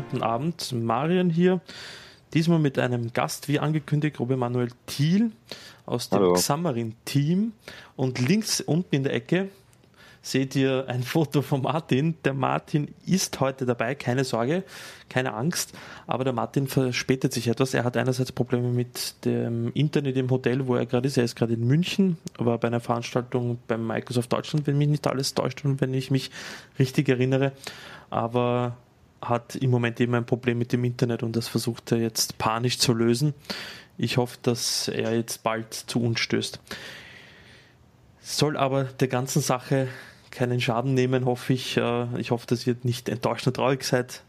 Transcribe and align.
guten 0.00 0.22
Abend. 0.22 0.72
Marian 0.72 1.28
hier. 1.28 1.60
Diesmal 2.32 2.58
mit 2.58 2.78
einem 2.78 3.12
Gast, 3.12 3.48
wie 3.48 3.58
angekündigt, 3.58 4.18
Robert 4.18 4.38
Manuel 4.38 4.70
Thiel 4.86 5.32
aus 5.84 6.08
dem 6.08 6.32
Xamarin-Team. 6.32 7.52
Und 7.96 8.18
links 8.18 8.62
unten 8.62 8.94
in 8.94 9.02
der 9.02 9.12
Ecke 9.12 9.48
seht 10.22 10.56
ihr 10.56 10.86
ein 10.88 11.02
Foto 11.14 11.42
von 11.42 11.60
Martin. 11.60 12.14
Der 12.24 12.32
Martin 12.32 12.94
ist 13.04 13.40
heute 13.40 13.66
dabei, 13.66 13.94
keine 13.94 14.24
Sorge, 14.24 14.64
keine 15.10 15.34
Angst. 15.34 15.74
Aber 16.06 16.24
der 16.24 16.32
Martin 16.32 16.66
verspätet 16.66 17.34
sich 17.34 17.48
etwas. 17.48 17.74
Er 17.74 17.84
hat 17.84 17.98
einerseits 17.98 18.32
Probleme 18.32 18.68
mit 18.68 19.22
dem 19.26 19.70
Internet 19.74 20.16
im 20.16 20.30
Hotel, 20.30 20.66
wo 20.66 20.76
er 20.76 20.86
gerade 20.86 21.08
ist. 21.08 21.18
Er 21.18 21.24
ist 21.24 21.36
gerade 21.36 21.52
in 21.52 21.66
München, 21.66 22.16
war 22.38 22.56
bei 22.56 22.68
einer 22.68 22.80
Veranstaltung 22.80 23.58
beim 23.68 23.86
Microsoft 23.86 24.32
Deutschland, 24.32 24.66
wenn 24.66 24.78
mich 24.78 24.88
nicht 24.88 25.06
alles 25.06 25.34
täuscht 25.34 25.62
und 25.66 25.82
wenn 25.82 25.92
ich 25.92 26.10
mich 26.10 26.30
richtig 26.78 27.10
erinnere. 27.10 27.52
Aber 28.08 28.76
hat 29.22 29.56
im 29.56 29.70
Moment 29.70 30.00
eben 30.00 30.14
ein 30.14 30.26
Problem 30.26 30.58
mit 30.58 30.72
dem 30.72 30.84
Internet 30.84 31.22
und 31.22 31.36
das 31.36 31.48
versucht 31.48 31.92
er 31.92 31.98
jetzt 31.98 32.38
panisch 32.38 32.78
zu 32.78 32.94
lösen. 32.94 33.34
Ich 33.98 34.16
hoffe, 34.16 34.38
dass 34.42 34.88
er 34.88 35.14
jetzt 35.14 35.42
bald 35.42 35.74
zu 35.74 36.02
uns 36.02 36.20
stößt. 36.20 36.60
Soll 38.22 38.56
aber 38.56 38.84
der 38.84 39.08
ganzen 39.08 39.42
Sache 39.42 39.88
keinen 40.30 40.60
Schaden 40.60 40.94
nehmen, 40.94 41.24
hoffe 41.24 41.52
ich. 41.52 41.76
Äh, 41.76 42.06
ich 42.18 42.30
hoffe, 42.30 42.46
dass 42.46 42.66
ihr 42.66 42.76
nicht 42.82 43.08
enttäuscht 43.08 43.46
und 43.46 43.56
traurig 43.56 43.84
seid. 43.84 44.22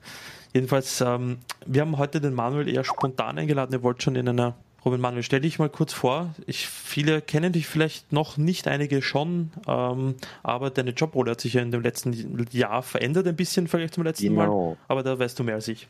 Jedenfalls, 0.53 0.99
ähm, 1.01 1.37
wir 1.65 1.81
haben 1.81 1.97
heute 1.97 2.19
den 2.19 2.33
Manuel 2.33 2.67
eher 2.67 2.83
spontan 2.83 3.37
eingeladen. 3.37 3.73
Er 3.73 3.83
wollte 3.83 4.01
schon 4.01 4.15
in 4.15 4.27
einer 4.27 4.55
Robin 4.83 4.99
Manuel, 4.99 5.21
stell 5.21 5.41
dich 5.41 5.59
mal 5.59 5.69
kurz 5.69 5.93
vor. 5.93 6.33
Ich, 6.47 6.67
viele 6.67 7.21
kennen 7.21 7.53
dich 7.53 7.67
vielleicht 7.67 8.11
noch 8.11 8.37
nicht, 8.37 8.67
einige 8.67 9.03
schon, 9.03 9.51
ähm, 9.67 10.15
aber 10.41 10.71
deine 10.71 10.91
Jobrolle 10.91 11.31
hat 11.31 11.41
sich 11.41 11.53
ja 11.53 11.61
in 11.61 11.71
dem 11.71 11.81
letzten 11.81 12.47
Jahr 12.51 12.81
verändert 12.81 13.27
ein 13.27 13.35
bisschen 13.35 13.67
vielleicht 13.67 13.93
zum 13.93 14.03
letzten 14.03 14.29
genau. 14.29 14.69
Mal. 14.71 14.77
Aber 14.87 15.03
da 15.03 15.19
weißt 15.19 15.37
du 15.37 15.43
mehr 15.43 15.55
als 15.55 15.67
ich. 15.67 15.87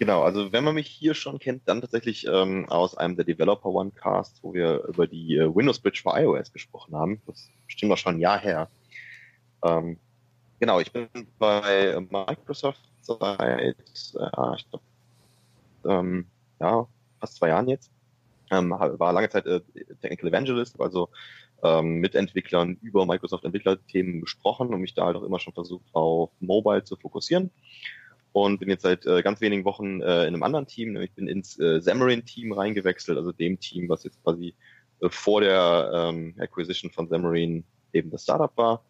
Genau, 0.00 0.22
also 0.22 0.52
wenn 0.52 0.64
man 0.64 0.74
mich 0.74 0.86
hier 0.86 1.14
schon 1.14 1.38
kennt, 1.38 1.62
dann 1.66 1.80
tatsächlich 1.80 2.26
ähm, 2.26 2.68
aus 2.68 2.96
einem 2.96 3.16
der 3.16 3.24
Developer 3.24 3.68
One 3.68 3.90
Casts, 3.92 4.40
wo 4.42 4.52
wir 4.52 4.84
über 4.88 5.06
die 5.06 5.36
äh, 5.36 5.54
Windows 5.54 5.78
Bridge 5.78 6.00
für 6.02 6.18
iOS 6.20 6.52
gesprochen 6.52 6.94
haben. 6.94 7.20
Das 7.26 7.48
stimmt 7.66 7.92
doch 7.92 7.98
schon 7.98 8.16
ein 8.16 8.20
Jahr 8.20 8.38
her. 8.38 8.68
Ähm, 9.64 9.96
genau, 10.60 10.80
ich 10.80 10.92
bin 10.92 11.08
bei 11.38 11.98
Microsoft 12.00 12.80
seit, 13.00 13.40
äh, 13.40 13.74
ich 13.80 14.12
glaube, 14.70 14.84
ähm, 15.84 16.26
ja, 16.60 16.86
fast 17.20 17.36
zwei 17.36 17.48
Jahren 17.48 17.68
jetzt. 17.68 17.90
Ähm, 18.50 18.70
war 18.70 19.12
lange 19.12 19.28
Zeit 19.28 19.46
äh, 19.46 19.60
Technical 20.00 20.28
Evangelist, 20.28 20.80
also 20.80 21.10
ähm, 21.62 21.96
mit 21.96 22.14
Entwicklern 22.14 22.78
über 22.80 23.06
Microsoft 23.06 23.44
Entwicklerthemen 23.44 24.20
gesprochen 24.20 24.72
und 24.72 24.80
mich 24.80 24.94
da 24.94 25.06
halt 25.06 25.16
auch 25.16 25.22
immer 25.22 25.40
schon 25.40 25.52
versucht, 25.52 25.86
auf 25.92 26.30
Mobile 26.40 26.84
zu 26.84 26.96
fokussieren. 26.96 27.50
Und 28.32 28.60
bin 28.60 28.68
jetzt 28.68 28.82
seit 28.82 29.06
äh, 29.06 29.22
ganz 29.22 29.40
wenigen 29.40 29.64
Wochen 29.64 30.00
äh, 30.00 30.22
in 30.22 30.34
einem 30.34 30.42
anderen 30.42 30.66
Team, 30.66 30.92
nämlich 30.92 31.12
bin 31.14 31.28
ins 31.28 31.58
äh, 31.58 31.80
Xamarin-Team 31.80 32.52
reingewechselt, 32.52 33.18
also 33.18 33.32
dem 33.32 33.58
Team, 33.58 33.88
was 33.88 34.04
jetzt 34.04 34.22
quasi 34.22 34.54
äh, 35.00 35.08
vor 35.08 35.40
der 35.40 35.90
ähm, 35.92 36.34
Acquisition 36.38 36.90
von 36.90 37.08
Xamarin 37.08 37.64
eben 37.92 38.10
das 38.10 38.22
Startup 38.22 38.54
war 38.56 38.84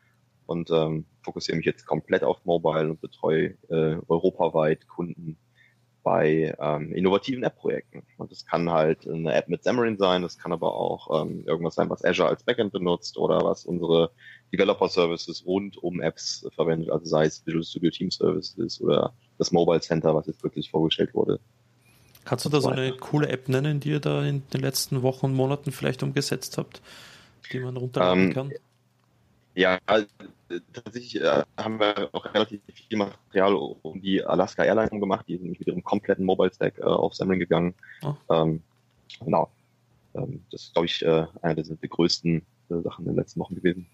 und 0.46 0.70
ähm, 0.70 1.04
fokussiere 1.22 1.56
mich 1.56 1.66
jetzt 1.66 1.86
komplett 1.86 2.24
auf 2.24 2.44
Mobile 2.44 2.90
und 2.90 3.00
betreue 3.00 3.56
äh, 3.68 3.98
europaweit 4.08 4.88
Kunden 4.88 5.38
bei 6.02 6.54
ähm, 6.58 6.92
innovativen 6.92 7.42
App-Projekten. 7.42 8.02
Und 8.16 8.30
das 8.30 8.44
kann 8.44 8.70
halt 8.70 9.06
eine 9.06 9.34
App 9.34 9.48
mit 9.48 9.60
Xamarin 9.60 9.98
sein, 9.98 10.22
das 10.22 10.38
kann 10.38 10.52
aber 10.52 10.74
auch 10.74 11.22
ähm, 11.22 11.44
irgendwas 11.46 11.74
sein, 11.74 11.90
was 11.90 12.04
Azure 12.04 12.28
als 12.28 12.42
Backend 12.42 12.72
benutzt 12.72 13.18
oder 13.18 13.42
was 13.42 13.66
unsere 13.66 14.10
Developer-Services 14.52 15.44
rund 15.46 15.76
um 15.82 16.00
Apps 16.00 16.46
verwendet, 16.54 16.90
also 16.90 17.04
sei 17.04 17.26
es 17.26 17.44
Visual 17.46 17.64
Studio 17.64 17.90
Team 17.90 18.10
Services 18.10 18.80
oder 18.80 19.12
das 19.38 19.52
Mobile 19.52 19.80
Center, 19.80 20.14
was 20.14 20.26
jetzt 20.26 20.42
wirklich 20.42 20.70
vorgestellt 20.70 21.14
wurde. 21.14 21.40
Kannst 22.24 22.44
du 22.44 22.50
da 22.50 22.60
so 22.60 22.68
eine 22.68 22.92
coole 22.92 23.28
App 23.28 23.48
nennen, 23.48 23.80
die 23.80 23.90
ihr 23.90 24.00
da 24.00 24.22
in 24.22 24.42
den 24.50 24.60
letzten 24.60 25.02
Wochen 25.02 25.26
und 25.26 25.34
Monaten 25.34 25.72
vielleicht 25.72 26.02
umgesetzt 26.02 26.58
habt, 26.58 26.82
die 27.52 27.58
man 27.58 27.76
runterladen 27.76 28.24
ähm, 28.24 28.34
kann? 28.34 28.52
Ja, 29.58 29.80
tatsächlich 30.72 31.20
äh, 31.20 31.42
haben 31.56 31.80
wir 31.80 32.10
auch 32.12 32.24
relativ 32.32 32.60
viel 32.72 32.96
Material 32.96 33.54
um 33.54 34.00
die 34.00 34.24
Alaska 34.24 34.62
Airlines 34.62 34.90
gemacht. 34.90 35.26
Die 35.26 35.36
sind 35.36 35.50
mit 35.50 35.66
ihrem 35.66 35.82
kompletten 35.82 36.24
Mobile 36.24 36.54
Stack 36.54 36.78
äh, 36.78 36.82
auf 36.82 37.10
Xamarin 37.14 37.40
gegangen. 37.40 37.74
Oh. 38.02 38.14
Ähm, 38.30 38.62
genau. 39.18 39.50
Ähm, 40.14 40.44
das 40.52 40.62
ist, 40.62 40.74
glaube 40.74 40.86
ich, 40.86 41.04
äh, 41.04 41.26
eine 41.42 41.56
der, 41.56 41.64
der 41.74 41.88
größten 41.88 42.46
äh, 42.70 42.80
Sachen 42.82 43.04
in 43.04 43.12
den 43.12 43.16
letzten 43.16 43.40
Wochen 43.40 43.56
gewesen. 43.56 43.88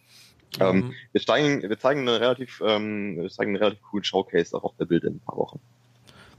Mhm. 0.59 0.63
Ähm, 0.63 0.95
wir, 1.13 1.23
zeigen, 1.23 1.63
wir 1.63 1.79
zeigen 1.79 2.01
eine 2.01 2.21
relativ, 2.21 2.63
ähm, 2.63 3.17
wir 3.17 3.31
zeigen 3.31 3.53
einen 3.53 3.65
relativ 3.65 3.83
coolen 3.85 4.05
Showcase 4.05 4.55
auch 4.55 4.65
auf 4.65 4.77
der 4.77 4.85
Bild 4.85 5.05
in 5.05 5.15
ein 5.15 5.21
paar 5.21 5.39
Wochen. 5.39 5.61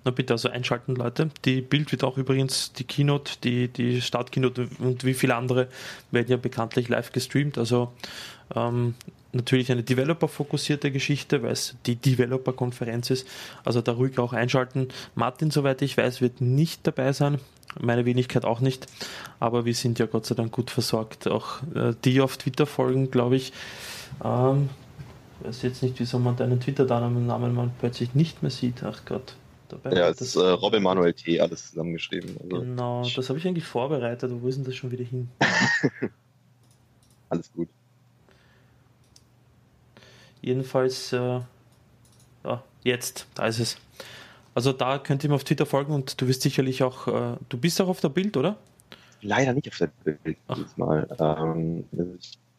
Na 0.06 0.12
bitte, 0.12 0.34
also 0.34 0.50
einschalten, 0.50 0.96
Leute. 0.96 1.32
Die 1.46 1.62
Bild 1.62 1.92
wird 1.92 2.04
auch 2.04 2.18
übrigens, 2.18 2.72
die 2.74 2.84
Keynote, 2.84 3.34
die, 3.44 3.70
die 3.70 4.02
Startkeynote 4.02 4.70
und 4.78 5.04
wie 5.04 5.16
viele 5.16 5.36
andere 5.36 5.68
werden 6.12 6.30
ja 6.30 6.38
bekanntlich 6.38 6.90
live 6.90 7.12
gestreamt. 7.12 7.58
Also 7.58 7.92
ähm, 8.56 8.94
natürlich 9.34 9.72
eine 9.72 9.82
Developer-fokussierte 9.82 10.92
Geschichte, 10.92 11.42
weil 11.42 11.54
es 11.54 11.76
die 11.88 11.96
Developer-Konferenz 11.96 13.10
ist. 13.10 13.28
Also 13.64 13.82
da 13.82 13.94
ruhig 13.94 14.20
auch 14.20 14.32
einschalten. 14.34 14.90
Martin, 15.16 15.50
soweit 15.50 15.82
ich 15.82 15.98
weiß, 15.98 16.22
wird 16.22 16.40
nicht 16.40 16.86
dabei 16.86 17.12
sein. 17.12 17.40
Meine 17.80 18.06
Wenigkeit 18.06 18.46
auch 18.46 18.60
nicht. 18.60 18.86
Aber 19.40 19.66
wir 19.66 19.74
sind 19.74 19.98
ja 19.98 20.06
Gott 20.06 20.28
sei 20.28 20.36
Dank 20.36 20.52
gut 20.52 20.70
versorgt. 20.70 21.28
Auch 21.28 21.64
äh, 21.74 21.96
die 22.04 22.22
auf 22.22 22.38
Twitter 22.38 22.68
folgen, 22.68 23.10
glaube 23.10 23.38
ich. 23.38 23.54
Ähm, 24.24 24.70
ich 25.42 25.48
weiß 25.48 25.64
jetzt 25.64 25.82
nicht, 25.82 26.00
wieso 26.00 26.20
man 26.20 26.36
deinen 26.36 26.60
Twitter-Namen 26.60 27.72
plötzlich 27.80 28.14
nicht 28.14 28.44
mehr 28.44 28.52
sieht. 28.52 28.84
Ach 28.84 29.02
Gott. 29.06 29.36
Dabei 29.70 29.92
ja, 29.92 30.10
es 30.10 30.22
ist 30.22 30.36
äh, 30.36 30.40
Robin 30.40 30.84
Manuel 30.84 31.14
T. 31.14 31.40
alles 31.40 31.70
zusammengeschrieben. 31.70 32.36
Also 32.44 32.62
genau, 32.62 33.04
das 33.16 33.30
habe 33.30 33.40
ich 33.40 33.48
eigentlich 33.48 33.66
vorbereitet. 33.66 34.32
Wo 34.34 34.48
ist 34.48 34.58
denn 34.58 34.66
das 34.66 34.76
schon 34.76 34.92
wieder 34.92 35.04
hin? 35.04 35.30
alles 37.30 37.52
gut. 37.54 37.70
Jedenfalls, 40.42 41.12
äh, 41.14 41.42
ja, 42.44 42.64
jetzt, 42.84 43.28
da 43.34 43.48
ist 43.48 43.60
es. 43.60 43.78
Also 44.54 44.72
da 44.72 45.00
könnt 45.00 45.24
ihr 45.24 45.30
mir 45.30 45.36
auf 45.36 45.44
Twitter 45.44 45.66
folgen 45.66 45.94
und 45.94 46.22
du 46.22 46.28
wirst 46.28 46.44
sicherlich 46.44 46.84
auch, 46.84 47.08
äh, 47.08 47.38
du 47.50 47.58
bist 47.58 47.82
auch 47.82 47.88
auf 47.88 48.00
der 48.00 48.10
Bild, 48.10 48.38
oder? 48.38 48.58
Leider 49.22 49.54
nicht 49.54 49.68
auf 49.68 49.78
der 49.78 49.92
Bild 50.04 50.38
diesmal. 50.56 51.08
Ähm, 51.20 51.84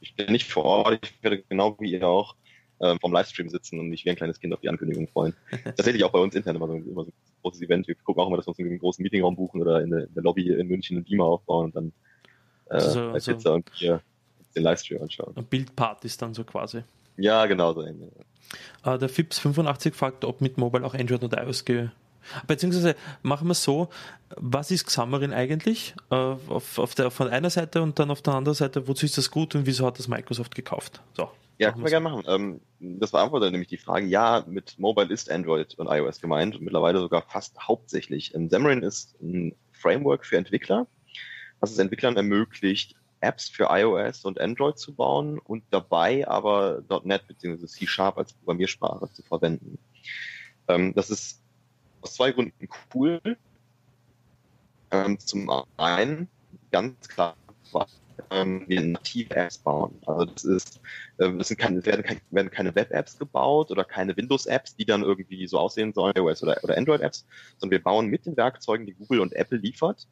ich 0.00 0.14
bin 0.14 0.32
nicht 0.32 0.50
vor 0.50 0.64
Ort, 0.64 0.98
ich 1.04 1.22
werde 1.22 1.42
genau 1.48 1.76
wie 1.78 1.92
ihr 1.92 2.06
auch 2.06 2.34
ähm, 2.80 2.98
vom 3.00 3.12
Livestream 3.12 3.48
sitzen 3.48 3.78
und 3.78 3.88
mich 3.88 4.04
wie 4.04 4.10
ein 4.10 4.16
kleines 4.16 4.40
Kind 4.40 4.52
auf 4.52 4.60
die 4.60 4.68
Ankündigung 4.68 5.08
freuen. 5.08 5.34
Tatsächlich 5.64 6.04
auch 6.04 6.12
bei 6.12 6.18
uns 6.18 6.34
intern 6.34 6.56
immer 6.56 6.68
so, 6.68 6.74
immer 6.74 7.04
so 7.04 7.10
ein 7.10 7.12
großes 7.42 7.62
Event. 7.62 7.88
Wir 7.88 7.94
gucken 7.94 8.22
auch 8.22 8.28
immer, 8.28 8.36
dass 8.36 8.46
wir 8.46 8.50
uns 8.50 8.58
einen 8.58 8.78
großen 8.78 9.02
Meetingraum 9.02 9.36
buchen 9.36 9.60
oder 9.60 9.82
in 9.82 9.90
der, 9.90 10.04
in 10.04 10.14
der 10.14 10.22
Lobby 10.22 10.48
in 10.48 10.68
München 10.68 10.96
einen 10.96 11.04
Beamer 11.04 11.24
aufbauen 11.24 11.66
und 11.66 11.76
dann 11.76 11.92
äh, 12.68 12.74
also, 12.74 13.12
bei 13.12 13.18
Pizza 13.18 13.54
und 13.54 13.70
Bier 13.78 14.00
den 14.54 14.62
Livestream 14.62 15.02
anschauen. 15.02 15.34
Bildpartys 15.48 16.16
dann 16.16 16.34
so 16.34 16.44
quasi. 16.44 16.82
Ja, 17.16 17.46
genau 17.46 17.72
so. 17.72 17.82
Ähnlich. 17.82 18.10
Äh, 18.84 18.98
der 18.98 19.08
FIPS 19.08 19.38
85 19.38 19.94
fragt, 19.94 20.24
ob 20.24 20.40
mit 20.40 20.58
Mobile 20.58 20.84
auch 20.84 20.94
Android 20.94 21.22
und 21.22 21.34
iOS 21.34 21.64
ge 21.64 21.88
Beziehungsweise 22.46 22.96
machen 23.22 23.46
wir 23.46 23.52
es 23.52 23.62
so, 23.62 23.88
was 24.36 24.72
ist 24.72 24.86
Xamarin 24.86 25.32
eigentlich? 25.32 25.94
Äh, 26.10 26.14
auf, 26.14 26.78
auf 26.78 26.94
der, 26.96 27.12
von 27.12 27.28
einer 27.28 27.50
Seite 27.50 27.82
und 27.82 27.98
dann 28.00 28.10
auf 28.10 28.20
der 28.20 28.34
anderen 28.34 28.56
Seite, 28.56 28.88
wozu 28.88 29.06
ist 29.06 29.16
das 29.16 29.30
gut 29.30 29.54
und 29.54 29.66
wieso 29.66 29.86
hat 29.86 29.98
das 29.98 30.08
Microsoft 30.08 30.54
gekauft? 30.54 31.00
So. 31.14 31.30
Ja, 31.58 31.72
können 31.72 31.84
wir 31.84 31.90
gerne 31.90 32.08
machen. 32.08 32.24
Ähm, 32.28 32.60
das 32.80 33.12
beantwortet 33.12 33.52
nämlich 33.52 33.68
die 33.68 33.78
Frage, 33.78 34.06
ja, 34.06 34.44
mit 34.46 34.78
Mobile 34.78 35.12
ist 35.12 35.30
Android 35.30 35.74
und 35.78 35.86
iOS 35.86 36.20
gemeint 36.20 36.54
und 36.54 36.62
mittlerweile 36.62 37.00
sogar 37.00 37.22
fast 37.22 37.58
hauptsächlich. 37.58 38.34
Ähm, 38.34 38.48
Xamarin 38.48 38.82
ist 38.82 39.18
ein 39.22 39.54
Framework 39.72 40.26
für 40.26 40.36
Entwickler, 40.36 40.86
was 41.60 41.70
es 41.70 41.78
Entwicklern 41.78 42.16
ermöglicht, 42.16 42.94
Apps 43.20 43.48
für 43.48 43.68
iOS 43.70 44.24
und 44.24 44.38
Android 44.38 44.78
zu 44.78 44.94
bauen 44.94 45.38
und 45.38 45.64
dabei 45.70 46.28
aber 46.28 46.82
.NET 47.04 47.26
bzw. 47.26 47.66
C-Sharp 47.66 48.18
als 48.18 48.34
Programmiersprache 48.34 49.10
zu 49.12 49.22
verwenden. 49.22 49.78
Ähm, 50.68 50.92
das 50.94 51.08
ist 51.10 51.42
aus 52.02 52.14
zwei 52.14 52.32
Gründen 52.32 52.68
cool. 52.94 53.20
Ähm, 54.90 55.18
zum 55.18 55.50
einen 55.78 56.28
ganz 56.70 57.08
klar, 57.08 57.36
ähm, 58.30 58.64
wir 58.66 58.80
native 58.80 59.34
Apps 59.34 59.58
bauen. 59.58 59.98
Also 60.06 60.24
das 60.26 60.44
ist, 60.44 60.80
äh, 61.18 61.54
keine, 61.56 61.84
werden, 61.84 62.02
keine, 62.02 62.20
werden 62.30 62.50
keine 62.50 62.74
Web-Apps 62.74 63.18
gebaut 63.18 63.70
oder 63.70 63.84
keine 63.84 64.16
Windows-Apps, 64.16 64.76
die 64.76 64.84
dann 64.84 65.02
irgendwie 65.02 65.46
so 65.46 65.58
aussehen 65.58 65.92
sollen, 65.92 66.14
iOS 66.16 66.42
oder, 66.42 66.58
oder 66.62 66.76
Android-Apps, 66.76 67.26
sondern 67.58 67.78
wir 67.78 67.82
bauen 67.82 68.08
mit 68.08 68.26
den 68.26 68.36
Werkzeugen, 68.36 68.86
die 68.86 68.94
Google 68.94 69.20
und 69.20 69.34
Apple 69.34 69.58
liefert, 69.58 70.06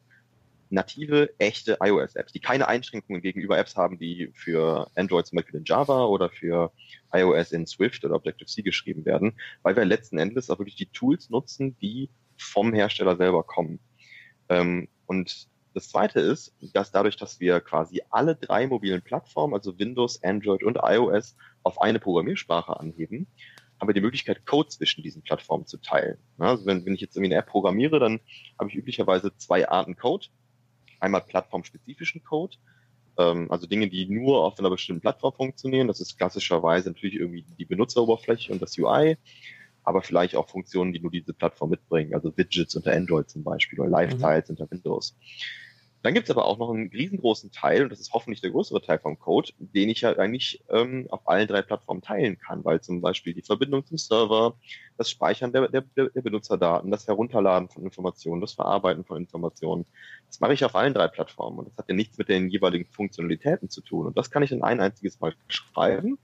native, 0.70 1.30
echte 1.38 1.78
iOS-Apps, 1.80 2.32
die 2.32 2.40
keine 2.40 2.68
Einschränkungen 2.68 3.22
gegenüber 3.22 3.58
Apps 3.58 3.76
haben, 3.76 3.98
die 3.98 4.30
für 4.34 4.90
Android 4.94 5.26
zum 5.26 5.36
Beispiel 5.36 5.60
in 5.60 5.64
Java 5.64 6.04
oder 6.04 6.30
für 6.30 6.72
iOS 7.12 7.52
in 7.52 7.66
Swift 7.66 8.04
oder 8.04 8.16
Objective-C 8.16 8.62
geschrieben 8.62 9.04
werden, 9.04 9.34
weil 9.62 9.76
wir 9.76 9.84
letzten 9.84 10.18
Endes 10.18 10.50
auch 10.50 10.58
wirklich 10.58 10.76
die 10.76 10.86
Tools 10.86 11.30
nutzen, 11.30 11.76
die 11.80 12.10
vom 12.36 12.74
Hersteller 12.74 13.16
selber 13.16 13.44
kommen. 13.44 13.78
Ähm, 14.48 14.88
und 15.06 15.48
das 15.74 15.88
zweite 15.88 16.20
ist, 16.20 16.54
dass 16.72 16.92
dadurch, 16.92 17.16
dass 17.16 17.40
wir 17.40 17.60
quasi 17.60 18.02
alle 18.10 18.36
drei 18.36 18.66
mobilen 18.66 19.02
Plattformen, 19.02 19.54
also 19.54 19.78
Windows, 19.78 20.22
Android 20.22 20.62
und 20.62 20.78
iOS, 20.82 21.36
auf 21.62 21.80
eine 21.80 21.98
Programmiersprache 21.98 22.78
anheben, 22.78 23.26
haben 23.80 23.88
wir 23.88 23.94
die 23.94 24.00
Möglichkeit, 24.00 24.46
Code 24.46 24.68
zwischen 24.68 25.02
diesen 25.02 25.22
Plattformen 25.22 25.66
zu 25.66 25.78
teilen. 25.78 26.18
Also 26.38 26.64
wenn, 26.66 26.86
wenn 26.86 26.94
ich 26.94 27.00
jetzt 27.00 27.16
irgendwie 27.16 27.34
eine 27.34 27.40
App 27.40 27.48
programmiere, 27.48 27.98
dann 27.98 28.20
habe 28.58 28.70
ich 28.70 28.76
üblicherweise 28.76 29.36
zwei 29.36 29.68
Arten 29.68 29.96
Code. 29.96 30.26
Einmal 31.00 31.22
plattformspezifischen 31.22 32.22
Code, 32.22 32.56
ähm, 33.18 33.50
also 33.50 33.66
Dinge, 33.66 33.88
die 33.88 34.06
nur 34.06 34.44
auf 34.44 34.58
einer 34.58 34.70
bestimmten 34.70 35.02
Plattform 35.02 35.34
funktionieren. 35.34 35.88
Das 35.88 36.00
ist 36.00 36.16
klassischerweise 36.16 36.90
natürlich 36.90 37.16
irgendwie 37.16 37.44
die 37.58 37.64
Benutzeroberfläche 37.64 38.52
und 38.52 38.62
das 38.62 38.78
UI, 38.78 39.18
aber 39.82 40.02
vielleicht 40.02 40.36
auch 40.36 40.48
Funktionen, 40.48 40.92
die 40.92 41.00
nur 41.00 41.10
diese 41.10 41.34
Plattform 41.34 41.70
mitbringen, 41.70 42.14
also 42.14 42.34
Widgets 42.36 42.74
unter 42.74 42.92
Android 42.92 43.28
zum 43.28 43.42
Beispiel 43.42 43.80
oder 43.80 43.90
Live-Tiles 43.90 44.48
mhm. 44.48 44.52
unter 44.56 44.70
Windows. 44.70 45.16
Dann 46.04 46.12
gibt 46.12 46.28
es 46.28 46.30
aber 46.30 46.44
auch 46.44 46.58
noch 46.58 46.68
einen 46.68 46.90
riesengroßen 46.90 47.50
Teil, 47.50 47.84
und 47.84 47.88
das 47.90 47.98
ist 47.98 48.12
hoffentlich 48.12 48.42
der 48.42 48.50
größere 48.50 48.82
Teil 48.82 48.98
vom 48.98 49.18
Code, 49.18 49.52
den 49.58 49.88
ich 49.88 50.02
ja 50.02 50.14
eigentlich 50.18 50.62
ähm, 50.68 51.06
auf 51.08 51.26
allen 51.26 51.48
drei 51.48 51.62
Plattformen 51.62 52.02
teilen 52.02 52.38
kann, 52.38 52.62
weil 52.62 52.82
zum 52.82 53.00
Beispiel 53.00 53.32
die 53.32 53.40
Verbindung 53.40 53.86
zum 53.86 53.96
Server, 53.96 54.54
das 54.98 55.08
Speichern 55.08 55.50
der, 55.54 55.68
der, 55.68 55.82
der 55.96 56.20
Benutzerdaten, 56.20 56.90
das 56.90 57.06
Herunterladen 57.06 57.70
von 57.70 57.84
Informationen, 57.84 58.42
das 58.42 58.52
Verarbeiten 58.52 59.06
von 59.06 59.16
Informationen, 59.16 59.86
das 60.26 60.40
mache 60.40 60.52
ich 60.52 60.62
auf 60.66 60.74
allen 60.74 60.92
drei 60.92 61.08
Plattformen 61.08 61.60
und 61.60 61.68
das 61.70 61.78
hat 61.78 61.88
ja 61.88 61.94
nichts 61.94 62.18
mit 62.18 62.28
den 62.28 62.50
jeweiligen 62.50 62.84
Funktionalitäten 62.84 63.70
zu 63.70 63.80
tun. 63.80 64.04
Und 64.04 64.18
das 64.18 64.30
kann 64.30 64.42
ich 64.42 64.52
in 64.52 64.62
ein 64.62 64.80
einziges 64.80 65.20
Mal 65.20 65.34
schreiben 65.48 66.18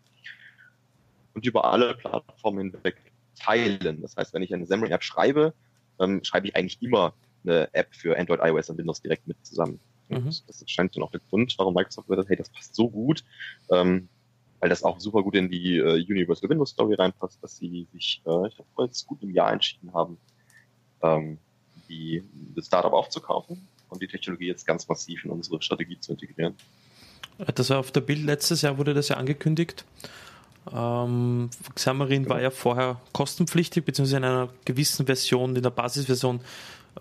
und 1.33 1.47
über 1.47 1.65
alle 1.65 1.95
Plattformen 1.95 2.71
hinweg 2.71 2.97
teilen. 3.35 4.03
Das 4.03 4.15
heißt, 4.15 4.35
wenn 4.35 4.43
ich 4.43 4.53
eine 4.53 4.65
Xamarin-App 4.65 5.03
schreibe, 5.03 5.55
dann 5.97 6.23
schreibe 6.23 6.49
ich 6.49 6.55
eigentlich 6.55 6.83
immer 6.83 7.15
eine 7.45 7.73
App 7.75 7.95
für 7.95 8.19
Android, 8.19 8.41
iOS 8.43 8.71
und 8.71 8.79
Windows 8.79 9.01
direkt 9.01 9.27
mit 9.27 9.37
zusammen. 9.45 9.81
Mhm. 10.09 10.27
Das, 10.47 10.65
scheint 10.67 10.97
dann 10.97 11.05
auch 11.05 11.11
der 11.11 11.21
Grund, 11.31 11.55
warum 11.59 11.75
Microsoft 11.75 12.09
gesagt 12.09 12.27
hat, 12.27 12.31
hey, 12.31 12.37
das 12.37 12.51
passt 12.51 12.75
so 12.75 12.89
gut, 12.89 13.25
ähm, 13.71 14.09
weil 14.59 14.69
das 14.69 14.83
auch 14.83 14.99
super 15.01 15.23
gut 15.23 15.37
in 15.37 15.51
die 15.51 15.77
äh, 15.77 16.05
Universal 16.09 16.51
Windows 16.51 16.71
Story 16.71 16.95
reinpasst, 16.95 17.43
dass 17.43 17.57
sie 17.57 17.87
sich, 17.93 18.21
äh, 18.27 18.49
ich 18.49 18.57
glaube, 18.57 18.85
jetzt 18.85 19.07
gut 19.07 19.23
im 19.23 19.31
Jahr 19.31 19.53
entschieden 19.53 19.93
haben, 19.95 20.19
ähm, 21.03 21.39
die, 21.89 22.23
das 22.55 22.67
Startup 22.67 22.93
aufzukaufen 22.93 23.67
und 23.89 24.03
die 24.03 24.09
Technologie 24.09 24.49
jetzt 24.49 24.67
ganz 24.67 24.89
massiv 24.89 25.25
in 25.25 25.31
unsere 25.31 25.63
Strategie 25.63 25.99
zu 25.99 26.13
integrieren. 26.13 26.55
Das 27.55 27.71
war 27.71 27.79
auf 27.79 27.91
der 27.91 28.03
Bild 28.03 28.25
letztes 28.25 28.63
Jahr 28.63 28.77
wurde 28.77 28.95
das 28.95 29.09
ja 29.09 29.17
angekündigt. 29.17 29.85
Ähm, 30.73 31.49
Xamarin 31.75 32.25
genau. 32.25 32.35
war 32.35 32.43
ja 32.43 32.51
vorher 32.51 33.01
kostenpflichtig, 33.13 33.85
beziehungsweise 33.85 34.19
in 34.19 34.25
einer 34.25 34.49
gewissen 34.65 35.07
Version, 35.07 35.57
in 35.57 35.63
der 35.63 35.71
Basisversion 35.71 36.41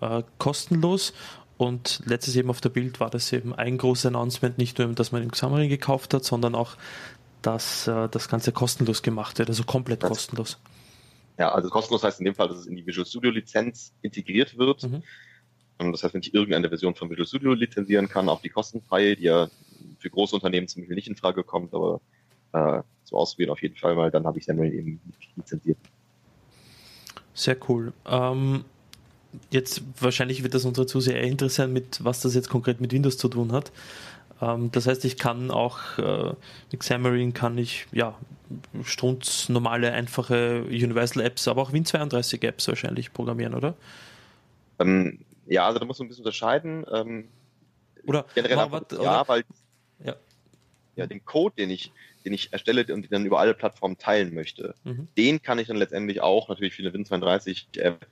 äh, 0.00 0.22
kostenlos. 0.38 1.12
Und 1.56 2.00
letztes 2.06 2.36
eben 2.36 2.48
auf 2.48 2.62
der 2.62 2.70
Bild 2.70 3.00
war 3.00 3.10
das 3.10 3.32
eben 3.32 3.54
ein 3.54 3.76
großes 3.76 4.06
Announcement, 4.06 4.56
nicht 4.56 4.78
nur, 4.78 4.88
dass 4.94 5.12
man 5.12 5.20
den 5.20 5.30
Xamarin 5.30 5.68
gekauft 5.68 6.14
hat, 6.14 6.24
sondern 6.24 6.54
auch, 6.54 6.76
dass 7.42 7.86
äh, 7.86 8.08
das 8.08 8.28
Ganze 8.28 8.52
kostenlos 8.52 9.02
gemacht 9.02 9.38
wird, 9.38 9.50
also 9.50 9.64
komplett 9.64 10.02
das, 10.02 10.08
kostenlos. 10.08 10.58
Ja, 11.38 11.52
also 11.52 11.68
kostenlos 11.68 12.02
heißt 12.02 12.18
in 12.20 12.24
dem 12.24 12.34
Fall, 12.34 12.48
dass 12.48 12.58
es 12.58 12.66
in 12.66 12.76
die 12.76 12.86
Visual 12.86 13.06
Studio 13.06 13.30
Lizenz 13.30 13.92
integriert 14.00 14.56
wird. 14.56 14.84
Mhm. 14.84 15.02
Das 15.78 16.02
heißt, 16.02 16.14
wenn 16.14 16.20
ich 16.22 16.34
irgendeine 16.34 16.68
Version 16.68 16.94
von 16.94 17.10
Visual 17.10 17.26
Studio 17.26 17.54
lizenzieren 17.54 18.08
kann, 18.08 18.28
auch 18.28 18.42
die 18.42 18.50
kostenfreie, 18.50 19.16
die 19.16 19.24
ja 19.24 19.48
für 19.98 20.10
große 20.10 20.34
Unternehmen 20.34 20.68
zum 20.68 20.82
Beispiel 20.82 20.96
nicht 20.96 21.08
in 21.08 21.16
Frage 21.16 21.44
kommt, 21.44 21.74
aber 21.74 22.00
äh, 22.52 22.82
so 23.04 23.16
ausprobieren 23.16 23.50
auf 23.50 23.62
jeden 23.62 23.76
Fall, 23.76 23.96
weil 23.96 24.10
dann 24.10 24.24
habe 24.26 24.38
ich 24.38 24.44
Xamarin 24.44 24.72
eben 24.72 25.00
lizenziert. 25.36 25.78
Sehr 27.32 27.56
cool. 27.68 27.92
Ähm, 28.06 28.64
jetzt 29.50 29.82
wahrscheinlich 30.00 30.42
wird 30.42 30.54
das 30.54 30.64
unsere 30.64 30.86
Zuseher 30.86 31.22
interessieren, 31.22 31.72
mit 31.72 32.02
was 32.04 32.20
das 32.20 32.34
jetzt 32.34 32.48
konkret 32.48 32.80
mit 32.80 32.92
Windows 32.92 33.18
zu 33.18 33.28
tun 33.28 33.52
hat. 33.52 33.72
Ähm, 34.40 34.70
das 34.72 34.86
heißt, 34.86 35.04
ich 35.04 35.16
kann 35.18 35.50
auch 35.50 35.98
äh, 35.98 36.34
mit 36.70 36.80
Xamarin 36.80 37.32
kann 37.32 37.58
ich 37.58 37.86
ja 37.92 38.16
strunz 38.82 39.48
normale 39.48 39.92
einfache 39.92 40.62
Universal 40.64 41.24
Apps, 41.24 41.46
aber 41.48 41.62
auch 41.62 41.72
Win32 41.72 42.46
Apps 42.46 42.68
wahrscheinlich 42.68 43.12
programmieren, 43.12 43.54
oder? 43.54 43.74
Ähm, 44.78 45.20
ja, 45.46 45.66
also 45.66 45.78
da 45.78 45.84
muss 45.84 45.98
man 45.98 46.06
ein 46.06 46.08
bisschen 46.08 46.24
unterscheiden. 46.24 46.84
Ähm, 46.92 47.28
oder 48.06 48.24
generell 48.34 48.56
war, 48.56 48.72
war, 48.72 48.84
ja, 48.92 48.98
oder? 48.98 49.28
weil 49.28 49.44
ja. 50.04 50.16
ja 50.96 51.06
den 51.06 51.24
Code, 51.24 51.54
den 51.56 51.70
ich 51.70 51.92
den 52.24 52.32
ich 52.32 52.52
erstelle 52.52 52.82
und 52.92 53.02
den 53.02 53.10
dann 53.10 53.24
über 53.24 53.40
alle 53.40 53.54
Plattformen 53.54 53.96
teilen 53.96 54.34
möchte, 54.34 54.74
mhm. 54.84 55.08
den 55.16 55.42
kann 55.42 55.58
ich 55.58 55.68
dann 55.68 55.76
letztendlich 55.76 56.20
auch 56.20 56.48
natürlich 56.48 56.74
für 56.74 56.82
eine 56.82 56.90
Win32 56.90 57.80
App 57.80 58.06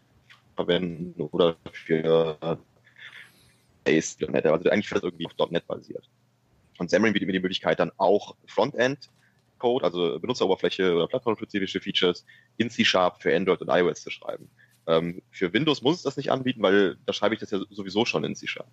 verwenden 0.58 1.14
oder 1.30 1.56
für 1.72 2.36
Base.net. 3.84 4.46
Also 4.46 4.70
eigentlich 4.70 4.88
das 4.88 5.02
irgendwie 5.02 5.26
auf 5.26 5.50
.NET 5.50 5.66
basiert. 5.66 6.08
Und 6.78 6.88
Xamarin 6.88 7.12
bietet 7.12 7.26
mir 7.26 7.32
die 7.32 7.40
Möglichkeit 7.40 7.78
dann 7.78 7.92
auch 7.96 8.34
Frontend 8.46 9.08
Code, 9.58 9.84
also 9.84 10.18
Benutzeroberfläche 10.20 10.94
oder 10.94 11.06
plattformspezifische 11.06 11.80
Features 11.80 12.24
in 12.56 12.70
C-Sharp 12.70 13.20
für 13.22 13.34
Android 13.34 13.60
und 13.60 13.68
iOS 13.68 14.02
zu 14.02 14.10
schreiben. 14.10 14.48
Ähm, 14.86 15.20
für 15.30 15.52
Windows 15.52 15.82
muss 15.82 15.96
es 15.96 16.02
das 16.02 16.16
nicht 16.16 16.30
anbieten, 16.30 16.62
weil 16.62 16.96
da 17.06 17.12
schreibe 17.12 17.34
ich 17.34 17.40
das 17.40 17.50
ja 17.50 17.60
sowieso 17.70 18.04
schon 18.04 18.24
in 18.24 18.34
C-Sharp. 18.34 18.68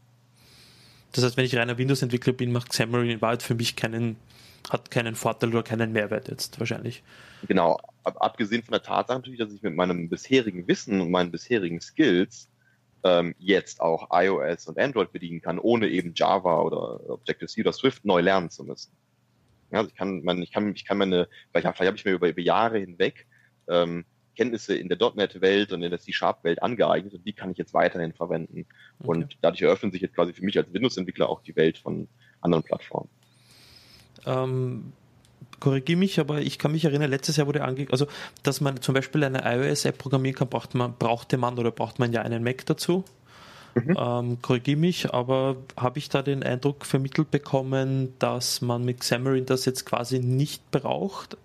Das 1.11 1.23
heißt, 1.23 1.37
wenn 1.37 1.45
ich 1.45 1.55
reiner 1.55 1.77
Windows-Entwickler 1.77 2.33
bin, 2.33 2.51
macht 2.51 2.69
Xamarin 2.69 3.09
in 3.09 3.21
Wahrheit 3.21 3.41
für 3.41 3.55
mich 3.55 3.75
keinen, 3.75 4.17
hat 4.69 4.91
keinen 4.91 5.15
Vorteil 5.15 5.49
oder 5.49 5.63
keinen 5.63 5.91
Mehrwert 5.91 6.27
jetzt 6.27 6.59
wahrscheinlich. 6.59 7.03
Genau, 7.47 7.77
abgesehen 8.03 8.63
von 8.63 8.73
der 8.73 8.83
Tatsache 8.83 9.19
natürlich, 9.19 9.39
dass 9.39 9.51
ich 9.51 9.61
mit 9.61 9.75
meinem 9.75 10.09
bisherigen 10.09 10.67
Wissen 10.67 11.01
und 11.01 11.11
meinen 11.11 11.31
bisherigen 11.31 11.81
Skills 11.81 12.49
ähm, 13.03 13.35
jetzt 13.37 13.81
auch 13.81 14.09
iOS 14.11 14.67
und 14.67 14.79
Android 14.79 15.11
bedienen 15.11 15.41
kann, 15.41 15.59
ohne 15.59 15.87
eben 15.87 16.13
Java 16.15 16.61
oder 16.61 17.09
Objective-C 17.09 17.61
oder 17.61 17.71
Swift 17.71 18.03
neu 18.03 18.21
lernen 18.21 18.49
zu 18.49 18.63
müssen. 18.63 18.91
Ja, 19.71 19.79
also 19.79 19.89
ich 19.89 19.95
kann, 19.95 20.23
man, 20.23 20.41
ich 20.41 20.51
kann, 20.51 20.73
ich 20.73 20.85
kann 20.85 20.97
meine, 20.97 21.27
vielleicht, 21.51 21.67
habe 21.67 21.95
ich 21.95 22.05
mir 22.05 22.13
über, 22.13 22.29
über 22.29 22.41
Jahre 22.41 22.79
hinweg 22.79 23.27
ähm, 23.67 24.05
Kenntnisse 24.35 24.75
in 24.75 24.89
der 24.89 24.97
.NET-Welt 24.97 25.71
und 25.71 25.81
in 25.81 25.91
der 25.91 25.99
C-Sharp-Welt 25.99 26.61
angeeignet 26.61 27.13
und 27.13 27.25
die 27.25 27.33
kann 27.33 27.51
ich 27.51 27.57
jetzt 27.57 27.73
weiterhin 27.73 28.13
verwenden. 28.13 28.65
Okay. 28.99 29.07
Und 29.07 29.37
dadurch 29.41 29.61
eröffnen 29.61 29.91
sich 29.91 30.01
jetzt 30.01 30.15
quasi 30.15 30.33
für 30.33 30.43
mich 30.43 30.57
als 30.57 30.73
Windows-Entwickler 30.73 31.29
auch 31.29 31.41
die 31.41 31.55
Welt 31.55 31.77
von 31.77 32.07
anderen 32.41 32.63
Plattformen. 32.63 33.09
Ähm, 34.25 34.93
korrigiere 35.59 35.97
mich, 35.97 36.19
aber 36.19 36.41
ich 36.41 36.59
kann 36.59 36.71
mich 36.71 36.85
erinnern, 36.85 37.09
letztes 37.09 37.37
Jahr 37.37 37.47
wurde 37.47 37.63
ange 37.63 37.87
also 37.91 38.07
dass 38.43 38.61
man 38.61 38.81
zum 38.81 38.93
Beispiel 38.93 39.23
eine 39.23 39.43
iOS-App 39.45 39.97
programmieren 39.97 40.35
kann, 40.35 40.49
braucht 40.49 40.75
man, 40.75 40.93
brauchte 40.97 41.37
man 41.37 41.57
oder 41.57 41.71
braucht 41.71 41.99
man 41.99 42.11
ja 42.13 42.21
einen 42.21 42.43
Mac 42.43 42.65
dazu. 42.65 43.03
Mhm. 43.75 43.97
Ähm, 43.99 44.41
korrigiere 44.41 44.77
mich, 44.77 45.13
aber 45.13 45.57
habe 45.75 45.99
ich 45.99 46.09
da 46.09 46.21
den 46.21 46.43
Eindruck 46.43 46.85
vermittelt 46.85 47.29
bekommen, 47.29 48.13
dass 48.19 48.61
man 48.61 48.85
mit 48.85 49.01
Xamarin 49.01 49.45
das 49.45 49.65
jetzt 49.65 49.85
quasi 49.85 50.19
nicht 50.19 50.71
braucht? 50.71 51.37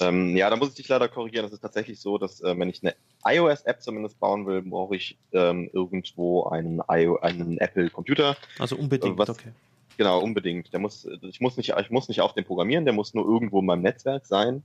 Ähm, 0.00 0.36
ja, 0.36 0.48
da 0.48 0.56
muss 0.56 0.70
ich 0.70 0.74
dich 0.74 0.88
leider 0.88 1.08
korrigieren. 1.08 1.44
Das 1.44 1.52
ist 1.52 1.60
tatsächlich 1.60 2.00
so, 2.00 2.16
dass 2.16 2.40
äh, 2.40 2.58
wenn 2.58 2.70
ich 2.70 2.82
eine 2.82 2.94
iOS-App 3.26 3.82
zumindest 3.82 4.18
bauen 4.20 4.46
will, 4.46 4.62
brauche 4.62 4.96
ich 4.96 5.18
ähm, 5.32 5.68
irgendwo 5.72 6.44
einen, 6.44 6.80
einen 6.80 7.58
Apple-Computer. 7.58 8.36
Also 8.58 8.76
unbedingt, 8.76 9.18
was, 9.18 9.28
okay. 9.28 9.52
Genau, 9.96 10.20
unbedingt. 10.20 10.72
Der 10.72 10.80
muss, 10.80 11.06
ich 11.22 11.40
muss 11.40 11.56
nicht, 11.56 11.74
ich 11.78 11.90
muss 11.90 12.08
nicht 12.08 12.20
auf 12.20 12.34
dem 12.34 12.44
programmieren, 12.44 12.84
der 12.84 12.94
muss 12.94 13.14
nur 13.14 13.24
irgendwo 13.24 13.60
in 13.60 13.66
meinem 13.66 13.82
Netzwerk 13.82 14.26
sein. 14.26 14.62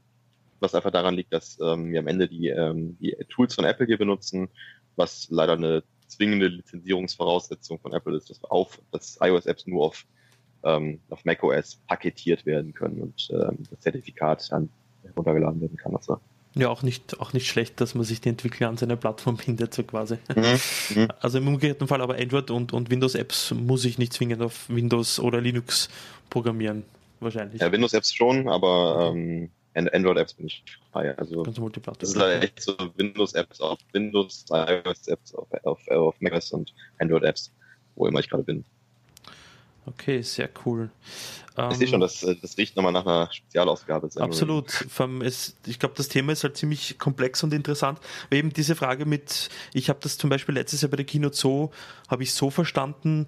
Was 0.60 0.74
einfach 0.74 0.92
daran 0.92 1.16
liegt, 1.16 1.34
dass 1.34 1.60
ähm, 1.60 1.92
wir 1.92 2.00
am 2.00 2.08
Ende 2.08 2.28
die, 2.28 2.48
ähm, 2.48 2.98
die 3.00 3.16
Tools 3.30 3.54
von 3.54 3.66
Apple 3.66 3.86
hier 3.86 3.98
benutzen, 3.98 4.48
was 4.96 5.28
leider 5.30 5.54
eine 5.54 5.84
zwingende 6.08 6.48
Lizenzierungsvoraussetzung 6.48 7.80
von 7.80 7.94
Apple 7.94 8.16
ist, 8.16 8.30
dass 8.30 8.44
auf, 8.44 8.82
dass 8.92 9.20
iOS-Apps 9.22 9.68
nur 9.68 9.86
auf, 9.86 10.06
ähm, 10.64 11.00
auf 11.10 11.26
macOS 11.26 11.80
paketiert 11.88 12.46
werden 12.46 12.74
können 12.74 13.02
und 13.02 13.30
ähm, 13.32 13.60
das 13.70 13.82
Zertifikat 13.82 14.52
dann 14.52 14.70
heruntergeladen 15.04 15.62
werden 15.62 15.78
kann. 15.78 15.96
Also 15.96 16.20
ja, 16.60 16.70
auch 16.70 16.84
nicht, 16.84 17.20
auch 17.20 17.34
nicht 17.34 17.48
schlecht, 17.48 17.80
dass 17.82 17.96
man 17.96 18.04
sich 18.04 18.22
die 18.22 18.30
Entwickler 18.30 18.70
an 18.70 18.78
seine 18.78 18.98
Plattform 18.98 19.38
bindet, 19.46 19.74
so 19.74 19.84
quasi. 19.84 20.18
Mhm. 20.36 20.60
mhm. 20.96 21.08
Also 21.20 21.38
im 21.38 21.48
umgekehrten 21.48 21.88
Fall 21.88 22.02
aber 22.02 22.16
Android 22.16 22.52
und, 22.52 22.74
und 22.74 22.90
Windows-Apps 22.90 23.52
muss 23.52 23.86
ich 23.86 23.98
nicht 23.98 24.14
zwingend 24.14 24.42
auf 24.42 24.70
Windows 24.70 25.20
oder 25.20 25.42
Linux 25.42 25.90
programmieren, 26.30 26.84
wahrscheinlich. 27.20 27.62
Ja, 27.62 27.72
Windows-Apps 27.72 28.14
schon, 28.14 28.50
aber 28.50 29.12
ähm, 29.14 29.50
Android-Apps 29.74 30.34
bin 30.34 30.48
ich 30.48 30.64
frei. 30.92 31.16
Also 31.18 31.44
das 31.44 31.58
ist 32.02 32.20
halt 32.20 32.44
echt 32.44 32.62
so 32.62 32.76
Windows-Apps 32.96 33.62
auf 33.62 33.80
Windows, 33.94 34.46
iOS-Apps 34.50 35.36
auf, 35.36 35.48
auf, 35.64 35.88
auf 35.88 36.16
macOS 36.20 36.52
und 36.52 36.74
Android-Apps, 37.00 37.52
wo 37.96 38.08
immer 38.08 38.20
ich 38.20 38.30
gerade 38.30 38.44
bin. 38.44 38.66
Okay, 39.86 40.22
sehr 40.22 40.50
cool. 40.66 40.90
Ich 41.72 41.78
sehe 41.78 41.88
schon, 41.88 42.00
das, 42.00 42.22
äh, 42.24 42.36
das 42.40 42.58
riecht 42.58 42.76
nochmal 42.76 42.92
nach 42.92 43.06
einer 43.06 43.30
Spezialausgabe. 43.32 44.10
Absolut. 44.18 44.86
ich 45.66 45.80
glaube, 45.80 45.96
das 45.96 46.08
Thema 46.08 46.34
ist 46.34 46.44
halt 46.44 46.56
ziemlich 46.56 47.00
komplex 47.00 47.44
und 47.44 47.54
interessant. 47.54 48.00
Weil 48.30 48.40
eben 48.40 48.54
diese 48.54 48.76
Frage 48.76 49.06
mit, 49.06 49.50
ich 49.74 49.90
habe 49.90 50.00
das 50.02 50.18
zum 50.18 50.30
Beispiel 50.30 50.56
letztes 50.56 50.82
Jahr 50.82 50.92
bei 50.92 50.98
der 50.98 51.06
Keynote 51.06 51.36
so, 51.36 51.72
habe 52.08 52.24
ich 52.24 52.34
so 52.34 52.50
verstanden, 52.50 53.28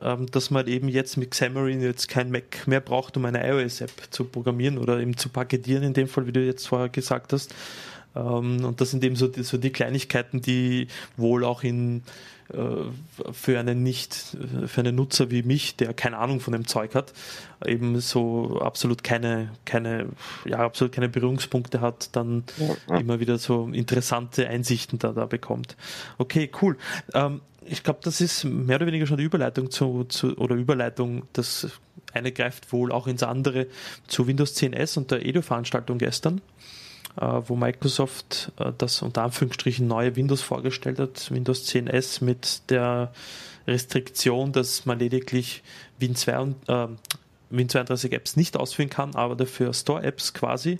ähm, 0.00 0.26
dass 0.26 0.50
man 0.50 0.66
eben 0.66 0.88
jetzt 0.88 1.16
mit 1.16 1.30
Xamarin 1.30 1.80
jetzt 1.80 2.08
kein 2.08 2.30
Mac 2.30 2.66
mehr 2.66 2.80
braucht, 2.80 3.16
um 3.16 3.24
eine 3.24 3.46
iOS-App 3.48 3.90
zu 4.10 4.24
programmieren 4.24 4.78
oder 4.78 5.00
eben 5.00 5.16
zu 5.16 5.28
paketieren, 5.28 5.82
in 5.82 5.94
dem 5.94 6.08
Fall, 6.08 6.26
wie 6.26 6.32
du 6.32 6.44
jetzt 6.44 6.68
vorher 6.68 6.88
gesagt 6.88 7.32
hast. 7.32 7.54
Ähm, 8.14 8.64
und 8.64 8.80
das 8.80 8.90
sind 8.90 9.04
eben 9.04 9.16
so 9.16 9.28
die, 9.28 9.42
so 9.42 9.58
die 9.58 9.70
Kleinigkeiten, 9.70 10.40
die 10.40 10.88
wohl 11.16 11.44
auch 11.44 11.62
in 11.62 12.02
äh, 12.52 13.32
für 13.32 13.58
einen 13.58 13.82
nicht, 13.82 14.36
für 14.66 14.80
einen 14.80 14.96
Nutzer 14.96 15.30
wie 15.30 15.42
mich, 15.42 15.76
der 15.76 15.94
keine 15.94 16.18
Ahnung 16.18 16.40
von 16.40 16.52
dem 16.52 16.66
Zeug 16.66 16.94
hat, 16.94 17.12
eben 17.64 18.00
so 18.00 18.60
absolut 18.60 19.04
keine, 19.04 19.52
keine, 19.64 20.08
ja, 20.44 20.58
absolut 20.58 20.92
keine 20.92 21.08
Berührungspunkte 21.08 21.80
hat, 21.80 22.14
dann 22.16 22.44
ja. 22.88 22.96
immer 22.96 23.20
wieder 23.20 23.38
so 23.38 23.68
interessante 23.72 24.48
Einsichten 24.48 24.98
da, 24.98 25.12
da 25.12 25.26
bekommt. 25.26 25.76
Okay, 26.18 26.50
cool. 26.60 26.76
Ähm, 27.14 27.40
ich 27.64 27.84
glaube, 27.84 28.00
das 28.02 28.20
ist 28.20 28.44
mehr 28.44 28.76
oder 28.76 28.86
weniger 28.86 29.06
schon 29.06 29.18
die 29.18 29.24
Überleitung 29.24 29.70
zu, 29.70 30.04
zu 30.04 30.36
oder 30.36 30.56
Überleitung, 30.56 31.24
das 31.34 31.68
eine 32.12 32.32
greift 32.32 32.72
wohl 32.72 32.90
auch 32.90 33.06
ins 33.06 33.22
andere 33.22 33.68
zu 34.08 34.26
Windows 34.26 34.56
10S 34.56 34.98
und 34.98 35.10
der 35.10 35.24
Edu-Veranstaltung 35.24 35.98
gestern. 35.98 36.40
Äh, 37.16 37.42
wo 37.46 37.56
Microsoft 37.56 38.52
äh, 38.58 38.72
das 38.78 39.02
unter 39.02 39.22
Anführungsstrichen 39.24 39.86
neue 39.86 40.14
Windows 40.14 40.42
vorgestellt 40.42 41.00
hat, 41.00 41.30
Windows 41.30 41.66
10S 41.68 42.24
mit 42.24 42.70
der 42.70 43.12
Restriktion, 43.66 44.52
dass 44.52 44.86
man 44.86 44.98
lediglich 44.98 45.62
Win, 45.98 46.14
2 46.14 46.38
und, 46.38 46.68
äh, 46.68 46.86
Win 47.50 47.68
32 47.68 48.12
Apps 48.12 48.36
nicht 48.36 48.56
ausführen 48.56 48.90
kann, 48.90 49.16
aber 49.16 49.34
dafür 49.34 49.74
Store-Apps 49.74 50.34
quasi. 50.34 50.78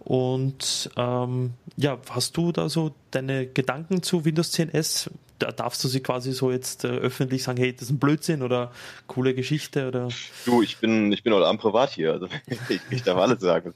Und 0.00 0.90
ähm, 0.96 1.54
ja, 1.76 1.98
hast 2.10 2.36
du 2.36 2.52
da 2.52 2.68
so 2.68 2.94
deine 3.10 3.46
Gedanken 3.46 4.02
zu 4.02 4.24
Windows 4.24 4.52
10S? 4.52 5.10
Da 5.38 5.50
darfst 5.50 5.82
du 5.82 5.88
sie 5.88 6.00
quasi 6.00 6.32
so 6.32 6.50
jetzt 6.50 6.84
äh, 6.84 6.88
öffentlich 6.88 7.42
sagen, 7.42 7.58
hey, 7.58 7.72
das 7.72 7.84
ist 7.84 7.90
ein 7.90 7.98
Blödsinn 7.98 8.42
oder 8.42 8.70
coole 9.06 9.34
Geschichte 9.34 9.88
oder? 9.88 10.08
Du, 10.44 10.62
ich 10.62 10.78
bin, 10.78 11.10
ich 11.12 11.22
bin 11.22 11.32
am 11.32 11.58
Privat 11.58 11.90
hier, 11.90 12.12
also 12.12 12.28
ich, 12.68 12.80
ich 12.90 13.02
darf 13.02 13.18
alles 13.18 13.40
sagen. 13.40 13.74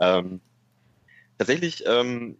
Ähm, 0.00 0.40
Tatsächlich 1.40 1.84
ähm, 1.86 2.36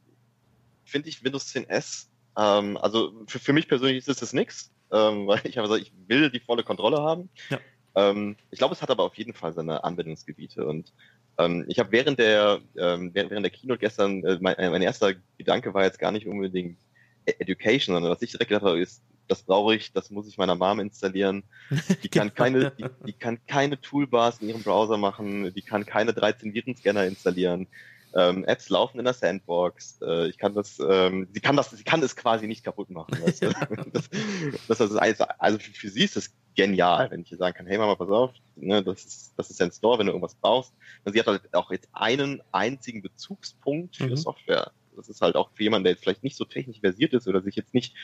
finde 0.85 1.09
ich 1.09 1.25
Windows 1.25 1.47
10S, 1.47 2.09
ähm, 2.37 2.77
also 2.77 3.25
für, 3.29 3.39
für 3.39 3.55
mich 3.55 3.67
persönlich 3.67 4.07
ist 4.07 4.21
es 4.21 4.35
nichts, 4.35 4.71
ähm, 4.93 5.27
weil 5.27 5.41
ich 5.45 5.57
habe 5.57 5.69
gesagt, 5.69 5.87
ich 5.87 5.93
will 6.07 6.31
die 6.31 6.41
volle 6.41 6.65
Kontrolle 6.65 6.99
haben. 6.99 7.31
Ja. 7.49 7.59
Ähm, 7.95 8.37
ich 8.51 8.59
glaube, 8.59 8.75
es 8.75 8.83
hat 8.83 8.91
aber 8.91 9.05
auf 9.05 9.15
jeden 9.15 9.33
Fall 9.33 9.55
seine 9.55 9.85
Anwendungsgebiete 9.85 10.67
und 10.67 10.93
ähm, 11.39 11.65
ich 11.69 11.79
habe 11.79 11.93
während 11.93 12.19
der 12.19 12.61
ähm, 12.77 13.15
während, 13.15 13.31
während 13.31 13.45
der 13.45 13.51
Keynote 13.51 13.79
gestern 13.79 14.23
äh, 14.23 14.37
mein, 14.39 14.57
mein 14.59 14.83
erster 14.83 15.15
Gedanke 15.39 15.73
war 15.73 15.85
jetzt 15.85 15.99
gar 15.99 16.13
nicht 16.13 16.27
unbedingt 16.27 16.79
e-, 17.25 17.37
Education, 17.39 17.95
sondern 17.95 18.13
was 18.13 18.21
ich 18.21 18.33
direkt 18.33 18.51
gedacht 18.51 18.67
habe, 18.67 18.81
ist, 18.81 19.03
das 19.29 19.45
brauche 19.45 19.77
ich, 19.77 19.95
das 19.95 20.11
muss 20.11 20.29
ich 20.29 20.37
meiner 20.37 20.57
Mom 20.57 20.79
installieren. 20.79 21.43
Die 22.03 22.11
kann 22.11 22.35
keine, 22.35 22.73
die, 22.73 22.85
die, 23.07 23.13
kann 23.15 23.39
keine 23.47 23.81
Toolbars 23.81 24.43
in 24.43 24.51
ihrem 24.51 24.63
Browser 24.63 24.99
machen, 24.99 25.55
die 25.55 25.63
kann 25.63 25.87
keine 25.87 26.13
13 26.13 26.53
Virenscanner 26.53 27.07
installieren 27.07 27.67
ähm, 28.15 28.45
Apps 28.45 28.69
laufen 28.69 28.99
in 28.99 29.05
der 29.05 29.15
Sandbox. 29.15 30.01
Äh, 30.03 30.29
ich 30.29 30.39
kann 30.39 30.55
das, 30.55 30.79
ähm, 30.81 31.29
sie 31.33 31.41
kann 31.41 31.57
das, 31.57 31.71
sie 31.71 31.85
kann 31.85 32.03
es 32.03 32.17
quasi 32.17 32.47
nicht 32.47 32.65
kaputt 32.65 32.91
machen. 32.91 33.23
Weißt 33.23 33.43
du? 33.43 33.51
das, 33.93 34.09
das, 34.69 34.79
das 34.79 34.91
ist 34.91 34.97
also, 34.97 35.25
also 35.39 35.59
für, 35.59 35.73
für, 35.73 35.89
sie 35.89 36.05
ist 36.05 36.17
das 36.17 36.35
genial, 36.55 37.11
wenn 37.11 37.23
ich 37.23 37.33
ihr 37.33 37.39
sagen 37.39 37.57
kann, 37.57 37.67
hey 37.67 37.79
Mama, 37.79 37.95
pass 37.95 38.11
auf, 38.11 38.33
ne, 38.57 38.83
das 38.83 39.05
ist, 39.05 39.35
das 39.37 39.51
ist 39.51 39.63
ein 39.63 39.73
Store, 39.73 39.99
wenn 39.99 40.07
du 40.07 40.13
irgendwas 40.13 40.35
brauchst. 40.35 40.75
Und 41.05 41.13
sie 41.13 41.21
hat 41.21 41.27
halt 41.27 41.55
auch 41.55 41.71
jetzt 41.71 41.89
einen 41.93 42.43
einzigen 42.53 43.03
Bezugspunkt 43.03 43.97
für 43.97 44.09
mhm. 44.09 44.17
Software. 44.17 44.73
Das 44.97 45.09
ist 45.09 45.23
halt 45.23 45.37
auch 45.37 45.51
für 45.55 45.63
jemanden, 45.63 45.85
der 45.85 45.93
jetzt 45.93 46.03
vielleicht 46.03 46.25
nicht 46.25 46.37
so 46.37 46.45
technisch 46.45 46.81
versiert 46.81 47.15
ist 47.15 47.29
oder 47.29 47.41
sich 47.41 47.55
jetzt 47.55 47.75
nicht 47.75 47.95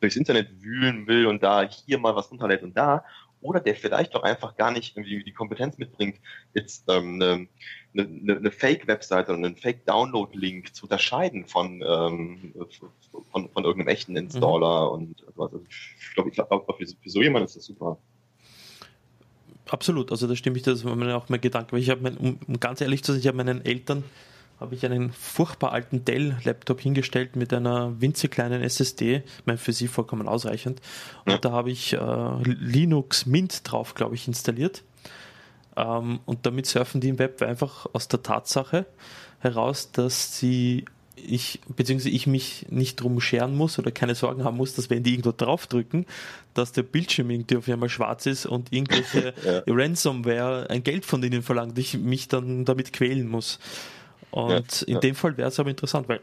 durchs 0.00 0.16
Internet 0.16 0.60
wühlen 0.60 1.06
will 1.06 1.26
und 1.26 1.42
da 1.42 1.62
hier 1.62 1.98
mal 1.98 2.16
was 2.16 2.30
runterlädt 2.30 2.62
und 2.62 2.76
da. 2.76 3.04
Oder 3.42 3.60
der 3.60 3.74
vielleicht 3.74 4.14
auch 4.14 4.22
einfach 4.22 4.56
gar 4.56 4.70
nicht 4.70 4.96
irgendwie 4.96 5.22
die 5.22 5.32
Kompetenz 5.32 5.76
mitbringt, 5.76 6.18
jetzt 6.54 6.84
ähm, 6.88 7.20
eine 7.20 7.48
eine, 7.94 8.36
eine 8.36 8.50
Fake-Webseite 8.50 9.32
und 9.32 9.44
einen 9.44 9.56
Fake-Download-Link 9.56 10.74
zu 10.74 10.84
unterscheiden 10.84 11.44
von, 11.44 11.82
ähm, 11.86 12.54
von, 13.30 13.48
von 13.50 13.64
irgendeinem 13.64 13.88
echten 13.88 14.16
Installer 14.16 14.86
mhm. 14.86 14.92
und 14.92 15.20
sowas. 15.20 15.52
Also 15.52 15.64
ich 15.68 16.14
glaube, 16.14 16.30
ich 16.30 16.34
glaub, 16.36 16.76
für, 16.76 16.86
für 16.86 17.10
so 17.10 17.22
jemanden 17.22 17.46
ist 17.46 17.56
das 17.56 17.64
super. 17.64 17.98
Absolut, 19.66 20.10
also 20.10 20.26
da 20.26 20.36
stimme 20.36 20.56
ich, 20.56 20.62
das 20.62 20.84
war 20.84 20.96
mir 20.96 21.16
auch 21.16 21.28
mein 21.28 21.40
Gedanke. 21.40 21.78
Ich 21.78 21.90
habe, 21.90 22.10
um, 22.18 22.38
um 22.46 22.60
ganz 22.60 22.80
ehrlich 22.80 23.02
zu 23.04 23.12
sein, 23.12 23.20
ich 23.20 23.26
habe 23.26 23.36
meinen 23.36 23.64
Eltern 23.64 24.04
habe 24.62 24.74
ich 24.74 24.84
einen 24.86 25.12
furchtbar 25.12 25.72
alten 25.72 26.04
Dell-Laptop 26.04 26.80
hingestellt 26.80 27.36
mit 27.36 27.52
einer 27.52 28.00
winzig 28.00 28.30
kleinen 28.30 28.62
SSD, 28.62 29.16
ich 29.16 29.46
meine 29.46 29.58
für 29.58 29.72
sie 29.72 29.88
vollkommen 29.88 30.28
ausreichend. 30.28 30.80
Und 31.24 31.32
ja. 31.32 31.38
da 31.38 31.52
habe 31.52 31.70
ich 31.70 31.92
äh, 31.92 32.42
Linux 32.42 33.26
Mint 33.26 33.70
drauf, 33.70 33.94
glaube 33.94 34.14
ich, 34.14 34.26
installiert. 34.28 34.82
Ähm, 35.76 36.20
und 36.24 36.46
damit 36.46 36.66
surfen 36.66 37.00
die 37.00 37.08
im 37.08 37.18
Web 37.18 37.42
einfach 37.42 37.86
aus 37.92 38.08
der 38.08 38.22
Tatsache 38.22 38.86
heraus, 39.40 39.90
dass 39.92 40.38
sie 40.38 40.84
ich, 41.14 41.60
beziehungsweise 41.68 42.10
ich 42.10 42.26
mich 42.26 42.66
nicht 42.70 42.96
drum 42.96 43.20
scheren 43.20 43.54
muss 43.54 43.78
oder 43.78 43.90
keine 43.90 44.14
Sorgen 44.14 44.44
haben 44.44 44.56
muss, 44.56 44.74
dass 44.74 44.90
wenn 44.90 45.02
die 45.02 45.12
irgendwo 45.12 45.32
draufdrücken, 45.32 46.06
dass 46.54 46.72
der 46.72 46.82
Bildschirm 46.82 47.30
irgendwie 47.30 47.56
auf 47.56 47.68
einmal 47.68 47.88
schwarz 47.88 48.26
ist 48.26 48.46
und 48.46 48.72
irgendwelche 48.72 49.34
ja. 49.44 49.62
Ransomware 49.66 50.68
ein 50.70 50.82
Geld 50.82 51.04
von 51.04 51.20
denen 51.20 51.42
verlangt, 51.42 51.78
ich 51.78 51.98
mich 51.98 52.28
dann 52.28 52.64
damit 52.64 52.92
quälen 52.92 53.28
muss. 53.28 53.58
Und 54.32 54.80
ja, 54.80 54.86
in 54.88 54.94
ja. 54.94 55.00
dem 55.00 55.14
Fall 55.14 55.36
wäre 55.36 55.48
es 55.48 55.60
aber 55.60 55.70
interessant, 55.70 56.08
weil 56.08 56.20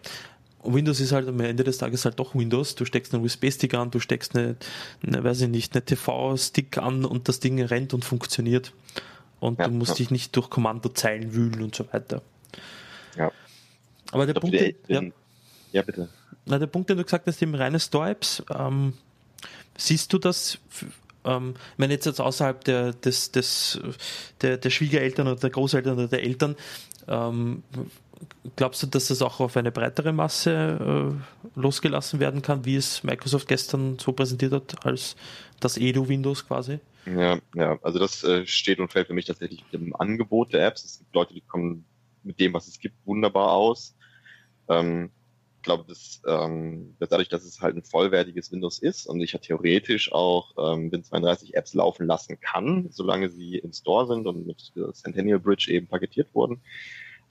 Windows 0.63 1.00
ist 1.00 1.13
halt 1.13 1.28
am 1.28 1.39
Ende 1.39 1.63
des 1.63 1.78
Tages 1.78 2.04
halt 2.04 2.20
doch 2.20 2.36
Windows. 2.36 2.75
Du 2.75 2.84
steckst 2.84 3.13
einen 3.13 3.24
USB-Stick 3.24 3.74
an, 3.74 3.92
du 3.92 4.00
steckst 4.00 4.36
eine, 4.36 4.58
eine, 5.06 5.24
weiß 5.24 5.42
ich 5.42 5.48
nicht, 5.48 5.74
eine 5.74 5.86
TV-Stick 5.86 6.78
an 6.78 7.06
und 7.06 7.30
das 7.30 7.39
Ding 7.39 7.62
rennt 7.63 7.94
und 7.94 8.04
funktioniert 8.04 8.74
und 9.39 9.60
ja, 9.60 9.68
du 9.68 9.74
musst 9.74 10.00
dich 10.00 10.12
nicht 10.12 10.36
durch 10.36 10.50
Kommandozeilen 10.50 11.34
wühlen 11.34 11.62
und 11.62 11.75
so 11.75 11.86
weiter. 11.92 12.22
Ja. 13.16 13.32
Aber 14.12 14.25
der 14.25 14.34
Punkt, 14.34 14.60
den, 14.60 14.75
ja, 14.88 15.01
ja, 15.72 15.82
bitte. 15.82 16.10
Na, 16.46 16.58
der 16.58 16.68
Punkt, 16.68 16.89
den 16.89 16.98
du 16.98 17.04
gesagt 17.04 17.28
hast, 17.28 17.42
eben 17.42 17.56
reine 17.56 17.80
Store-Apps, 17.80 18.44
ähm, 18.58 18.94
siehst 19.78 20.12
du 20.12 20.18
das, 20.18 20.58
ähm, 21.24 21.54
ich 21.56 21.78
meine 21.78 21.94
jetzt, 21.94 22.06
jetzt 22.06 22.20
außerhalb 22.20 22.63
der, 22.63 22.94
des, 22.94 23.32
des, 23.32 23.80
der, 24.42 24.58
der 24.58 24.70
Schwiegereltern 24.70 25.28
oder 25.28 25.39
der 25.39 25.51
Großeltern 25.51 25.94
oder 25.94 26.08
der 26.08 26.24
Eltern, 26.24 26.56
ähm, 27.08 27.63
glaubst 28.56 28.84
du, 28.84 28.88
dass 28.88 29.08
das 29.08 29.22
auch 29.22 29.39
auf 29.39 29.58
eine 29.58 29.72
breitere 29.72 30.12
Masse 30.12 31.15
äh, 31.15 31.60
losgelassen 31.60 32.20
werden 32.20 32.41
kann, 32.41 32.65
wie 32.65 32.75
es 32.75 33.03
Microsoft 33.03 33.48
gestern 33.48 33.98
so 34.00 34.12
präsentiert 34.12 34.53
hat, 34.53 34.86
als 34.86 35.15
das 35.60 35.77
Edu-Windows 35.77 36.48
quasi? 36.48 36.79
Ja, 37.06 37.39
ja, 37.56 37.79
also 37.82 38.00
das 38.00 38.24
äh, 38.24 38.46
steht 38.46 38.79
und 38.79 38.91
fällt 38.91 39.08
für 39.08 39.13
mich 39.13 39.25
tatsächlich 39.25 39.63
mit 39.72 39.82
dem 39.82 39.96
Angebot 39.96 40.53
der 40.53 40.65
Apps. 40.68 40.84
Es 40.84 41.00
gibt 41.00 41.15
Leute, 41.15 41.34
die 41.34 41.41
kommen 41.41 41.86
mit 42.24 42.39
dem, 42.39 42.53
was 42.53 42.68
es 42.68 42.79
gibt, 42.79 42.96
wunderbar 43.06 43.51
aus. 43.53 43.96
Ähm, 44.68 45.10
glaube, 45.62 45.86
dass, 45.88 46.22
ähm, 46.28 46.96
dadurch, 47.00 47.30
dass 47.30 47.44
es 47.44 47.62
halt 47.62 47.75
ein 47.75 47.84
vollwertiges 47.84 48.51
Windows 48.51 48.80
ist 48.80 49.08
und 49.08 49.22
ich 49.22 49.34
ja 49.34 49.39
theoretisch 49.39 50.12
auch 50.12 50.51
ähm, 50.58 50.92
Win32 50.92 51.54
Apps 51.54 51.74
laufen 51.74 52.06
lassen 52.06 52.39
kann, 52.39 52.88
solange 52.92 53.30
sie 53.30 53.58
im 53.58 53.74
Store 53.74 54.08
sind 54.08 54.28
und 54.28 54.46
mit 54.48 54.72
Centennial 54.94 55.39
Bridge 55.39 55.72
eben 55.72 55.88
paketiert 55.88 56.34
wurden, 56.34 56.62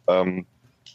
ähm, 0.06 0.46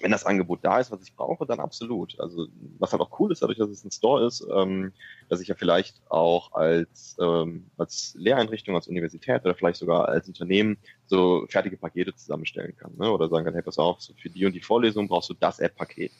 wenn 0.01 0.11
das 0.11 0.25
Angebot 0.25 0.59
da 0.63 0.79
ist, 0.79 0.91
was 0.91 1.01
ich 1.03 1.15
brauche, 1.15 1.45
dann 1.45 1.59
absolut. 1.59 2.19
Also 2.19 2.47
was 2.79 2.91
halt 2.91 3.01
auch 3.01 3.19
cool 3.19 3.31
ist, 3.31 3.41
dadurch, 3.41 3.57
dass 3.57 3.69
es 3.69 3.83
ein 3.83 3.91
Store 3.91 4.25
ist, 4.25 4.45
ähm, 4.53 4.91
dass 5.29 5.39
ich 5.39 5.47
ja 5.47 5.55
vielleicht 5.55 6.01
auch 6.09 6.51
als, 6.53 7.15
ähm, 7.19 7.67
als 7.77 8.15
Lehreinrichtung, 8.17 8.75
als 8.75 8.87
Universität 8.87 9.45
oder 9.45 9.55
vielleicht 9.55 9.79
sogar 9.79 10.09
als 10.09 10.27
Unternehmen 10.27 10.77
so 11.05 11.45
fertige 11.47 11.77
Pakete 11.77 12.15
zusammenstellen 12.15 12.75
kann. 12.75 12.95
Ne? 12.97 13.11
Oder 13.11 13.29
sagen 13.29 13.45
kann, 13.45 13.53
hey, 13.53 13.63
pass 13.63 13.77
auf, 13.77 14.01
so 14.01 14.13
für 14.15 14.29
die 14.29 14.45
und 14.45 14.53
die 14.53 14.61
Vorlesung 14.61 15.07
brauchst 15.07 15.29
du 15.29 15.35
das 15.35 15.59
App-Paket. 15.59 16.11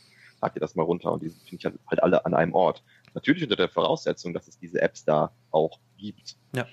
Lad 0.44 0.56
dir 0.56 0.60
das 0.60 0.76
mal 0.76 0.84
runter 0.84 1.12
und 1.12 1.24
die 1.24 1.30
finde 1.30 1.56
ich 1.56 1.66
halt, 1.66 1.76
halt 1.88 2.04
alle 2.04 2.26
an 2.26 2.34
einem 2.34 2.54
Ort. 2.54 2.84
Natürlich 3.14 3.44
unter 3.44 3.56
der 3.56 3.70
Voraussetzung, 3.70 4.34
dass 4.34 4.48
es 4.48 4.60
diese 4.60 4.82
Apps 4.82 5.06
da 5.06 5.32
auch 5.52 5.80
gibt. 5.98 6.36
Ja. 6.54 6.68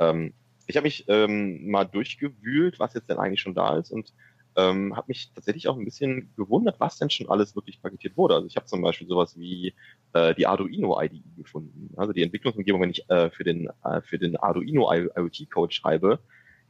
Ähm, 0.00 0.34
ich 0.66 0.76
habe 0.76 0.84
mich 0.84 1.04
ähm, 1.08 1.70
mal 1.70 1.84
durchgewühlt, 1.84 2.78
was 2.78 2.94
jetzt 2.94 3.08
denn 3.08 3.18
eigentlich 3.18 3.40
schon 3.40 3.54
da 3.54 3.76
ist 3.76 3.90
und 3.90 4.12
ähm, 4.56 4.96
habe 4.96 5.06
mich 5.08 5.32
tatsächlich 5.34 5.68
auch 5.68 5.78
ein 5.78 5.84
bisschen 5.84 6.30
gewundert, 6.36 6.78
was 6.78 6.98
denn 6.98 7.10
schon 7.10 7.28
alles 7.28 7.54
wirklich 7.54 7.80
paketiert 7.80 8.16
wurde. 8.16 8.34
Also 8.34 8.46
ich 8.46 8.56
habe 8.56 8.66
zum 8.66 8.82
Beispiel 8.82 9.06
sowas 9.06 9.38
wie 9.38 9.74
äh, 10.12 10.34
die 10.34 10.46
Arduino 10.46 11.00
IDE 11.00 11.22
gefunden. 11.36 11.90
Also 11.96 12.12
die 12.12 12.22
Entwicklungsumgebung, 12.22 12.82
wenn 12.82 12.90
ich 12.90 13.08
äh, 13.08 13.30
für 13.30 13.44
den 13.44 13.70
äh, 13.84 14.02
für 14.02 14.18
den 14.18 14.36
Arduino 14.36 14.92
IoT 14.92 15.50
Code 15.50 15.72
schreibe, 15.72 16.18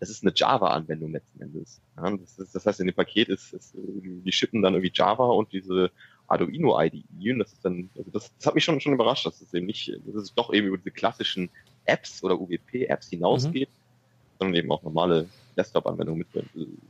das 0.03 0.11
ist 0.11 0.25
eine 0.25 0.33
Java-Anwendung 0.35 1.13
letzten 1.13 1.41
Endes. 1.41 1.81
Ja, 1.97 2.11
das, 2.17 2.37
ist, 2.37 2.55
das 2.57 2.67
heißt, 2.67 2.81
in 2.81 2.89
dem 2.89 2.95
Paket 2.97 3.29
ist, 3.29 3.53
ist 3.53 3.73
die 3.77 4.33
schippen 4.33 4.61
dann 4.61 4.75
irgendwie 4.75 4.91
Java 4.93 5.27
und 5.27 5.53
diese 5.53 5.93
Arduino 6.29 6.81
IDE 6.81 7.33
und 7.33 7.39
das 7.39 7.53
ist 7.53 7.65
dann, 7.65 7.91
also 7.97 8.11
das, 8.11 8.33
das 8.39 8.47
hat 8.47 8.55
mich 8.55 8.65
schon 8.65 8.81
schon 8.81 8.95
überrascht, 8.95 9.27
dass 9.27 9.41
es 9.41 9.53
eben 9.55 9.67
nicht, 9.67 9.93
dass 10.07 10.15
es 10.15 10.35
doch 10.35 10.53
eben 10.53 10.69
über 10.69 10.79
diese 10.79 10.91
klassischen 10.91 11.51
Apps 11.85 12.23
oder 12.23 12.41
UWP-Apps 12.41 13.11
hinausgeht, 13.11 13.69
mhm. 13.69 14.39
sondern 14.39 14.55
eben 14.57 14.73
auch 14.73 14.83
normale 14.83 15.27
Desktop-Anwendung 15.57 16.19
mit 16.19 16.29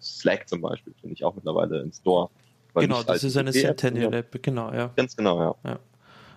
Slack 0.00 0.48
zum 0.48 0.60
Beispiel, 0.60 0.94
finde 1.00 1.14
ich 1.14 1.24
auch 1.24 1.34
mittlerweile 1.34 1.80
im 1.80 1.92
Store. 1.92 2.30
Genau, 2.74 3.02
das 3.02 3.24
ist 3.24 3.36
eine 3.36 3.52
Centennial-App, 3.52 4.42
genau, 4.42 4.72
ja. 4.72 4.90
Ganz 4.96 5.16
genau, 5.16 5.40
ja. 5.40 5.54
ja. 5.64 5.78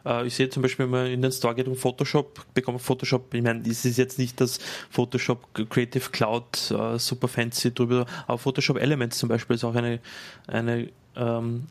Äh, 0.05 0.27
ich 0.27 0.35
sehe 0.35 0.49
zum 0.49 0.61
Beispiel, 0.61 0.85
wenn 0.85 0.91
man 0.91 1.07
in 1.07 1.21
den 1.21 1.31
Store 1.31 1.55
geht 1.55 1.67
und 1.67 1.75
Photoshop 1.75 2.45
bekommt, 2.53 2.81
Photoshop, 2.81 3.33
ich 3.33 3.41
meine, 3.41 3.61
es 3.67 3.85
ist 3.85 3.97
jetzt 3.97 4.19
nicht 4.19 4.39
das 4.39 4.59
Photoshop 4.89 5.53
Creative 5.69 6.09
Cloud 6.11 6.71
uh, 6.71 6.97
super 6.97 7.27
fancy 7.27 7.73
drüber, 7.73 8.05
aber 8.27 8.37
Photoshop 8.37 8.77
Elements 8.77 9.17
zum 9.17 9.29
Beispiel 9.29 9.55
ist 9.55 9.63
auch 9.63 9.75
eine, 9.75 9.99
eine 10.47 10.89
ähm, 11.15 11.67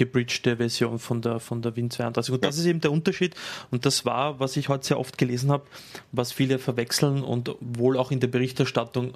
gebridgte 0.00 0.56
Version 0.56 0.98
von 0.98 1.20
der, 1.20 1.40
von 1.40 1.60
der 1.60 1.76
Win 1.76 1.90
32. 1.90 2.32
Und 2.32 2.42
das 2.42 2.56
ist 2.56 2.64
eben 2.64 2.80
der 2.80 2.90
Unterschied. 2.90 3.34
Und 3.70 3.84
das 3.84 4.06
war, 4.06 4.40
was 4.40 4.56
ich 4.56 4.70
heute 4.70 4.86
sehr 4.86 4.98
oft 4.98 5.18
gelesen 5.18 5.50
habe, 5.50 5.64
was 6.10 6.32
viele 6.32 6.58
verwechseln 6.58 7.22
und 7.22 7.54
wohl 7.60 7.98
auch 7.98 8.10
in 8.10 8.18
der 8.18 8.28
Berichterstattung 8.28 9.12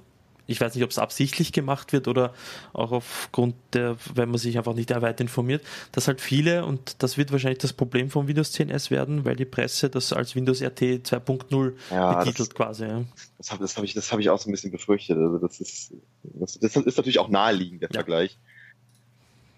ich 0.47 0.61
weiß 0.61 0.75
nicht, 0.75 0.85
ob 0.85 0.91
es 0.91 0.99
absichtlich 0.99 1.53
gemacht 1.53 1.95
wird 1.95 2.07
oder 2.07 2.35
auch 2.75 2.93
aufgrund 2.93 3.55
der, 3.73 3.97
wenn 4.15 4.29
man 4.29 4.37
sich 4.37 4.59
einfach 4.59 4.75
nicht 4.75 4.91
weit 4.91 5.19
informiert, 5.23 5.65
dass 5.93 6.07
halt 6.07 6.21
viele, 6.21 6.67
und 6.67 7.03
das 7.03 7.17
wird 7.17 7.33
wahrscheinlich 7.33 7.61
das 7.61 7.73
Problem 7.73 8.11
von 8.11 8.29
Windows 8.29 8.53
10 8.53 8.69
S 8.69 8.91
werden, 8.91 9.25
weil 9.25 9.37
die 9.37 9.47
Presse 9.47 9.89
das 9.89 10.13
als 10.13 10.37
Windows 10.37 10.61
RT 10.61 10.83
2.0 11.09 11.73
ja, 11.91 12.13
betitelt 12.13 12.41
das, 12.41 12.55
quasi. 12.55 12.85
Ja. 12.85 13.05
Das 13.39 13.53
habe 13.53 13.67
hab 13.67 13.85
ich, 13.85 13.97
hab 13.97 14.19
ich 14.21 14.29
auch 14.29 14.39
so 14.39 14.51
ein 14.51 14.53
bisschen 14.53 14.71
befürchtet. 14.71 15.17
Also 15.17 15.39
das 15.39 15.63
ist, 15.63 15.95
das, 16.25 16.59
das 16.59 16.77
ist 16.77 16.97
natürlich 16.99 17.21
auch 17.21 17.31
naheliegend, 17.31 17.81
der 17.81 17.89
ja. 17.89 17.95
Vergleich. 17.95 18.37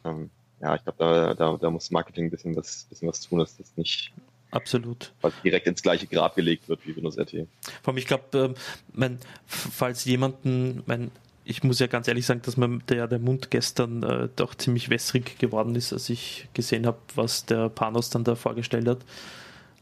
Ähm, 0.05 0.31
ja, 0.61 0.75
ich 0.75 0.83
glaube, 0.83 0.99
da, 0.99 1.35
da, 1.35 1.57
da 1.57 1.71
muss 1.71 1.91
Marketing 1.91 2.27
ein 2.27 2.31
bisschen 2.31 2.57
was, 2.57 2.87
bisschen 2.89 3.09
was 3.09 3.21
tun, 3.21 3.39
dass 3.39 3.57
das 3.57 3.77
nicht 3.77 4.13
Absolut. 4.51 5.13
Weil 5.21 5.33
direkt 5.45 5.67
ins 5.67 5.83
gleiche 5.83 6.07
Grab 6.07 6.37
gelegt 6.37 6.69
wird 6.69 6.87
wie 6.87 6.97
Windows 6.97 7.19
RT. 7.19 7.47
Vor 7.83 7.93
allem, 7.93 7.99
ich 7.99 8.07
glaube, 8.07 8.55
ähm, 8.97 9.19
falls 9.47 10.05
jemanden, 10.05 10.83
mein, 10.87 11.11
ich 11.45 11.63
muss 11.63 11.79
ja 11.79 11.87
ganz 11.87 12.09
ehrlich 12.09 12.27
sagen, 12.27 12.43
dass 12.43 12.57
mir 12.57 12.79
der, 12.89 13.07
der 13.07 13.19
Mund 13.19 13.51
gestern 13.51 14.03
äh, 14.03 14.29
doch 14.35 14.55
ziemlich 14.55 14.89
wässrig 14.89 15.39
geworden 15.39 15.75
ist, 15.75 15.93
als 15.93 16.09
ich 16.11 16.49
gesehen 16.55 16.87
habe, 16.87 16.99
was 17.15 17.45
der 17.45 17.69
Panos 17.69 18.11
dann 18.11 18.25
da 18.25 18.35
vorgestellt 18.35 18.89
hat. 18.89 18.99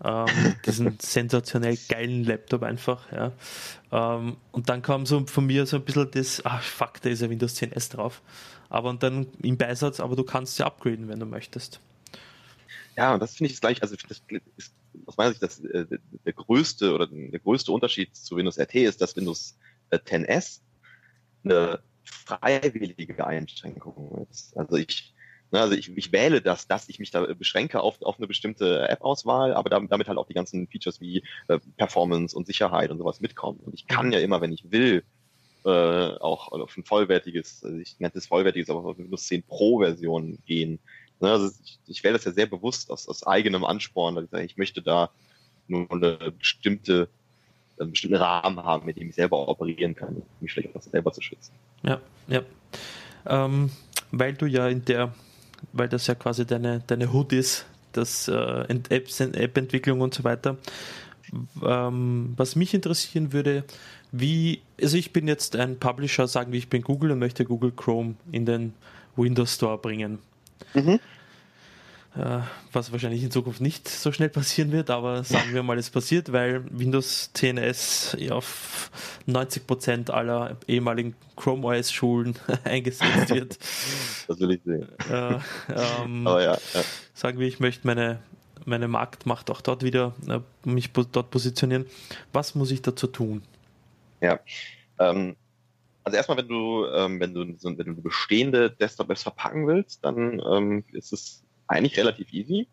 Ähm, 0.03 0.55
diesen 0.67 0.99
sensationell 0.99 1.79
geilen 1.89 2.25
Laptop 2.25 2.63
einfach. 2.63 3.13
Ja. 3.13 3.33
Ähm, 3.93 4.37
und 4.51 4.69
dann 4.69 4.83
kam 4.83 5.07
so 5.07 5.25
von 5.27 5.47
mir 5.47 5.67
so 5.67 5.77
ein 5.77 5.85
bisschen 5.85 6.11
das, 6.11 6.45
ach 6.45 6.63
fuck, 6.63 7.01
da 7.03 7.11
ist 7.11 7.23
ja 7.23 7.31
Windows 7.31 7.57
10S 7.57 7.93
drauf. 7.93 8.23
Aber 8.69 8.91
und 8.91 9.03
dann 9.03 9.27
im 9.43 9.57
Beisatz, 9.57 10.01
aber 10.01 10.17
du 10.17 10.25
kannst 10.25 10.59
ja 10.59 10.67
upgraden, 10.67 11.09
wenn 11.09 11.21
du 11.21 11.27
möchtest. 11.27 11.81
Ja, 12.97 13.15
und 13.15 13.21
das 13.21 13.37
finde 13.37 13.53
ich 13.53 13.61
gleich, 13.61 13.83
also 13.83 13.97
das 14.09 14.23
ist 14.57 14.75
aus 15.07 15.17
meiner 15.17 15.31
Sicht 15.31 15.43
das, 15.43 15.61
äh, 15.61 15.87
der 16.25 16.33
größte 16.33 16.95
oder 16.95 17.07
der 17.09 17.41
größte 17.41 17.73
Unterschied 17.73 18.15
zu 18.15 18.37
Windows 18.37 18.59
RT 18.59 18.75
ist, 18.77 19.01
dass 19.01 19.17
Windows 19.17 19.57
10S 19.91 20.61
äh, 21.45 21.49
eine 21.49 21.81
freiwillige 22.05 23.27
Einschränkung 23.27 24.27
ist. 24.31 24.57
Also 24.57 24.77
ich, 24.77 25.15
ne, 25.51 25.61
also 25.61 25.75
ich, 25.75 25.97
ich 25.97 26.13
wähle 26.13 26.41
das, 26.41 26.69
dass 26.69 26.89
ich 26.89 26.99
mich 26.99 27.11
da 27.11 27.23
beschränke 27.35 27.81
auf, 27.81 28.01
auf 28.03 28.19
eine 28.19 28.27
bestimmte 28.27 28.89
App-Auswahl, 28.89 29.55
aber 29.55 29.71
damit, 29.71 29.91
damit 29.91 30.09
halt 30.09 30.19
auch 30.19 30.27
die 30.27 30.35
ganzen 30.35 30.69
Features 30.69 31.01
wie 31.01 31.25
äh, 31.49 31.59
Performance 31.77 32.37
und 32.37 32.47
Sicherheit 32.47 32.91
und 32.91 32.99
sowas 32.99 33.21
mitkommen. 33.21 33.61
Und 33.61 33.75
ich 33.75 33.87
kann 33.87 34.13
ja 34.13 34.21
immer, 34.21 34.41
wenn 34.41 34.53
ich 34.53 34.71
will, 34.71 35.05
äh, 35.65 35.69
auch 35.69 36.53
auf 36.53 36.77
ein 36.77 36.85
vollwertiges, 36.85 37.65
also 37.65 37.79
ich 37.79 37.99
nenne 37.99 38.13
es 38.15 38.27
vollwertiges, 38.27 38.71
aber 38.71 38.85
auf 38.85 38.99
Windows 38.99 39.27
10 39.27 39.43
Pro 39.45 39.81
Version 39.81 40.39
gehen. 40.47 40.79
Ne, 41.21 41.31
also 41.31 41.51
ich, 41.65 41.79
ich 41.87 42.05
wähle 42.05 42.15
das 42.15 42.25
ja 42.25 42.33
sehr 42.33 42.47
bewusst 42.47 42.91
aus, 42.91 43.09
aus 43.09 43.27
eigenem 43.27 43.65
Ansporn, 43.65 44.15
dass 44.15 44.25
ich 44.25 44.31
sage, 44.31 44.45
ich 44.45 44.57
möchte 44.57 44.83
da 44.83 45.11
nur 45.67 45.91
eine 45.91 46.33
bestimmte, 46.39 47.09
einen 47.79 47.93
bestimmten 47.93 48.17
Rahmen 48.17 48.63
haben, 48.63 48.87
mit 48.87 48.99
dem 48.99 49.09
ich 49.09 49.15
selber 49.15 49.49
operieren 49.49 49.95
kann, 49.95 50.17
um 50.17 50.23
mich 50.41 50.53
vielleicht 50.53 50.77
auch 50.77 50.83
selber 50.83 51.13
zu 51.13 51.23
schützen. 51.23 51.53
Ja, 51.83 52.01
ja. 52.29 52.43
Ähm, 53.27 53.71
weil 54.11 54.35
du 54.35 54.47
ja 54.47 54.69
in 54.69 54.85
der, 54.85 55.15
weil 55.73 55.89
das 55.89 56.07
ja 56.07 56.15
quasi 56.15 56.47
deine, 56.47 56.83
deine 56.87 57.13
Hood 57.13 57.33
ist, 57.33 57.67
das 57.93 58.29
äh, 58.29 58.67
App-Entwicklung 58.69 60.01
und 60.01 60.13
so 60.15 60.25
weiter. 60.25 60.59
Ähm, 61.63 62.35
was 62.37 62.55
mich 62.55 62.75
interessieren 62.75 63.33
würde, 63.33 63.65
wie, 64.17 64.63
also 64.81 64.97
ich 64.97 65.13
bin 65.13 65.27
jetzt 65.27 65.57
ein 65.57 65.81
Publisher, 65.81 66.29
sagen 66.29 66.53
wir, 66.53 66.59
ich 66.59 66.69
bin 66.69 66.83
Google 66.83 67.11
und 67.11 67.19
möchte 67.19 67.45
Google 67.45 67.73
Chrome 67.73 68.15
in 68.31 68.47
den 68.47 68.73
Windows 69.17 69.55
Store 69.55 69.77
bringen. 69.77 70.21
Mhm. 70.73 71.01
Äh, 72.17 72.39
was 72.73 72.93
wahrscheinlich 72.93 73.25
in 73.25 73.33
Zukunft 73.33 73.61
nicht 73.61 73.89
so 73.89 74.13
schnell 74.13 74.29
passieren 74.29 74.71
wird, 74.71 74.89
aber 74.89 75.25
sagen 75.25 75.53
wir 75.53 75.65
mal, 75.65 75.79
es 75.79 75.91
passiert, 75.91 76.31
weil 76.31 76.65
Windows 76.71 77.33
10S 77.35 78.31
auf 78.31 78.93
90% 79.27 80.13
aller 80.13 80.59
ehemaligen 80.69 81.17
Chrome 81.35 81.67
OS 81.67 81.91
Schulen 81.91 82.37
eingesetzt 82.65 83.31
wird. 83.31 83.59
Das 84.27 84.41
will 84.41 84.53
ich 84.53 84.61
sehen. 84.65 84.89
Äh, 85.11 85.35
ähm, 86.03 86.27
aber 86.27 86.43
ja, 86.43 86.53
ja. 86.53 86.83
Sagen 87.13 87.39
wir, 87.41 87.47
ich 87.47 87.61
möchte 87.61 87.87
meine, 87.87 88.21
meine 88.65 88.89
Marktmacht 88.89 89.51
auch 89.51 89.61
dort 89.61 89.83
wieder 89.83 90.15
äh, 90.29 90.39
mich 90.67 90.93
dort 90.93 91.31
positionieren. 91.31 91.85
Was 92.33 92.55
muss 92.55 92.71
ich 92.71 92.81
dazu 92.81 93.07
tun? 93.07 93.43
Ja, 94.21 94.41
ähm, 94.99 95.37
also 96.05 96.17
erstmal, 96.17 96.39
wenn 96.39 96.49
du, 96.49 96.87
ähm, 96.87 97.19
wenn 97.19 97.35
du, 97.35 97.57
so, 97.57 97.77
wenn 97.77 97.97
du 97.97 98.03
bestehende 98.03 98.71
Desktop-Apps 98.71 99.23
verpacken 99.23 99.67
willst, 99.67 100.05
dann 100.05 100.41
ähm, 100.47 100.85
ist 100.93 101.13
es 101.13 101.43
eigentlich 101.67 101.97
relativ 101.97 102.33
easy, 102.33 102.69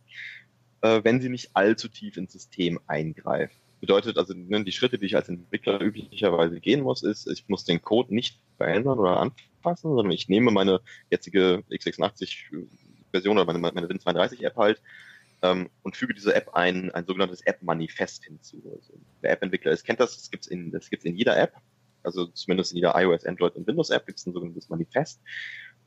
äh, 0.82 1.02
wenn 1.04 1.22
sie 1.22 1.30
nicht 1.30 1.52
allzu 1.54 1.88
tief 1.88 2.18
ins 2.18 2.34
System 2.34 2.80
eingreift. 2.88 3.56
Bedeutet 3.80 4.18
also, 4.18 4.34
ne, 4.36 4.64
die 4.64 4.72
Schritte, 4.72 5.00
die 5.00 5.06
ich 5.06 5.16
als 5.16 5.30
Entwickler 5.30 5.82
üblicherweise 5.82 6.60
gehen 6.60 6.82
muss, 6.82 7.04
ist, 7.04 7.28
ich 7.28 7.48
muss 7.48 7.64
den 7.64 7.82
Code 7.82 8.14
nicht 8.14 8.40
verändern 8.58 9.00
oder 9.00 9.20
anpassen, 9.20 9.96
sondern 9.96 10.12
ich 10.12 10.30
nehme 10.30 10.52
meine 10.52 10.82
jetzige 11.10 11.64
x86-Version 11.72 13.38
oder 13.38 13.46
meine, 13.46 13.60
meine 13.60 13.88
Win32-App 13.88 14.56
halt 14.58 14.82
ähm, 15.42 15.70
und 15.84 15.96
füge 15.96 16.14
dieser 16.14 16.36
App 16.36 16.50
ein, 16.54 16.92
ein 16.92 17.06
sogenanntes 17.06 17.42
App-Manifest 17.42 18.26
hinzu. 18.26 18.62
Also, 18.76 18.94
der 19.22 19.32
App-Entwickler 19.32 19.72
ist, 19.72 19.84
kennt 19.84 20.00
das, 20.00 20.16
das 20.16 20.32
gibt's 20.32 20.48
in, 20.48 20.72
das 20.72 20.90
gibt's 20.90 21.06
in 21.06 21.16
jeder 21.16 21.38
App 21.38 21.54
also 22.04 22.28
zumindest 22.28 22.72
in 22.72 22.78
jeder 22.78 22.94
iOS, 22.96 23.26
Android 23.26 23.56
und 23.56 23.68
Windows 23.68 23.90
App 23.90 24.06
gibt 24.06 24.20
es 24.20 24.26
ein 24.26 24.34
sogenanntes 24.34 24.70
Manifest 24.70 25.22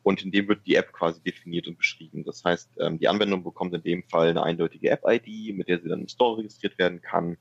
und 0.02 0.22
in 0.24 0.30
dem 0.30 0.48
wird 0.48 0.66
die 0.66 0.74
App 0.74 0.92
quasi 0.92 1.20
definiert 1.22 1.66
und 1.66 1.78
beschrieben. 1.78 2.24
Das 2.24 2.44
heißt, 2.44 2.70
ähm, 2.80 2.98
die 2.98 3.08
Anwendung 3.08 3.42
bekommt 3.42 3.74
in 3.74 3.82
dem 3.82 4.02
Fall 4.04 4.28
eine 4.28 4.42
eindeutige 4.42 4.90
App-ID, 4.90 5.54
mit 5.54 5.68
der 5.68 5.80
sie 5.80 5.88
dann 5.88 6.02
im 6.02 6.08
Store 6.08 6.38
registriert 6.38 6.78
werden 6.78 7.00
kann. 7.00 7.36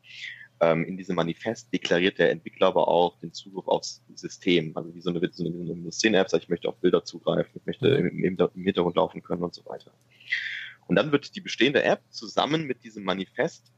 Ähm, 0.61 0.85
in 0.85 0.97
diesem 0.97 1.15
Manifest 1.15 1.73
deklariert 1.73 2.19
der 2.19 2.31
Entwickler 2.31 2.67
aber 2.67 2.87
auch 2.87 3.19
den 3.19 3.33
Zugriff 3.33 3.67
aufs 3.67 4.01
System, 4.15 4.71
also 4.75 4.93
wie 4.95 5.01
so 5.01 5.09
eine, 5.09 5.19
so 5.31 5.45
eine 5.45 5.53
Windows 5.53 5.99
10 5.99 6.13
App, 6.13 6.27
ich 6.33 6.49
möchte 6.49 6.69
auf 6.69 6.77
Bilder 6.77 7.03
zugreifen, 7.03 7.51
ich 7.55 7.65
möchte 7.65 7.87
im, 7.87 8.23
im 8.23 8.63
Hintergrund 8.63 8.95
laufen 8.95 9.21
können 9.21 9.43
und 9.43 9.53
so 9.53 9.65
weiter. 9.65 9.91
Und 10.87 10.95
dann 10.95 11.11
wird 11.11 11.35
die 11.35 11.41
bestehende 11.41 11.83
App 11.83 12.01
zusammen 12.09 12.65
mit 12.65 12.83
diesem 12.83 13.03
Manifest 13.03 13.71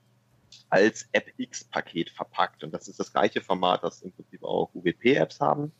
als 0.69 1.07
AppX-Paket 1.13 2.09
verpackt. 2.09 2.63
Und 2.63 2.73
das 2.73 2.87
ist 2.87 2.99
das 2.99 3.11
gleiche 3.11 3.41
Format, 3.41 3.83
das 3.83 4.01
im 4.01 4.11
Prinzip 4.11 4.43
auch 4.43 4.73
UWP-Apps 4.73 5.39
haben. 5.39 5.71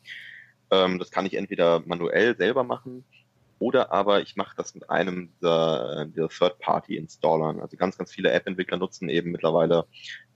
Ähm, 0.70 0.98
das 0.98 1.10
kann 1.10 1.26
ich 1.26 1.34
entweder 1.34 1.82
manuell 1.86 2.36
selber 2.36 2.64
machen 2.64 3.04
oder 3.58 3.90
aber 3.90 4.20
ich 4.20 4.36
mache 4.36 4.54
das 4.56 4.74
mit 4.74 4.90
einem 4.90 5.30
der, 5.42 6.06
der 6.06 6.28
Third-Party-Installern. 6.28 7.60
Also 7.60 7.76
ganz, 7.76 7.96
ganz 7.96 8.12
viele 8.12 8.30
App-Entwickler 8.30 8.76
nutzen 8.76 9.08
eben 9.08 9.30
mittlerweile 9.32 9.86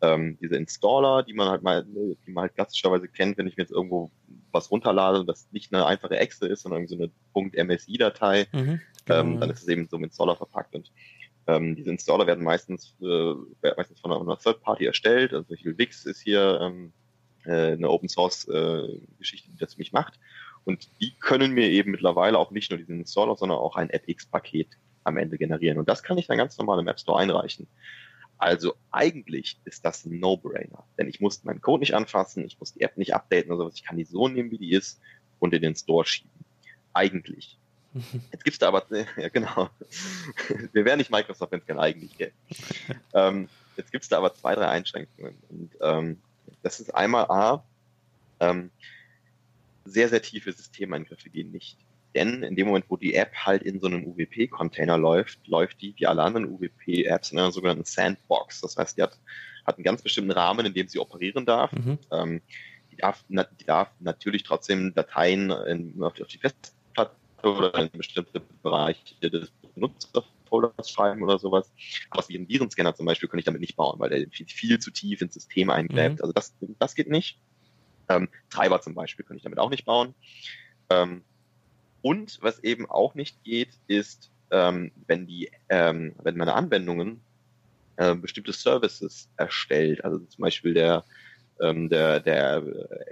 ähm, 0.01 0.39
diese 0.41 0.57
Installer, 0.57 1.23
die 1.23 1.35
man 1.35 1.49
halt 1.49 1.63
mal, 1.63 1.85
die 1.85 2.31
man 2.31 2.43
halt 2.43 2.55
klassischerweise 2.55 3.09
kennt, 3.09 3.37
wenn 3.37 3.47
ich 3.47 3.57
mir 3.57 3.65
jetzt 3.65 3.73
irgendwo 3.73 4.11
was 4.53 4.71
runterlade 4.71 5.21
und 5.21 5.27
das 5.27 5.49
nicht 5.53 5.73
eine 5.73 5.85
einfache 5.85 6.17
Exe 6.17 6.47
ist, 6.47 6.63
sondern 6.63 6.83
irgendwie 6.83 7.11
so 7.35 7.43
eine 7.45 7.67
.msi-Datei, 7.67 8.47
mhm, 8.53 8.81
genau. 9.07 9.21
ähm, 9.21 9.41
dann 9.41 9.51
ist 9.51 9.63
es 9.63 9.69
eben 9.69 9.87
so 9.89 9.97
im 9.97 10.05
Installer 10.05 10.37
verpackt. 10.37 10.75
Und 10.75 10.93
ähm, 11.47 11.77
diese 11.77 11.91
Installer 11.91 12.27
werden 12.27 12.45
meistens, 12.45 12.95
äh, 13.03 13.35
meistens 13.77 14.01
von 14.01 14.13
einer 14.13 14.39
Third 14.39 14.63
Party 14.63 14.87
erstellt. 14.87 15.33
Also 15.33 15.49
Wix 15.51 16.07
ist 16.07 16.21
hier 16.21 16.61
ähm, 16.61 16.93
äh, 17.45 17.73
eine 17.73 17.89
Open 17.89 18.09
Source 18.09 18.49
äh, 18.49 19.01
Geschichte, 19.19 19.51
die 19.51 19.59
das 19.59 19.75
für 19.75 19.81
mich 19.81 19.93
macht. 19.93 20.19
Und 20.65 20.91
die 21.01 21.15
können 21.19 21.53
mir 21.53 21.69
eben 21.69 21.91
mittlerweile 21.91 22.39
auch 22.39 22.51
nicht 22.51 22.71
nur 22.71 22.79
diesen 22.79 23.01
Installer, 23.01 23.37
sondern 23.37 23.59
auch 23.59 23.77
ein 23.77 23.91
FX-Paket 23.91 24.69
am 25.05 25.17
Ende 25.17 25.39
generieren. 25.39 25.79
Und 25.79 25.89
das 25.89 26.03
kann 26.03 26.19
ich 26.19 26.27
dann 26.27 26.37
ganz 26.37 26.59
normal 26.59 26.79
im 26.79 26.89
App 26.89 27.01
Store 27.01 27.19
einreichen. 27.19 27.67
Also 28.37 28.75
eigentlich 28.91 29.61
ist 29.65 29.85
das 29.85 30.05
ein 30.05 30.19
No-Brainer. 30.19 30.85
Denn 30.99 31.09
ich 31.09 31.21
muss 31.21 31.45
meinen 31.45 31.61
Code 31.61 31.81
nicht 31.81 31.95
anfassen, 31.95 32.45
ich 32.47 32.59
muss 32.59 32.73
die 32.73 32.81
App 32.81 32.97
nicht 32.97 33.15
updaten 33.15 33.51
oder 33.51 33.65
sowas. 33.65 33.75
Ich 33.77 33.85
kann 33.85 33.99
die 33.99 34.05
so 34.05 34.29
nehmen, 34.29 34.51
wie 34.51 34.59
die 34.59 34.73
ist 34.73 35.01
und 35.39 35.53
in 35.53 35.63
den 35.63 35.75
Store 35.75 36.07
schieben. 36.07 36.31
Eigentlich. 36.95 37.59
Jetzt 38.33 38.45
gibt's 38.45 38.59
da 38.59 38.69
aber, 38.69 38.85
ja 39.17 39.29
genau, 39.29 39.69
wir 40.73 40.85
wären 40.85 40.99
nicht 40.99 41.11
Microsoft, 41.11 41.53
wenn 41.53 41.61
es 41.61 41.67
kein 41.67 41.79
eigentlich 41.79 42.17
gäbe. 42.17 42.33
ähm, 43.15 43.49
jetzt 43.77 43.91
gibt's 43.91 44.09
da 44.09 44.19
aber 44.19 44.35
zwei, 44.35 44.55
drei 44.55 44.69
Einschränkungen. 44.69 45.37
Und 45.49 45.77
ähm, 45.81 46.19
das 46.63 46.81
ist 46.81 46.95
einmal 46.95 47.25
A, 47.25 47.65
ähm, 48.39 48.71
sehr, 49.85 50.09
sehr 50.09 50.23
tiefe 50.23 50.53
Systemeingriffe 50.53 51.31
gehen 51.31 51.51
nicht. 51.51 51.79
Denn 52.15 52.43
in 52.43 52.57
dem 52.57 52.67
Moment, 52.67 52.87
wo 52.89 52.97
die 52.97 53.15
App 53.15 53.33
halt 53.35 53.63
in 53.63 53.81
so 53.81 53.87
einem 53.87 54.05
UWP-Container 54.05 54.99
läuft, 54.99 55.47
läuft 55.47 55.81
die 55.81 55.95
wie 55.97 56.07
alle 56.07 56.23
anderen 56.23 56.47
UWP-Apps 56.47 57.33
in 57.33 57.39
einer 57.39 57.53
sogenannten 57.53 57.85
Sandbox. 57.85 58.61
Das 58.61 58.77
heißt, 58.77 58.99
die 58.99 59.03
hat, 59.03 59.19
hat 59.65 59.77
einen 59.77 59.85
ganz 59.85 60.03
bestimmten 60.03 60.33
Rahmen, 60.33 60.67
in 60.67 60.75
dem 60.75 60.89
sie 60.89 60.99
operieren 60.99 61.47
darf. 61.47 61.73
Mhm. 61.73 61.99
Ähm, 62.11 62.43
die, 62.91 62.97
darf 62.97 63.25
na, 63.29 63.45
die 63.45 63.65
darf 63.65 63.91
natürlich 64.01 64.43
trotzdem 64.43 64.93
Dateien 64.93 65.51
in, 65.51 66.03
auf, 66.03 66.15
die, 66.15 66.23
auf 66.23 66.29
die 66.29 66.39
Festplatte 66.39 66.80
oder 67.45 67.75
in 67.75 67.91
bestimmte 67.91 68.41
Bereiche 68.63 69.31
des 69.31 69.51
Benutzerfolders 69.75 70.91
schreiben 70.91 71.23
oder 71.23 71.39
sowas. 71.39 71.73
Aber 72.11 72.29
wie 72.29 72.39
ein 72.39 72.49
Virenscanner 72.49 72.95
zum 72.95 73.07
Beispiel 73.07 73.29
kann 73.29 73.39
ich 73.39 73.45
damit 73.45 73.61
nicht 73.61 73.77
bauen, 73.77 73.99
weil 73.99 74.11
der 74.11 74.29
viel, 74.31 74.47
viel 74.47 74.79
zu 74.79 74.91
tief 74.91 75.21
ins 75.21 75.35
System 75.35 75.71
eingräbt. 75.71 76.17
Mhm. 76.17 76.23
Also 76.23 76.33
das, 76.33 76.55
das 76.79 76.95
geht 76.95 77.09
nicht. 77.09 77.39
Ähm, 78.09 78.29
Treiber 78.51 78.81
zum 78.81 78.95
Beispiel 78.95 79.25
kann 79.25 79.37
ich 79.37 79.43
damit 79.43 79.59
auch 79.59 79.71
nicht 79.71 79.85
bauen. 79.85 80.15
Ähm, 80.91 81.23
und 82.03 82.39
was 82.43 82.59
eben 82.65 82.89
auch 82.91 83.15
nicht 83.15 83.43
geht, 83.45 83.71
ist 83.87 84.31
ähm, 84.51 84.91
wenn 85.07 85.27
die, 85.27 85.51
ähm, 85.69 86.15
wenn 86.23 86.37
meine 86.37 86.55
Anwendungen 86.55 87.21
äh, 87.97 88.15
bestimmte 88.15 88.53
Services 88.53 89.31
erstellt, 89.37 90.05
also 90.05 90.19
zum 90.19 90.43
Beispiel 90.43 90.75
der 90.75 91.05
ähm, 91.61 91.89
der, 91.89 92.21
der 92.21 92.63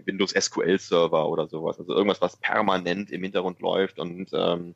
Windows 0.04 0.30
SQL 0.30 0.78
Server 0.78 1.28
oder 1.28 1.48
sowas, 1.48 1.78
also 1.78 1.92
irgendwas, 1.94 2.20
was 2.20 2.36
permanent 2.36 3.10
im 3.10 3.22
Hintergrund 3.22 3.60
läuft 3.60 3.98
und 3.98 4.30
ähm, 4.32 4.74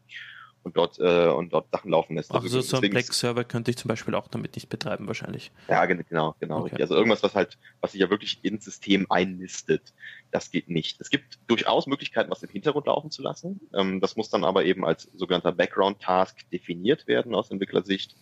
und 0.64 0.76
dort 0.76 0.98
äh, 0.98 1.28
und 1.28 1.52
dort 1.52 1.70
Sachen 1.70 1.90
laufen 1.90 2.16
lässt. 2.16 2.32
Also, 2.32 2.44
also 2.44 2.60
so 2.60 2.76
ein 2.76 2.90
Black-Server 2.90 3.44
könnte 3.44 3.70
ich 3.70 3.76
zum 3.76 3.88
Beispiel 3.88 4.14
auch 4.14 4.28
damit 4.28 4.54
nicht 4.54 4.68
betreiben 4.68 5.06
wahrscheinlich. 5.06 5.50
Ja, 5.68 5.84
genau, 5.86 6.34
genau. 6.38 6.60
Okay. 6.60 6.80
Also 6.80 6.94
irgendwas, 6.94 7.22
was 7.22 7.34
halt, 7.34 7.58
was 7.80 7.92
sich 7.92 8.00
ja 8.00 8.10
wirklich 8.10 8.38
ins 8.42 8.64
System 8.64 9.06
einlistet, 9.10 9.92
das 10.30 10.50
geht 10.50 10.68
nicht. 10.68 11.00
Es 11.00 11.10
gibt 11.10 11.38
durchaus 11.48 11.86
Möglichkeiten, 11.86 12.30
was 12.30 12.42
im 12.42 12.50
Hintergrund 12.50 12.86
laufen 12.86 13.10
zu 13.10 13.22
lassen. 13.22 13.60
Ähm, 13.74 14.00
das 14.00 14.16
muss 14.16 14.30
dann 14.30 14.44
aber 14.44 14.64
eben 14.64 14.84
als 14.84 15.08
sogenannter 15.14 15.52
Background-Task 15.52 16.48
definiert 16.50 17.06
werden 17.06 17.34
aus 17.34 17.50
Entwicklersicht. 17.50 18.14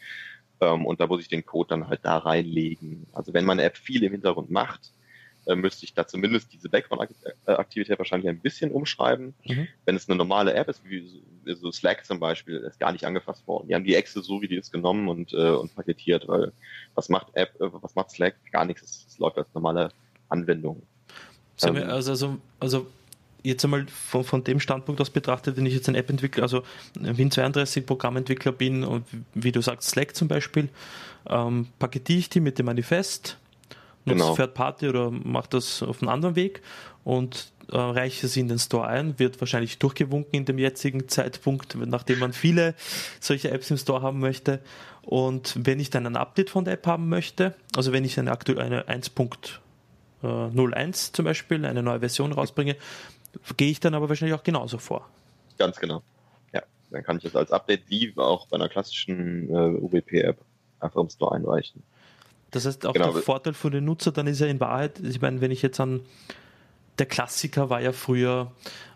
Ähm, 0.60 0.86
und 0.86 1.00
da 1.00 1.06
muss 1.06 1.20
ich 1.20 1.28
den 1.28 1.44
Code 1.44 1.68
dann 1.68 1.88
halt 1.88 2.00
da 2.04 2.18
reinlegen. 2.18 3.06
Also 3.12 3.34
wenn 3.34 3.44
meine 3.44 3.62
App 3.64 3.76
viel 3.76 4.02
im 4.02 4.12
Hintergrund 4.12 4.50
macht, 4.50 4.92
müsste 5.56 5.84
ich 5.84 5.94
da 5.94 6.06
zumindest 6.06 6.52
diese 6.52 6.68
Background-Aktivität 6.68 7.98
wahrscheinlich 7.98 8.28
ein 8.28 8.40
bisschen 8.40 8.70
umschreiben. 8.70 9.34
Mhm. 9.44 9.68
Wenn 9.84 9.96
es 9.96 10.08
eine 10.08 10.16
normale 10.16 10.54
App 10.54 10.68
ist, 10.68 10.82
wie 10.84 11.22
so 11.54 11.72
Slack 11.72 12.04
zum 12.04 12.20
Beispiel, 12.20 12.56
ist 12.58 12.78
gar 12.80 12.92
nicht 12.92 13.04
angefasst 13.04 13.46
worden. 13.46 13.68
Die 13.68 13.74
haben 13.74 13.84
die 13.84 13.94
Exe 13.94 14.22
so 14.22 14.42
wie 14.42 14.48
die 14.48 14.56
ist 14.56 14.72
genommen 14.72 15.08
und, 15.08 15.32
äh, 15.32 15.50
und 15.50 15.74
paketiert, 15.74 16.28
weil 16.28 16.52
was 16.94 17.08
macht 17.08 17.28
App, 17.34 17.54
äh, 17.60 17.68
was 17.72 17.94
macht 17.94 18.10
Slack? 18.10 18.36
Gar 18.52 18.66
nichts. 18.66 19.06
Es 19.08 19.18
läuft 19.18 19.38
als 19.38 19.48
normale 19.54 19.90
Anwendung. 20.28 20.82
Ähm, 21.62 21.76
also, 21.76 22.10
also, 22.10 22.38
also 22.58 22.86
jetzt 23.42 23.64
einmal 23.64 23.86
von, 23.86 24.24
von 24.24 24.44
dem 24.44 24.60
Standpunkt 24.60 25.00
aus 25.00 25.10
betrachtet, 25.10 25.56
wenn 25.56 25.66
ich 25.66 25.74
jetzt 25.74 25.88
ein 25.88 25.94
App-Entwickler, 25.94 26.42
also 26.42 26.62
Win32 26.98 27.82
Programmentwickler 27.82 28.52
bin 28.52 28.84
und 28.84 29.06
wie 29.34 29.52
du 29.52 29.60
sagst, 29.60 29.90
Slack 29.90 30.14
zum 30.14 30.28
Beispiel, 30.28 30.68
ähm, 31.28 31.68
paketiere 31.78 32.18
ich 32.18 32.28
die 32.28 32.40
mit 32.40 32.58
dem 32.58 32.66
Manifest, 32.66 33.38
genau. 34.04 34.34
Third 34.34 34.54
Party 34.54 34.88
oder 34.88 35.10
mache 35.10 35.48
das 35.50 35.82
auf 35.82 36.02
einem 36.02 36.10
anderen 36.10 36.36
Weg 36.36 36.62
und 37.04 37.52
äh, 37.70 37.76
reiche 37.76 38.28
sie 38.28 38.40
in 38.40 38.48
den 38.48 38.58
Store 38.58 38.86
ein, 38.86 39.18
wird 39.18 39.40
wahrscheinlich 39.40 39.78
durchgewunken 39.78 40.34
in 40.34 40.44
dem 40.44 40.58
jetzigen 40.58 41.08
Zeitpunkt, 41.08 41.76
nachdem 41.76 42.18
man 42.18 42.32
viele 42.32 42.74
solche 43.20 43.50
Apps 43.50 43.70
im 43.70 43.76
Store 43.76 44.02
haben 44.02 44.20
möchte. 44.20 44.60
Und 45.02 45.54
wenn 45.56 45.80
ich 45.80 45.90
dann 45.90 46.06
ein 46.06 46.16
Update 46.16 46.50
von 46.50 46.64
der 46.64 46.74
App 46.74 46.86
haben 46.86 47.08
möchte, 47.08 47.54
also 47.76 47.92
wenn 47.92 48.04
ich 48.04 48.18
eine 48.18 48.32
aktuelle 48.32 48.88
eine 48.88 49.02
1.01 49.02 51.12
zum 51.12 51.24
Beispiel, 51.24 51.64
eine 51.64 51.82
neue 51.82 52.00
Version 52.00 52.32
rausbringe, 52.32 52.76
gehe 53.56 53.70
ich 53.70 53.80
dann 53.80 53.94
aber 53.94 54.08
wahrscheinlich 54.08 54.38
auch 54.38 54.42
genauso 54.42 54.78
vor. 54.78 55.08
Ganz 55.58 55.78
genau. 55.78 56.02
Ja, 56.52 56.62
dann 56.90 57.02
kann 57.02 57.18
ich 57.18 57.22
das 57.22 57.36
als 57.36 57.52
Update 57.52 57.88
wie 57.88 58.12
auch 58.16 58.46
bei 58.48 58.56
einer 58.56 58.68
klassischen 58.68 59.48
äh, 59.48 59.78
UBP-App 59.78 60.38
einfach 60.80 61.00
im 61.00 61.08
Store 61.08 61.34
einreichen. 61.34 61.82
Das 62.50 62.66
heißt, 62.66 62.86
auch 62.86 62.92
genau. 62.92 63.12
der 63.12 63.22
Vorteil 63.22 63.54
für 63.54 63.70
den 63.70 63.84
Nutzer 63.84 64.12
dann 64.12 64.26
ist 64.26 64.40
ja 64.40 64.46
in 64.46 64.60
Wahrheit, 64.60 65.00
ich 65.00 65.20
meine, 65.20 65.40
wenn 65.40 65.50
ich 65.50 65.62
jetzt 65.62 65.80
an 65.80 66.00
der 66.98 67.06
Klassiker 67.06 67.70
war 67.70 67.80
ja 67.80 67.92
früher 67.92 68.50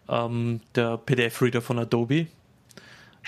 ähm, 0.08 0.60
der 0.74 0.98
PDF-Reader 0.98 1.62
von 1.62 1.78
Adobe. 1.78 2.26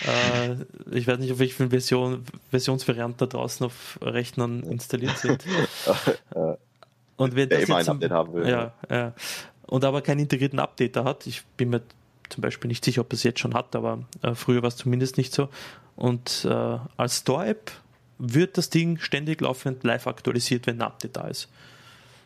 Äh, 0.05 0.57
ich 0.91 1.07
weiß 1.07 1.19
nicht, 1.19 1.33
auf 1.33 1.39
welchen 1.39 1.71
Version, 1.71 2.25
Versionsvarianten 2.51 3.19
da 3.19 3.27
draußen 3.27 3.65
auf 3.65 3.99
Rechnern 4.03 4.63
installiert 4.63 5.17
sind. 5.17 5.45
Und 7.17 7.35
wer 7.35 7.47
das 7.47 7.63
immer 7.63 7.77
ein 7.77 7.89
Update 7.89 8.11
haben 8.11 8.35
will. 8.35 8.49
Ja, 8.49 8.75
ja. 8.91 9.15
Und 9.67 9.85
aber 9.85 10.03
keinen 10.03 10.21
integrierten 10.21 10.59
Updater 10.59 11.05
hat. 11.05 11.27
Ich 11.27 11.45
bin 11.57 11.71
mir 11.71 11.81
zum 12.29 12.43
Beispiel 12.43 12.69
nicht 12.69 12.85
sicher, 12.85 13.01
ob 13.01 13.13
es 13.13 13.23
jetzt 13.23 13.41
schon 13.41 13.55
hat, 13.55 13.75
aber 13.75 14.01
äh, 14.23 14.35
früher 14.35 14.63
war 14.63 14.69
es 14.69 14.77
zumindest 14.77 15.17
nicht 15.17 15.33
so. 15.33 15.49
Und 15.97 16.47
äh, 16.49 16.79
als 16.97 17.19
Store-App 17.19 17.73
wird 18.19 18.57
das 18.59 18.71
Ding 18.71 18.99
ständig 18.99 19.41
laufend 19.41 19.85
live 19.85 20.07
aktualisiert, 20.07 20.67
wenn 20.67 20.79
ein 20.79 20.83
Update 20.83 21.17
da 21.17 21.29
ist. 21.29 21.49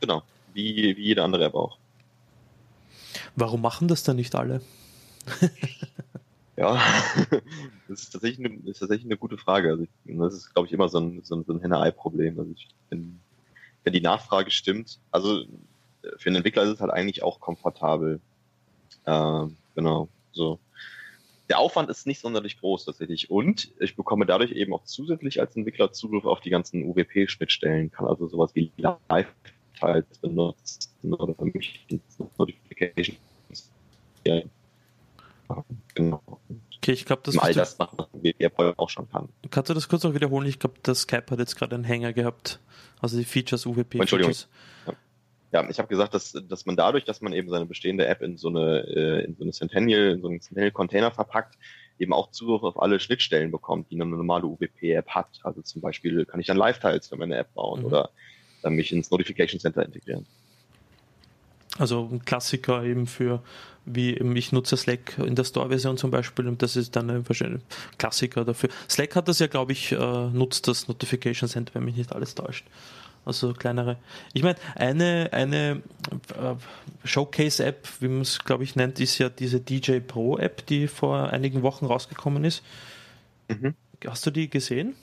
Genau, 0.00 0.22
wie, 0.54 0.96
wie 0.96 1.02
jede 1.02 1.22
andere 1.22 1.44
App 1.44 1.54
auch. 1.54 1.78
Warum 3.36 3.62
machen 3.62 3.88
das 3.88 4.02
dann 4.02 4.16
nicht 4.16 4.34
alle? 4.34 4.60
ja, 6.56 6.80
das 7.88 8.00
ist 8.02 8.12
tatsächlich 8.12 8.46
eine, 8.46 8.56
ist 8.70 8.78
tatsächlich 8.78 9.06
eine 9.06 9.16
gute 9.16 9.36
Frage. 9.36 9.70
Also 9.70 9.82
ich, 9.82 9.90
das 10.04 10.34
ist, 10.34 10.54
glaube 10.54 10.66
ich, 10.66 10.72
immer 10.72 10.88
so 10.88 10.98
ein, 10.98 11.20
so 11.22 11.36
ein, 11.36 11.44
so 11.44 11.52
ein 11.52 11.60
Henne-Ei-Problem. 11.60 12.38
Also 12.38 12.52
ich, 12.52 12.68
wenn, 12.88 13.20
wenn 13.84 13.92
die 13.92 14.00
Nachfrage 14.00 14.50
stimmt, 14.50 14.98
also 15.10 15.44
für 16.16 16.28
einen 16.28 16.36
Entwickler 16.36 16.62
ist 16.62 16.70
es 16.70 16.80
halt 16.80 16.92
eigentlich 16.92 17.22
auch 17.22 17.40
komfortabel. 17.40 18.20
Äh, 19.04 19.46
genau, 19.74 20.08
so 20.32 20.58
der 21.50 21.58
Aufwand 21.58 21.90
ist 21.90 22.06
nicht 22.06 22.20
sonderlich 22.20 22.58
groß 22.60 22.84
tatsächlich. 22.84 23.30
Und 23.30 23.72
ich 23.80 23.96
bekomme 23.96 24.24
dadurch 24.24 24.52
eben 24.52 24.72
auch 24.72 24.84
zusätzlich 24.84 25.40
als 25.40 25.56
Entwickler 25.56 25.92
Zugriff 25.92 26.24
auf 26.24 26.40
die 26.40 26.50
ganzen 26.50 26.84
UWP-Schnittstellen, 26.84 27.90
kann 27.90 28.06
also 28.06 28.28
sowas 28.28 28.54
wie 28.54 28.72
Live-Files 28.76 30.18
benutzen 30.20 31.12
oder 31.12 31.34
für 31.34 31.44
mich 31.46 31.86
Notifications. 32.38 33.18
Ja. 34.24 34.42
Genau. 35.94 36.22
Okay, 36.76 36.92
ich 36.92 37.04
glaube, 37.04 37.22
das 37.24 37.36
All 37.36 37.52
das 37.52 37.76
macht 37.78 37.98
WP 38.12 38.78
auch 38.78 38.88
schon 38.88 39.10
kann. 39.10 39.28
Kannst 39.50 39.68
du 39.68 39.74
das 39.74 39.88
kurz 39.88 40.04
noch 40.04 40.14
wiederholen? 40.14 40.46
Ich 40.46 40.60
glaube, 40.60 40.76
das 40.84 41.00
Skype 41.00 41.26
hat 41.30 41.40
jetzt 41.40 41.56
gerade 41.56 41.74
einen 41.74 41.84
Hänger 41.84 42.12
gehabt. 42.12 42.60
Also 43.00 43.18
die 43.18 43.24
Features, 43.24 43.66
UWP. 43.66 43.98
Entschuldigung. 43.98 44.34
Features. 44.34 44.48
Ja. 44.86 44.94
Ja, 45.52 45.68
ich 45.68 45.78
habe 45.78 45.88
gesagt, 45.88 46.14
dass, 46.14 46.32
dass 46.32 46.64
man 46.66 46.76
dadurch, 46.76 47.04
dass 47.04 47.20
man 47.20 47.32
eben 47.32 47.48
seine 47.48 47.66
bestehende 47.66 48.06
App 48.06 48.22
in 48.22 48.36
so 48.36 48.48
eine, 48.48 48.86
äh, 48.86 49.24
in 49.24 49.34
so 49.34 49.42
eine 49.42 49.52
Centennial, 49.52 50.12
in 50.12 50.20
so 50.20 50.28
einen 50.28 50.40
Centennial-Container 50.40 51.10
verpackt, 51.10 51.58
eben 51.98 52.12
auch 52.12 52.30
Zugriff 52.30 52.62
auf 52.62 52.80
alle 52.80 53.00
Schnittstellen 53.00 53.50
bekommt, 53.50 53.90
die 53.90 54.00
eine 54.00 54.06
normale 54.06 54.46
UWP-App 54.46 55.08
hat. 55.08 55.40
Also 55.42 55.62
zum 55.62 55.82
Beispiel 55.82 56.24
kann 56.24 56.40
ich 56.40 56.46
dann 56.46 56.56
Live-Tiles 56.56 57.08
für 57.08 57.16
meine 57.16 57.36
App 57.36 57.52
bauen 57.54 57.80
mhm. 57.80 57.86
oder 57.86 58.10
dann 58.62 58.74
mich 58.74 58.92
ins 58.92 59.10
Notification 59.10 59.60
Center 59.60 59.84
integrieren. 59.84 60.26
Also 61.78 62.08
ein 62.12 62.24
Klassiker 62.24 62.84
eben 62.84 63.06
für, 63.06 63.42
wie 63.86 64.10
eben 64.14 64.34
ich 64.36 64.52
nutze 64.52 64.76
Slack 64.76 65.18
in 65.18 65.34
der 65.34 65.44
Store-Version 65.44 65.96
zum 65.96 66.10
Beispiel 66.10 66.46
und 66.46 66.62
das 66.62 66.76
ist 66.76 66.94
dann 66.96 67.08
ein 67.10 67.28
wahrscheinlich 67.28 67.62
Klassiker 67.96 68.44
dafür. 68.44 68.70
Slack 68.88 69.16
hat 69.16 69.28
das 69.28 69.38
ja, 69.38 69.46
glaube 69.46 69.72
ich, 69.72 69.92
äh, 69.92 69.96
nutzt 69.96 70.68
das 70.68 70.88
Notification 70.88 71.48
Center, 71.48 71.74
wenn 71.74 71.84
mich 71.84 71.96
nicht 71.96 72.12
alles 72.12 72.34
täuscht. 72.34 72.66
Also 73.24 73.52
kleinere. 73.52 73.96
Ich 74.32 74.42
meine, 74.42 74.56
eine, 74.74 75.28
eine 75.32 75.82
äh, 76.36 76.54
Showcase-App, 77.04 77.88
wie 78.00 78.08
man 78.08 78.22
es 78.22 78.38
glaube 78.38 78.64
ich 78.64 78.76
nennt, 78.76 78.98
ist 78.98 79.18
ja 79.18 79.28
diese 79.28 79.60
DJ 79.60 80.00
Pro-App, 80.00 80.66
die 80.66 80.88
vor 80.88 81.30
einigen 81.30 81.62
Wochen 81.62 81.86
rausgekommen 81.86 82.44
ist. 82.44 82.62
Mhm. 83.48 83.74
Hast 84.06 84.24
du 84.24 84.30
die 84.30 84.48
gesehen? 84.48 84.94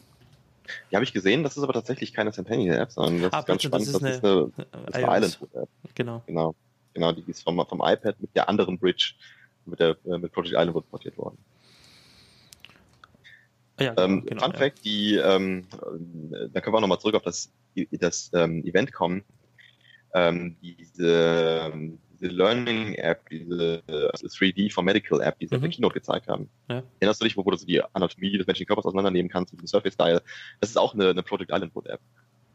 Die 0.91 0.95
habe 0.95 1.03
ich 1.05 1.13
gesehen, 1.13 1.43
das 1.43 1.55
ist 1.55 1.63
aber 1.63 1.73
tatsächlich 1.73 2.13
keine 2.13 2.31
Centennial-App, 2.31 2.91
sondern 2.91 3.21
das 3.21 3.33
ah, 3.33 3.39
ist 3.39 3.45
ganz 3.45 3.63
spannend, 3.63 3.87
das 3.87 3.95
ist, 3.95 4.03
das 4.03 4.23
eine, 4.23 4.51
ist 4.87 4.95
eine, 4.95 5.17
Islandwood-App. 5.17 5.69
Genau. 5.95 6.23
genau. 6.25 6.55
Genau, 6.93 7.11
die 7.11 7.23
ist 7.27 7.43
vom, 7.43 7.63
vom 7.67 7.79
iPad 7.83 8.19
mit 8.19 8.35
der 8.35 8.49
anderen 8.49 8.79
Bridge 8.79 9.13
mit, 9.67 9.79
der, 9.79 9.97
äh, 10.05 10.17
mit 10.17 10.31
Project 10.31 10.53
Islandwood 10.53 10.89
portiert 10.89 11.17
worden. 11.17 11.37
Ja, 13.79 13.93
ähm, 13.97 14.25
genau, 14.25 14.43
Fun 14.43 14.53
ja. 14.53 14.57
Fact, 14.57 14.83
die, 14.83 15.15
ähm, 15.15 15.67
da 16.51 16.61
können 16.61 16.73
wir 16.73 16.81
nochmal 16.81 16.99
zurück 16.99 17.15
auf 17.15 17.21
das, 17.21 17.51
das 17.91 18.31
ähm, 18.33 18.63
Event 18.65 18.91
kommen. 18.91 19.23
Ähm, 20.13 20.57
diese, 20.61 21.71
diese 22.13 22.31
Learning 22.31 22.95
App, 22.95 23.29
diese 23.29 23.83
also 23.87 24.27
3D 24.27 24.71
for 24.71 24.83
Medical 24.83 25.21
App, 25.21 25.37
die 25.39 25.47
sie 25.47 25.55
mhm. 25.55 25.57
auf 25.57 25.61
der 25.61 25.69
Keynote 25.71 25.93
gezeigt 25.93 26.27
haben. 26.27 26.49
Ja. 26.69 26.83
Erinnerst 26.99 27.21
du 27.21 27.25
dich, 27.25 27.37
wo, 27.37 27.45
wo 27.45 27.51
du 27.51 27.57
so 27.57 27.65
die 27.65 27.81
Anatomie 27.93 28.37
des 28.37 28.47
menschlichen 28.47 28.67
Körpers 28.67 28.85
auseinandernehmen 28.85 29.29
kannst 29.29 29.53
mit 29.53 29.61
dem 29.61 29.67
Surface 29.67 29.93
Style? 29.93 30.21
Das 30.59 30.69
ist 30.69 30.77
auch 30.77 30.93
eine, 30.93 31.09
eine 31.09 31.23
Project 31.23 31.51
Islandwood 31.51 31.87
App. 31.87 32.01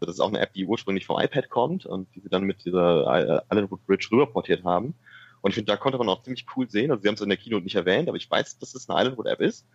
Also 0.01 0.07
das 0.07 0.15
ist 0.17 0.21
auch 0.21 0.29
eine 0.29 0.41
App, 0.41 0.53
die 0.53 0.67
ursprünglich 0.67 1.07
vom 1.07 1.21
iPad 1.21 1.49
kommt 1.49 1.87
und 1.87 2.13
die 2.15 2.21
sie 2.21 2.29
dann 2.29 2.43
mit 2.43 2.65
dieser 2.65 3.45
Islandwood 3.51 3.87
Bridge 3.87 4.09
rüberportiert 4.11 4.65
haben. 4.65 4.95
Und 5.43 5.51
ich 5.51 5.55
finde, 5.57 5.71
da 5.71 5.77
konnte 5.77 5.99
man 5.99 6.09
auch 6.09 6.23
ziemlich 6.23 6.47
cool 6.57 6.69
sehen. 6.69 6.91
Also 6.91 7.03
sie 7.03 7.09
haben 7.09 7.15
es 7.15 7.21
in 7.21 7.29
der 7.29 7.39
Keynote 7.39 7.65
nicht 7.65 7.75
erwähnt, 7.75 8.09
aber 8.09 8.17
ich 8.17 8.31
weiß, 8.31 8.59
dass 8.59 8.75
es 8.75 8.89
eine 8.89 9.01
Islandwood 9.01 9.27
App 9.27 9.41
ist. 9.41 9.67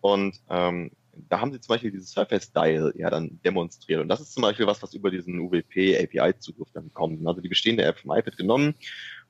Und 0.00 0.40
ähm, 0.50 0.90
da 1.28 1.40
haben 1.40 1.52
sie 1.52 1.60
zum 1.60 1.74
Beispiel 1.74 1.90
dieses 1.90 2.10
Surface 2.10 2.44
Style 2.44 2.92
ja 2.96 3.10
dann 3.10 3.40
demonstriert. 3.44 4.00
Und 4.00 4.08
das 4.08 4.20
ist 4.20 4.32
zum 4.32 4.42
Beispiel 4.42 4.66
was, 4.66 4.82
was 4.82 4.94
über 4.94 5.10
diesen 5.10 5.38
UWP 5.38 5.96
API-Zugriff 6.02 6.68
dann 6.72 6.92
kommt. 6.92 7.26
Also 7.26 7.40
die 7.40 7.48
bestehende 7.48 7.84
App 7.84 7.98
vom 7.98 8.16
iPad 8.16 8.36
genommen 8.36 8.74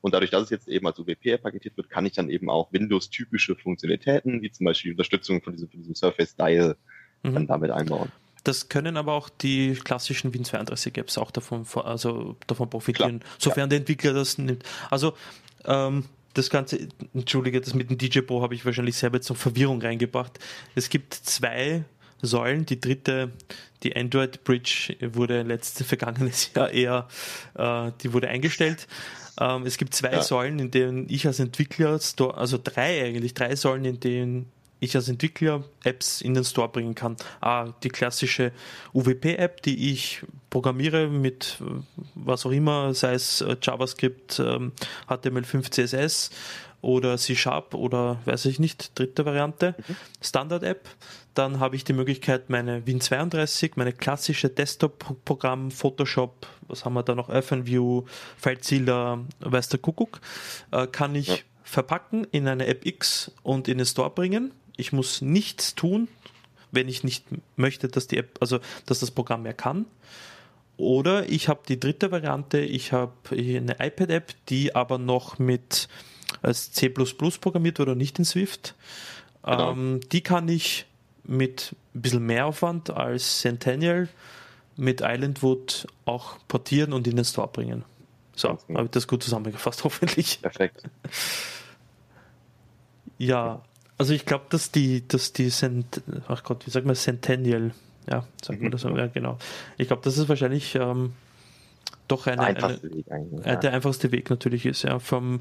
und 0.04 0.12
dadurch, 0.12 0.30
dass 0.30 0.42
es 0.42 0.50
jetzt 0.50 0.68
eben 0.68 0.86
als 0.86 0.98
UWP 0.98 1.38
paketiert 1.38 1.78
wird, 1.78 1.88
kann 1.88 2.04
ich 2.04 2.12
dann 2.12 2.28
eben 2.28 2.50
auch 2.50 2.70
Windows-typische 2.72 3.56
Funktionalitäten, 3.56 4.42
wie 4.42 4.50
zum 4.50 4.66
Beispiel 4.66 4.90
die 4.90 4.94
Unterstützung 4.96 5.40
von 5.40 5.54
diesem, 5.54 5.70
von 5.70 5.80
diesem 5.80 5.94
Surface 5.94 6.32
Style, 6.32 6.76
mhm. 7.22 7.32
dann 7.32 7.46
damit 7.46 7.70
einbauen. 7.70 8.12
Das 8.42 8.68
können 8.68 8.98
aber 8.98 9.14
auch 9.14 9.30
die 9.30 9.72
klassischen 9.72 10.30
Win32-Apps 10.32 11.16
auch 11.16 11.30
davon, 11.30 11.64
also 11.82 12.36
davon 12.46 12.68
profitieren, 12.68 13.20
Klar, 13.20 13.32
sofern 13.38 13.60
ja. 13.60 13.66
der 13.68 13.78
Entwickler 13.78 14.12
das 14.12 14.36
nimmt. 14.36 14.62
Also 14.90 15.14
ähm, 15.64 16.04
das 16.34 16.50
Ganze, 16.50 16.88
entschuldige, 17.14 17.60
das 17.60 17.74
mit 17.74 17.90
dem 17.90 17.98
DJ 17.98 18.20
Pro 18.20 18.42
habe 18.42 18.54
ich 18.54 18.64
wahrscheinlich 18.64 18.96
selber 18.96 19.20
noch 19.28 19.36
Verwirrung 19.36 19.80
reingebracht. 19.80 20.38
Es 20.74 20.88
gibt 20.88 21.14
zwei 21.14 21.84
Säulen. 22.22 22.66
Die 22.66 22.80
dritte, 22.80 23.32
die 23.82 23.96
Android 23.96 24.44
Bridge, 24.44 24.96
wurde 25.00 25.42
letztes 25.42 25.86
vergangenes 25.86 26.50
Jahr 26.54 26.70
eher, 26.70 27.08
äh, 27.54 27.92
die 28.02 28.12
wurde 28.12 28.28
eingestellt. 28.28 28.86
Ähm, 29.40 29.66
es 29.66 29.78
gibt 29.78 29.94
zwei 29.94 30.12
ja. 30.12 30.22
Säulen, 30.22 30.58
in 30.58 30.70
denen 30.70 31.06
ich 31.08 31.26
als 31.26 31.40
Entwickler, 31.40 31.98
also 32.34 32.58
drei 32.62 33.04
eigentlich, 33.04 33.34
drei 33.34 33.56
Säulen, 33.56 33.84
in 33.84 34.00
denen 34.00 34.52
ich 34.84 34.96
als 34.96 35.08
Entwickler 35.08 35.64
Apps 35.82 36.20
in 36.20 36.34
den 36.34 36.44
Store 36.44 36.68
bringen 36.68 36.94
kann. 36.94 37.16
Ah, 37.40 37.72
die 37.82 37.88
klassische 37.88 38.52
UWP-App, 38.92 39.62
die 39.62 39.92
ich 39.92 40.22
programmiere 40.50 41.08
mit 41.08 41.58
äh, 41.60 41.82
was 42.14 42.46
auch 42.46 42.52
immer, 42.52 42.94
sei 42.94 43.14
es 43.14 43.40
äh, 43.40 43.56
JavaScript, 43.60 44.40
HTML5, 45.08 45.70
CSS 45.70 46.30
oder 46.84 47.16
C 47.16 47.34
Sharp 47.34 47.74
oder 47.74 48.18
weiß 48.26 48.44
ich 48.44 48.58
nicht, 48.58 48.96
dritte 48.98 49.24
Variante, 49.24 49.74
mhm. 49.88 49.96
Standard-App. 50.20 50.88
Dann 51.32 51.58
habe 51.58 51.76
ich 51.76 51.84
die 51.84 51.94
Möglichkeit, 51.94 52.50
meine 52.50 52.80
Win32, 52.82 53.72
meine 53.76 53.92
klassische 53.92 54.50
Desktop-Programm, 54.50 55.70
Photoshop, 55.70 56.46
was 56.68 56.84
haben 56.84 56.92
wir 56.92 57.02
da 57.02 57.14
noch, 57.14 57.30
OpenView, 57.30 58.04
FileZilla, 58.36 59.24
weiß 59.40 59.70
der 59.70 59.80
Kuckuck, 59.80 60.20
äh, 60.70 60.86
kann 60.86 61.14
ich 61.14 61.28
ja. 61.28 61.36
verpacken 61.64 62.26
in 62.30 62.46
eine 62.46 62.66
App 62.66 62.84
X 62.84 63.32
und 63.42 63.66
in 63.66 63.78
den 63.78 63.86
Store 63.86 64.10
bringen. 64.10 64.52
Ich 64.76 64.92
muss 64.92 65.20
nichts 65.20 65.74
tun, 65.74 66.08
wenn 66.72 66.88
ich 66.88 67.04
nicht 67.04 67.24
möchte, 67.56 67.88
dass 67.88 68.06
die 68.06 68.18
App, 68.18 68.38
also 68.40 68.58
dass 68.87 69.00
das 69.00 69.10
Programm 69.10 69.42
mehr 69.42 69.54
kann. 69.54 69.87
Oder 70.76 71.28
ich 71.28 71.48
habe 71.48 71.60
die 71.68 71.78
dritte 71.78 72.10
Variante, 72.10 72.58
ich 72.58 72.92
habe 72.92 73.12
eine 73.30 73.76
iPad-App, 73.78 74.34
die 74.48 74.74
aber 74.74 74.98
noch 74.98 75.38
mit 75.38 75.88
als 76.42 76.72
C 76.72 76.88
programmiert 76.88 77.78
oder 77.78 77.94
nicht 77.94 78.18
in 78.18 78.24
Swift. 78.24 78.74
Genau. 79.44 79.72
Ähm, 79.72 80.00
die 80.10 80.22
kann 80.22 80.48
ich 80.48 80.87
mit 81.22 81.74
ein 81.94 82.02
bisschen 82.02 82.26
mehr 82.26 82.46
Aufwand 82.46 82.90
als 82.90 83.40
Centennial 83.40 84.08
mit 84.76 85.00
Islandwood 85.00 85.87
auch 86.04 86.38
portieren 86.48 86.92
und 86.92 87.06
in 87.06 87.16
den 87.16 87.24
Store 87.24 87.48
bringen. 87.48 87.84
So, 88.34 88.58
habe 88.68 88.84
ich 88.84 88.90
das 88.90 89.06
gut 89.06 89.22
zusammengefasst, 89.22 89.84
hoffentlich. 89.84 90.40
Perfekt. 90.42 90.82
Ja, 93.18 93.62
also 93.98 94.12
ich 94.12 94.26
glaube, 94.26 94.46
dass 94.50 94.70
die, 94.70 95.07
dass 95.07 95.33
die 95.33 95.48
Cent, 95.50 96.02
ach 96.28 96.42
Gott, 96.42 96.66
wie 96.66 96.70
sagt 96.70 96.87
man, 96.87 96.96
Centennial, 96.96 97.72
ja, 98.09 98.26
sagt 98.42 98.61
man 98.61 98.68
mhm. 98.68 98.72
das, 98.72 98.83
ja, 98.83 99.07
genau. 99.07 99.38
Ich 99.78 99.87
glaube, 99.87 100.02
das 100.02 100.18
ist 100.18 100.28
wahrscheinlich 100.28 100.74
ähm, 100.74 101.12
doch 102.09 102.26
eine, 102.26 102.42
einfachste 102.42 102.87
eine, 102.87 102.96
Weg 102.96 103.11
eigentlich, 103.11 103.46
ja. 103.46 103.57
der 103.57 103.72
einfachste 103.72 104.12
Weg 104.12 104.30
natürlich 104.30 104.66
ist. 104.66 104.83
Ja, 104.83 104.98
vom, 104.98 105.40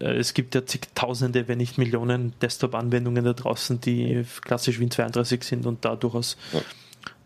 äh, 0.00 0.16
es 0.16 0.34
gibt 0.34 0.54
ja 0.54 0.64
zigtausende, 0.64 1.48
wenn 1.48 1.58
nicht 1.58 1.78
Millionen 1.78 2.38
Desktop-Anwendungen 2.40 3.24
da 3.24 3.32
draußen, 3.32 3.80
die 3.80 4.24
klassisch 4.42 4.78
Win32 4.78 5.42
sind 5.42 5.66
und 5.66 5.84
da 5.84 5.96
durchaus 5.96 6.36
ja. 6.52 6.60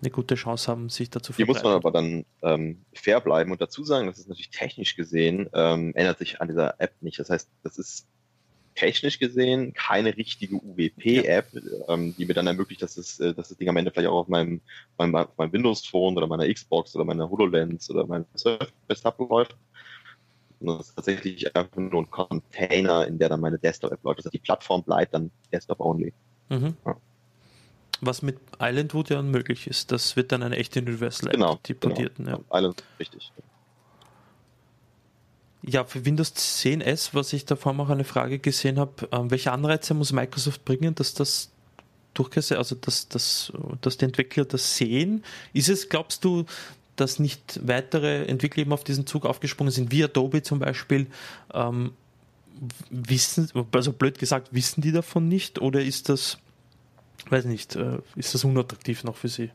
eine 0.01 0.11
gute 0.11 0.37
Chance 0.37 0.71
haben, 0.71 0.89
sich 0.89 1.11
dazu 1.11 1.33
zu 1.33 1.37
Hier 1.37 1.47
muss 1.47 1.63
man 1.63 1.75
aber 1.75 1.91
dann 1.91 2.25
ähm, 2.43 2.79
fair 2.95 3.21
bleiben 3.21 3.51
und 3.51 3.61
dazu 3.61 3.85
sagen, 3.85 4.07
das 4.07 4.19
ist 4.19 4.29
natürlich 4.29 4.51
technisch 4.51 4.97
gesehen, 4.97 5.51
ähm, 5.53 5.93
ändert 5.95 6.19
sich 6.19 6.41
an 6.41 6.49
dieser 6.49 6.81
App 6.81 6.95
nicht. 7.01 7.19
Das 7.19 7.31
heißt, 7.31 7.49
das 7.63 7.79
ist 7.79 8.07
technisch 8.79 9.19
gesehen 9.19 9.73
keine 9.75 10.17
richtige 10.17 10.55
UWP-App, 10.57 11.49
ja. 11.53 11.61
ähm, 11.89 12.15
die 12.17 12.27
mir 12.27 12.35
dann 12.35 12.47
ermöglicht, 12.47 12.81
dass, 12.81 12.97
es, 12.97 13.19
äh, 13.19 13.35
dass 13.35 13.49
das 13.49 13.59
Ding 13.59 13.69
am 13.69 13.77
Ende 13.77 13.91
vielleicht 13.91 14.09
auch 14.09 14.21
auf 14.21 14.29
meinem, 14.29 14.61
meinem, 14.97 15.17
auf 15.17 15.37
meinem 15.37 15.53
Windows-Phone 15.53 16.17
oder 16.17 16.29
meiner 16.29 16.53
Xbox 16.53 16.95
oder 16.95 17.05
meiner 17.05 17.29
HoloLens 17.29 17.91
oder 17.91 18.07
meinem 18.07 18.25
Surface 18.37 19.03
Tab 19.03 19.19
läuft. 19.19 19.57
Und 20.61 20.79
das 20.79 20.89
ist 20.89 20.95
tatsächlich 20.95 21.57
einfach 21.57 21.77
nur 21.77 22.03
ein 22.03 22.11
Container, 22.11 23.07
in 23.07 23.19
der 23.19 23.29
dann 23.29 23.41
meine 23.41 23.59
Desktop-App 23.59 24.03
läuft. 24.05 24.21
Also 24.21 24.31
die 24.31 24.39
Plattform 24.39 24.85
bleibt 24.85 25.13
dann 25.13 25.31
Desktop-only. 25.53 26.13
Mhm. 26.49 26.77
Ja. 26.87 26.97
Was 28.01 28.23
mit 28.23 28.39
Islandwood 28.61 29.11
ja 29.11 29.19
unmöglich 29.19 29.67
ist. 29.67 29.91
Das 29.91 30.15
wird 30.15 30.31
dann 30.31 30.45
eine 30.45 30.57
echte 30.57 30.81
Universal 30.81 31.31
App, 31.31 31.35
genau, 31.35 31.59
die 31.67 31.75
portierten. 31.75 32.27
Genau. 32.27 32.45
Ja. 32.51 32.59
Island, 32.59 32.85
richtig. 33.01 33.33
Ja, 35.63 35.85
für 35.85 36.05
Windows 36.05 36.35
10S, 36.35 37.11
was 37.13 37.33
ich 37.33 37.45
davor 37.45 37.73
noch 37.73 37.91
eine 37.91 38.05
Frage 38.05 38.39
gesehen 38.39 38.79
habe, 38.79 39.09
ähm, 39.11 39.31
welche 39.31 39.53
Anreize 39.53 39.93
muss 39.95 40.13
Microsoft 40.13 40.65
bringen, 40.65 40.95
dass 40.95 41.15
das 41.15 41.51
durchgesetzt, 42.15 42.59
also 42.59 42.75
dass, 42.77 43.09
dass, 43.09 43.53
dass 43.81 43.99
die 43.99 44.05
Entwickler 44.05 44.45
das 44.45 44.77
sehen? 44.77 45.25
Ist 45.53 45.69
es, 45.69 45.89
glaubst 45.89 46.25
du, 46.25 46.45
dass 46.97 47.19
nicht 47.19 47.61
weitere 47.63 48.25
Entwickler 48.27 48.63
eben 48.63 48.73
auf 48.73 48.85
diesen 48.85 49.07
Zug 49.07 49.25
aufgesprungen 49.25 49.73
sind, 49.73 49.91
wie 49.91 50.05
Adobe 50.05 50.43
zum 50.43 50.61
Beispiel, 50.61 51.07
ähm, 51.53 51.93
wissen, 52.91 53.49
also 53.73 53.93
blöd 53.93 54.19
gesagt, 54.19 54.49
wissen 54.53 54.81
die 54.81 54.93
davon 54.93 55.29
nicht 55.29 55.61
oder 55.61 55.81
ist 55.81 56.09
das, 56.09 56.39
weiß 57.31 57.45
nicht, 57.45 57.77
äh, 57.77 57.99
ist 58.17 58.35
das 58.35 58.45
unattraktiv 58.45 59.05
noch 59.05 59.17
für 59.17 59.29
sie? 59.29 59.51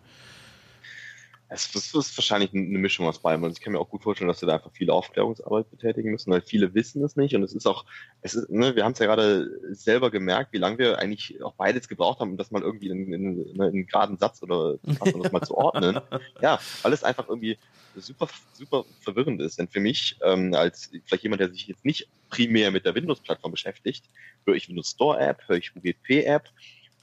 Es 1.53 1.67
ist, 1.75 1.93
ist 1.95 2.17
wahrscheinlich 2.17 2.51
eine 2.53 2.79
Mischung 2.79 3.07
aus 3.07 3.19
beidem. 3.19 3.43
Also 3.43 3.55
ich 3.55 3.61
kann 3.61 3.73
mir 3.73 3.79
auch 3.79 3.89
gut 3.89 4.01
vorstellen, 4.03 4.27
dass 4.27 4.41
wir 4.41 4.47
da 4.47 4.55
einfach 4.55 4.71
viel 4.71 4.89
Aufklärungsarbeit 4.89 5.69
betätigen 5.69 6.09
müssen, 6.09 6.31
weil 6.31 6.41
viele 6.41 6.73
wissen 6.73 7.03
es 7.03 7.15
nicht. 7.15 7.35
Und 7.35 7.43
es 7.43 7.53
ist 7.53 7.67
auch, 7.67 7.85
es 8.21 8.33
ist, 8.33 8.49
ne, 8.49 8.75
wir 8.75 8.83
haben 8.83 8.93
es 8.93 8.99
ja 8.99 9.05
gerade 9.05 9.51
selber 9.71 10.09
gemerkt, 10.09 10.51
wie 10.51 10.57
lange 10.57 10.79
wir 10.79 10.97
eigentlich 10.97 11.43
auch 11.43 11.53
beides 11.53 11.87
gebraucht 11.87 12.19
haben, 12.19 12.31
um 12.31 12.37
das 12.37 12.49
mal 12.49 12.63
irgendwie 12.63 12.89
in, 12.89 13.13
in, 13.13 13.45
in 13.45 13.61
einen 13.61 13.85
geraden 13.85 14.17
Satz 14.17 14.41
oder 14.41 14.77
das 14.83 15.31
mal 15.31 15.41
zu 15.41 15.55
ordnen. 15.55 15.99
Ja, 16.41 16.59
weil 16.81 16.93
es 16.93 17.03
einfach 17.03 17.29
irgendwie 17.29 17.57
super, 17.95 18.27
super 18.53 18.85
verwirrend 19.01 19.39
ist. 19.39 19.59
Denn 19.59 19.67
für 19.67 19.79
mich, 19.79 20.17
ähm, 20.23 20.55
als 20.55 20.89
vielleicht 21.05 21.23
jemand, 21.23 21.41
der 21.41 21.49
sich 21.49 21.67
jetzt 21.67 21.85
nicht 21.85 22.07
primär 22.29 22.71
mit 22.71 22.85
der 22.85 22.95
Windows-Plattform 22.95 23.51
beschäftigt, 23.51 24.05
höre 24.45 24.55
ich 24.55 24.69
Windows 24.69 24.89
Store 24.89 25.19
App, 25.19 25.43
höre 25.47 25.57
ich 25.57 25.75
UGP 25.75 26.25
App 26.25 26.49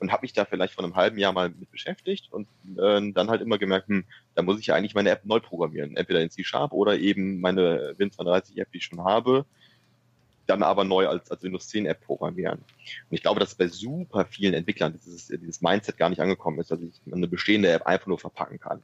und 0.00 0.10
habe 0.10 0.22
mich 0.22 0.32
da 0.32 0.44
vielleicht 0.44 0.74
vor 0.74 0.84
einem 0.84 0.96
halben 0.96 1.18
Jahr 1.18 1.32
mal 1.32 1.50
mit 1.50 1.70
beschäftigt 1.70 2.32
und 2.32 2.48
äh, 2.78 3.12
dann 3.12 3.30
halt 3.30 3.42
immer 3.42 3.58
gemerkt, 3.58 3.88
hm, 3.88 4.04
da 4.34 4.42
muss 4.42 4.58
ich 4.58 4.66
ja 4.66 4.74
eigentlich 4.74 4.94
meine 4.94 5.10
App 5.10 5.24
neu 5.24 5.40
programmieren, 5.40 5.96
entweder 5.96 6.20
in 6.20 6.30
C-Sharp 6.30 6.72
oder 6.72 6.98
eben 6.98 7.40
meine 7.40 7.94
Win32-App, 7.98 8.72
die 8.72 8.78
ich 8.78 8.84
schon 8.84 9.04
habe, 9.04 9.44
dann 10.46 10.62
aber 10.62 10.84
neu 10.84 11.06
als, 11.06 11.30
als 11.30 11.42
Windows 11.42 11.68
10 11.68 11.86
App 11.86 12.00
programmieren. 12.00 12.58
Und 12.58 13.14
ich 13.14 13.22
glaube, 13.22 13.40
dass 13.40 13.54
bei 13.54 13.68
super 13.68 14.24
vielen 14.24 14.54
Entwicklern 14.54 14.92
dieses, 14.92 15.28
dieses 15.28 15.60
Mindset 15.60 15.96
gar 15.96 16.08
nicht 16.08 16.20
angekommen 16.20 16.58
ist, 16.58 16.70
dass 16.70 16.80
ich 16.80 17.00
eine 17.12 17.28
bestehende 17.28 17.70
App 17.70 17.86
einfach 17.86 18.08
nur 18.08 18.18
verpacken 18.18 18.58
kann. 18.58 18.82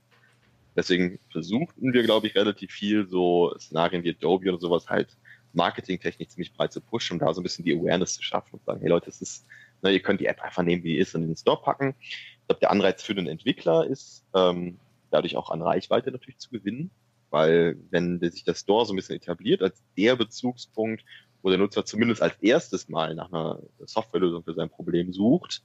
Deswegen 0.76 1.18
versuchten 1.30 1.92
wir, 1.94 2.02
glaube 2.02 2.26
ich, 2.26 2.34
relativ 2.34 2.70
viel 2.70 3.08
so 3.08 3.54
Szenarien 3.58 4.04
wie 4.04 4.10
Adobe 4.10 4.50
oder 4.50 4.60
sowas 4.60 4.88
halt 4.88 5.08
marketingtechnisch 5.54 6.28
ziemlich 6.28 6.52
breit 6.52 6.72
zu 6.72 6.82
pushen, 6.82 7.14
um 7.14 7.18
da 7.18 7.32
so 7.32 7.40
ein 7.40 7.42
bisschen 7.42 7.64
die 7.64 7.74
Awareness 7.74 8.14
zu 8.14 8.22
schaffen 8.22 8.56
und 8.56 8.64
sagen, 8.64 8.80
hey 8.80 8.90
Leute, 8.90 9.06
das 9.06 9.22
ist 9.22 9.46
Ne, 9.86 9.92
ihr 9.92 10.02
könnt 10.02 10.20
die 10.20 10.26
App 10.26 10.42
einfach 10.42 10.64
nehmen, 10.64 10.82
wie 10.82 10.94
die 10.94 10.98
ist, 10.98 11.14
und 11.14 11.22
in 11.22 11.28
den 11.28 11.36
Store 11.36 11.62
packen. 11.62 11.94
Ich 12.00 12.46
glaube, 12.48 12.58
der 12.58 12.72
Anreiz 12.72 13.04
für 13.04 13.14
den 13.14 13.28
Entwickler 13.28 13.86
ist, 13.86 14.24
ähm, 14.34 14.80
dadurch 15.12 15.36
auch 15.36 15.48
an 15.50 15.62
Reichweite 15.62 16.10
natürlich 16.10 16.38
zu 16.38 16.50
gewinnen, 16.50 16.90
weil 17.30 17.78
wenn 17.90 18.18
sich 18.18 18.42
der 18.42 18.54
Store 18.54 18.84
so 18.84 18.92
ein 18.92 18.96
bisschen 18.96 19.14
etabliert 19.14 19.62
als 19.62 19.84
der 19.96 20.16
Bezugspunkt, 20.16 21.04
wo 21.40 21.50
der 21.50 21.58
Nutzer 21.58 21.84
zumindest 21.84 22.20
als 22.20 22.34
erstes 22.40 22.88
Mal 22.88 23.14
nach 23.14 23.32
einer 23.32 23.60
Softwarelösung 23.78 24.42
für 24.42 24.54
sein 24.54 24.70
Problem 24.70 25.12
sucht, 25.12 25.62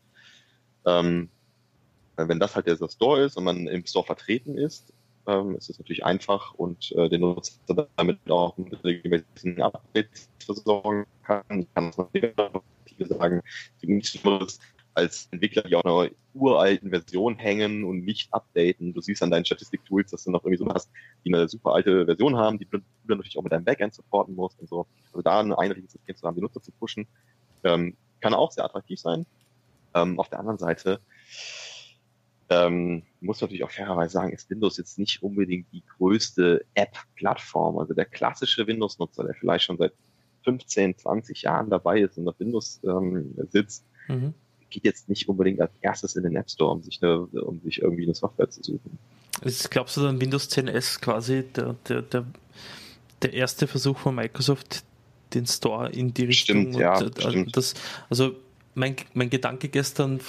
ähm, 0.85 1.29
wenn 2.15 2.39
das 2.39 2.55
halt 2.55 2.67
der 2.67 2.75
Store 2.75 3.23
ist 3.23 3.37
und 3.37 3.43
man 3.43 3.65
im 3.65 3.87
Store 3.87 4.05
vertreten 4.05 4.55
ist, 4.55 4.93
ähm, 5.25 5.55
ist 5.55 5.71
es 5.71 5.79
natürlich 5.79 6.05
einfach 6.05 6.53
und 6.53 6.91
äh, 6.91 7.09
den 7.09 7.21
Nutzer 7.21 7.87
damit 7.95 8.19
auch 8.29 8.55
mit 8.57 8.83
regelmäßigen 8.83 9.63
Updates 9.63 10.29
versorgen 10.45 11.07
kann. 11.23 11.43
Ich 11.61 11.73
kann 11.73 11.91
das 11.91 11.97
natürlich 12.91 13.17
sagen, 13.17 13.41
nicht 13.81 14.25
nur 14.25 14.47
als 14.93 15.27
Entwickler, 15.31 15.63
die 15.63 15.75
auf 15.75 15.85
einer 15.85 16.09
uralten 16.33 16.89
Version 16.89 17.37
hängen 17.37 17.83
und 17.83 18.03
nicht 18.03 18.33
updaten. 18.33 18.93
Du 18.93 19.01
siehst 19.01 19.23
an 19.23 19.31
deinen 19.31 19.45
Statistik-Tools, 19.45 20.11
dass 20.11 20.23
du 20.23 20.31
noch 20.31 20.43
irgendwie 20.43 20.57
so 20.57 20.73
hast, 20.73 20.89
die 21.23 21.33
eine 21.33 21.47
super 21.47 21.73
alte 21.73 22.05
Version 22.05 22.35
haben, 22.35 22.59
die 22.59 22.65
du 22.65 22.77
dann 22.77 22.83
natürlich 23.07 23.37
auch 23.37 23.43
mit 23.43 23.51
deinem 23.51 23.65
Backend 23.65 23.93
supporten 23.93 24.35
musst 24.35 24.59
und 24.59 24.67
so. 24.67 24.87
Also 25.07 25.21
da 25.21 25.39
ein 25.39 25.53
einheitliches 25.53 25.93
System 25.93 26.15
zu 26.15 26.27
haben, 26.27 26.35
die 26.35 26.41
Nutzer 26.41 26.61
zu 26.61 26.71
pushen, 26.71 27.07
ähm, 27.63 27.95
kann 28.19 28.33
auch 28.33 28.51
sehr 28.51 28.65
attraktiv 28.65 28.99
sein. 28.99 29.25
Ähm, 29.93 30.19
auf 30.19 30.29
der 30.29 30.39
anderen 30.39 30.57
Seite 30.57 30.99
ähm, 32.49 33.03
muss 33.21 33.39
natürlich 33.39 33.63
auch 33.63 33.71
fairerweise 33.71 34.11
sagen, 34.11 34.33
ist 34.33 34.49
Windows 34.49 34.77
jetzt 34.77 34.99
nicht 34.99 35.23
unbedingt 35.23 35.71
die 35.71 35.83
größte 35.97 36.65
App-Plattform. 36.73 37.77
Also 37.77 37.93
der 37.93 38.05
klassische 38.05 38.67
Windows-Nutzer, 38.67 39.23
der 39.23 39.35
vielleicht 39.35 39.65
schon 39.65 39.77
seit 39.77 39.93
15, 40.43 40.97
20 40.97 41.41
Jahren 41.43 41.69
dabei 41.69 42.01
ist 42.01 42.17
und 42.17 42.27
auf 42.27 42.39
Windows 42.39 42.79
ähm, 42.83 43.35
sitzt, 43.51 43.85
mhm. 44.07 44.33
geht 44.69 44.85
jetzt 44.85 45.09
nicht 45.09 45.29
unbedingt 45.29 45.61
als 45.61 45.71
erstes 45.81 46.15
in 46.15 46.23
den 46.23 46.35
App 46.35 46.49
Store, 46.49 46.71
um 46.71 46.81
sich, 46.81 47.01
eine, 47.01 47.19
um 47.21 47.59
sich 47.61 47.81
irgendwie 47.81 48.03
eine 48.03 48.15
Software 48.15 48.49
zu 48.49 48.63
suchen. 48.63 48.97
Ist, 49.43 49.71
glaubst 49.71 49.97
du 49.97 50.01
dann 50.01 50.19
Windows 50.19 50.49
10S 50.49 50.99
quasi 50.99 51.43
der, 51.43 51.75
der, 51.87 52.01
der, 52.01 52.25
der 53.21 53.33
erste 53.33 53.67
Versuch 53.67 53.97
von 53.97 54.15
Microsoft, 54.15 54.83
den 55.33 55.45
Store 55.45 55.89
in 55.91 56.13
die 56.13 56.25
Richtung? 56.25 56.71
Stimmt, 56.71 56.75
ja. 56.75 57.01
Äh, 57.01 57.45
das, 57.51 57.73
also 58.09 58.35
mein, 58.75 58.95
mein 59.13 59.29
Gedanke 59.29 59.69
gestern, 59.69 60.19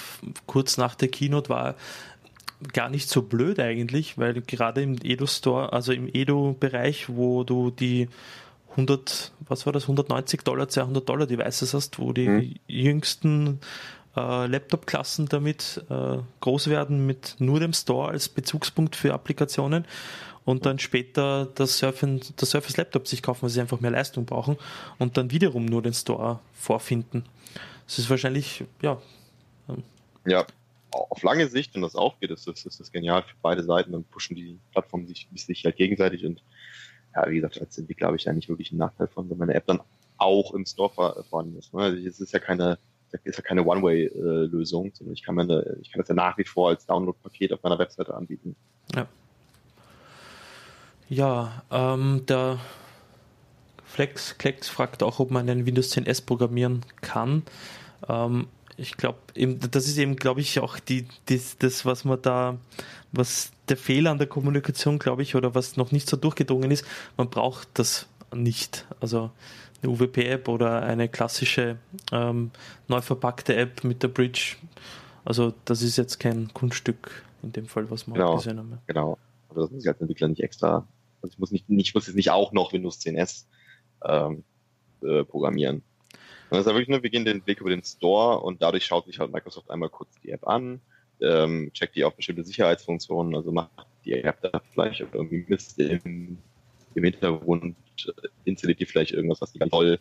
kurz 0.45 0.77
nach 0.77 0.95
der 0.95 1.09
Keynote, 1.09 1.49
war, 1.49 1.75
gar 2.71 2.89
nicht 2.89 3.09
so 3.09 3.21
blöd 3.21 3.59
eigentlich, 3.59 4.17
weil 4.17 4.41
gerade 4.41 4.81
im 4.81 4.95
Edo 5.03 5.25
Store, 5.25 5.73
also 5.73 5.91
im 5.91 6.07
Edo 6.11 6.55
Bereich, 6.57 7.09
wo 7.09 7.43
du 7.43 7.71
die 7.71 8.07
100, 8.73 9.31
was 9.47 9.65
war 9.65 9.73
das, 9.73 9.83
190 9.83 10.41
Dollar, 10.41 10.67
200 10.67 11.07
Dollar 11.07 11.27
Devices 11.27 11.73
hast, 11.73 11.99
wo 11.99 12.13
die 12.13 12.27
mhm. 12.27 12.55
jüngsten 12.67 13.59
äh, 14.15 14.47
Laptop-Klassen 14.47 15.27
damit 15.27 15.83
äh, 15.89 16.17
groß 16.41 16.67
werden 16.67 17.05
mit 17.05 17.35
nur 17.39 17.59
dem 17.59 17.73
Store 17.73 18.09
als 18.09 18.29
Bezugspunkt 18.29 18.95
für 18.95 19.13
Applikationen 19.13 19.85
und 20.45 20.65
dann 20.65 20.79
später 20.79 21.47
das, 21.55 21.77
Surfen, 21.77 22.21
das 22.35 22.51
Surface 22.51 22.77
Laptop 22.77 23.07
sich 23.07 23.21
kaufen, 23.21 23.43
weil 23.43 23.49
sie 23.49 23.61
einfach 23.61 23.79
mehr 23.79 23.91
Leistung 23.91 24.25
brauchen 24.25 24.57
und 24.99 25.17
dann 25.17 25.31
wiederum 25.31 25.65
nur 25.65 25.81
den 25.81 25.93
Store 25.93 26.39
vorfinden. 26.53 27.25
Das 27.85 27.99
ist 27.99 28.09
wahrscheinlich, 28.09 28.63
ja, 28.81 29.01
Ja, 30.25 30.45
auf 30.91 31.23
lange 31.23 31.47
Sicht, 31.47 31.73
wenn 31.73 31.81
das 31.81 31.95
aufgeht, 31.95 32.31
ist 32.31 32.47
das, 32.47 32.65
ist 32.65 32.79
das 32.79 32.91
genial 32.91 33.23
für 33.23 33.35
beide 33.41 33.63
Seiten. 33.63 33.91
Dann 33.91 34.03
pushen 34.03 34.35
die 34.35 34.59
Plattformen 34.71 35.07
sich, 35.07 35.27
sich 35.35 35.65
halt 35.65 35.75
gegenseitig 35.75 36.25
und 36.25 36.43
ja, 37.15 37.29
wie 37.29 37.35
gesagt, 37.35 37.59
als 37.59 37.77
Entwickler 37.77 38.07
habe 38.07 38.17
ich 38.17 38.23
da 38.23 38.33
nicht 38.33 38.49
wirklich 38.49 38.71
einen 38.71 38.79
Nachteil 38.79 39.07
von, 39.07 39.29
wenn 39.29 39.37
meine 39.37 39.53
App 39.53 39.67
dann 39.67 39.81
auch 40.17 40.53
im 40.53 40.65
Store 40.65 41.23
vorhanden 41.29 41.57
ist. 41.57 41.73
Ne? 41.73 41.83
Also 41.83 42.07
es 42.07 42.19
ist 42.19 42.33
ja 42.33 42.39
keine, 42.39 42.77
ist 43.23 43.37
ja 43.37 43.43
keine 43.43 43.65
One-Way-Lösung, 43.65 44.91
sondern 44.93 45.13
ich 45.13 45.23
kann, 45.23 45.35
meine, 45.35 45.77
ich 45.81 45.91
kann 45.91 45.99
das 45.99 46.09
ja 46.09 46.15
nach 46.15 46.37
wie 46.37 46.43
vor 46.43 46.69
als 46.69 46.85
Download-Paket 46.85 47.53
auf 47.53 47.63
meiner 47.63 47.77
Webseite 47.77 48.13
anbieten. 48.13 48.55
Ja. 48.95 49.07
Ja, 51.09 51.63
ähm, 51.69 52.23
der 52.27 52.59
Flex 53.83 54.37
Klecks 54.37 54.69
fragt 54.69 55.03
auch, 55.03 55.19
ob 55.19 55.29
man 55.29 55.47
einen 55.47 55.65
Windows 55.65 55.91
10 55.91 56.07
S 56.07 56.21
programmieren 56.21 56.81
kann. 57.01 57.43
Ähm, 58.09 58.47
ich 58.77 58.97
glaube, 58.97 59.19
das 59.35 59.87
ist 59.87 59.97
eben, 59.97 60.15
glaube 60.15 60.41
ich, 60.41 60.59
auch 60.59 60.79
die, 60.79 61.07
die, 61.29 61.41
das, 61.59 61.85
was 61.85 62.05
man 62.05 62.21
da, 62.21 62.57
was 63.11 63.51
der 63.69 63.77
Fehler 63.77 64.11
an 64.11 64.17
der 64.17 64.27
Kommunikation, 64.27 64.99
glaube 64.99 65.21
ich, 65.21 65.35
oder 65.35 65.55
was 65.55 65.77
noch 65.77 65.91
nicht 65.91 66.09
so 66.09 66.17
durchgedrungen 66.17 66.71
ist, 66.71 66.85
man 67.17 67.29
braucht 67.29 67.67
das 67.75 68.07
nicht. 68.33 68.85
Also 68.99 69.31
eine 69.81 69.91
UWP-App 69.91 70.47
oder 70.47 70.81
eine 70.81 71.09
klassische 71.09 71.77
ähm, 72.11 72.51
neu 72.87 73.01
verpackte 73.01 73.55
App 73.55 73.83
mit 73.83 74.01
der 74.03 74.07
Bridge. 74.07 74.55
Also 75.25 75.53
das 75.65 75.81
ist 75.81 75.97
jetzt 75.97 76.19
kein 76.19 76.53
Kunststück 76.53 77.23
in 77.43 77.51
dem 77.51 77.67
Fall, 77.67 77.89
was 77.91 78.07
wir 78.07 78.13
genau, 78.13 78.35
gesehen 78.35 78.57
haben. 78.57 78.79
Genau. 78.87 79.17
Also 79.49 79.61
das 79.61 79.71
muss 79.71 79.83
ich 79.83 79.89
als 79.89 80.01
Entwickler 80.01 80.27
nicht 80.29 80.41
extra, 80.41 80.87
also 81.21 81.33
ich 81.33 81.39
muss 81.39 81.51
nicht, 81.51 81.65
ich 81.69 81.93
muss 81.93 82.07
jetzt 82.07 82.15
nicht 82.15 82.31
auch 82.31 82.51
noch 82.53 82.73
Windows 82.73 82.99
10 82.99 83.17
S 83.17 83.47
ähm, 84.03 84.43
äh, 85.01 85.23
programmieren. 85.23 85.83
Und 86.49 86.57
das 86.57 86.61
ist 86.61 86.67
ja 86.67 86.73
wirklich 86.73 86.89
nur, 86.89 87.03
wir 87.03 87.09
gehen 87.09 87.25
den 87.25 87.45
Weg 87.47 87.61
über 87.61 87.69
den 87.69 87.83
Store 87.83 88.39
und 88.39 88.61
dadurch 88.61 88.85
schaut 88.85 89.05
sich 89.05 89.19
halt 89.19 89.31
Microsoft 89.31 89.69
einmal 89.69 89.89
kurz 89.89 90.19
die 90.21 90.31
App 90.31 90.47
an, 90.47 90.81
ähm, 91.21 91.71
checkt 91.73 91.95
die 91.95 92.03
auf 92.03 92.15
bestimmte 92.15 92.43
Sicherheitsfunktionen, 92.43 93.35
also 93.35 93.51
macht 93.51 93.69
die 94.05 94.13
App 94.13 94.41
da 94.41 94.61
vielleicht 94.71 94.99
irgendwie 94.99 95.45
Mist 95.47 95.79
im, 95.79 96.37
im 96.95 97.03
Hintergrund, 97.03 97.75
äh, 98.05 98.11
installiert 98.45 98.79
die 98.79 98.85
vielleicht 98.85 99.11
irgendwas, 99.11 99.41
was 99.41 99.51
die 99.53 99.59
ganz 99.59 99.71
toll 99.71 99.99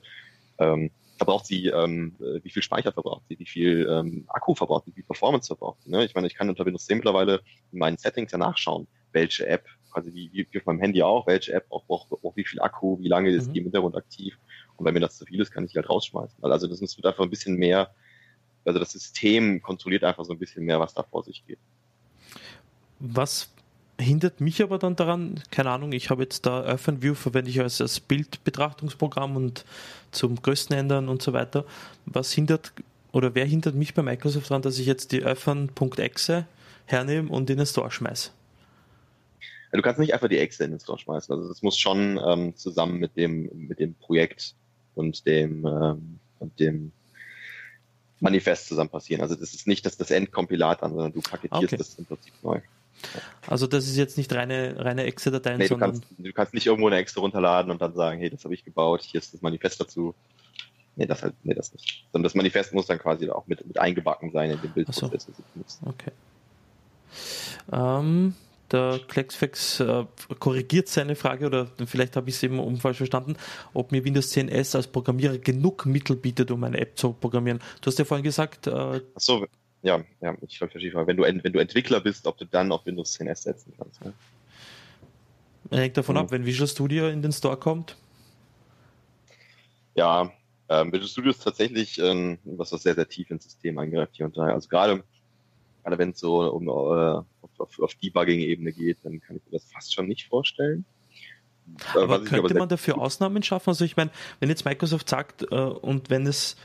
ähm, 0.59 0.91
verbraucht 1.17 1.47
sie, 1.47 1.69
ähm, 1.69 2.15
wie 2.43 2.51
viel 2.51 2.63
Speicher 2.63 2.93
verbraucht 2.93 3.23
sie, 3.29 3.39
wie 3.39 3.47
viel 3.47 3.87
ähm, 3.89 4.25
Akku 4.29 4.55
verbraucht 4.55 4.87
sie, 4.87 4.91
wie 4.91 4.97
viel 4.97 5.05
Performance 5.05 5.47
verbraucht 5.47 5.83
sie. 5.83 5.91
Ne? 5.91 6.05
Ich 6.05 6.15
meine, 6.15 6.27
ich 6.27 6.35
kann 6.35 6.49
unter 6.49 6.67
Windows 6.67 6.87
10 6.87 6.99
mittlerweile 6.99 7.41
in 7.71 7.79
meinen 7.79 7.97
Settings 7.97 8.33
ja 8.33 8.39
nachschauen, 8.39 8.89
welche 9.13 9.47
App, 9.47 9.67
quasi 9.93 10.13
wie, 10.13 10.31
wie 10.51 10.59
auf 10.59 10.67
meinem 10.67 10.81
Handy 10.81 11.03
auch, 11.03 11.27
welche 11.27 11.53
App 11.53 11.69
braucht, 11.69 11.87
braucht, 11.87 12.09
braucht 12.09 12.37
wie 12.37 12.45
viel 12.45 12.61
Akku, 12.61 12.99
wie 12.99 13.09
lange 13.09 13.31
ist 13.31 13.49
mhm. 13.49 13.53
die 13.53 13.59
im 13.61 13.65
Hintergrund 13.67 13.97
aktiv 13.97 14.37
und 14.77 14.87
wenn 14.87 14.95
mir 14.95 15.01
das 15.01 15.19
zu 15.19 15.25
viel 15.25 15.41
ist, 15.41 15.51
kann 15.51 15.65
ich 15.65 15.73
die 15.73 15.79
halt 15.79 15.89
rausschmeißen. 15.89 16.43
Also 16.43 16.67
das 16.67 16.81
wird 16.81 17.07
einfach 17.07 17.25
ein 17.25 17.31
bisschen 17.31 17.57
mehr, 17.57 17.95
also 18.65 18.79
das 18.79 18.93
System 18.93 19.63
kontrolliert 19.63 20.05
einfach 20.05 20.25
so 20.25 20.33
ein 20.33 20.39
bisschen 20.39 20.65
mehr, 20.65 20.81
was 20.81 20.95
da 20.95 21.03
vor 21.03 21.23
sich 21.25 21.45
geht. 21.47 21.59
Was 22.99 23.51
hindert 23.99 24.41
mich 24.41 24.63
aber 24.63 24.79
dann 24.79 24.97
daran, 24.97 25.41
keine 25.51 25.71
Ahnung, 25.71 25.93
ich 25.93 26.11
habe 26.11 26.23
jetzt 26.23 26.47
da 26.47 26.73
OpenView, 26.73 27.15
verwende 27.15 27.51
ich 27.51 27.61
als, 27.61 27.81
als 27.81 28.01
Bildbetrachtungsprogramm 28.01 29.37
und 29.37 29.65
zum 30.11 30.41
Größen 30.41 30.75
ändern 30.75 31.09
und 31.09 31.23
so 31.23 31.33
weiter. 31.33 31.65
Was 32.07 32.33
hindert 32.33 32.73
oder 33.13 33.35
wer 33.35 33.45
hindert 33.45 33.75
mich 33.75 33.95
bei 33.95 34.03
Microsoft 34.03 34.51
daran, 34.51 34.63
dass 34.63 34.79
ich 34.79 34.87
jetzt 34.87 35.13
die 35.13 35.25
Open.exe 35.25 36.47
hernehme 36.87 37.31
und 37.31 37.49
in 37.51 37.59
den 37.59 37.67
Store 37.67 37.91
schmeiße? 37.91 38.31
Ja, 39.73 39.77
du 39.79 39.83
kannst 39.83 40.01
nicht 40.01 40.15
einfach 40.15 40.29
die 40.29 40.39
Exe 40.39 40.65
in 40.65 40.71
den 40.73 40.81
Store 40.81 40.99
schmeißen. 40.99 41.35
Also 41.35 41.49
das 41.49 41.63
muss 41.63 41.79
schon 41.79 42.21
ähm, 42.27 42.57
zusammen 42.57 42.99
mit 42.99 43.17
dem, 43.17 43.51
mit 43.53 43.79
dem 43.79 43.95
Projekt 43.95 44.55
und 44.95 45.27
dem, 45.27 45.67
ähm, 45.67 46.19
und 46.39 46.59
dem 46.61 46.93
Manifest 48.21 48.69
zusammen 48.69 48.91
passieren. 48.91 49.21
Also 49.21 49.35
das 49.35 49.55
ist 49.55 49.67
nicht 49.67 49.85
das, 49.85 49.97
das 49.97 50.11
Endkompilat 50.11 50.83
an, 50.83 50.93
sondern 50.93 51.13
du 51.13 51.21
paketierst 51.21 51.65
okay. 51.65 51.77
das 51.77 51.95
im 51.99 52.05
Prinzip 52.05 52.33
neu. 52.43 52.61
Also 53.47 53.67
das 53.67 53.87
ist 53.87 53.97
jetzt 53.97 54.17
nicht 54.17 54.33
reine, 54.33 54.77
reine 54.79 55.05
Exe-Dateien, 55.05 55.59
nee, 55.59 55.67
sondern... 55.67 55.93
Du 55.93 56.01
kannst, 56.01 56.19
du 56.19 56.33
kannst 56.33 56.55
nicht 56.55 56.67
irgendwo 56.67 56.87
eine 56.87 56.97
Exe 56.97 57.19
runterladen 57.21 57.73
und 57.73 57.83
dann 57.83 57.95
sagen, 57.95 58.21
hey, 58.21 58.31
das 58.31 58.45
habe 58.45 58.55
ich 58.55 58.65
gebaut, 58.65 59.03
hier 59.03 59.21
ist 59.21 59.35
das 59.35 59.43
Manifest 59.43 59.81
dazu. 59.81 60.15
Nee, 60.95 61.07
das 61.07 61.23
halt, 61.23 61.35
nee, 61.43 61.55
das 61.55 61.73
nicht. 61.73 62.05
Sondern 62.13 62.25
das 62.25 62.35
Manifest 62.35 62.75
muss 62.75 62.87
dann 62.87 62.99
quasi 62.99 63.29
auch 63.31 63.47
mit, 63.47 63.67
mit 63.67 63.79
eingebacken 63.79 64.31
sein 64.31 64.51
in 64.51 64.61
den 64.61 64.71
Bildprozess. 64.71 65.27
So. 65.67 65.87
Okay. 65.89 66.13
Ähm, 67.73 68.35
der 68.73 69.01
Klexfex 69.07 69.81
äh, 69.81 70.05
korrigiert 70.39 70.89
seine 70.89 71.15
Frage 71.15 71.47
oder 71.47 71.69
vielleicht 71.87 72.17
habe 72.17 72.31
ich 72.31 72.37
es 72.37 72.43
eben 72.43 72.77
falsch 72.79 72.99
verstanden, 72.99 73.37
ob 73.75 73.93
mir 73.93 74.05
Windows 74.05 74.31
10 74.31 74.49
S 74.49 74.75
als 74.75 74.87
Programmierer 74.87 75.39
genug 75.39 75.87
Mittel 75.87 76.17
bietet, 76.17 76.51
um 76.51 76.65
eine 76.65 76.79
App 76.79 76.99
zu 76.99 77.13
programmieren. 77.13 77.61
Du 77.81 77.87
hast 77.87 77.99
ja 77.99 78.05
vorhin 78.05 78.25
gesagt. 78.25 78.67
Äh, 78.67 79.01
Achso, 79.15 79.47
ja, 79.83 80.03
ja, 80.21 80.37
ich 80.41 80.59
verstehe, 80.59 80.95
wenn 81.07 81.17
du, 81.17 81.23
wenn 81.25 81.53
du 81.53 81.59
Entwickler 81.59 82.01
bist, 82.01 82.27
ob 82.27 82.39
du 82.39 82.47
dann 82.47 82.73
auf 82.73 82.87
Windows 82.87 83.13
10 83.13 83.27
S 83.27 83.43
setzen 83.43 83.73
kannst. 83.77 84.05
Ne? 84.05 84.13
Hängt 85.71 85.97
davon 85.97 86.17
mhm. 86.17 86.23
ab, 86.23 86.31
wenn 86.31 86.47
Visual 86.47 86.69
Studio 86.69 87.09
in 87.09 87.23
den 87.23 87.33
Store 87.33 87.57
kommt. 87.57 87.97
Ja, 89.95 90.33
ähm, 90.69 90.93
Visual 90.93 91.09
Studio 91.09 91.31
ist 91.31 91.43
tatsächlich 91.43 91.99
ähm, 91.99 92.39
was, 92.45 92.73
was 92.73 92.83
sehr, 92.83 92.95
sehr 92.95 93.09
tief 93.09 93.31
ins 93.31 93.45
System 93.45 93.79
eingreift 93.79 94.17
hier 94.17 94.27
und 94.27 94.37
da. 94.37 94.47
Also 94.47 94.69
gerade 94.69 95.05
gerade 95.83 95.99
wenn 95.99 96.11
es 96.11 96.21
so 96.21 96.41
um, 96.51 96.69
äh, 96.69 96.71
auf, 96.71 97.25
auf, 97.59 97.79
auf 97.81 97.95
Debugging-Ebene 97.95 98.73
geht, 98.73 98.99
dann 99.03 99.21
kann 99.21 99.37
ich 99.37 99.43
mir 99.45 99.59
das 99.59 99.65
fast 99.71 99.95
schon 99.95 100.07
nicht 100.07 100.29
vorstellen. 100.29 100.85
Aber 101.95 102.19
könnte 102.19 102.51
aber 102.51 102.59
man 102.59 102.69
dafür 102.69 102.99
Ausnahmen 102.99 103.43
schaffen? 103.43 103.71
Also 103.71 103.85
ich 103.85 103.97
meine, 103.97 104.11
wenn 104.41 104.49
jetzt 104.49 104.65
Microsoft 104.65 105.09
sagt 105.09 105.43
äh, 105.51 105.55
und 105.55 106.11
wenn 106.11 106.27
es 106.27 106.57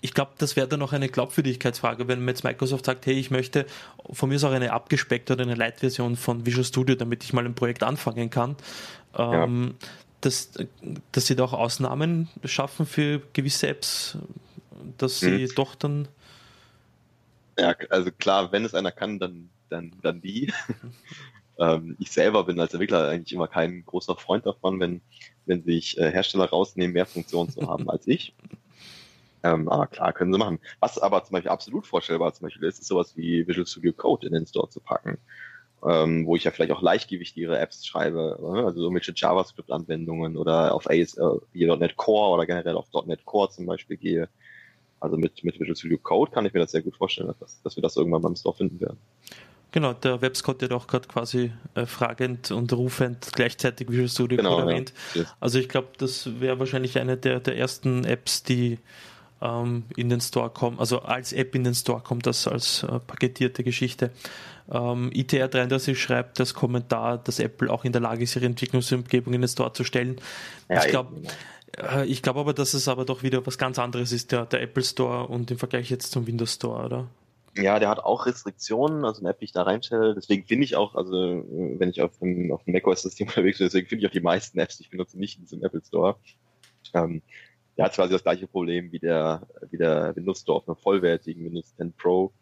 ich 0.00 0.12
glaube, 0.12 0.32
das 0.36 0.54
wäre 0.54 0.68
dann 0.68 0.80
noch 0.80 0.92
eine 0.92 1.08
Glaubwürdigkeitsfrage, 1.08 2.08
wenn 2.08 2.28
jetzt 2.28 2.44
Microsoft 2.44 2.84
sagt, 2.84 3.06
hey, 3.06 3.14
ich 3.14 3.30
möchte 3.30 3.64
von 4.10 4.28
mir 4.28 4.34
ist 4.34 4.44
auch 4.44 4.52
eine 4.52 4.70
abgespeckte 4.70 5.32
oder 5.32 5.44
eine 5.44 5.54
Light-Version 5.54 6.16
von 6.16 6.44
Visual 6.44 6.62
Studio, 6.62 6.94
damit 6.94 7.24
ich 7.24 7.32
mal 7.32 7.46
ein 7.46 7.54
Projekt 7.54 7.82
anfangen 7.82 8.28
kann. 8.28 8.56
Ähm, 9.16 9.74
ja. 9.80 9.88
dass, 10.20 10.50
dass 11.12 11.26
sie 11.26 11.36
da 11.36 11.44
auch 11.44 11.54
Ausnahmen 11.54 12.28
schaffen 12.44 12.84
für 12.84 13.22
gewisse 13.32 13.68
Apps, 13.68 14.18
dass 14.98 15.20
sie 15.20 15.46
hm. 15.46 15.54
doch 15.54 15.74
dann 15.74 16.08
ja, 17.58 17.74
also 17.90 18.10
klar, 18.10 18.52
wenn 18.52 18.64
es 18.64 18.74
einer 18.74 18.92
kann, 18.92 19.18
dann, 19.18 19.50
dann, 19.68 19.92
dann 20.02 20.20
die. 20.20 20.52
ähm, 21.58 21.96
ich 21.98 22.10
selber 22.10 22.44
bin 22.44 22.60
als 22.60 22.74
Entwickler 22.74 23.08
eigentlich 23.08 23.32
immer 23.32 23.48
kein 23.48 23.84
großer 23.84 24.16
Freund 24.16 24.46
davon, 24.46 24.80
wenn, 24.80 25.00
wenn 25.46 25.62
sich 25.62 25.98
äh, 25.98 26.10
Hersteller 26.10 26.46
rausnehmen, 26.46 26.92
mehr 26.92 27.06
Funktionen 27.06 27.50
zu 27.50 27.68
haben 27.68 27.88
als 27.88 28.06
ich. 28.06 28.34
Ähm, 29.44 29.68
aber 29.68 29.86
klar, 29.86 30.12
können 30.14 30.32
sie 30.32 30.38
machen. 30.38 30.58
Was 30.80 30.98
aber 30.98 31.22
zum 31.22 31.34
Beispiel 31.34 31.50
absolut 31.50 31.86
vorstellbar 31.86 32.32
zum 32.32 32.46
Beispiel 32.46 32.66
ist, 32.66 32.80
ist 32.80 32.88
sowas 32.88 33.14
wie 33.14 33.46
Visual 33.46 33.66
Studio 33.66 33.92
Code 33.92 34.26
in 34.26 34.32
den 34.32 34.46
Store 34.46 34.70
zu 34.70 34.80
packen. 34.80 35.18
Ähm, 35.86 36.24
wo 36.26 36.34
ich 36.34 36.44
ja 36.44 36.50
vielleicht 36.50 36.72
auch 36.72 36.80
leichtgewichtigere 36.80 37.58
Apps 37.58 37.84
schreibe, 37.86 38.38
äh, 38.40 38.64
also 38.64 38.80
irgendwelche 38.80 39.12
JavaScript-Anwendungen 39.14 40.38
oder 40.38 40.74
auf 40.74 40.88
AS.NET 40.88 41.90
äh, 41.90 41.94
Core 41.94 42.34
oder 42.34 42.46
generell 42.46 42.76
auf 42.76 42.86
.NET 43.04 43.26
Core 43.26 43.50
zum 43.50 43.66
Beispiel 43.66 43.98
gehe. 43.98 44.30
Also 45.04 45.18
mit, 45.18 45.44
mit 45.44 45.60
Visual 45.60 45.76
Studio 45.76 45.98
Code 45.98 46.32
kann 46.32 46.46
ich 46.46 46.54
mir 46.54 46.60
das 46.60 46.72
sehr 46.72 46.82
gut 46.82 46.96
vorstellen, 46.96 47.32
dass, 47.38 47.60
dass 47.62 47.76
wir 47.76 47.82
das 47.82 47.96
irgendwann 47.96 48.22
beim 48.22 48.36
Store 48.36 48.56
finden 48.56 48.80
werden. 48.80 48.98
Genau, 49.70 49.92
der 49.92 50.22
Webscott 50.22 50.62
hat 50.62 50.72
auch 50.72 50.86
gerade 50.86 51.08
quasi 51.08 51.52
äh, 51.74 51.84
fragend 51.84 52.50
und 52.50 52.72
rufend 52.72 53.28
gleichzeitig 53.34 53.90
Visual 53.90 54.08
Studio 54.08 54.36
genau, 54.38 54.56
Code 54.56 54.70
erwähnt. 54.70 54.92
Ja. 55.14 55.24
Also 55.40 55.58
ich 55.58 55.68
glaube, 55.68 55.88
das 55.98 56.40
wäre 56.40 56.58
wahrscheinlich 56.58 56.98
eine 56.98 57.16
der, 57.16 57.40
der 57.40 57.58
ersten 57.58 58.04
Apps, 58.04 58.44
die 58.44 58.78
ähm, 59.42 59.84
in 59.96 60.08
den 60.08 60.20
Store 60.20 60.48
kommen, 60.48 60.78
also 60.78 61.00
als 61.00 61.32
App 61.32 61.54
in 61.54 61.64
den 61.64 61.74
Store 61.74 62.00
kommt, 62.00 62.26
das 62.26 62.48
als 62.48 62.84
äh, 62.84 62.98
paketierte 63.00 63.62
Geschichte. 63.62 64.10
Ähm, 64.70 65.10
ITR33 65.10 65.94
schreibt 65.96 66.40
das 66.40 66.54
Kommentar, 66.54 67.18
dass 67.18 67.38
Apple 67.38 67.70
auch 67.70 67.84
in 67.84 67.92
der 67.92 68.00
Lage 68.00 68.24
ist, 68.24 68.34
ihre 68.36 68.46
Entwicklungsumgebung 68.46 69.34
in 69.34 69.42
den 69.42 69.48
Store 69.48 69.72
zu 69.72 69.84
stellen. 69.84 70.16
Ja, 70.70 70.84
ich 70.84 70.90
glaube, 70.90 71.20
ich 72.06 72.22
glaube 72.22 72.40
aber, 72.40 72.54
dass 72.54 72.74
es 72.74 72.88
aber 72.88 73.04
doch 73.04 73.22
wieder 73.22 73.46
was 73.46 73.58
ganz 73.58 73.78
anderes 73.78 74.12
ist, 74.12 74.32
der, 74.32 74.46
der 74.46 74.62
Apple 74.62 74.84
Store 74.84 75.26
und 75.26 75.50
im 75.50 75.58
Vergleich 75.58 75.90
jetzt 75.90 76.12
zum 76.12 76.26
Windows 76.26 76.54
Store, 76.54 76.84
oder? 76.84 77.08
Ja, 77.56 77.78
der 77.78 77.88
hat 77.88 78.00
auch 78.00 78.26
Restriktionen, 78.26 79.04
also 79.04 79.20
eine 79.20 79.30
App, 79.30 79.38
die 79.38 79.44
ich 79.44 79.52
da 79.52 79.62
reinstelle. 79.62 80.14
Deswegen 80.14 80.44
finde 80.44 80.64
ich 80.64 80.74
auch, 80.74 80.96
also 80.96 81.12
wenn 81.12 81.88
ich 81.88 82.02
auf 82.02 82.18
dem, 82.18 82.50
auf 82.52 82.64
dem 82.64 82.74
macOS-System 82.74 83.28
unterwegs 83.28 83.58
bin, 83.58 83.66
deswegen 83.66 83.86
finde 83.86 84.04
ich 84.04 84.08
auch 84.08 84.12
die 84.12 84.20
meisten 84.20 84.58
Apps, 84.58 84.76
die 84.76 84.84
ich 84.84 84.90
benutze, 84.90 85.18
nicht 85.18 85.36
in 85.38 85.44
diesem 85.44 85.62
Apple 85.62 85.82
Store. 85.84 86.16
Ähm, 86.94 87.22
der 87.76 87.86
hat 87.86 87.94
quasi 87.94 88.12
das 88.12 88.22
gleiche 88.22 88.46
Problem 88.46 88.90
wie 88.92 88.98
der, 88.98 89.46
wie 89.70 89.78
der 89.78 90.14
Windows 90.16 90.40
Store 90.40 90.58
auf 90.58 90.68
einem 90.68 90.76
vollwertigen 90.76 91.44
Windows 91.44 91.74
10 91.76 91.92
Pro. 91.92 92.32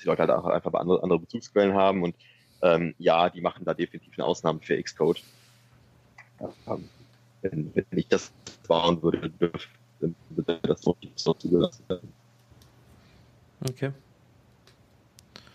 Die 0.00 0.06
Leute 0.06 0.22
halt 0.22 0.30
auch 0.30 0.46
einfach 0.46 0.72
andere, 0.74 1.02
andere 1.02 1.20
Bezugsquellen 1.20 1.74
haben 1.74 2.02
und 2.02 2.14
ähm, 2.62 2.94
ja, 2.98 3.28
die 3.28 3.40
machen 3.40 3.64
da 3.64 3.74
definitiv 3.74 4.14
eine 4.16 4.24
Ausnahme 4.24 4.60
für 4.60 4.80
Xcode. 4.80 5.22
Ähm, 6.40 6.88
wenn, 7.42 7.74
wenn 7.74 7.84
ich 7.92 8.08
das 8.08 8.32
bauen 8.66 9.02
würde, 9.02 9.30
dürfte 9.30 9.68
das 10.62 10.84
noch 10.84 10.96
nicht 11.00 11.18
so 11.18 11.34
zugelassen 11.34 11.84
werden. 11.88 12.12
Okay. 13.68 13.92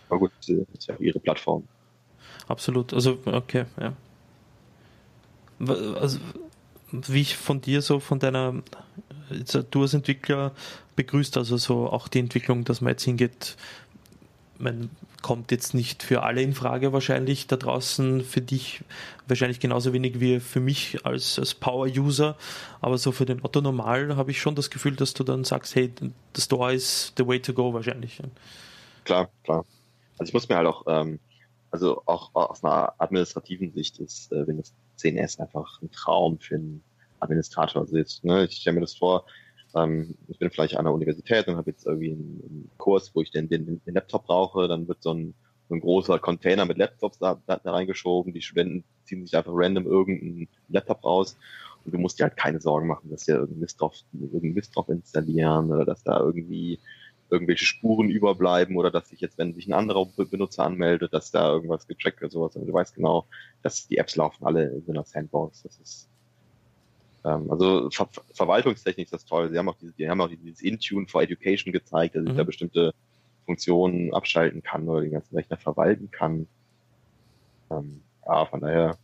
Aber 0.08 0.20
gut, 0.20 0.32
das 0.38 0.48
ist 0.48 0.86
ja 0.86 0.96
ihre 0.98 1.18
Plattform. 1.20 1.66
Absolut, 2.46 2.94
also 2.94 3.18
okay, 3.26 3.66
ja. 3.78 3.92
Also, 6.00 6.18
wie 6.92 7.20
ich 7.20 7.36
von 7.36 7.60
dir 7.60 7.82
so, 7.82 8.00
von 8.00 8.18
deiner, 8.18 8.62
du 9.70 9.82
als 9.82 9.92
Entwickler 9.92 10.52
begrüßt 10.96 11.36
also 11.36 11.56
so 11.58 11.88
auch 11.88 12.08
die 12.08 12.20
Entwicklung, 12.20 12.64
dass 12.64 12.80
man 12.80 12.92
jetzt 12.92 13.04
hingeht, 13.04 13.56
man 14.58 14.90
kommt 15.22 15.50
jetzt 15.50 15.74
nicht 15.74 16.02
für 16.02 16.22
alle 16.22 16.42
in 16.42 16.52
Frage 16.52 16.92
wahrscheinlich 16.92 17.46
da 17.46 17.56
draußen, 17.56 18.22
für 18.22 18.40
dich 18.40 18.84
wahrscheinlich 19.26 19.60
genauso 19.60 19.92
wenig 19.92 20.20
wie 20.20 20.40
für 20.40 20.60
mich 20.60 21.04
als, 21.04 21.38
als 21.38 21.54
Power-User, 21.54 22.36
aber 22.80 22.98
so 22.98 23.12
für 23.12 23.26
den 23.26 23.44
Otto 23.44 23.60
Normal 23.60 24.16
habe 24.16 24.30
ich 24.30 24.40
schon 24.40 24.54
das 24.54 24.70
Gefühl, 24.70 24.96
dass 24.96 25.14
du 25.14 25.24
dann 25.24 25.44
sagst, 25.44 25.74
hey, 25.74 25.92
the 26.34 26.40
Store 26.40 26.72
is 26.72 27.12
the 27.16 27.26
way 27.26 27.40
to 27.40 27.52
go 27.52 27.72
wahrscheinlich. 27.72 28.20
Klar, 29.04 29.28
klar. 29.44 29.64
Also 30.18 30.30
ich 30.30 30.34
muss 30.34 30.48
mir 30.48 30.56
halt 30.56 30.66
auch, 30.66 30.84
ähm, 30.86 31.18
also 31.70 32.02
auch 32.06 32.34
aus 32.34 32.64
einer 32.64 32.94
administrativen 32.98 33.72
Sicht 33.72 33.98
ist 33.98 34.32
äh, 34.32 34.46
Windows 34.46 34.72
10S 34.98 35.40
einfach 35.40 35.80
ein 35.82 35.90
Traum 35.90 36.38
für 36.38 36.56
einen 36.56 36.82
Administrator. 37.20 37.82
Also 37.82 37.96
jetzt, 37.96 38.24
ne, 38.24 38.44
ich 38.44 38.56
stelle 38.56 38.74
mir 38.74 38.80
das 38.80 38.96
vor, 38.96 39.24
ähm, 39.74 40.14
ich 40.28 40.38
bin 40.38 40.50
vielleicht 40.50 40.76
an 40.76 40.84
der 40.84 40.94
Universität 40.94 41.48
und 41.48 41.56
habe 41.56 41.70
jetzt 41.70 41.86
irgendwie 41.86 42.12
einen, 42.12 42.42
einen, 42.42 42.70
Kurs, 42.78 43.12
wo 43.14 43.22
ich 43.22 43.30
den, 43.30 43.48
den, 43.48 43.80
den 43.84 43.94
Laptop 43.94 44.26
brauche, 44.26 44.68
dann 44.68 44.88
wird 44.88 45.02
so 45.02 45.12
ein, 45.12 45.34
ein 45.70 45.80
großer 45.80 46.18
Container 46.18 46.64
mit 46.64 46.78
Laptops 46.78 47.18
da, 47.18 47.40
da, 47.46 47.56
da 47.56 47.72
reingeschoben, 47.72 48.32
die 48.32 48.42
Studenten 48.42 48.84
ziehen 49.04 49.24
sich 49.24 49.36
einfach 49.36 49.52
random 49.54 49.86
irgendeinen 49.86 50.48
Laptop 50.68 51.04
raus 51.04 51.36
und 51.84 51.92
du 51.92 51.98
musst 51.98 52.18
dir 52.18 52.24
halt 52.24 52.36
keine 52.36 52.60
Sorgen 52.60 52.86
machen, 52.86 53.10
dass 53.10 53.24
sie 53.24 53.32
irgendeinen 53.32 53.60
Mist 53.60 53.80
drauf, 53.80 53.94
irgendeinen 54.12 54.54
Mist 54.54 54.74
drauf 54.76 54.88
installieren 54.88 55.70
oder 55.70 55.84
dass 55.84 56.02
da 56.02 56.18
irgendwie 56.20 56.78
irgendwelche 57.30 57.66
Spuren 57.66 58.08
überbleiben 58.08 58.76
oder 58.76 58.90
dass 58.90 59.08
sich 59.08 59.20
jetzt, 59.20 59.38
wenn 59.38 59.54
sich 59.54 59.66
ein 59.66 59.74
anderer 59.74 60.06
Benutzer 60.06 60.64
anmeldet, 60.64 61.12
dass 61.12 61.30
da 61.30 61.52
irgendwas 61.52 61.86
gecheckt 61.86 62.22
wird, 62.22 62.32
sowas. 62.32 62.56
Und 62.56 62.66
du 62.66 62.72
weißt 62.72 62.94
genau, 62.94 63.26
dass 63.62 63.86
die 63.86 63.98
Apps 63.98 64.16
laufen 64.16 64.46
alle 64.46 64.68
in 64.70 64.84
so 64.84 64.92
einer 64.92 65.04
Sandbox. 65.04 65.62
Das 65.62 65.78
ist 65.78 66.08
ähm, 67.24 67.50
also 67.50 67.90
Ver 67.90 68.08
Verwaltungstechnik 68.34 69.06
ist 69.06 69.12
das 69.12 69.24
toll. 69.24 69.50
Sie 69.50 69.58
haben 69.58 69.68
auch 69.68 69.76
dieses, 69.76 69.94
die 69.96 70.08
haben 70.08 70.20
auch 70.20 70.28
dieses 70.28 70.60
Intune 70.62 71.06
for 71.08 71.22
Education 71.22 71.72
gezeigt, 71.72 72.14
dass 72.14 72.24
ich 72.24 72.34
da 72.34 72.42
mhm. 72.42 72.46
bestimmte 72.46 72.94
Funktionen 73.46 74.12
abschalten 74.12 74.62
kann 74.62 74.88
oder 74.88 75.00
den 75.00 75.12
ganzen 75.12 75.34
Rechner 75.34 75.56
verwalten 75.56 76.10
kann. 76.10 76.46
Ähm, 77.70 78.02
ja, 78.26 78.46
von 78.46 78.60
daher, 78.60 78.98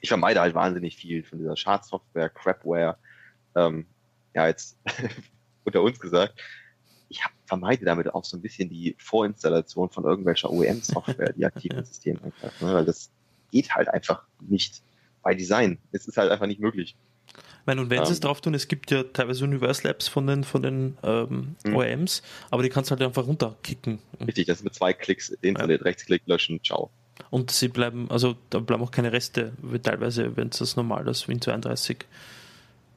ich 0.00 0.08
vermeide 0.08 0.40
halt 0.40 0.54
wahnsinnig 0.54 0.96
viel 0.96 1.24
von 1.24 1.38
dieser 1.38 1.56
Schadsoftware, 1.56 2.28
Crapware. 2.28 2.96
Ähm, 3.56 3.86
ja, 4.34 4.48
jetzt 4.48 4.78
unter 5.64 5.82
uns 5.82 5.98
gesagt, 5.98 6.40
ich 7.08 7.22
vermeide 7.46 7.84
damit 7.84 8.12
auch 8.12 8.24
so 8.24 8.36
ein 8.36 8.42
bisschen 8.42 8.68
die 8.68 8.96
Vorinstallation 8.98 9.90
von 9.90 10.04
irgendwelcher 10.04 10.50
OEM-Software, 10.50 11.32
die 11.32 11.44
aktiv 11.44 11.72
ins 11.72 11.88
System 11.90 12.18
eingreift, 12.22 12.60
ne? 12.60 12.74
weil 12.74 12.84
das 12.84 13.10
geht 13.50 13.74
halt 13.74 13.88
einfach 13.88 14.24
nicht 14.40 14.82
bei 15.22 15.34
Design. 15.34 15.78
Es 15.92 16.06
ist 16.06 16.16
halt 16.16 16.30
einfach 16.30 16.46
nicht 16.46 16.60
möglich. 16.60 16.96
Meine, 17.66 17.80
und 17.80 17.90
wenn 17.90 18.00
um, 18.00 18.06
sie 18.06 18.12
es 18.12 18.18
ähm. 18.18 18.22
drauf 18.22 18.40
tun, 18.40 18.54
es 18.54 18.68
gibt 18.68 18.90
ja 18.90 19.02
teilweise 19.04 19.44
Universal 19.44 19.90
Apps 19.90 20.08
von 20.08 20.26
den, 20.26 20.44
von 20.44 20.62
den 20.62 20.98
ähm, 21.02 21.56
mhm. 21.64 21.76
OEMs, 21.76 22.22
aber 22.50 22.62
die 22.62 22.68
kannst 22.68 22.90
du 22.90 22.92
halt 22.92 23.02
einfach 23.02 23.26
runterkicken. 23.26 23.98
Richtig, 24.26 24.46
das 24.46 24.58
ist 24.58 24.64
mit 24.64 24.74
zwei 24.74 24.92
Klicks 24.92 25.30
installiert, 25.30 25.80
ja. 25.80 25.84
Rechtsklick, 25.84 26.22
löschen, 26.26 26.62
ciao. 26.62 26.90
Und 27.30 27.50
sie 27.50 27.68
bleiben, 27.68 28.10
also 28.10 28.36
da 28.50 28.58
bleiben 28.58 28.82
auch 28.82 28.90
keine 28.90 29.12
Reste, 29.12 29.52
teilweise, 29.82 30.36
wenn 30.36 30.48
es 30.48 30.58
das 30.58 30.76
normal 30.76 31.06
ist, 31.08 31.28
Win 31.28 31.40
32. 31.40 32.04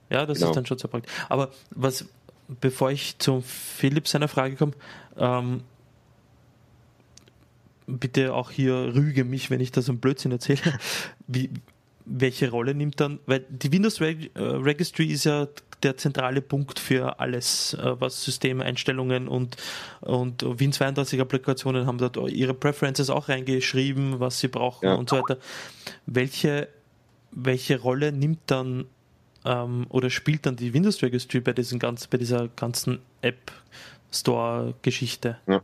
Ja, 0.10 0.26
das 0.26 0.38
genau. 0.38 0.50
ist 0.50 0.56
dann 0.56 0.66
schon 0.66 0.78
sehr 0.78 0.90
praktisch. 0.90 1.14
Aber 1.30 1.52
was, 1.72 2.06
bevor 2.48 2.92
ich 2.92 3.20
zum 3.20 3.44
Philipp 3.44 4.08
seiner 4.08 4.28
Frage 4.28 4.56
komme, 4.56 4.74
ähm, 5.18 5.62
bitte 7.88 8.34
auch 8.34 8.52
hier 8.52 8.94
rüge 8.94 9.24
mich, 9.24 9.50
wenn 9.50 9.62
ich 9.62 9.72
da 9.72 9.82
so 9.82 9.92
einen 9.92 10.00
Blödsinn 10.00 10.32
erzähle. 10.32 10.60
Wie, 11.28 11.50
welche 12.10 12.50
Rolle 12.50 12.74
nimmt 12.74 13.00
dann, 13.00 13.20
weil 13.26 13.46
die 13.50 13.72
Windows 13.72 14.02
Reg 14.02 14.32
äh, 14.36 14.40
Registry 14.42 15.08
ist 15.08 15.26
ja 15.26 15.48
der 15.84 15.98
zentrale 15.98 16.42
Punkt 16.42 16.80
für 16.80 17.20
alles, 17.20 17.74
äh, 17.74 18.00
was 18.00 18.24
Systemeinstellungen 18.24 19.28
und, 19.28 19.58
und 20.02 20.44
Win32-Applikationen 20.44 21.86
haben 21.86 21.98
dort 21.98 22.18
ihre 22.32 22.54
Preferences 22.54 23.10
auch 23.10 23.30
reingeschrieben, 23.30 24.20
was 24.20 24.40
sie 24.40 24.48
brauchen 24.48 24.86
ja. 24.86 24.96
und 24.96 25.10
so 25.10 25.18
weiter. 25.18 25.38
Welche, 26.06 26.70
welche 27.32 27.80
Rolle 27.80 28.12
nimmt 28.12 28.40
dann 28.48 28.86
ähm, 29.46 29.86
oder 29.90 30.10
spielt 30.10 30.46
dann 30.46 30.56
die 30.56 30.74
Windows 30.74 31.02
Registry 31.04 31.42
bei, 31.42 31.54
diesen 31.54 31.78
ganz, 31.78 32.08
bei 32.08 32.18
dieser 32.18 32.48
ganzen 32.48 33.00
App 33.22 33.52
Store-Geschichte? 34.12 35.38
Ja 35.48 35.62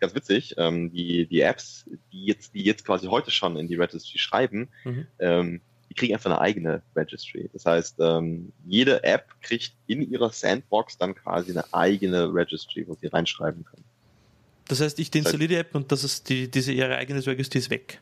ganz 0.00 0.14
witzig, 0.14 0.54
ähm, 0.58 0.92
die, 0.92 1.26
die 1.26 1.40
Apps, 1.40 1.86
die 2.12 2.26
jetzt, 2.26 2.54
die 2.54 2.62
jetzt 2.62 2.84
quasi 2.84 3.06
heute 3.06 3.30
schon 3.30 3.56
in 3.56 3.68
die 3.68 3.76
Registry 3.76 4.18
schreiben, 4.18 4.68
mhm. 4.84 5.06
ähm, 5.18 5.60
die 5.94 6.00
kriegen 6.00 6.14
einfach 6.14 6.30
eine 6.30 6.40
eigene 6.40 6.82
Registry. 6.96 7.48
Das 7.52 7.64
heißt, 7.64 7.96
ähm, 8.00 8.52
jede 8.66 9.04
App 9.04 9.28
kriegt 9.42 9.74
in 9.86 10.02
ihrer 10.10 10.30
Sandbox 10.30 10.98
dann 10.98 11.14
quasi 11.14 11.52
eine 11.52 11.64
eigene 11.72 12.32
Registry, 12.34 12.84
wo 12.86 12.96
sie 13.00 13.06
reinschreiben 13.06 13.64
können. 13.64 13.84
Das 14.68 14.80
heißt, 14.80 14.98
ich 14.98 15.10
deinstalliere 15.10 15.48
die 15.48 15.56
App 15.56 15.74
und 15.74 15.92
das 15.92 16.04
ist 16.04 16.28
die, 16.28 16.50
diese 16.50 16.72
ihre 16.72 16.96
eigene 16.96 17.24
Registry 17.24 17.58
ist 17.58 17.70
weg. 17.70 18.00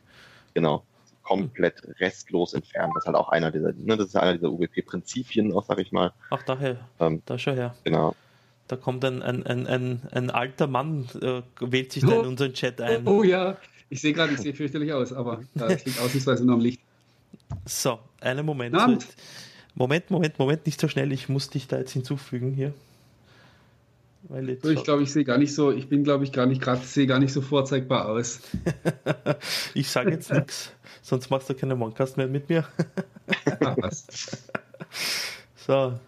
Genau. 0.54 0.84
Komplett 1.22 1.82
restlos 2.00 2.54
entfernt. 2.54 2.92
Das 2.94 3.04
ist 3.04 3.06
halt 3.06 3.16
auch 3.16 3.28
einer 3.28 3.50
dieser, 3.50 3.72
ne, 3.72 3.96
das 3.96 4.08
ist 4.08 4.16
einer 4.16 4.34
dieser 4.34 4.50
UWP-Prinzipien, 4.50 5.52
auch 5.52 5.64
sag 5.64 5.78
ich 5.78 5.92
mal. 5.92 6.12
Ach, 6.30 6.42
daher. 6.42 6.88
Ähm, 6.98 7.22
da 7.26 7.38
schon 7.38 7.54
her. 7.54 7.74
Genau. 7.84 8.14
Da 8.68 8.76
kommt 8.76 9.04
ein, 9.04 9.22
ein, 9.22 9.44
ein, 9.44 9.66
ein, 9.66 10.02
ein 10.12 10.30
alter 10.30 10.66
Mann, 10.66 11.08
äh, 11.20 11.42
wählt 11.60 11.92
sich 11.92 12.04
da 12.04 12.20
in 12.20 12.26
unseren 12.26 12.54
Chat 12.54 12.80
ein. 12.80 13.06
Oh, 13.06 13.18
oh 13.18 13.22
ja, 13.22 13.58
ich 13.88 14.00
sehe 14.00 14.12
gerade, 14.12 14.32
ich 14.32 14.40
sehe 14.40 14.54
fürchterlich 14.54 14.92
aus, 14.92 15.12
aber 15.12 15.42
da 15.54 15.66
liegt 15.66 16.00
ausnahmsweise 16.00 16.46
nur 16.46 16.54
am 16.54 16.60
Licht. 16.60 16.80
So, 17.64 17.98
einen 18.20 18.44
Moment. 18.46 18.74
So, 18.74 18.98
Moment, 19.74 20.10
Moment, 20.10 20.38
Moment, 20.38 20.66
nicht 20.66 20.80
so 20.80 20.88
schnell. 20.88 21.12
Ich 21.12 21.28
muss 21.28 21.50
dich 21.50 21.66
da 21.66 21.78
jetzt 21.78 21.92
hinzufügen 21.92 22.52
hier. 22.52 22.74
So, 24.28 24.70
ich 24.70 24.84
glaube, 24.84 25.02
ich 25.02 25.12
sehe 25.12 25.24
gar 25.24 25.36
nicht 25.36 25.52
so, 25.52 25.72
ich 25.72 25.88
bin, 25.88 26.04
glaube 26.04 26.22
ich, 26.22 26.30
gar 26.32 26.46
nicht 26.46 26.62
gerade, 26.62 26.80
sehe 26.84 27.08
gar 27.08 27.18
nicht 27.18 27.32
so 27.32 27.40
vorzeigbar 27.40 28.08
aus. 28.08 28.40
ich 29.74 29.90
sage 29.90 30.12
jetzt 30.12 30.32
nichts, 30.32 30.70
sonst 31.02 31.28
machst 31.28 31.50
du 31.50 31.54
keine 31.54 31.74
Moncast 31.74 32.16
mehr 32.16 32.28
mit 32.28 32.48
mir. 32.48 32.64
Ach, 33.60 33.76
was. 33.80 34.06
So. 35.56 35.98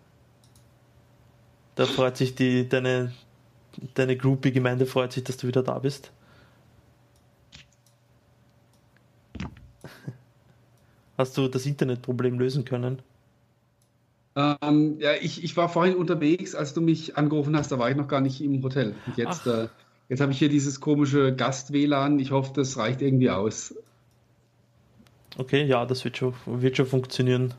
Da 1.74 1.86
freut 1.86 2.16
sich 2.16 2.36
die, 2.36 2.68
deine, 2.68 3.12
deine 3.94 4.16
Groupie-Gemeinde 4.16 4.86
freut 4.86 5.12
sich, 5.12 5.24
dass 5.24 5.36
du 5.36 5.48
wieder 5.48 5.64
da 5.64 5.80
bist. 5.80 6.12
Hast 11.16 11.36
du 11.36 11.48
das 11.48 11.66
Internetproblem 11.66 12.38
lösen 12.38 12.64
können? 12.64 13.00
Ähm, 14.36 14.96
ja, 14.98 15.12
ich, 15.20 15.44
ich 15.44 15.56
war 15.56 15.68
vorhin 15.68 15.94
unterwegs, 15.94 16.54
als 16.54 16.74
du 16.74 16.80
mich 16.80 17.16
angerufen 17.16 17.56
hast, 17.56 17.70
da 17.70 17.78
war 17.78 17.90
ich 17.90 17.96
noch 17.96 18.08
gar 18.08 18.20
nicht 18.20 18.40
im 18.40 18.62
Hotel. 18.62 18.94
Und 19.06 19.16
jetzt, 19.16 19.46
äh, 19.46 19.68
jetzt 20.08 20.20
habe 20.20 20.32
ich 20.32 20.38
hier 20.38 20.48
dieses 20.48 20.80
komische 20.80 21.34
Gast-WLAN. 21.34 22.18
Ich 22.18 22.32
hoffe, 22.32 22.52
das 22.54 22.76
reicht 22.76 23.00
irgendwie 23.00 23.30
aus. 23.30 23.74
Okay, 25.36 25.64
ja, 25.64 25.86
das 25.86 26.04
wird 26.04 26.16
schon, 26.16 26.34
wird 26.46 26.76
schon 26.76 26.86
funktionieren. 26.86 27.54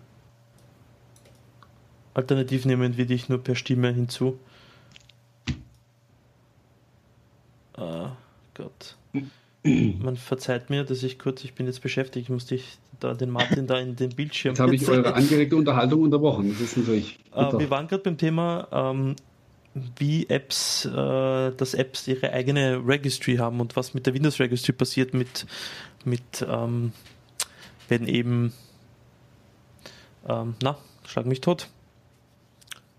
Alternativ 2.14 2.66
nehmen 2.66 2.98
wir 2.98 3.06
dich 3.06 3.30
nur 3.30 3.44
per 3.44 3.56
Stimme 3.56 3.92
hinzu. 3.92 4.40
Ah, 7.74 8.12
Gott. 8.54 8.96
Man 9.64 10.16
verzeiht 10.16 10.70
mir, 10.70 10.84
dass 10.84 11.04
ich 11.04 11.20
kurz, 11.20 11.44
ich 11.44 11.56
bin 11.56 11.66
jetzt 11.66 11.82
beschäftigt, 11.82 12.26
ich 12.26 12.30
musste 12.30 12.56
ich 12.56 12.78
da 13.00 13.14
den 13.14 13.30
Martin 13.30 13.68
da 13.68 13.80
in 13.80 13.96
den 13.96 14.10
Bildschirm. 14.10 14.54
Jetzt 14.54 14.60
habe 14.60 14.76
ich 14.76 14.88
eure 14.88 15.14
angeregte 15.14 15.56
Unterhaltung 15.56 16.02
unterbrochen. 16.02 16.50
Das 16.50 16.62
ist 16.62 16.78
natürlich. 16.78 17.20
Äh, 17.34 17.60
wir 17.60 17.70
waren 17.70 17.88
gerade 17.88 18.04
beim 18.04 18.18
Thema, 18.18 18.68
ähm, 18.72 19.16
wie 19.98 20.28
Apps, 20.30 20.86
äh, 20.86 20.92
dass 20.92 21.74
Apps 21.74 22.08
ihre 22.08 22.32
eigene 22.32 22.82
Registry 22.86 23.36
haben 23.38 23.60
und 23.60 23.76
was 23.76 23.94
mit 23.94 24.06
der 24.06 24.14
Windows 24.14 24.40
Registry 24.40 24.72
passiert, 24.74 25.14
mit, 25.14 25.46
mit 26.06 26.46
ähm, 26.48 26.94
wenn 27.90 28.08
eben, 28.08 28.54
ähm, 30.28 30.56
na, 30.62 30.78
schlag 31.06 31.26
mich 31.26 31.42
tot. 31.42 31.70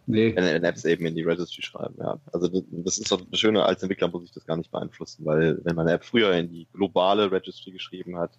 Nee. 0.09 0.37
Wenn 0.37 0.63
Apps 0.63 0.85
eben 0.85 1.05
in 1.07 1.17
die 1.17 1.23
Registry 1.23 1.63
schreiben, 1.63 1.97
ja. 1.99 2.19
Also 2.33 2.49
das 2.71 2.99
ist 2.99 3.11
doch 3.11 3.21
das 3.29 3.41
Schöne, 3.41 3.65
als 3.65 3.83
Entwickler 3.83 4.09
muss 4.09 4.25
ich 4.25 4.31
das 4.31 4.47
gar 4.47 4.57
nicht 4.57 4.71
beeinflussen, 4.71 5.25
weil 5.25 5.59
wenn 5.65 5.75
meine 5.75 5.93
App 5.93 6.05
früher 6.05 6.33
in 6.33 6.49
die 6.49 6.69
globale 6.73 7.33
Registry 7.33 7.73
geschrieben 7.73 8.17
hat, 8.17 8.31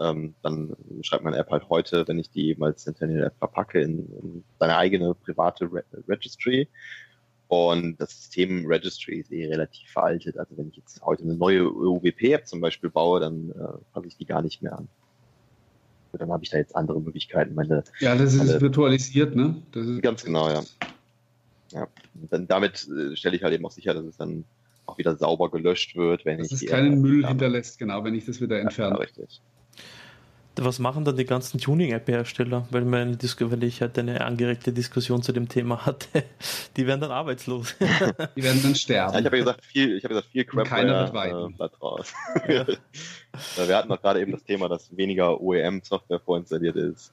ähm, 0.00 0.34
dann 0.42 0.74
schreibt 1.02 1.24
meine 1.24 1.36
App 1.36 1.50
halt 1.50 1.68
heute, 1.68 2.08
wenn 2.08 2.18
ich 2.18 2.30
die 2.30 2.48
eben 2.48 2.64
als 2.64 2.84
Centennial 2.84 3.26
App 3.26 3.36
verpacke, 3.38 3.80
in, 3.80 3.98
in 4.20 4.44
seine 4.58 4.76
eigene 4.76 5.14
private 5.14 5.70
Re 5.70 5.84
Registry. 6.08 6.68
Und 7.48 8.00
das 8.00 8.10
System 8.10 8.64
Registry 8.66 9.16
ist 9.16 9.32
eh 9.32 9.46
relativ 9.46 9.90
veraltet. 9.90 10.38
Also 10.38 10.56
wenn 10.56 10.68
ich 10.68 10.76
jetzt 10.76 11.02
heute 11.02 11.24
eine 11.24 11.34
neue 11.34 11.68
UWP-App 11.68 12.46
zum 12.46 12.60
Beispiel 12.60 12.90
baue, 12.90 13.20
dann 13.20 13.50
äh, 13.50 13.78
passe 13.92 14.06
ich 14.06 14.16
die 14.16 14.24
gar 14.24 14.40
nicht 14.40 14.62
mehr 14.62 14.78
an. 14.78 14.88
Dann 16.12 16.30
habe 16.30 16.42
ich 16.42 16.50
da 16.50 16.58
jetzt 16.58 16.74
andere 16.74 17.00
Möglichkeiten. 17.00 17.54
Meine, 17.54 17.84
ja, 17.98 18.16
das 18.16 18.34
ist 18.34 18.46
meine, 18.46 18.60
virtualisiert, 18.60 19.36
ne? 19.36 19.62
ganz 20.00 20.24
genau, 20.24 20.48
ja. 20.48 20.62
Ja, 21.72 21.86
und 22.20 22.32
dann 22.32 22.48
damit 22.48 22.88
äh, 22.88 23.14
stelle 23.14 23.36
ich 23.36 23.42
halt 23.42 23.54
eben 23.54 23.64
auch 23.64 23.70
sicher, 23.70 23.94
dass 23.94 24.04
es 24.04 24.16
dann 24.16 24.44
auch 24.86 24.98
wieder 24.98 25.16
sauber 25.16 25.50
gelöscht 25.50 25.94
wird, 25.94 26.24
wenn 26.24 26.38
dass 26.38 26.48
ich 26.48 26.62
es 26.62 26.66
keinen 26.66 27.00
Müll 27.00 27.26
hinterlässt, 27.26 27.78
genau, 27.78 28.02
wenn 28.02 28.14
ich 28.14 28.26
das 28.26 28.40
wieder 28.40 28.58
entferne. 28.58 28.96
Ja, 28.96 29.00
richtig. 29.02 29.40
Was 30.56 30.78
machen 30.78 31.04
dann 31.04 31.16
die 31.16 31.24
ganzen 31.24 31.58
Tuning-App-Hersteller? 31.58 32.66
Weil, 32.70 32.84
meine, 32.84 33.16
weil 33.18 33.64
ich 33.64 33.80
halt 33.80 33.98
eine 33.98 34.20
angeregte 34.22 34.72
Diskussion 34.72 35.22
zu 35.22 35.32
dem 35.32 35.48
Thema 35.48 35.86
hatte. 35.86 36.24
Die 36.76 36.86
werden 36.86 37.00
dann 37.00 37.12
arbeitslos. 37.12 37.76
Die 38.36 38.42
werden 38.42 38.62
dann 38.62 38.74
sterben. 38.74 39.14
Ja, 39.14 39.20
ich 39.20 39.26
habe 39.26 39.36
ja 39.36 39.44
gesagt, 39.44 39.64
viel, 39.64 39.96
ich 39.96 40.04
habe 40.04 40.14
gesagt, 40.14 40.32
viel 40.32 40.44
Crap 40.44 40.70
äh, 40.72 41.48
bleibt 41.56 41.82
raus. 41.82 42.12
Ja. 42.48 42.66
Wir 43.66 43.76
hatten 43.76 43.88
doch 43.88 44.00
gerade 44.00 44.20
eben 44.20 44.32
das 44.32 44.42
Thema, 44.42 44.68
dass 44.68 44.94
weniger 44.96 45.40
OEM-Software 45.40 46.18
vorinstalliert 46.18 46.76
ist. 46.76 47.12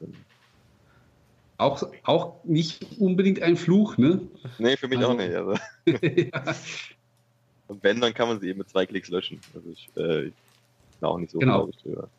Auch, 1.58 1.84
auch 2.04 2.44
nicht 2.44 2.86
unbedingt 3.00 3.42
ein 3.42 3.56
Fluch, 3.56 3.98
ne? 3.98 4.22
Nee, 4.58 4.78
für 4.78 4.88
mich 4.88 4.98
also, 4.98 5.12
auch 5.12 5.16
nicht. 5.16 5.36
Also. 5.36 5.54
ja. 5.86 6.56
Und 7.68 7.84
wenn, 7.84 8.02
dann 8.02 8.14
kann 8.14 8.28
man 8.28 8.40
sie 8.40 8.50
eben 8.50 8.60
mit 8.60 8.70
zwei 8.70 8.86
Klicks 8.86 9.10
löschen. 9.10 9.40
Also 9.54 9.70
ich, 9.70 9.90
äh, 9.96 10.28
ich 10.28 10.34
bin 11.00 11.10
auch 11.10 11.18
nicht 11.18 11.32
so 11.32 11.40
genau. 11.40 11.68
ich 11.68 11.78
drüber. 11.78 12.10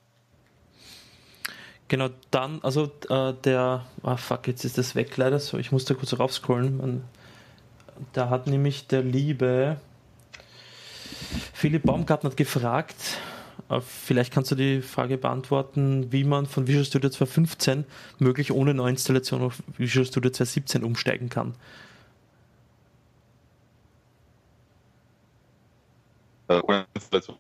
Genau, 1.89 2.11
dann, 2.31 2.61
also 2.63 2.91
äh, 3.09 3.33
der, 3.45 3.87
ah 4.03 4.17
fuck, 4.19 4.47
jetzt 4.47 4.65
ist 4.65 4.77
das 4.77 4.95
weg 4.95 5.17
leider, 5.17 5.41
so, 5.41 5.57
ich 5.57 5.73
musste 5.73 5.95
kurz 5.95 6.19
raufscrollen. 6.19 7.03
Da 8.13 8.29
hat 8.29 8.47
nämlich 8.47 8.87
der 8.87 9.03
liebe 9.03 9.79
Philipp 11.55 11.85
Baumgartner 11.85 12.31
gefragt, 12.31 13.19
äh, 13.71 13.81
vielleicht 13.81 14.33
kannst 14.33 14.51
du 14.51 14.55
die 14.55 14.83
Frage 14.83 15.17
beantworten, 15.17 16.13
wie 16.13 16.25
man 16.25 16.47
von 16.47 16.67
Visual 16.67 16.85
Studio 16.85 17.09
2015 17.11 17.85
möglich 18.19 18.53
ohne 18.53 18.75
Neuinstallation 18.75 19.43
auf 19.43 19.63
Visual 19.77 20.07
Studio 20.07 20.31
2017 20.31 20.85
umsteigen 20.85 21.29
kann. 21.31 21.55
Äh, 26.49 26.61
ohne 26.63 26.87
Installation 26.95 27.37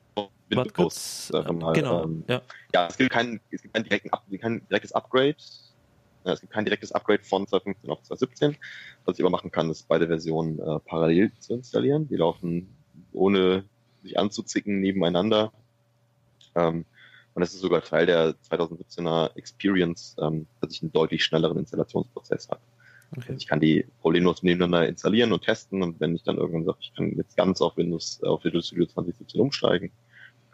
Warte 0.57 0.72
kurz. 0.72 1.30
Halt, 1.32 1.74
genau. 1.74 2.05
Ähm, 2.05 2.24
ja. 2.28 2.42
ja, 2.74 2.86
es 2.86 2.96
gibt 2.96 3.11
kein, 3.11 3.40
es 3.51 3.62
gibt 3.62 3.74
kein, 3.74 3.84
direkten, 3.84 4.11
kein 4.40 4.66
direktes 4.68 4.92
Upgrade. 4.92 5.36
Ja, 6.24 6.32
es 6.32 6.40
gibt 6.40 6.53
kein 6.53 6.64
direktes 6.64 6.92
Upgrade 6.92 7.22
von 7.22 7.46
2015 7.46 7.90
auf 7.90 8.03
2017. 8.03 8.57
Was 9.05 9.18
ich 9.18 9.24
aber 9.24 9.30
machen 9.30 9.51
kann, 9.51 9.70
ist 9.70 9.88
beide 9.88 10.07
Versionen 10.07 10.59
äh, 10.59 10.78
parallel 10.80 11.32
zu 11.38 11.55
installieren. 11.55 12.09
Die 12.09 12.16
laufen 12.16 12.68
ohne 13.12 13.64
sich 14.03 14.18
anzuzicken 14.18 14.80
nebeneinander. 14.80 15.53
Ähm, 16.55 16.84
und 17.34 17.40
das 17.40 17.55
ist 17.55 17.61
sogar 17.61 17.82
Teil 17.82 18.07
der 18.07 18.34
2017er 18.51 19.36
Experience, 19.36 20.16
ähm, 20.20 20.46
dass 20.61 20.72
ich 20.72 20.82
einen 20.82 20.92
deutlich 20.92 21.24
schnelleren 21.24 21.59
Installationsprozess 21.59 22.49
habe. 22.49 22.61
Okay. 23.16 23.36
Ich 23.38 23.46
kann 23.46 23.61
die 23.61 23.86
problemlos 24.01 24.42
nebeneinander 24.42 24.88
installieren 24.88 25.32
und 25.32 25.42
testen 25.42 25.82
und 25.82 25.99
wenn 26.01 26.14
ich 26.14 26.24
dann 26.24 26.36
irgendwann 26.36 26.64
sage, 26.64 26.78
ich 26.80 26.92
kann 26.94 27.16
jetzt 27.16 27.36
ganz 27.36 27.61
auf 27.61 27.76
Windows, 27.76 28.22
auf 28.22 28.44
Visual 28.44 28.62
Studio 28.62 28.86
2017 28.86 29.40
umsteigen, 29.40 29.90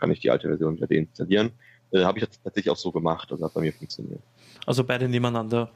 kann 0.05 0.11
ich 0.11 0.20
die 0.20 0.30
alte 0.30 0.48
Version 0.48 0.76
wieder 0.76 0.86
deinstallieren. 0.86 1.52
Äh, 1.90 2.05
Habe 2.05 2.18
ich 2.18 2.26
tatsächlich 2.28 2.68
auch 2.68 2.76
so 2.76 2.92
gemacht, 2.92 3.32
also 3.32 3.42
hat 3.42 3.55
bei 3.55 3.62
mir 3.62 3.72
funktioniert. 3.72 4.20
Also 4.66 4.84
beide 4.84 5.09
nebeneinander 5.09 5.70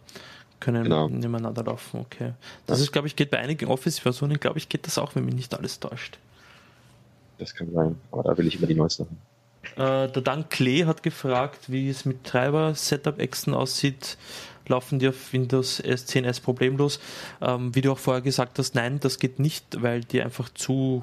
können 0.61 0.85
genau. 0.85 1.09
nebeneinander 1.09 1.65
laufen, 1.65 2.01
okay. 2.01 2.35
Das 2.67 2.79
ja. 2.79 2.85
ist, 2.85 2.93
glaube 2.93 3.09
ich, 3.09 3.17
geht 3.17 3.31
bei 3.31 3.39
einigen 3.39 3.69
Office-Versionen, 3.69 4.39
glaube 4.39 4.59
ich, 4.59 4.69
geht 4.69 4.87
das 4.87 4.99
auch, 4.99 5.15
wenn 5.15 5.25
mich 5.25 5.35
nicht 5.35 5.55
alles 5.55 5.81
täuscht. 5.81 6.19
Das 7.39 7.55
kann 7.55 7.73
sein, 7.73 7.97
aber 8.13 8.23
da 8.25 8.37
will 8.37 8.47
ich 8.47 8.57
immer 8.57 8.67
die 8.67 8.75
neuesten 8.75 9.07
haben. 9.07 10.09
Äh, 10.09 10.13
der 10.13 10.23
Dan 10.23 10.51
Klee 10.51 10.85
hat 10.85 11.03
gefragt, 11.03 11.71
wie 11.71 11.89
es 11.89 12.05
mit 12.05 12.25
Treiber-Setup-Exen 12.25 13.55
aussieht. 13.55 14.19
Laufen 14.67 14.99
die 14.99 15.09
auf 15.09 15.33
Windows 15.33 15.83
S10S 15.83 16.43
problemlos? 16.43 17.01
Ähm, 17.41 17.75
wie 17.75 17.81
du 17.81 17.93
auch 17.93 17.99
vorher 17.99 18.21
gesagt 18.21 18.59
hast, 18.59 18.75
nein, 18.75 19.01
das 19.01 19.19
geht 19.19 19.39
nicht, 19.39 19.81
weil 19.83 20.03
die 20.03 20.21
einfach 20.21 20.51
zu, 20.51 21.03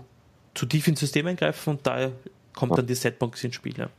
zu 0.53 0.67
tief 0.67 0.87
ins 0.87 0.99
System 0.99 1.25
eingreifen 1.25 1.71
und 1.71 1.87
da 1.87 2.11
kommt 2.55 2.71
ja. 2.71 2.77
dann 2.77 2.87
die 2.87 2.95
Setbox 2.95 3.43
ins 3.43 3.55
Spiel. 3.55 3.77
Ja. 3.77 3.89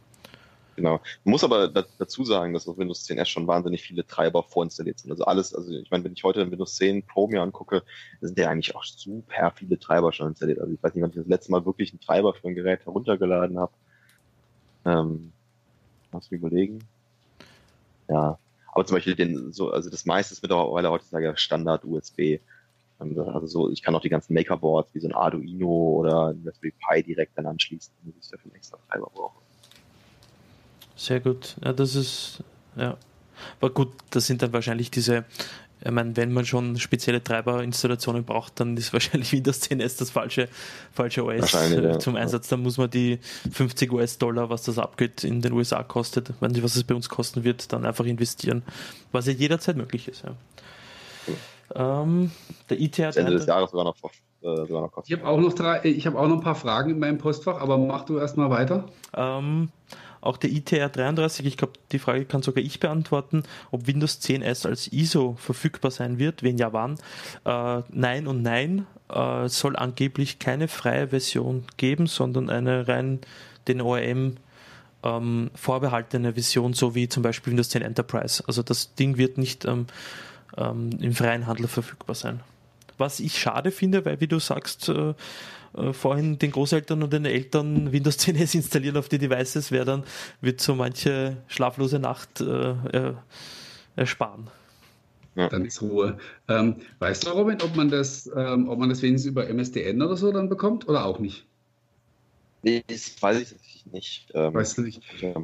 Genau. 0.76 1.00
Man 1.24 1.32
muss 1.32 1.42
aber 1.42 1.68
dazu 1.68 2.24
sagen, 2.24 2.52
dass 2.52 2.68
auf 2.68 2.76
Windows 2.76 3.04
10 3.04 3.16
S 3.18 3.30
schon 3.30 3.46
wahnsinnig 3.46 3.82
viele 3.82 4.06
Treiber 4.06 4.42
vorinstalliert 4.42 4.98
sind. 4.98 5.10
Also 5.10 5.24
alles, 5.24 5.54
also 5.54 5.72
ich 5.72 5.90
meine, 5.90 6.04
wenn 6.04 6.12
ich 6.12 6.22
heute 6.22 6.50
Windows 6.50 6.76
10 6.76 7.02
Pro 7.02 7.28
mir 7.28 7.40
angucke, 7.40 7.82
sind 8.20 8.38
ja 8.38 8.50
eigentlich 8.50 8.76
auch 8.76 8.84
super 8.84 9.52
viele 9.56 9.78
Treiber 9.78 10.12
schon 10.12 10.28
installiert. 10.28 10.60
Also 10.60 10.74
ich 10.74 10.82
weiß 10.82 10.94
nicht, 10.94 11.02
wann 11.02 11.10
ich 11.10 11.16
das 11.16 11.26
letzte 11.26 11.50
Mal 11.50 11.64
wirklich 11.64 11.92
einen 11.92 12.00
Treiber 12.00 12.34
für 12.34 12.48
ein 12.48 12.54
Gerät 12.54 12.84
heruntergeladen 12.84 13.58
habe. 13.58 13.72
Ähm, 14.84 15.32
muss 16.12 16.26
ich 16.26 16.32
überlegen. 16.32 16.80
Ja. 18.08 18.38
Aber 18.72 18.84
zum 18.84 18.96
Beispiel 18.96 19.14
den, 19.14 19.54
so, 19.54 19.70
also 19.70 19.88
das 19.88 20.04
meiste 20.04 20.34
ist 20.34 20.42
mittlerweile 20.42 20.90
heutzutage 20.90 21.32
Standard 21.38 21.86
USB. 21.86 22.40
Also 22.98 23.46
so, 23.46 23.70
ich 23.70 23.82
kann 23.82 23.94
auch 23.94 24.00
die 24.00 24.08
ganzen 24.08 24.32
Makerboards 24.34 24.94
wie 24.94 25.00
so 25.00 25.08
ein 25.08 25.14
Arduino 25.14 25.98
oder 25.98 26.28
ein 26.28 26.42
Raspberry 26.46 26.72
Pi 26.72 27.02
direkt 27.02 27.36
dann 27.36 27.46
anschließen, 27.46 27.92
wenn 28.02 28.14
ich 28.18 28.30
dafür 28.30 28.46
einen 28.46 28.56
extra 28.56 28.78
Treiber 28.88 29.10
brauche. 29.12 29.38
Sehr 30.96 31.20
gut. 31.20 31.56
Ja, 31.62 31.72
das 31.72 31.94
ist, 31.94 32.42
ja. 32.76 32.96
Aber 33.60 33.70
gut, 33.70 33.92
das 34.10 34.26
sind 34.26 34.40
dann 34.40 34.54
wahrscheinlich 34.54 34.90
diese, 34.90 35.26
ich 35.84 35.90
meine, 35.90 36.16
wenn 36.16 36.32
man 36.32 36.46
schon 36.46 36.78
spezielle 36.78 37.22
Treiberinstallationen 37.22 38.24
braucht, 38.24 38.58
dann 38.60 38.76
ist 38.78 38.92
wahrscheinlich 38.94 39.30
Windows 39.32 39.60
10S 39.62 39.98
das 39.98 40.10
falsche, 40.10 40.48
falsche 40.92 41.24
OS 41.24 41.52
ja. 41.52 41.98
zum 41.98 42.16
Einsatz. 42.16 42.48
Dann 42.48 42.62
muss 42.62 42.78
man 42.78 42.90
die 42.90 43.18
50 43.52 43.92
US-Dollar, 43.92 44.48
was 44.48 44.62
das 44.62 44.78
Upgrade 44.78 45.26
in 45.26 45.42
den 45.42 45.52
USA 45.52 45.82
kostet, 45.82 46.32
wenn 46.40 46.62
was 46.62 46.76
es 46.76 46.84
bei 46.84 46.94
uns 46.94 47.10
kosten 47.10 47.44
wird, 47.44 47.72
dann 47.74 47.84
einfach 47.84 48.06
investieren. 48.06 48.62
Was 49.12 49.26
ja 49.26 49.32
jederzeit 49.32 49.76
möglich 49.76 50.08
ist. 50.08 50.24
Ja. 50.24 50.34
Ähm, 51.74 52.30
der 52.70 52.80
IT 52.80 52.98
hat 52.98 53.16
Ende 53.16 53.32
des 53.32 53.46
Jahres 53.46 53.70
sogar 53.70 53.84
noch, 53.84 53.96
äh, 54.42 54.66
sogar 54.66 54.82
noch 54.82 54.92
kosten. 54.92 55.12
Ich 55.12 55.18
habe 55.18 55.28
auch 55.28 55.40
noch 55.40 55.52
drei, 55.52 55.80
ich 55.84 56.06
habe 56.06 56.18
auch 56.18 56.28
noch 56.28 56.36
ein 56.36 56.42
paar 56.42 56.54
Fragen 56.54 56.90
in 56.90 56.98
meinem 56.98 57.18
Postfach, 57.18 57.60
aber 57.60 57.78
mach 57.78 58.04
du 58.04 58.18
erstmal 58.18 58.50
weiter. 58.50 58.86
Ähm, 59.14 59.70
auch 60.20 60.36
der 60.36 60.50
ITR 60.50 60.88
33, 60.88 61.46
ich 61.46 61.56
glaube, 61.56 61.74
die 61.92 61.98
Frage 61.98 62.24
kann 62.24 62.42
sogar 62.42 62.62
ich 62.62 62.80
beantworten, 62.80 63.44
ob 63.70 63.86
Windows 63.86 64.20
10S 64.20 64.66
als 64.66 64.92
ISO 64.92 65.36
verfügbar 65.38 65.90
sein 65.90 66.18
wird, 66.18 66.42
wenn 66.42 66.58
ja 66.58 66.72
wann. 66.72 66.96
Äh, 67.44 67.82
nein 67.90 68.26
und 68.26 68.42
nein, 68.42 68.86
äh, 69.08 69.48
soll 69.48 69.76
angeblich 69.76 70.38
keine 70.38 70.68
freie 70.68 71.08
Version 71.08 71.64
geben, 71.76 72.06
sondern 72.06 72.50
eine 72.50 72.88
rein 72.88 73.20
den 73.68 73.80
ORM 73.80 74.36
ähm, 75.02 75.50
vorbehaltene 75.54 76.34
Version, 76.34 76.72
so 76.72 76.94
wie 76.94 77.08
zum 77.08 77.22
Beispiel 77.22 77.52
Windows 77.52 77.68
10 77.68 77.82
Enterprise. 77.82 78.42
Also 78.46 78.62
das 78.62 78.94
Ding 78.94 79.16
wird 79.18 79.38
nicht 79.38 79.64
ähm, 79.64 79.86
ähm, 80.56 80.90
im 81.00 81.12
freien 81.14 81.46
Handel 81.46 81.68
verfügbar 81.68 82.14
sein. 82.14 82.40
Was 82.98 83.20
ich 83.20 83.38
schade 83.38 83.70
finde, 83.70 84.04
weil 84.04 84.20
wie 84.20 84.26
du 84.26 84.38
sagst, 84.38 84.88
äh, 84.88 85.14
äh, 85.76 85.92
vorhin 85.92 86.38
den 86.38 86.50
Großeltern 86.50 87.02
und 87.02 87.12
den 87.12 87.24
Eltern 87.26 87.92
Windows 87.92 88.18
10S 88.18 88.54
installieren 88.56 88.96
auf 88.96 89.08
die 89.08 89.18
Devices, 89.18 89.70
wäre 89.70 89.84
dann, 89.84 90.04
wird 90.40 90.60
so 90.60 90.74
manche 90.74 91.36
schlaflose 91.48 91.98
Nacht 91.98 92.40
äh, 92.40 92.70
äh, 92.70 93.14
ersparen. 93.96 94.48
Ja. 95.34 95.48
Dann 95.50 95.66
ist 95.66 95.82
Ruhe. 95.82 96.16
Ähm, 96.48 96.76
weißt 96.98 97.26
du, 97.26 97.30
Robin, 97.30 97.60
ob 97.62 97.76
man 97.76 97.90
das, 97.90 98.30
ähm, 98.34 98.68
ob 98.68 98.78
man 98.78 98.88
das 98.88 99.02
wenigstens 99.02 99.30
über 99.30 99.46
MSDN 99.46 100.00
oder 100.00 100.16
so 100.16 100.32
dann 100.32 100.48
bekommt 100.48 100.88
oder 100.88 101.04
auch 101.04 101.18
nicht? 101.18 101.44
Nee, 102.62 102.82
das 102.86 103.20
weiß 103.20 103.54
ich 103.62 103.84
nicht. 103.92 104.32
Ähm, 104.34 104.54
weißt 104.54 104.78
du 104.78 104.82
nicht? 104.82 105.02
Ja 105.20 105.34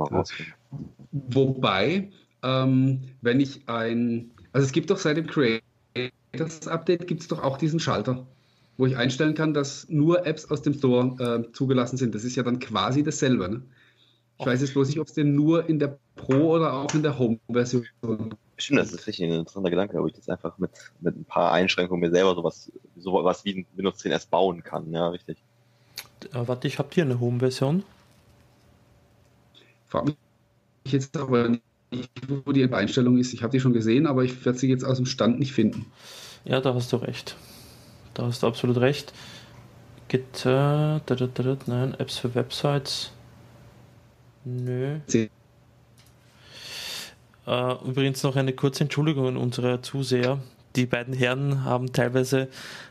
Wobei, 1.12 2.10
ähm, 2.42 3.02
wenn 3.20 3.40
ich 3.40 3.68
ein, 3.68 4.30
also 4.52 4.66
es 4.66 4.72
gibt 4.72 4.90
doch 4.90 4.98
seit 4.98 5.16
dem 5.16 5.26
Creators 5.26 6.68
Update 6.68 7.06
gibt 7.06 7.22
es 7.22 7.28
doch 7.28 7.42
auch 7.42 7.58
diesen 7.58 7.80
Schalter 7.80 8.26
wo 8.76 8.86
ich 8.86 8.96
einstellen 8.96 9.34
kann, 9.34 9.54
dass 9.54 9.88
nur 9.88 10.26
Apps 10.26 10.50
aus 10.50 10.62
dem 10.62 10.74
Store 10.74 11.44
äh, 11.46 11.52
zugelassen 11.52 11.96
sind. 11.96 12.14
Das 12.14 12.24
ist 12.24 12.36
ja 12.36 12.42
dann 12.42 12.58
quasi 12.58 13.02
dasselbe. 13.02 13.48
Ne? 13.48 13.62
Ich 14.38 14.46
weiß 14.46 14.60
jetzt 14.60 14.72
bloß 14.72 14.88
nicht, 14.88 14.98
ob 14.98 15.06
es 15.06 15.14
denn 15.14 15.34
nur 15.34 15.68
in 15.68 15.78
der 15.78 15.98
Pro 16.16 16.54
oder 16.54 16.72
auch 16.72 16.92
in 16.94 17.02
der 17.02 17.18
Home-Version 17.18 17.86
Stimmt, 18.56 18.80
das 18.80 18.92
ist 18.92 19.06
richtig 19.06 19.24
ein 19.24 19.32
interessanter 19.32 19.70
Gedanke, 19.70 19.98
ob 19.98 20.08
ich 20.08 20.14
das 20.14 20.28
einfach 20.28 20.56
mit, 20.58 20.70
mit 21.00 21.16
ein 21.16 21.24
paar 21.24 21.52
Einschränkungen 21.52 22.00
mir 22.00 22.10
selber 22.10 22.34
sowas, 22.34 22.70
sowas 22.96 23.44
wie 23.44 23.58
ein 23.58 23.66
Windows 23.74 23.98
10 23.98 24.12
S 24.12 24.26
bauen 24.26 24.62
kann. 24.62 24.92
Ja, 24.92 25.08
richtig. 25.08 25.38
Äh, 26.32 26.46
warte, 26.46 26.68
ich 26.68 26.78
habe 26.78 26.88
hier 26.92 27.04
eine 27.04 27.18
Home-Version. 27.18 27.82
Frag 29.86 30.06
mich 30.06 30.16
jetzt 30.86 31.16
aber 31.16 31.48
nicht, 31.48 31.62
wo 32.44 32.52
die 32.52 32.72
Einstellung 32.72 33.18
ist. 33.18 33.32
Ich 33.32 33.42
habe 33.42 33.52
die 33.52 33.60
schon 33.60 33.72
gesehen, 33.72 34.06
aber 34.06 34.24
ich 34.24 34.44
werde 34.44 34.58
sie 34.58 34.68
jetzt 34.68 34.84
aus 34.84 34.96
dem 34.96 35.06
Stand 35.06 35.38
nicht 35.38 35.52
finden. 35.52 35.86
Ja, 36.44 36.60
da 36.60 36.74
hast 36.74 36.92
du 36.92 36.96
recht. 36.96 37.36
Da 38.14 38.26
hast 38.26 38.42
du 38.42 38.46
absolut 38.46 38.78
recht. 38.78 39.12
Gitter, 40.08 41.00
nein, 41.66 41.94
Apps 41.98 42.18
für 42.18 42.34
Websites. 42.34 43.12
Nö. 44.44 44.98
Uh, 47.46 47.74
übrigens 47.88 48.22
noch 48.22 48.36
eine 48.36 48.52
kurze 48.52 48.84
Entschuldigung 48.84 49.26
an 49.26 49.36
unsere 49.36 49.80
Zuseher. 49.80 50.38
Die 50.76 50.86
beiden 50.86 51.12
Herren 51.12 51.64
haben 51.64 51.92
teilweise, 51.92 52.48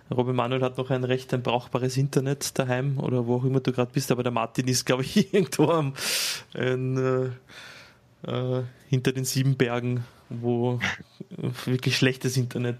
Robin 0.09 0.35
Manuel 0.35 0.61
hat 0.61 0.77
noch 0.77 0.89
ein 0.89 1.03
recht 1.03 1.33
ein 1.33 1.41
brauchbares 1.41 1.97
Internet 1.97 2.57
daheim 2.59 2.99
oder 2.99 3.25
wo 3.27 3.37
auch 3.37 3.45
immer 3.45 3.59
du 3.59 3.71
gerade 3.71 3.91
bist, 3.91 4.11
aber 4.11 4.23
der 4.23 4.31
Martin 4.31 4.67
ist, 4.67 4.85
glaube 4.85 5.03
ich, 5.03 5.33
irgendwo 5.33 5.69
am, 5.69 5.93
ein, 6.53 6.97
äh, 6.97 7.29
äh, 8.23 8.61
hinter 8.89 9.11
den 9.11 9.25
sieben 9.25 9.55
Bergen, 9.55 10.05
wo 10.29 10.79
wirklich 11.65 11.97
schlechtes 11.97 12.37
Internet 12.37 12.77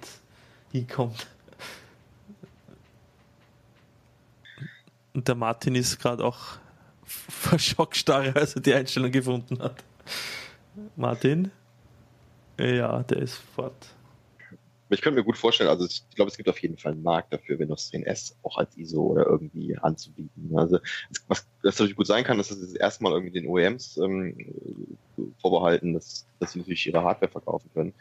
hinkommt. 0.72 1.28
Und 5.14 5.28
der 5.28 5.36
Martin 5.36 5.76
ist 5.76 6.00
gerade 6.00 6.24
auch 6.24 6.58
vor 7.06 7.60
Schockstarre, 7.60 8.36
als 8.36 8.56
er 8.56 8.62
die 8.62 8.74
Einstellung 8.74 9.12
gefunden 9.12 9.60
hat. 9.62 9.84
Martin? 10.96 11.52
Ja, 12.58 13.04
der 13.04 13.18
ist 13.18 13.36
fort. 13.56 13.88
Ich 14.94 15.02
könnte 15.02 15.20
mir 15.20 15.26
gut 15.26 15.38
vorstellen, 15.38 15.70
also 15.70 15.86
ich 15.86 16.04
glaube, 16.16 16.30
es 16.30 16.38
gibt 16.38 16.50
auf 16.50 16.60
jeden 16.60 16.78
Fall 16.78 16.92
einen 16.92 17.04
Markt 17.04 17.32
dafür, 17.32 17.58
Windows 17.60 17.92
10S 17.92 18.36
auch 18.44 18.58
als 18.58 18.78
ISO 18.78 19.02
oder 19.02 19.26
irgendwie 19.26 19.78
anzubieten. 19.78 20.52
Also 20.58 20.80
was 21.28 21.48
das 21.64 21.76
natürlich 21.76 21.96
gut 21.96 22.08
sein 22.08 22.24
kann, 22.24 22.40
ist, 22.40 22.52
dass 22.52 22.60
es 22.60 22.76
erstmal 22.76 23.14
irgendwie 23.14 23.32
den 23.32 23.48
OEMs 23.48 23.98
ähm, 23.98 24.36
vorbehalten, 25.40 25.94
dass, 25.94 26.28
dass 26.40 26.52
sie 26.52 26.60
natürlich 26.60 26.86
ihre 26.86 27.04
Hardware 27.04 27.32
verkaufen 27.32 27.70
können. 27.74 27.94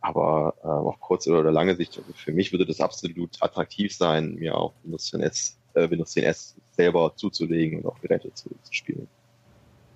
Aber 0.00 0.54
äh, 0.62 0.66
auf 0.66 0.98
kurze 1.00 1.36
oder 1.36 1.52
lange 1.52 1.76
Sicht, 1.76 1.98
also 1.98 2.12
für 2.14 2.32
mich 2.32 2.52
würde 2.52 2.64
das 2.64 2.80
absolut 2.80 3.36
attraktiv 3.40 3.94
sein, 3.94 4.36
mir 4.36 4.56
auch 4.56 4.72
Windows 4.82 5.12
10S, 5.12 5.56
äh, 5.74 5.90
Windows 5.90 6.16
10S 6.16 6.54
selber 6.72 7.12
zuzulegen 7.16 7.80
und 7.80 7.86
auch 7.86 8.00
Geräte 8.00 8.32
zu, 8.32 8.48
zu 8.62 8.72
spielen. 8.72 9.06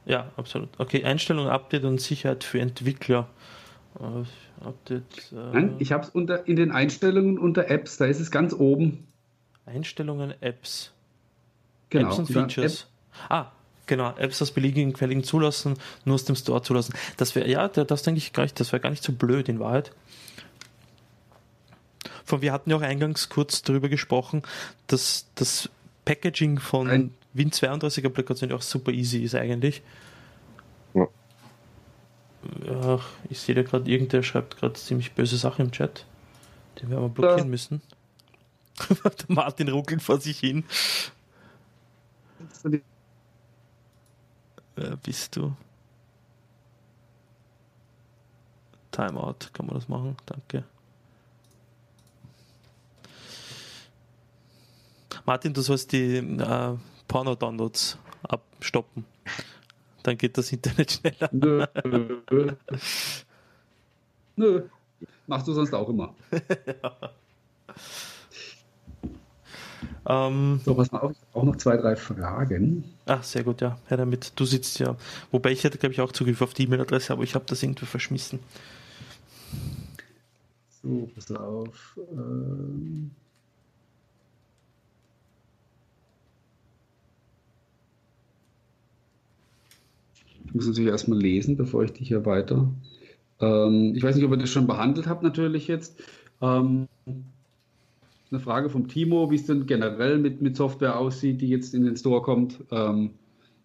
Ja, 0.05 0.31
absolut. 0.37 0.69
Okay, 0.79 1.03
Einstellung, 1.05 1.49
Update 1.49 1.85
und 1.85 2.01
Sicherheit 2.01 2.45
für 2.45 2.61
Entwickler. 2.61 3.29
Update, 4.61 5.33
äh 5.33 5.37
Nein, 5.53 5.77
ich 5.79 5.93
habe 5.93 6.05
es 6.05 6.11
unter 6.11 6.47
in 6.49 6.57
den 6.57 6.73
Einstellungen 6.73 7.39
unter 7.39 7.69
Apps, 7.69 7.97
da 7.97 8.07
ist 8.07 8.21
es 8.21 8.31
ganz 8.31 8.53
oben. 8.53 9.07
Einstellungen, 9.67 10.35
Apps. 10.41 10.93
Genau. 11.91 12.09
Apps 12.09 12.19
und 12.19 12.27
Features. 12.27 12.81
App. 12.83 13.31
Ah, 13.31 13.53
genau. 13.87 14.15
Apps 14.17 14.43
aus 14.43 14.51
beliebigen 14.51 14.93
Quellen 14.93 15.23
zulassen, 15.23 15.77
nur 16.05 16.17
aus 16.17 16.25
dem 16.25 16.35
Store 16.35 16.63
zulassen. 16.63 16.95
Das 17.17 17.35
wäre, 17.35 17.49
ja, 17.49 17.69
das 17.69 18.03
denke 18.03 18.19
ich 18.19 18.33
gar 18.33 18.43
nicht, 18.43 18.59
das 18.59 18.73
wäre 18.73 18.81
gar 18.81 18.91
nicht 18.91 19.05
so 19.05 19.13
blöd 19.13 19.49
in 19.49 19.61
Wahrheit. 19.61 19.93
Von 22.25 22.43
wir 22.43 22.53
hatten 22.53 22.71
ja 22.71 22.77
auch 22.77 22.83
eingangs 22.83 23.29
kurz 23.29 23.63
darüber 23.63 23.89
gesprochen, 23.89 24.43
dass 24.87 25.27
das 25.35 25.69
Packaging 26.05 26.59
von 26.59 26.91
Ein 26.91 27.15
Win32-Applikationen 27.37 28.55
auch 28.55 28.63
super 28.63 28.93
easy 28.93 29.23
ist 29.23 29.35
eigentlich. 29.35 29.83
Ja 32.67 33.01
ich 33.29 33.41
sehe 33.41 33.55
da 33.55 33.63
gerade, 33.63 33.91
irgendwer 33.91 34.23
schreibt 34.23 34.57
gerade 34.57 34.75
ziemlich 34.75 35.13
böse 35.13 35.37
Sachen 35.37 35.67
im 35.67 35.73
Chat. 35.73 36.07
Den 36.81 36.91
werden 36.91 37.03
wir 37.03 37.09
blockieren 37.09 37.45
ja. 37.45 37.45
müssen. 37.47 37.83
Martin 39.29 39.69
ruckelt 39.69 40.03
vor 40.03 40.21
sich 40.21 40.39
hin. 40.41 40.65
Wer 44.77 44.97
bist 44.97 45.37
du? 45.37 45.55
Timeout, 48.91 49.37
kann 49.53 49.67
man 49.67 49.75
das 49.77 49.89
machen? 49.89 50.17
Danke. 50.27 50.65
Martin, 55.25 55.55
du 55.55 55.63
sollst 55.63 55.93
die 55.93 56.17
äh, 56.17 56.77
Porno-Downloads 57.09 57.99
abstoppen. 58.23 59.07
Dann 60.05 60.17
geht 60.19 60.39
das 60.39 60.53
Internet 60.53 60.93
schneller. 61.03 61.31
Nö. 61.33 61.67
Nö. 64.37 64.63
Machst 65.27 65.49
du 65.49 65.53
sonst 65.53 65.75
auch 65.75 65.89
immer. 65.89 66.15
ja. 66.67 67.11
Ähm, 70.07 70.61
so, 70.63 70.75
pass 70.75 70.93
mal 70.93 71.01
auf, 71.01 71.13
ich 71.13 71.19
habe 71.19 71.41
auch 71.41 71.45
noch 71.45 71.57
zwei, 71.57 71.79
drei 71.79 71.97
Fragen. 71.97 72.85
Ach, 73.07 73.23
sehr 73.23 73.43
gut, 73.43 73.63
ja. 73.63 73.79
Herr 73.87 73.97
damit. 73.97 74.33
Du 74.37 74.45
sitzt 74.45 74.79
ja. 74.79 74.97
Wobei 75.31 75.51
ich 75.51 75.65
hätte, 75.65 75.79
glaube 75.79 75.95
ich, 75.95 76.01
auch 76.03 76.13
Zugriff 76.13 76.43
auf 76.43 76.53
die 76.53 76.65
E-Mail-Adresse, 76.65 77.13
aber 77.13 77.23
ich 77.23 77.35
habe 77.35 77.47
das 77.47 77.63
irgendwie 77.63 77.87
verschmissen. 77.87 78.41
So, 80.83 81.09
pass 81.15 81.33
auf. 81.33 81.99
Ähm 82.13 83.11
muss 90.55 90.67
natürlich 90.67 90.91
erstmal 90.91 91.19
lesen, 91.19 91.57
bevor 91.57 91.83
ich 91.85 91.93
dich 91.93 92.09
hier 92.09 92.25
weiter. 92.25 92.69
Ähm, 93.41 93.95
ich 93.95 94.03
weiß 94.03 94.17
nicht, 94.17 94.25
ob 94.25 94.31
ihr 94.31 94.39
das 94.39 94.51
schon 94.51 94.67
behandelt 94.67 95.07
habt, 95.07 95.23
natürlich 95.23 95.69
jetzt. 95.69 96.01
Ähm, 96.41 96.89
eine 98.31 98.41
Frage 98.41 98.69
vom 98.69 98.89
Timo, 98.89 99.31
wie 99.31 99.37
es 99.37 99.47
denn 99.47 99.67
generell 99.67 100.19
mit, 100.19 100.43
mit 100.43 100.57
Software 100.57 100.99
aussieht, 100.99 101.41
die 101.41 101.49
jetzt 101.49 101.75
in 101.75 101.85
den 101.85 101.97
Store 101.97 102.23
kommt. 102.23 102.65
Ähm, 102.71 103.11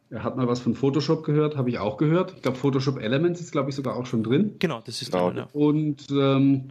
er 0.10 0.24
hat 0.24 0.38
mal 0.38 0.48
was 0.48 0.60
von 0.60 0.74
Photoshop 0.74 1.24
gehört, 1.24 1.56
habe 1.56 1.70
ich 1.70 1.78
auch 1.78 1.98
gehört. 1.98 2.34
Ich 2.36 2.42
glaube, 2.42 2.58
Photoshop 2.58 3.00
Elements 3.00 3.42
ist, 3.42 3.52
glaube 3.52 3.70
ich, 3.70 3.76
sogar 3.76 3.96
auch 3.96 4.06
schon 4.06 4.24
drin. 4.24 4.56
Genau, 4.60 4.82
das 4.84 5.02
ist 5.02 5.14
drin, 5.14 5.38
ja. 5.38 5.50
Und 5.54 6.08
ähm, 6.12 6.70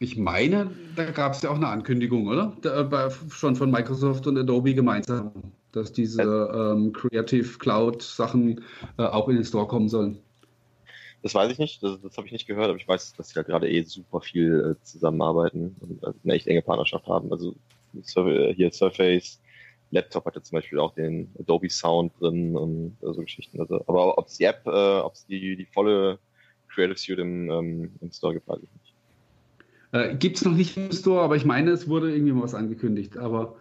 ich 0.00 0.16
meine, 0.16 0.70
da 0.96 1.10
gab 1.10 1.32
es 1.32 1.42
ja 1.42 1.50
auch 1.50 1.56
eine 1.56 1.68
Ankündigung, 1.68 2.28
oder? 2.28 2.56
Da, 2.62 2.82
bei, 2.84 3.10
schon 3.30 3.56
von 3.56 3.70
Microsoft 3.70 4.26
und 4.26 4.38
Adobe 4.38 4.74
gemeinsam 4.74 5.32
dass 5.72 5.92
diese 5.92 6.22
ähm, 6.22 6.92
Creative 6.92 7.58
Cloud 7.58 8.02
Sachen 8.02 8.64
äh, 8.98 9.02
auch 9.02 9.28
in 9.28 9.36
den 9.36 9.44
Store 9.44 9.66
kommen 9.66 9.88
sollen. 9.88 10.18
Das 11.22 11.34
weiß 11.34 11.50
ich 11.50 11.58
nicht, 11.58 11.82
das, 11.82 12.00
das 12.00 12.16
habe 12.16 12.26
ich 12.26 12.32
nicht 12.32 12.46
gehört, 12.46 12.68
aber 12.68 12.78
ich 12.78 12.86
weiß, 12.86 13.14
dass 13.14 13.30
sie 13.30 13.36
ja 13.36 13.42
gerade 13.42 13.68
eh 13.68 13.82
super 13.82 14.20
viel 14.20 14.76
äh, 14.76 14.84
zusammenarbeiten 14.84 15.76
und 15.80 16.04
also 16.04 16.18
eine 16.22 16.34
echt 16.34 16.46
enge 16.46 16.62
Partnerschaft 16.62 17.06
haben. 17.06 17.32
Also 17.32 17.56
äh, 17.94 18.54
hier 18.54 18.72
Surface, 18.72 19.40
Laptop 19.90 20.26
hatte 20.26 20.42
zum 20.42 20.56
Beispiel 20.56 20.78
auch 20.78 20.94
den 20.94 21.32
Adobe 21.38 21.70
Sound 21.70 22.12
drin 22.20 22.56
und 22.56 22.96
äh, 23.02 23.12
so 23.12 23.22
Geschichten. 23.22 23.60
Also, 23.60 23.82
aber 23.86 24.16
ob 24.16 24.28
es 24.28 24.36
die 24.36 24.44
App, 24.44 24.62
äh, 24.66 24.98
ob 25.00 25.14
es 25.14 25.26
die, 25.26 25.56
die 25.56 25.66
volle 25.66 26.18
Creative 26.68 26.98
Suite 26.98 27.18
im, 27.18 27.50
ähm, 27.50 27.92
im 28.00 28.12
Store 28.12 28.34
gibt, 28.34 28.46
weiß 28.46 28.58
ich 28.62 28.70
nicht. 28.70 28.87
Äh, 29.92 30.16
Gibt 30.16 30.36
es 30.36 30.44
noch 30.44 30.54
nicht 30.54 30.76
im 30.76 30.92
Store, 30.92 31.22
aber 31.22 31.36
ich 31.36 31.44
meine, 31.44 31.70
es 31.70 31.88
wurde 31.88 32.12
irgendwie 32.12 32.32
mal 32.32 32.42
was 32.42 32.54
angekündigt. 32.54 33.16
Aber 33.16 33.56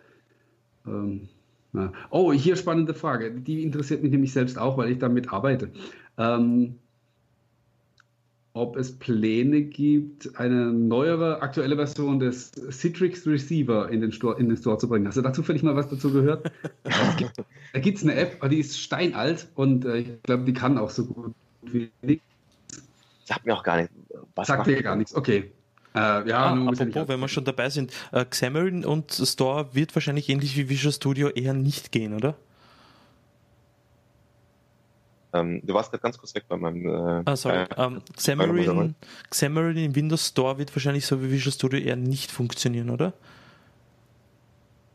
ähm, 0.85 1.29
ja. 1.73 1.91
Oh, 2.09 2.33
hier 2.33 2.55
spannende 2.55 2.93
Frage. 2.93 3.31
Die 3.31 3.63
interessiert 3.63 4.01
mich 4.03 4.11
nämlich 4.11 4.33
selbst 4.33 4.57
auch, 4.57 4.77
weil 4.77 4.91
ich 4.91 4.99
damit 4.99 5.31
arbeite. 5.31 5.71
Ähm, 6.17 6.75
ob 8.53 8.75
es 8.75 8.97
Pläne 8.97 9.61
gibt, 9.61 10.39
eine 10.39 10.73
neuere, 10.73 11.43
aktuelle 11.43 11.75
Version 11.75 12.17
des 12.17 12.51
Citrix 12.71 13.27
Receiver 13.27 13.87
in 13.89 14.01
den, 14.01 14.11
Store, 14.11 14.39
in 14.39 14.49
den 14.49 14.57
Store 14.57 14.79
zu 14.79 14.89
bringen. 14.89 15.07
Hast 15.07 15.17
du 15.17 15.21
dazu 15.21 15.43
völlig 15.43 15.61
mal 15.61 15.75
was 15.75 15.89
dazu 15.89 16.11
gehört? 16.11 16.51
da 16.83 17.79
gibt 17.79 17.97
es 17.97 18.03
eine 18.03 18.15
App, 18.15 18.49
die 18.49 18.57
ist 18.57 18.79
steinalt 18.79 19.47
und 19.53 19.85
äh, 19.85 19.97
ich 19.97 20.23
glaube, 20.23 20.45
die 20.45 20.53
kann 20.53 20.79
auch 20.79 20.89
so 20.89 21.05
gut 21.05 21.35
wie 21.61 21.91
nichts. 22.01 22.25
Sagt 23.25 23.45
mir 23.45 23.53
auch 23.53 23.63
gar 23.63 23.77
nichts. 23.77 23.93
Sagt 24.43 24.65
dir 24.65 24.81
gar 24.81 24.95
nichts, 24.95 25.13
okay. 25.13 25.51
Äh, 25.95 26.29
ja, 26.29 26.45
ah, 26.45 26.67
apropos, 26.67 27.07
wenn 27.07 27.19
wir 27.19 27.27
schon 27.27 27.45
dabei 27.45 27.69
sind, 27.69 27.91
äh, 28.11 28.25
Xamarin 28.25 28.85
und 28.85 29.11
Store 29.11 29.73
wird 29.73 29.95
wahrscheinlich 29.95 30.29
ähnlich 30.29 30.55
wie 30.57 30.69
Visual 30.69 30.93
Studio 30.93 31.29
eher 31.29 31.53
nicht 31.53 31.91
gehen, 31.91 32.13
oder? 32.13 32.35
Ähm, 35.33 35.61
du 35.63 35.73
warst 35.73 35.91
gerade 35.91 36.01
ganz 36.01 36.17
kurz 36.17 36.33
weg 36.35 36.45
bei 36.47 36.57
meinem. 36.57 36.85
Äh, 36.85 37.23
ah, 37.25 37.35
sorry. 37.35 37.65
Äh, 37.75 37.85
um, 37.85 38.01
Xamarin, 38.15 38.95
Xamarin 39.29 39.77
im 39.77 39.95
Windows 39.95 40.27
Store 40.27 40.57
wird 40.57 40.75
wahrscheinlich 40.75 41.05
so 41.05 41.21
wie 41.21 41.31
Visual 41.31 41.51
Studio 41.51 41.79
eher 41.79 41.95
nicht 41.95 42.31
funktionieren, 42.31 42.89
oder? 42.89 43.13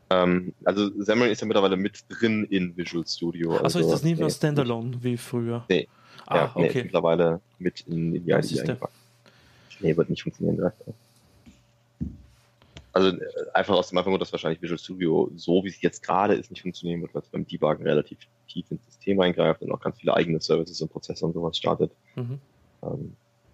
Ähm, 0.09 0.53
also 0.63 0.89
Xamarin 0.91 1.31
ist 1.31 1.41
ja 1.41 1.47
mittlerweile 1.47 1.77
mit 1.77 2.03
drin 2.09 2.45
in 2.45 2.75
Visual 2.75 3.05
Studio. 3.05 3.53
Achso, 3.53 3.63
also, 3.63 3.79
ist 3.79 3.91
das 3.91 4.03
nicht 4.03 4.17
mehr 4.17 4.27
nee, 4.27 4.33
Standalone 4.33 5.03
wie 5.03 5.17
früher? 5.17 5.65
Nee. 5.69 5.87
Ah, 6.25 6.35
ja, 6.35 6.51
okay. 6.55 6.71
Nee, 6.73 6.83
mittlerweile 6.83 7.41
mit 7.59 7.81
in, 7.81 8.15
in 8.15 8.25
die 8.25 8.31
IDE 8.31 8.61
eingepackt. 8.61 8.93
Nee, 9.83 9.95
wird 9.97 10.09
nicht 10.09 10.23
funktionieren 10.23 10.57
direkt. 10.57 10.83
Also 12.93 13.09
äh, 13.09 13.21
einfach 13.53 13.75
aus 13.75 13.89
dem 13.89 14.01
Grund, 14.01 14.21
dass 14.21 14.31
wahrscheinlich 14.31 14.61
Visual 14.61 14.77
Studio 14.77 15.31
so 15.35 15.63
wie 15.63 15.69
es 15.69 15.81
jetzt 15.81 16.03
gerade 16.03 16.35
ist, 16.35 16.51
nicht 16.51 16.61
funktionieren 16.61 17.01
wird, 17.01 17.13
weil 17.13 17.21
es 17.23 17.29
beim 17.29 17.45
Debuggen 17.45 17.85
relativ 17.85 18.19
tief 18.47 18.69
ins 18.71 18.85
System 18.85 19.19
eingreift 19.19 19.61
und 19.61 19.71
auch 19.71 19.79
ganz 19.79 19.99
viele 19.99 20.13
eigene 20.13 20.39
Services 20.39 20.81
und 20.81 20.91
Prozesse 20.91 21.25
und 21.25 21.33
sowas 21.33 21.57
startet. 21.57 21.91
Mhm. 22.15 22.39
Ähm, 22.83 23.13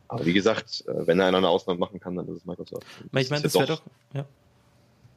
aber 0.10 0.26
wie 0.26 0.34
gesagt, 0.34 0.84
äh, 0.88 1.08
wenn 1.08 1.20
er 1.20 1.28
eine 1.28 1.48
Ausnahme 1.48 1.80
machen 1.80 2.00
kann, 2.00 2.16
dann 2.16 2.28
ist 2.28 2.38
es 2.38 2.46
Microsoft. 2.46 2.86
Das 3.12 3.24
ich 3.24 3.30
meine, 3.30 3.44
das 3.44 3.54
wäre 3.56 3.68
doch, 3.68 3.82
ja. 4.14 4.26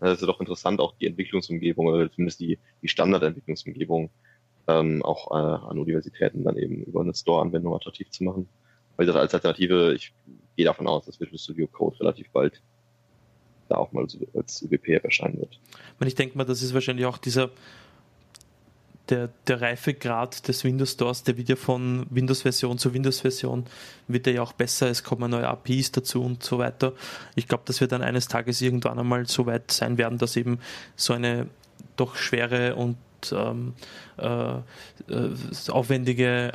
Das 0.01 0.15
ist 0.15 0.21
ja 0.21 0.27
doch 0.27 0.41
interessant, 0.41 0.81
auch 0.81 0.95
die 1.01 1.07
Entwicklungsumgebung 1.07 1.87
oder 1.87 2.11
zumindest 2.11 2.41
die, 2.41 2.59
die 2.83 2.89
Standardentwicklungsumgebung 2.89 4.11
ähm, 4.69 5.03
auch 5.03 5.31
äh, 5.31 5.67
an 5.69 5.79
Universitäten 5.79 6.45
dann 6.45 6.57
eben 6.57 6.83
über 6.85 7.01
eine 7.01 7.15
Store-Anwendung 7.15 7.75
attraktiv 7.75 8.11
zu 8.11 8.25
machen. 8.25 8.49
Weil 8.97 9.07
das 9.07 9.17
als 9.17 9.35
Alternative, 9.35 9.95
ich 9.95 10.13
gehe 10.57 10.65
davon 10.65 10.87
aus, 10.87 11.07
dass 11.07 11.21
Visual 11.21 11.39
Studio 11.39 11.67
Code 11.67 11.99
relativ 12.01 12.31
bald 12.31 12.61
da 13.69 13.77
auch 13.77 13.93
mal 13.93 14.07
als 14.35 14.63
UWP 14.63 14.89
erscheinen 15.03 15.39
wird. 15.39 15.59
Ich 16.05 16.15
denke 16.15 16.37
mal, 16.37 16.45
das 16.45 16.63
ist 16.63 16.75
wahrscheinlich 16.75 17.07
auch 17.07 17.19
dieser 17.19 17.51
der, 19.09 19.29
der 19.47 19.61
Reifegrad 19.61 20.47
des 20.49 20.65
Windows 20.65 20.93
Stores, 20.93 21.23
der 21.23 21.37
wird 21.37 21.49
ja 21.49 21.57
von 21.57 22.07
Windows-Version 22.11 22.79
zu 22.79 22.95
Windows-Version, 22.95 23.67
wird 24.09 24.27
ja 24.27 24.43
auch 24.43 24.53
besser, 24.53 24.89
es 24.89 25.03
kommen 25.03 25.31
neue 25.31 25.49
APIs 25.49 25.93
dazu 25.93 26.23
und 26.23 26.43
so 26.43 26.59
weiter. 26.59 26.93
Ich 27.35 27.49
glaube, 27.49 27.65
dass 27.67 27.81
wir 27.81 27.89
dann 27.89 28.03
eines 28.03 28.29
Tages 28.29 28.63
irgendwann 28.63 28.99
einmal 28.99 29.27
so 29.27 29.47
weit 29.47 29.71
sein 29.71 29.99
werden, 29.99 30.19
dass 30.19 30.37
eben 30.37 30.61
so 30.97 31.13
eine 31.13 31.49
doch 31.97 32.17
schwere 32.17 32.77
und 32.77 32.97
ähm, 33.33 33.75
äh, 34.19 34.55
äh 34.55 34.61
aufwendige 35.69 36.53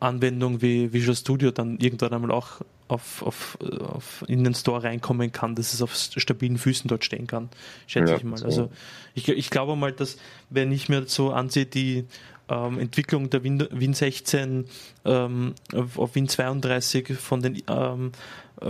Anwendung 0.00 0.62
wie 0.62 0.92
Visual 0.92 1.16
Studio 1.16 1.50
dann 1.50 1.78
irgendwann 1.78 2.12
einmal 2.12 2.30
auch 2.30 2.60
auf, 2.88 3.22
auf, 3.22 3.58
auf 3.80 4.24
in 4.28 4.44
den 4.44 4.54
Store 4.54 4.82
reinkommen 4.82 5.32
kann, 5.32 5.54
dass 5.54 5.72
es 5.72 5.82
auf 5.82 5.94
stabilen 5.94 6.58
Füßen 6.58 6.88
dort 6.88 7.04
stehen 7.04 7.26
kann, 7.26 7.48
schätze 7.86 8.12
ja, 8.12 8.18
ich 8.18 8.24
mal. 8.24 8.36
So. 8.36 8.44
Also 8.44 8.70
ich, 9.14 9.28
ich 9.28 9.50
glaube 9.50 9.76
mal, 9.76 9.92
dass 9.92 10.18
wenn 10.50 10.70
ich 10.72 10.88
mir 10.88 11.06
so 11.06 11.32
ansehe, 11.32 11.66
die 11.66 12.04
ähm, 12.48 12.78
Entwicklung 12.78 13.30
der 13.30 13.42
Win, 13.42 13.66
Win 13.70 13.94
16 13.94 14.66
ähm, 15.04 15.54
auf 15.96 16.14
Win 16.14 16.28
32 16.28 17.16
von 17.16 17.40
den 17.40 17.62
ähm, 17.68 18.12
äh, 18.60 18.68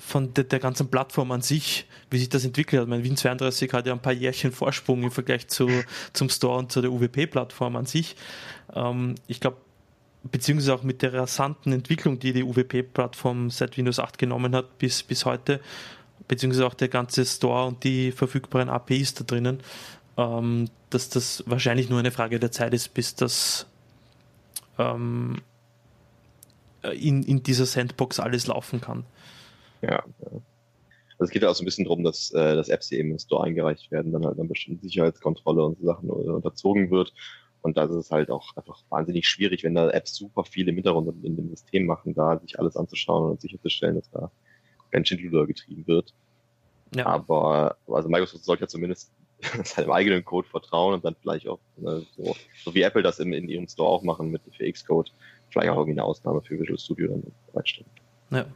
von 0.00 0.34
der, 0.34 0.44
der, 0.44 0.58
ganzen 0.58 0.88
Plattform 0.88 1.30
an 1.30 1.42
sich, 1.42 1.86
wie 2.10 2.18
sich 2.18 2.28
das 2.28 2.44
entwickelt 2.44 2.82
hat. 2.82 2.88
Mein 2.88 3.04
Win 3.04 3.16
32 3.16 3.72
hat 3.72 3.86
ja 3.86 3.92
ein 3.92 4.02
paar 4.02 4.12
Jährchen 4.12 4.50
Vorsprung 4.50 5.04
im 5.04 5.12
Vergleich 5.12 5.46
zu, 5.46 5.68
zum 6.12 6.28
Store 6.28 6.58
und 6.58 6.72
zu 6.72 6.80
der 6.80 6.90
UWP-Plattform 6.90 7.76
an 7.76 7.86
sich. 7.86 8.16
Ähm, 8.74 9.14
ich 9.28 9.38
glaube, 9.38 9.58
beziehungsweise 10.24 10.74
auch 10.74 10.82
mit 10.82 11.02
der 11.02 11.14
rasanten 11.14 11.72
Entwicklung, 11.72 12.18
die 12.18 12.32
die 12.32 12.42
UWP-Plattform 12.42 13.50
seit 13.50 13.76
Windows 13.76 13.98
8 13.98 14.18
genommen 14.18 14.54
hat 14.54 14.78
bis, 14.78 15.02
bis 15.02 15.24
heute, 15.24 15.60
beziehungsweise 16.28 16.66
auch 16.66 16.74
der 16.74 16.88
ganze 16.88 17.24
Store 17.24 17.66
und 17.66 17.84
die 17.84 18.12
verfügbaren 18.12 18.68
APIs 18.68 19.14
da 19.14 19.24
drinnen, 19.24 19.60
ähm, 20.16 20.68
dass 20.90 21.08
das 21.08 21.42
wahrscheinlich 21.46 21.88
nur 21.88 21.98
eine 21.98 22.10
Frage 22.10 22.38
der 22.38 22.52
Zeit 22.52 22.74
ist, 22.74 22.92
bis 22.94 23.14
das 23.14 23.66
ähm, 24.78 25.40
in, 26.82 27.22
in 27.22 27.42
dieser 27.42 27.66
Sandbox 27.66 28.20
alles 28.20 28.46
laufen 28.46 28.80
kann. 28.80 29.04
Ja, 29.82 30.04
Also 30.20 31.24
es 31.24 31.30
geht 31.30 31.42
ja 31.42 31.50
auch 31.50 31.54
so 31.54 31.62
ein 31.62 31.66
bisschen 31.66 31.84
darum, 31.84 32.04
dass, 32.04 32.30
äh, 32.32 32.54
dass 32.54 32.68
Apps, 32.68 32.92
eben 32.92 33.12
im 33.12 33.18
Store 33.18 33.44
eingereicht 33.44 33.90
werden, 33.90 34.12
dann 34.12 34.24
halt 34.24 34.38
an 34.38 34.48
bestimmte 34.48 34.82
Sicherheitskontrolle 34.82 35.64
und 35.64 35.78
so 35.78 35.86
Sachen 35.86 36.08
äh, 36.08 36.12
unterzogen 36.12 36.90
wird. 36.90 37.12
Und 37.62 37.76
da 37.76 37.84
ist 37.84 37.90
es 37.90 38.10
halt 38.10 38.30
auch 38.30 38.56
einfach 38.56 38.82
wahnsinnig 38.88 39.28
schwierig, 39.28 39.64
wenn 39.64 39.74
da 39.74 39.90
Apps 39.90 40.14
super 40.14 40.44
viel 40.44 40.68
im 40.68 40.76
Hintergrund 40.76 41.24
in 41.24 41.36
dem 41.36 41.50
System 41.50 41.86
machen, 41.86 42.14
da 42.14 42.38
sich 42.38 42.58
alles 42.58 42.76
anzuschauen 42.76 43.30
und 43.30 43.40
sicherzustellen, 43.40 43.96
dass 43.96 44.10
da 44.10 44.30
Menschenluder 44.92 45.46
getrieben 45.46 45.86
wird. 45.86 46.14
Ja. 46.94 47.06
Aber 47.06 47.76
also 47.86 48.08
Microsoft 48.08 48.44
sollte 48.44 48.62
ja 48.62 48.68
zumindest 48.68 49.12
seinem 49.64 49.90
eigenen 49.92 50.24
Code 50.24 50.48
vertrauen 50.48 50.94
und 50.94 51.04
dann 51.04 51.16
vielleicht 51.20 51.48
auch 51.48 51.60
ne, 51.76 52.04
so, 52.16 52.34
so 52.64 52.74
wie 52.74 52.82
Apple 52.82 53.02
das 53.02 53.18
in, 53.18 53.32
in 53.32 53.48
ihrem 53.48 53.68
Store 53.68 53.88
auch 53.88 54.02
machen 54.02 54.30
mit 54.30 54.42
für 54.56 54.70
Xcode, 54.70 55.12
vielleicht 55.50 55.70
auch 55.70 55.76
irgendwie 55.76 55.92
eine 55.92 56.04
Ausnahme 56.04 56.42
für 56.42 56.58
Visual 56.58 56.78
Studio 56.78 57.08
dann 57.08 57.22
bereitstellen. 57.52 57.90
Ja. 58.30 58.46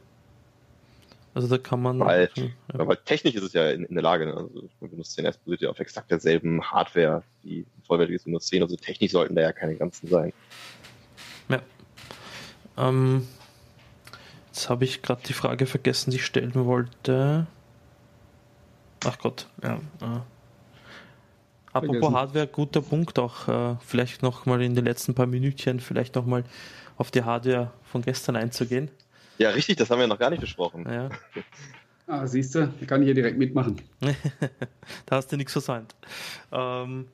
Also 1.35 1.49
da 1.49 1.57
kann 1.57 1.81
man. 1.81 1.99
Weil, 1.99 2.29
ja. 2.37 2.87
weil 2.87 2.95
technisch 2.95 3.35
ist 3.35 3.43
es 3.43 3.53
ja 3.53 3.69
in, 3.69 3.83
in 3.83 3.93
der 3.93 4.01
Lage, 4.01 4.25
ne? 4.25 4.33
also 4.33 4.69
Windows 4.79 5.11
10 5.11 5.25
S 5.25 5.37
basiert 5.37 5.61
ja 5.61 5.69
auf 5.69 5.79
exakt 5.79 6.09
derselben 6.09 6.63
Hardware 6.63 7.23
wie 7.43 7.59
ein 7.59 7.83
vollwertiges 7.85 8.25
Windows 8.25 8.47
10, 8.47 8.63
also 8.63 8.77
technisch 8.77 9.11
sollten 9.11 9.35
da 9.35 9.41
ja 9.41 9.51
keine 9.51 9.75
Grenzen 9.75 10.07
sein. 10.07 10.31
Ja. 11.49 11.61
Ähm, 12.77 13.27
jetzt 14.47 14.69
habe 14.69 14.85
ich 14.85 15.01
gerade 15.01 15.23
die 15.27 15.33
Frage 15.33 15.65
vergessen, 15.65 16.11
die 16.11 16.17
ich 16.17 16.25
stellen 16.25 16.55
wollte. 16.55 17.47
Ach 19.03 19.19
Gott, 19.19 19.47
ja. 19.61 19.75
Äh. 19.75 20.19
Apropos. 21.73 22.13
Hardware, 22.13 22.47
guter 22.47 22.81
Punkt 22.81 23.19
auch. 23.19 23.49
Äh, 23.49 23.75
vielleicht 23.85 24.23
noch 24.23 24.45
mal 24.45 24.61
in 24.61 24.73
den 24.73 24.85
letzten 24.85 25.13
paar 25.13 25.27
Minütchen 25.27 25.81
vielleicht 25.81 26.15
noch 26.15 26.25
mal 26.25 26.45
auf 26.95 27.11
die 27.11 27.23
Hardware 27.23 27.73
von 27.83 28.01
gestern 28.01 28.37
einzugehen. 28.37 28.89
Ja, 29.37 29.49
richtig, 29.49 29.77
das 29.77 29.89
haben 29.89 29.99
wir 29.99 30.07
noch 30.07 30.19
gar 30.19 30.29
nicht 30.29 30.41
besprochen. 30.41 30.85
Ja. 30.89 31.09
Ah, 32.07 32.27
siehst 32.27 32.53
du, 32.53 32.67
da 32.67 32.85
kann 32.85 33.01
ich 33.01 33.07
hier 33.07 33.15
direkt 33.15 33.39
mitmachen. 33.39 33.81
da 35.07 35.15
hast 35.15 35.31
du 35.31 35.37
nichts 35.37 35.53
versäumt. 35.53 35.95
Ähm, 36.51 37.07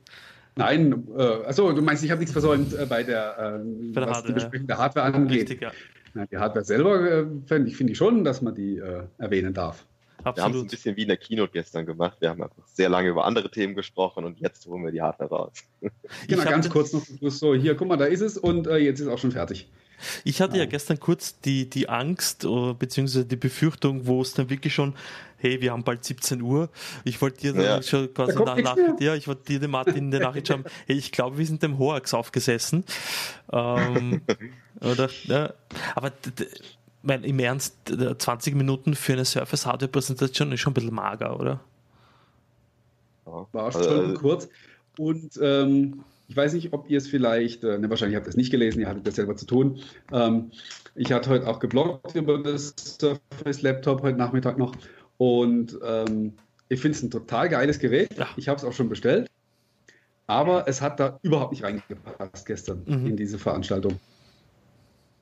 Nein, 0.54 1.08
äh, 1.16 1.22
also 1.22 1.72
du 1.72 1.80
meinst, 1.80 2.04
ich 2.04 2.10
habe 2.10 2.18
nichts 2.18 2.32
versäumt 2.32 2.74
äh, 2.74 2.84
bei 2.84 3.02
der, 3.02 3.62
äh, 3.62 3.92
bei 3.94 4.00
der 4.02 4.10
was 4.10 4.16
Hardware, 4.16 4.26
die 4.26 4.32
Besprechung 4.34 4.66
der 4.66 4.76
Hardware 4.76 5.06
angeht. 5.06 5.48
Richtig, 5.48 5.62
ja. 5.62 5.72
Na, 6.12 6.26
die 6.26 6.36
Hardware 6.36 6.64
selber 6.64 7.10
äh, 7.10 7.26
finde 7.46 7.70
ich, 7.70 7.76
find 7.78 7.88
ich 7.88 7.96
schon, 7.96 8.22
dass 8.22 8.42
man 8.42 8.54
die 8.54 8.76
äh, 8.76 9.04
erwähnen 9.16 9.54
darf. 9.54 9.86
Absolut. 10.24 10.36
Wir 10.36 10.42
haben 10.44 10.54
es 10.54 10.62
ein 10.62 10.68
bisschen 10.68 10.96
wie 10.96 11.02
in 11.02 11.08
der 11.08 11.16
Keynote 11.16 11.52
gestern 11.52 11.86
gemacht. 11.86 12.18
Wir 12.20 12.28
haben 12.28 12.42
einfach 12.42 12.66
sehr 12.66 12.88
lange 12.88 13.08
über 13.08 13.24
andere 13.24 13.50
Themen 13.50 13.74
gesprochen 13.74 14.24
und 14.24 14.38
jetzt 14.40 14.66
holen 14.66 14.84
wir 14.84 14.92
die 14.92 15.00
Hardware 15.00 15.30
raus. 15.30 15.52
Genau, 16.28 16.44
ganz 16.44 16.68
kurz 16.68 16.92
noch 16.92 17.02
so, 17.30 17.54
hier, 17.54 17.74
guck 17.74 17.88
mal, 17.88 17.96
da 17.96 18.04
ist 18.04 18.20
es 18.20 18.36
und 18.36 18.66
äh, 18.66 18.76
jetzt 18.76 19.00
ist 19.00 19.06
es 19.06 19.12
auch 19.12 19.18
schon 19.18 19.32
fertig. 19.32 19.70
Ich 20.24 20.40
hatte 20.40 20.58
ja 20.58 20.66
gestern 20.66 20.98
kurz 21.00 21.38
die, 21.40 21.68
die 21.68 21.88
Angst 21.88 22.44
uh, 22.44 22.74
beziehungsweise 22.74 23.24
die 23.24 23.36
Befürchtung, 23.36 24.06
wo 24.06 24.22
es 24.22 24.34
dann 24.34 24.50
wirklich 24.50 24.74
schon, 24.74 24.94
hey, 25.38 25.60
wir 25.60 25.72
haben 25.72 25.84
bald 25.84 26.04
17 26.04 26.40
Uhr. 26.40 26.68
Ich 27.04 27.20
wollte 27.20 27.52
dir 27.52 27.62
ja. 27.62 27.82
schon 27.82 28.12
quasi 28.14 28.38
nach, 28.42 28.56
nach 28.56 28.76
ja, 29.00 29.14
ich 29.14 29.26
wollte 29.28 29.44
dir 29.44 29.60
den 29.60 29.70
Martin 29.70 29.96
in 29.96 30.10
der 30.10 30.20
Nachricht 30.20 30.48
schreiben, 30.48 30.64
hey, 30.86 30.96
ich 30.96 31.12
glaube, 31.12 31.38
wir 31.38 31.46
sind 31.46 31.62
dem 31.62 31.78
Hoax 31.78 32.14
aufgesessen. 32.14 32.84
Ähm, 33.52 34.22
oder, 34.80 35.10
ja, 35.24 35.52
aber 35.94 36.12
mein, 37.02 37.24
im 37.24 37.38
Ernst, 37.38 37.74
20 38.18 38.54
Minuten 38.54 38.94
für 38.94 39.14
eine 39.14 39.24
Surface 39.24 39.66
Hardware 39.66 39.90
Präsentation 39.90 40.52
ist 40.52 40.60
schon 40.60 40.70
ein 40.70 40.74
bisschen 40.74 40.94
mager, 40.94 41.38
oder? 41.38 41.60
War 43.24 43.72
schon 43.72 44.14
kurz. 44.14 44.48
Und 44.98 45.38
ähm, 45.40 46.04
ich 46.32 46.36
weiß 46.36 46.54
nicht, 46.54 46.72
ob 46.72 46.88
ihr 46.88 46.96
es 46.96 47.08
vielleicht, 47.08 47.62
äh, 47.62 47.78
ne, 47.78 47.90
wahrscheinlich 47.90 48.16
habt 48.16 48.26
ihr 48.26 48.30
es 48.30 48.38
nicht 48.38 48.50
gelesen, 48.50 48.80
ihr 48.80 48.88
hattet 48.88 49.06
das 49.06 49.16
selber 49.16 49.36
zu 49.36 49.44
tun. 49.44 49.80
Ähm, 50.10 50.50
ich 50.94 51.12
hatte 51.12 51.28
heute 51.28 51.46
auch 51.46 51.58
gebloggt 51.58 52.14
über 52.14 52.42
das 52.42 52.74
Surface 52.78 53.60
Laptop 53.60 54.00
heute 54.00 54.16
Nachmittag 54.16 54.56
noch 54.56 54.74
und 55.18 55.78
ähm, 55.84 56.32
ich 56.70 56.80
finde 56.80 56.96
es 56.96 57.02
ein 57.02 57.10
total 57.10 57.50
geiles 57.50 57.78
Gerät. 57.78 58.16
Ja. 58.16 58.28
Ich 58.38 58.48
habe 58.48 58.56
es 58.56 58.64
auch 58.64 58.72
schon 58.72 58.88
bestellt, 58.88 59.30
aber 60.26 60.66
es 60.68 60.80
hat 60.80 61.00
da 61.00 61.18
überhaupt 61.20 61.52
nicht 61.52 61.64
reingepasst 61.64 62.46
gestern 62.46 62.82
mhm. 62.86 63.08
in 63.08 63.16
diese 63.18 63.38
Veranstaltung. 63.38 64.00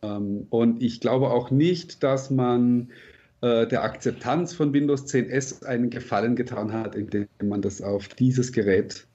Ähm, 0.02 0.46
und 0.50 0.80
ich 0.80 1.00
glaube 1.00 1.30
auch 1.30 1.50
nicht, 1.50 2.04
dass 2.04 2.30
man 2.30 2.92
äh, 3.40 3.66
der 3.66 3.82
Akzeptanz 3.82 4.52
von 4.52 4.72
Windows 4.72 5.06
10S 5.06 5.64
einen 5.64 5.90
Gefallen 5.90 6.36
getan 6.36 6.72
hat, 6.72 6.94
indem 6.94 7.26
man 7.42 7.62
das 7.62 7.82
auf 7.82 8.06
dieses 8.06 8.52
Gerät 8.52 9.08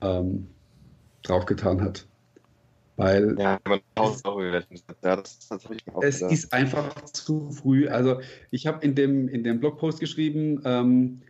ähm, 0.00 0.46
draufgetan 1.28 1.80
hat. 1.80 2.06
Weil 2.98 3.36
ja, 3.38 3.60
es, 3.94 4.22
ja, 5.04 5.16
das, 5.16 5.48
das 5.48 5.68
es 6.02 6.20
ist 6.20 6.52
einfach 6.52 7.04
zu 7.04 7.52
früh. 7.52 7.86
Also 7.88 8.20
ich 8.50 8.66
habe 8.66 8.84
in 8.84 8.96
dem, 8.96 9.28
in 9.28 9.44
dem 9.44 9.60
Blogpost 9.60 10.00
geschrieben, 10.00 10.60
ähm, 10.64 11.20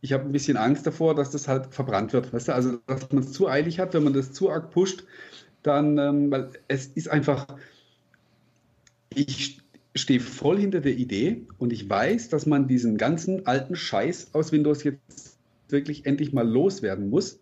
ich 0.00 0.12
habe 0.12 0.24
ein 0.26 0.32
bisschen 0.32 0.56
Angst 0.56 0.86
davor, 0.86 1.16
dass 1.16 1.30
das 1.30 1.48
halt 1.48 1.74
verbrannt 1.74 2.12
wird. 2.12 2.32
Weißt 2.32 2.46
du? 2.46 2.54
Also 2.54 2.78
dass 2.86 3.10
man 3.10 3.24
es 3.24 3.32
zu 3.32 3.48
eilig 3.48 3.80
hat, 3.80 3.94
wenn 3.94 4.04
man 4.04 4.12
das 4.12 4.32
zu 4.32 4.48
arg 4.48 4.70
pusht, 4.70 5.04
dann, 5.64 5.98
ähm, 5.98 6.30
weil 6.30 6.50
es 6.68 6.86
ist 6.86 7.08
einfach, 7.08 7.48
ich 9.12 9.60
stehe 9.96 10.20
voll 10.20 10.58
hinter 10.58 10.80
der 10.80 10.96
Idee 10.96 11.42
und 11.58 11.72
ich 11.72 11.90
weiß, 11.90 12.28
dass 12.28 12.46
man 12.46 12.68
diesen 12.68 12.96
ganzen 12.96 13.44
alten 13.44 13.74
Scheiß 13.74 14.34
aus 14.34 14.52
Windows 14.52 14.84
jetzt 14.84 15.36
wirklich 15.68 16.06
endlich 16.06 16.32
mal 16.32 16.48
loswerden 16.48 17.10
muss 17.10 17.40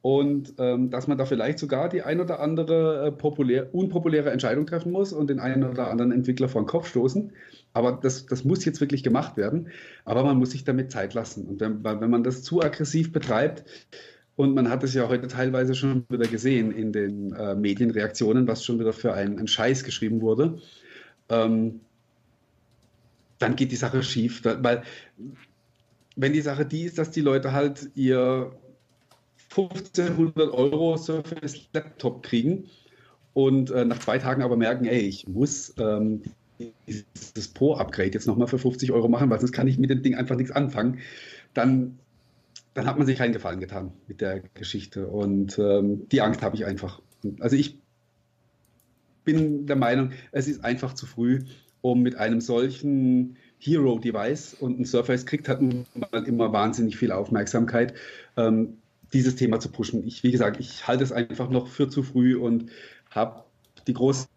und 0.00 0.54
ähm, 0.58 0.90
dass 0.90 1.08
man 1.08 1.18
da 1.18 1.24
vielleicht 1.24 1.58
sogar 1.58 1.88
die 1.88 2.02
ein 2.02 2.20
oder 2.20 2.40
andere 2.40 3.06
äh, 3.06 3.12
populär, 3.12 3.74
unpopuläre 3.74 4.30
Entscheidung 4.30 4.66
treffen 4.66 4.92
muss 4.92 5.12
und 5.12 5.28
den 5.28 5.40
einen 5.40 5.64
oder 5.64 5.90
anderen 5.90 6.12
Entwickler 6.12 6.48
vor 6.48 6.62
den 6.62 6.68
Kopf 6.68 6.88
stoßen. 6.88 7.32
Aber 7.72 7.98
das, 8.00 8.26
das 8.26 8.44
muss 8.44 8.64
jetzt 8.64 8.80
wirklich 8.80 9.02
gemacht 9.02 9.36
werden. 9.36 9.68
Aber 10.04 10.22
man 10.22 10.38
muss 10.38 10.52
sich 10.52 10.64
damit 10.64 10.92
Zeit 10.92 11.14
lassen. 11.14 11.46
Und 11.46 11.60
wenn, 11.60 11.82
wenn 11.82 12.10
man 12.10 12.22
das 12.22 12.42
zu 12.42 12.62
aggressiv 12.62 13.12
betreibt, 13.12 13.64
und 14.36 14.54
man 14.54 14.70
hat 14.70 14.84
es 14.84 14.94
ja 14.94 15.08
heute 15.08 15.26
teilweise 15.26 15.74
schon 15.74 16.04
wieder 16.08 16.28
gesehen 16.28 16.70
in 16.70 16.92
den 16.92 17.32
äh, 17.32 17.56
Medienreaktionen, 17.56 18.46
was 18.46 18.64
schon 18.64 18.78
wieder 18.78 18.92
für 18.92 19.12
einen, 19.12 19.48
Scheiß 19.48 19.82
geschrieben 19.82 20.20
wurde, 20.20 20.60
ähm, 21.28 21.80
dann 23.40 23.56
geht 23.56 23.72
die 23.72 23.76
Sache 23.76 24.04
schief. 24.04 24.42
Weil 24.44 24.84
wenn 26.14 26.32
die 26.32 26.40
Sache 26.40 26.64
die 26.64 26.82
ist, 26.82 26.98
dass 26.98 27.10
die 27.10 27.20
Leute 27.20 27.52
halt 27.52 27.90
ihr 27.96 28.52
1500 29.50 30.52
Euro 30.52 30.96
Surface 30.96 31.68
Laptop 31.72 32.22
kriegen 32.22 32.68
und 33.34 33.70
äh, 33.70 33.84
nach 33.84 33.98
zwei 33.98 34.18
Tagen 34.18 34.42
aber 34.42 34.56
merken, 34.56 34.84
ey, 34.84 35.00
ich 35.00 35.28
muss 35.28 35.74
ähm, 35.78 36.22
dieses 36.86 37.48
Pro-Upgrade 37.48 38.10
jetzt 38.10 38.26
nochmal 38.26 38.48
für 38.48 38.58
50 38.58 38.92
Euro 38.92 39.08
machen, 39.08 39.30
weil 39.30 39.38
sonst 39.38 39.52
kann 39.52 39.68
ich 39.68 39.78
mit 39.78 39.90
dem 39.90 40.02
Ding 40.02 40.14
einfach 40.14 40.36
nichts 40.36 40.50
anfangen, 40.50 40.98
dann, 41.54 41.98
dann 42.74 42.86
hat 42.86 42.98
man 42.98 43.06
sich 43.06 43.18
keinen 43.18 43.32
Gefallen 43.32 43.60
getan 43.60 43.92
mit 44.06 44.20
der 44.20 44.40
Geschichte. 44.54 45.06
Und 45.06 45.58
ähm, 45.58 46.08
die 46.08 46.20
Angst 46.20 46.42
habe 46.42 46.56
ich 46.56 46.66
einfach. 46.66 47.00
Also 47.40 47.56
ich 47.56 47.78
bin 49.24 49.66
der 49.66 49.76
Meinung, 49.76 50.12
es 50.32 50.48
ist 50.48 50.64
einfach 50.64 50.94
zu 50.94 51.06
früh, 51.06 51.44
um 51.80 52.02
mit 52.02 52.16
einem 52.16 52.40
solchen 52.40 53.36
Hero-Device 53.58 54.54
und 54.54 54.80
ein 54.80 54.84
Surface 54.84 55.26
kriegt 55.26 55.48
halt 55.48 55.60
immer 55.60 56.52
wahnsinnig 56.52 56.96
viel 56.96 57.12
Aufmerksamkeit. 57.12 57.94
Ähm, 58.36 58.78
dieses 59.12 59.36
Thema 59.36 59.60
zu 59.60 59.70
pushen. 59.70 60.06
Ich, 60.06 60.22
wie 60.22 60.30
gesagt, 60.30 60.60
ich 60.60 60.86
halte 60.86 61.04
es 61.04 61.12
einfach 61.12 61.48
noch 61.50 61.68
für 61.68 61.88
zu 61.88 62.02
früh 62.02 62.36
und 62.36 62.70
habe 63.10 63.44
die 63.86 63.94
große 63.94 64.28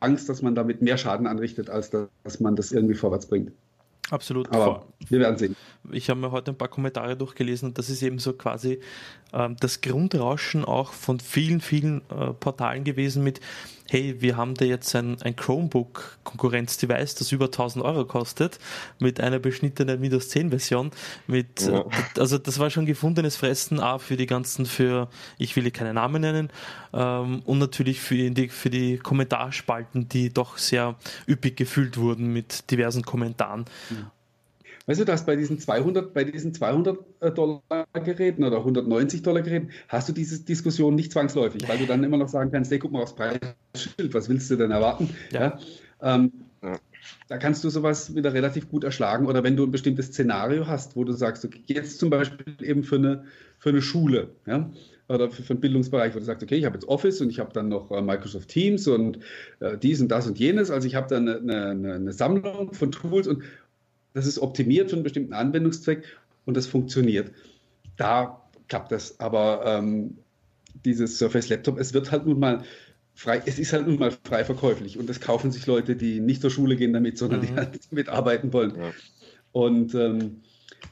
Angst, 0.00 0.28
dass 0.28 0.42
man 0.42 0.54
damit 0.54 0.82
mehr 0.82 0.96
Schaden 0.96 1.26
anrichtet, 1.26 1.70
als 1.70 1.90
dass 1.90 2.40
man 2.40 2.56
das 2.56 2.72
irgendwie 2.72 2.94
vorwärts 2.94 3.26
bringt. 3.26 3.52
Absolut. 4.10 4.50
Aber 4.52 4.86
wir 5.08 5.20
werden 5.20 5.36
sehen. 5.36 5.56
Ich 5.90 6.10
habe 6.10 6.20
mir 6.20 6.30
heute 6.30 6.52
ein 6.52 6.58
paar 6.58 6.68
Kommentare 6.68 7.16
durchgelesen 7.16 7.68
und 7.68 7.78
das 7.78 7.90
ist 7.90 8.02
eben 8.02 8.18
so 8.18 8.32
quasi 8.32 8.80
ähm, 9.32 9.56
das 9.60 9.80
Grundrauschen 9.80 10.64
auch 10.64 10.92
von 10.92 11.20
vielen, 11.20 11.60
vielen 11.60 12.02
äh, 12.10 12.32
Portalen 12.32 12.84
gewesen 12.84 13.22
mit, 13.22 13.40
hey, 13.86 14.16
wir 14.20 14.36
haben 14.36 14.54
da 14.54 14.64
jetzt 14.64 14.94
ein, 14.94 15.20
ein 15.22 15.34
Chromebook-Konkurrenz-Device, 15.34 17.14
das 17.14 17.32
über 17.32 17.46
1000 17.46 17.84
Euro 17.84 18.04
kostet, 18.04 18.58
mit 18.98 19.20
einer 19.20 19.38
beschnittenen 19.38 20.00
Windows 20.02 20.28
10 20.28 20.50
Version, 20.50 20.90
mit, 21.26 21.62
ja. 21.62 21.84
also 22.18 22.38
das 22.38 22.58
war 22.58 22.70
schon 22.70 22.84
gefundenes 22.86 23.36
Fressen, 23.36 23.80
A, 23.80 23.98
für 23.98 24.16
die 24.16 24.26
ganzen, 24.26 24.66
für, 24.66 25.08
ich 25.38 25.56
will 25.56 25.70
keine 25.70 25.94
Namen 25.94 26.20
nennen, 26.20 26.50
ähm, 26.92 27.40
und 27.44 27.58
natürlich 27.58 28.00
für 28.00 28.30
die, 28.30 28.48
für 28.48 28.70
die 28.70 28.98
Kommentarspalten, 28.98 30.08
die 30.08 30.32
doch 30.32 30.58
sehr 30.58 30.96
üppig 31.26 31.56
gefüllt 31.56 31.96
wurden 31.96 32.32
mit 32.32 32.70
diversen 32.70 33.02
Kommentaren. 33.02 33.64
Mhm. 33.90 33.97
Weißt 34.88 35.00
du, 35.00 35.04
dass 35.04 35.26
bei 35.26 35.36
diesen 35.36 35.58
200, 35.58 36.14
bei 36.14 36.24
diesen 36.24 36.54
200 36.54 36.98
äh, 37.20 37.30
Dollar 37.30 37.60
Geräten 37.92 38.42
oder 38.42 38.58
190 38.58 39.22
Dollar 39.22 39.42
Geräten 39.42 39.68
hast 39.86 40.08
du 40.08 40.14
diese 40.14 40.42
Diskussion 40.42 40.94
nicht 40.94 41.12
zwangsläufig, 41.12 41.68
weil 41.68 41.76
du 41.76 41.84
dann 41.84 42.02
immer 42.02 42.16
noch 42.16 42.28
sagen 42.28 42.50
kannst, 42.50 42.70
hey, 42.70 42.78
guck 42.78 42.90
mal 42.90 43.02
aufs 43.02 43.14
Preisschild, 43.14 44.14
was 44.14 44.30
willst 44.30 44.50
du 44.50 44.56
denn 44.56 44.70
erwarten? 44.70 45.10
Ja. 45.30 45.40
ja? 45.40 45.58
Ähm, 46.14 46.32
ja. 46.62 46.78
Da 47.28 47.36
kannst 47.36 47.62
du 47.64 47.68
sowas 47.68 48.14
wieder 48.14 48.32
relativ 48.32 48.70
gut 48.70 48.82
erschlagen. 48.82 49.26
Oder 49.26 49.44
wenn 49.44 49.56
du 49.56 49.64
ein 49.64 49.70
bestimmtes 49.70 50.06
Szenario 50.06 50.66
hast, 50.66 50.96
wo 50.96 51.04
du 51.04 51.12
sagst, 51.12 51.44
okay, 51.44 51.62
jetzt 51.66 51.98
zum 51.98 52.08
Beispiel 52.08 52.56
eben 52.62 52.82
für 52.82 52.96
eine, 52.96 53.24
für 53.58 53.68
eine 53.68 53.82
Schule, 53.82 54.30
ja, 54.46 54.70
oder 55.08 55.30
für, 55.30 55.42
für 55.42 55.52
einen 55.52 55.60
Bildungsbereich, 55.60 56.14
wo 56.14 56.18
du 56.18 56.24
sagst, 56.24 56.42
okay, 56.42 56.56
ich 56.56 56.64
habe 56.64 56.76
jetzt 56.76 56.88
Office 56.88 57.20
und 57.20 57.30
ich 57.30 57.40
habe 57.40 57.52
dann 57.52 57.68
noch 57.68 57.90
äh, 57.90 58.00
Microsoft 58.00 58.48
Teams 58.48 58.88
und 58.88 59.18
äh, 59.60 59.76
dies 59.76 60.00
und 60.00 60.08
das 60.08 60.26
und 60.26 60.38
jenes. 60.38 60.70
Also 60.70 60.86
ich 60.86 60.94
habe 60.94 61.08
dann 61.08 61.28
eine, 61.28 61.70
eine, 61.70 61.94
eine, 61.94 62.12
Sammlung 62.12 62.72
von 62.72 62.90
Tools 62.90 63.26
und, 63.26 63.42
das 64.14 64.26
ist 64.26 64.38
optimiert 64.38 64.90
für 64.90 64.96
einen 64.96 65.02
bestimmten 65.02 65.32
Anwendungszweck 65.32 66.04
und 66.46 66.56
das 66.56 66.66
funktioniert. 66.66 67.32
Da 67.96 68.42
klappt 68.68 68.92
das. 68.92 69.20
Aber 69.20 69.62
ähm, 69.66 70.18
dieses 70.84 71.18
Surface 71.18 71.48
Laptop, 71.48 71.78
es 71.78 71.94
wird 71.94 72.10
halt 72.10 72.26
nun 72.26 72.38
mal 72.38 72.62
frei, 73.14 73.42
es 73.44 73.58
ist 73.58 73.72
halt 73.72 73.86
nun 73.86 73.98
mal 73.98 74.12
frei 74.24 74.44
verkäuflich 74.44 74.98
und 74.98 75.08
das 75.08 75.20
kaufen 75.20 75.50
sich 75.50 75.66
Leute, 75.66 75.96
die 75.96 76.20
nicht 76.20 76.40
zur 76.40 76.50
Schule 76.50 76.76
gehen 76.76 76.92
damit, 76.92 77.18
sondern 77.18 77.40
mhm. 77.40 77.46
die 77.46 77.54
halt 77.54 77.80
damit 77.90 78.08
arbeiten 78.08 78.52
wollen. 78.52 78.76
Ja. 78.76 78.92
Und 79.52 79.94
ähm, 79.94 80.40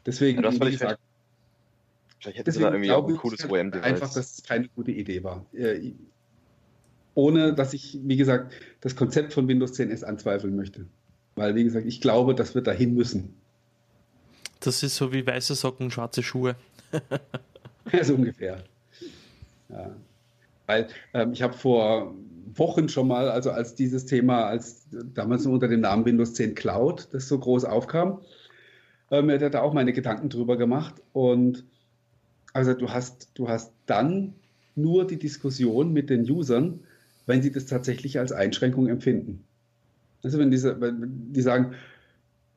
deswegen, 0.04 0.42
ja, 0.42 0.50
das 0.50 0.60
wie 0.60 0.70
gesagt, 0.70 1.00
vielleicht 2.20 2.38
hätte 2.38 2.52
da 2.52 2.70
irgendwie 2.70 2.90
auch 2.90 3.08
ein 3.08 3.16
cooles 3.16 3.44
OM-Device. 3.48 3.84
Einfach, 3.84 4.12
dass 4.12 4.38
es 4.38 4.42
keine 4.42 4.68
gute 4.68 4.90
Idee 4.90 5.22
war. 5.22 5.46
Äh, 5.52 5.92
ohne 7.14 7.54
dass 7.54 7.72
ich, 7.72 7.98
wie 8.02 8.16
gesagt, 8.16 8.52
das 8.80 8.94
Konzept 8.94 9.32
von 9.32 9.48
Windows 9.48 9.72
10 9.72 9.90
S 9.90 10.04
anzweifeln 10.04 10.54
möchte. 10.54 10.86
Weil, 11.37 11.55
wie 11.55 11.64
gesagt, 11.64 11.87
ich 11.87 12.01
glaube, 12.01 12.34
dass 12.34 12.55
wir 12.55 12.62
dahin 12.62 12.95
müssen. 12.95 13.34
Das 14.61 14.82
ist 14.82 14.97
so 14.97 15.12
wie 15.12 15.26
weiße 15.26 15.55
Socken, 15.55 15.91
schwarze 15.91 16.22
Schuhe. 16.22 16.57
ja, 17.93 18.05
so 18.05 18.14
ungefähr. 18.14 18.64
Ja. 19.68 19.95
Weil 20.66 20.89
ähm, 21.14 21.32
ich 21.32 21.43
habe 21.43 21.53
vor 21.53 22.14
Wochen 22.55 22.89
schon 22.89 23.09
mal, 23.09 23.28
also 23.28 23.51
als 23.51 23.74
dieses 23.74 24.07
Thema, 24.07 24.47
als 24.47 24.87
damals 25.14 25.45
nur 25.45 25.55
unter 25.55 25.68
dem 25.68 25.80
Namen 25.80 26.05
Windows 26.05 26.34
10 26.34 26.55
Cloud, 26.55 27.09
das 27.12 27.28
so 27.28 27.39
groß 27.39 27.64
aufkam, 27.64 28.20
ähm, 29.11 29.28
er 29.28 29.41
hat 29.41 29.55
da 29.55 29.61
auch 29.61 29.74
meine 29.74 29.93
Gedanken 29.93 30.30
drüber 30.30 30.57
gemacht. 30.57 30.95
Und 31.12 31.64
also 32.53 32.72
du 32.72 32.91
hast, 32.91 33.30
du 33.34 33.49
hast 33.49 33.72
dann 33.84 34.34
nur 34.74 35.07
die 35.07 35.18
Diskussion 35.18 35.93
mit 35.93 36.11
den 36.11 36.28
Usern, 36.30 36.80
wenn 37.26 37.43
sie 37.43 37.53
das 37.53 37.66
tatsächlich 37.66 38.18
als 38.18 38.32
Einschränkung 38.32 38.89
empfinden. 38.89 39.45
Also 40.22 40.38
wenn, 40.38 40.50
diese, 40.50 40.80
wenn 40.80 41.32
die 41.32 41.42
sagen, 41.42 41.74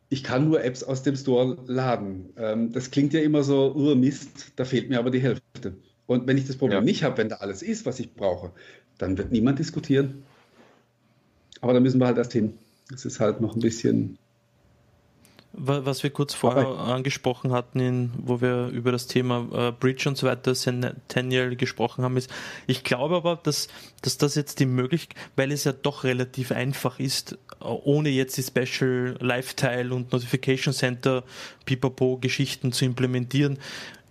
ich 0.10 0.24
kann 0.24 0.50
nur 0.50 0.64
Apps 0.64 0.84
aus 0.84 1.04
dem 1.04 1.16
Store 1.16 1.58
laden. 1.68 2.30
Ähm, 2.36 2.72
das 2.72 2.92
klingt 2.92 3.14
ja 3.14 3.22
immer 3.22 3.44
so, 3.44 3.74
oh 3.76 3.96
Mist, 3.96 4.54
da 4.56 4.66
fehlt 4.66 4.90
mir 4.90 5.00
aber 5.00 5.12
die 5.12 5.20
Hälfte. 5.20 5.76
Und 6.08 6.28
wenn 6.28 6.38
ich 6.38 6.48
das 6.48 6.58
Problem 6.58 6.80
ja. 6.80 6.84
nicht 6.84 7.04
habe, 7.04 7.18
wenn 7.18 7.30
da 7.30 7.38
alles 7.38 7.62
ist, 7.62 7.86
was 7.86 8.00
ich 8.00 8.14
brauche, 8.14 8.52
dann 8.98 9.18
wird 9.18 9.32
niemand 9.32 9.60
diskutieren. 9.60 10.24
Aber 11.62 11.74
da 11.74 11.80
müssen 11.80 12.00
wir 12.00 12.08
halt 12.08 12.18
erst 12.18 12.34
hin. 12.34 12.54
Das 12.90 13.06
ist 13.06 13.20
halt 13.20 13.42
noch 13.42 13.56
ein 13.56 13.62
bisschen 13.62 14.18
was 15.52 16.04
wir 16.04 16.12
kurz 16.12 16.34
vorher 16.34 16.68
Aber 16.68 16.80
angesprochen 16.80 17.52
hatten, 17.52 17.80
in, 17.80 18.12
wo 18.18 18.40
wir 18.40 18.68
über 18.68 18.92
das 18.92 19.08
Thema 19.08 19.48
äh, 19.52 19.72
Bridge 19.72 20.08
und 20.08 20.18
so 20.18 20.28
weiter, 20.28 20.54
Centennial 20.54 21.56
gesprochen 21.56 22.04
haben, 22.04 22.18
ist, 22.18 22.30
ich 22.68 22.84
glaube 22.84 23.16
aber, 23.16 23.40
dass, 23.42 23.68
dass 24.02 24.18
das 24.18 24.36
jetzt 24.36 24.60
die 24.60 24.68
Möglichkeit, 24.68 25.18
weil 25.36 25.52
es 25.52 25.64
ja 25.64 25.72
doch 25.72 26.04
relativ 26.04 26.52
einfach 26.52 27.00
ist, 27.00 27.34
äh, 27.62 27.66
ohne 27.66 28.10
jetzt 28.10 28.38
die 28.38 28.44
Special 28.44 29.18
Lifetile 29.20 29.94
und 29.94 30.12
Notification 30.12 30.74
Center 30.74 31.24
Pipapo 31.66 32.18
Geschichten 32.18 32.72
zu 32.72 32.86
implementieren, 32.86 33.58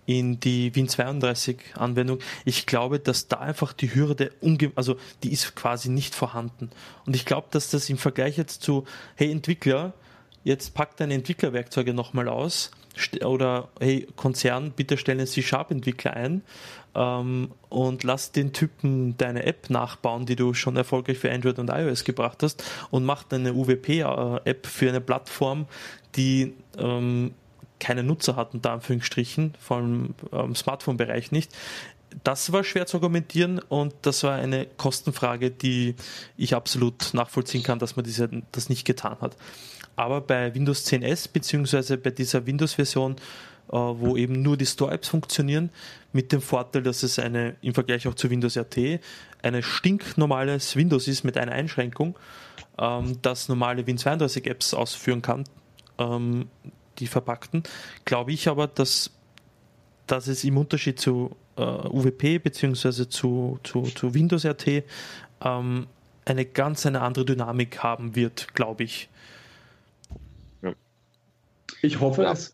in 0.05 0.39
die 0.39 0.71
Win32 0.71 1.75
Anwendung. 1.75 2.17
Ich 2.43 2.65
glaube, 2.65 2.99
dass 2.99 3.27
da 3.27 3.37
einfach 3.37 3.73
die 3.73 3.93
Hürde, 3.93 4.31
also 4.73 4.97
die 5.21 5.31
ist 5.31 5.55
quasi 5.55 5.89
nicht 5.89 6.15
vorhanden. 6.15 6.71
Und 7.05 7.15
ich 7.15 7.25
glaube, 7.25 7.47
dass 7.51 7.69
das 7.69 7.89
im 7.91 7.99
Vergleich 7.99 8.35
jetzt 8.35 8.63
zu, 8.63 8.85
hey 9.15 9.31
Entwickler, 9.31 9.93
jetzt 10.49 10.73
pack 10.73 10.97
deine 10.97 11.13
Entwicklerwerkzeuge 11.13 11.93
nochmal 11.93 12.27
aus 12.27 12.71
oder 13.23 13.69
hey 13.79 14.07
Konzern, 14.15 14.71
bitte 14.71 14.97
stellen 14.97 15.25
C-Sharp-Entwickler 15.25 16.13
ein 16.13 16.41
ähm, 16.95 17.51
und 17.69 18.03
lass 18.03 18.31
den 18.31 18.51
Typen 18.51 19.15
deine 19.17 19.43
App 19.43 19.69
nachbauen, 19.69 20.25
die 20.25 20.35
du 20.35 20.55
schon 20.55 20.75
erfolgreich 20.75 21.19
für 21.19 21.31
Android 21.31 21.59
und 21.59 21.69
iOS 21.69 22.03
gebracht 22.03 22.41
hast 22.41 22.63
und 22.89 23.05
mach 23.05 23.23
eine 23.29 23.53
UWP-App 23.53 24.65
für 24.65 24.89
eine 24.89 25.01
Plattform, 25.01 25.67
die 26.15 26.55
ähm, 26.77 27.35
keine 27.79 28.03
Nutzer 28.03 28.35
hat, 28.35 28.53
unter 28.53 28.71
Anführungsstrichen, 28.71 29.53
vor 29.59 29.77
allem 29.77 30.15
im 30.31 30.55
Smartphone-Bereich 30.55 31.31
nicht. 31.31 31.55
Das 32.23 32.51
war 32.51 32.63
schwer 32.63 32.87
zu 32.87 32.97
argumentieren 32.97 33.59
und 33.59 33.93
das 34.01 34.23
war 34.23 34.33
eine 34.33 34.65
Kostenfrage, 34.65 35.51
die 35.51 35.95
ich 36.37 36.55
absolut 36.55 37.13
nachvollziehen 37.13 37.61
kann, 37.61 37.77
dass 37.77 37.95
man 37.95 38.03
diese, 38.03 38.29
das 38.51 38.67
nicht 38.67 38.83
getan 38.83 39.17
hat. 39.21 39.37
Aber 39.99 40.21
bei 40.21 40.55
Windows 40.55 40.85
10S 40.87 41.27
beziehungsweise 41.29 41.97
bei 41.97 42.11
dieser 42.11 42.45
Windows-Version, 42.45 43.17
äh, 43.67 43.73
wo 43.73 44.15
eben 44.15 44.41
nur 44.41 44.55
die 44.55 44.65
Store-Apps 44.65 45.09
funktionieren, 45.09 45.71
mit 46.13 46.31
dem 46.31 46.39
Vorteil, 46.39 46.83
dass 46.83 47.03
es 47.03 47.19
eine 47.19 47.57
im 47.61 47.73
Vergleich 47.73 48.07
auch 48.07 48.13
zu 48.13 48.29
Windows 48.29 48.55
RT 48.55 49.01
eine 49.41 49.61
stinknormales 49.61 50.77
Windows 50.77 51.09
ist 51.09 51.25
mit 51.25 51.37
einer 51.37 51.51
Einschränkung, 51.51 52.17
ähm, 52.77 53.17
das 53.21 53.49
normale 53.49 53.81
Win32-Apps 53.81 54.73
ausführen 54.73 55.21
kann, 55.21 55.43
ähm, 55.97 56.47
die 56.99 57.07
verpackten, 57.07 57.63
glaube 58.05 58.31
ich 58.31 58.47
aber, 58.47 58.67
dass, 58.67 59.11
dass 60.07 60.27
es 60.27 60.45
im 60.45 60.57
Unterschied 60.57 60.97
zu 60.97 61.35
äh, 61.57 61.61
UWP 61.61 62.41
beziehungsweise 62.41 63.09
zu, 63.09 63.59
zu, 63.65 63.81
zu 63.81 64.13
Windows 64.13 64.45
RT 64.45 64.85
ähm, 65.43 65.87
eine 66.23 66.45
ganz 66.45 66.85
eine 66.85 67.01
andere 67.01 67.25
Dynamik 67.25 67.83
haben 67.83 68.15
wird, 68.15 68.53
glaube 68.53 68.85
ich. 68.85 69.09
Ich 71.81 71.99
hoffe 71.99 72.23
ja. 72.23 72.31
es. 72.31 72.51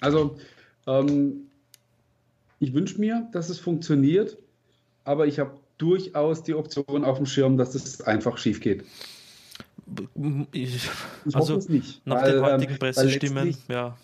Also, 0.00 0.36
ähm, 0.86 1.48
ich 2.58 2.72
wünsche 2.74 3.00
mir, 3.00 3.28
dass 3.32 3.48
es 3.48 3.58
funktioniert, 3.58 4.38
aber 5.04 5.26
ich 5.26 5.38
habe 5.38 5.58
durchaus 5.78 6.42
die 6.42 6.54
Option 6.54 7.04
auf 7.04 7.16
dem 7.16 7.26
Schirm, 7.26 7.56
dass 7.56 7.74
es 7.74 8.00
einfach 8.02 8.38
schief 8.38 8.60
geht. 8.60 8.84
Ich, 10.52 10.76
ich 10.76 10.90
also, 11.26 11.38
hoffe 11.38 11.54
es 11.54 11.68
nicht. 11.68 12.06
Nach 12.06 12.22
weil, 12.22 12.32
den 12.32 12.42
heutigen 12.42 12.72
ähm, 12.72 12.78
Pressestimmen, 12.78 13.56
ja, 13.68 13.96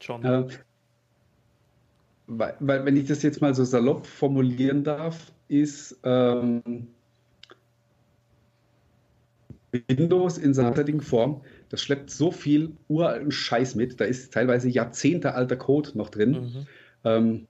schon. 0.00 0.24
Äh, 0.24 0.46
weil, 2.26 2.54
weil, 2.60 2.84
wenn 2.84 2.96
ich 2.96 3.08
das 3.08 3.22
jetzt 3.22 3.40
mal 3.40 3.54
so 3.54 3.64
salopp 3.64 4.06
formulieren 4.06 4.84
darf, 4.84 5.32
ist 5.48 5.98
ähm, 6.04 6.86
Windows 9.88 10.38
in 10.38 10.54
seiner 10.54 10.76
heutigen 10.76 11.00
Form 11.00 11.40
das 11.72 11.82
schleppt 11.82 12.10
so 12.10 12.30
viel 12.30 12.76
uralten 12.88 13.32
Scheiß 13.32 13.76
mit. 13.76 13.98
Da 13.98 14.04
ist 14.04 14.30
teilweise 14.32 14.68
jahrzehntealter 14.68 15.56
Code 15.56 15.92
noch 15.94 16.10
drin. 16.10 16.30
Mhm. 16.32 16.66
Ähm, 17.04 17.46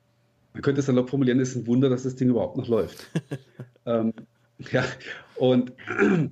man 0.53 0.63
könnte 0.63 0.79
es 0.79 0.87
salopp 0.87 1.11
formulieren, 1.11 1.41
es 1.41 1.51
ist 1.51 1.57
ein 1.57 1.67
Wunder, 1.67 1.91
dass 1.91 2.05
das 2.05 2.15
Ding 2.15 2.29
überhaupt 2.29 2.57
noch 2.57 2.69
läuft. 2.69 3.11
ähm, 3.87 4.15
ja, 4.71 4.85
und 5.35 5.73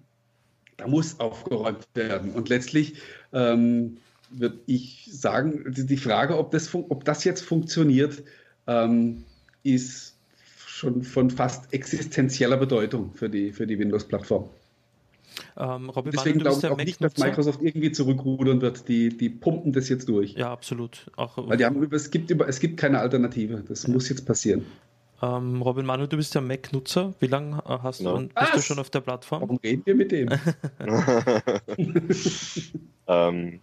da 0.76 0.86
muss 0.86 1.18
aufgeräumt 1.18 1.88
werden. 1.94 2.30
Und 2.30 2.48
letztlich 2.48 2.94
ähm, 3.32 3.96
würde 4.30 4.60
ich 4.66 5.08
sagen, 5.10 5.64
die 5.66 5.96
Frage, 5.96 6.38
ob 6.38 6.52
das, 6.52 6.72
ob 6.72 7.04
das 7.04 7.24
jetzt 7.24 7.42
funktioniert, 7.42 8.22
ähm, 8.68 9.24
ist 9.64 10.16
schon 10.64 11.02
von 11.02 11.28
fast 11.28 11.74
existenzieller 11.74 12.56
Bedeutung 12.56 13.14
für 13.14 13.28
die, 13.28 13.52
für 13.52 13.66
die 13.66 13.80
Windows-Plattform. 13.80 14.48
Ähm, 15.56 15.90
Robin 15.90 16.12
Deswegen 16.12 16.38
glaube 16.38 16.58
ich 16.58 16.66
auch 16.66 16.76
nicht, 16.76 17.02
dass 17.02 17.16
Microsoft 17.16 17.60
irgendwie 17.62 17.92
zurückrudern 17.92 18.60
wird. 18.60 18.88
Die, 18.88 19.08
die 19.08 19.28
pumpen 19.28 19.72
das 19.72 19.88
jetzt 19.88 20.08
durch. 20.08 20.34
Ja, 20.34 20.52
absolut. 20.52 21.10
Auch, 21.16 21.36
Weil 21.36 21.56
die 21.56 21.64
haben, 21.64 21.82
es, 21.92 22.10
gibt, 22.10 22.30
es 22.30 22.60
gibt 22.60 22.78
keine 22.78 23.00
Alternative. 23.00 23.64
Das 23.68 23.84
ja. 23.84 23.92
muss 23.92 24.08
jetzt 24.08 24.26
passieren. 24.26 24.64
Ähm, 25.22 25.60
Robin 25.60 25.84
Manu, 25.84 26.06
du 26.06 26.16
bist 26.16 26.34
ja 26.34 26.40
Mac-Nutzer. 26.40 27.14
Wie 27.20 27.26
lange 27.26 27.62
hast 27.66 28.00
no. 28.00 28.18
du, 28.18 28.28
bist 28.28 28.54
du 28.54 28.62
schon 28.62 28.78
auf 28.78 28.90
der 28.90 29.00
Plattform? 29.00 29.42
Warum 29.42 29.58
reden 29.58 29.82
wir 29.84 29.94
mit 29.94 30.12
dem? 30.12 30.28
ähm, 33.06 33.60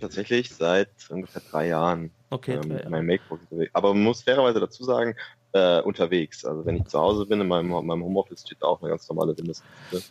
tatsächlich 0.00 0.50
seit 0.50 0.90
ungefähr 1.08 1.42
drei 1.50 1.68
Jahren. 1.68 2.10
Okay, 2.30 2.60
ähm, 2.62 2.68
drei 2.68 2.88
mein 2.88 3.06
MacBook 3.06 3.40
unterwegs. 3.42 3.74
Aber 3.74 3.92
man 3.92 4.04
muss 4.04 4.22
fairerweise 4.22 4.60
dazu 4.60 4.84
sagen, 4.84 5.16
äh, 5.52 5.80
unterwegs. 5.80 6.44
Also 6.44 6.64
wenn 6.64 6.76
ich 6.76 6.84
zu 6.84 6.98
Hause 6.98 7.26
bin, 7.26 7.40
in 7.40 7.48
meinem, 7.48 7.72
in 7.72 7.86
meinem 7.86 8.04
Homeoffice 8.04 8.42
steht 8.42 8.62
auch 8.62 8.80
eine 8.80 8.90
ganz 8.90 9.08
normale 9.08 9.36
Windows. 9.36 9.62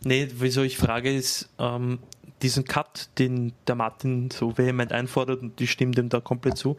Nee, 0.04 0.28
wieso 0.36 0.64
ich 0.64 0.78
frage 0.78 1.14
ist, 1.14 1.50
ähm, 1.60 2.00
diesen 2.42 2.66
Cut, 2.66 3.10
den 3.18 3.54
der 3.68 3.76
Martin 3.76 4.30
so 4.32 4.58
vehement 4.58 4.92
einfordert, 4.92 5.42
und 5.42 5.60
die 5.60 5.68
stimmen 5.68 5.94
dem 5.94 6.10
da 6.10 6.20
komplett 6.20 6.58
zu. 6.58 6.78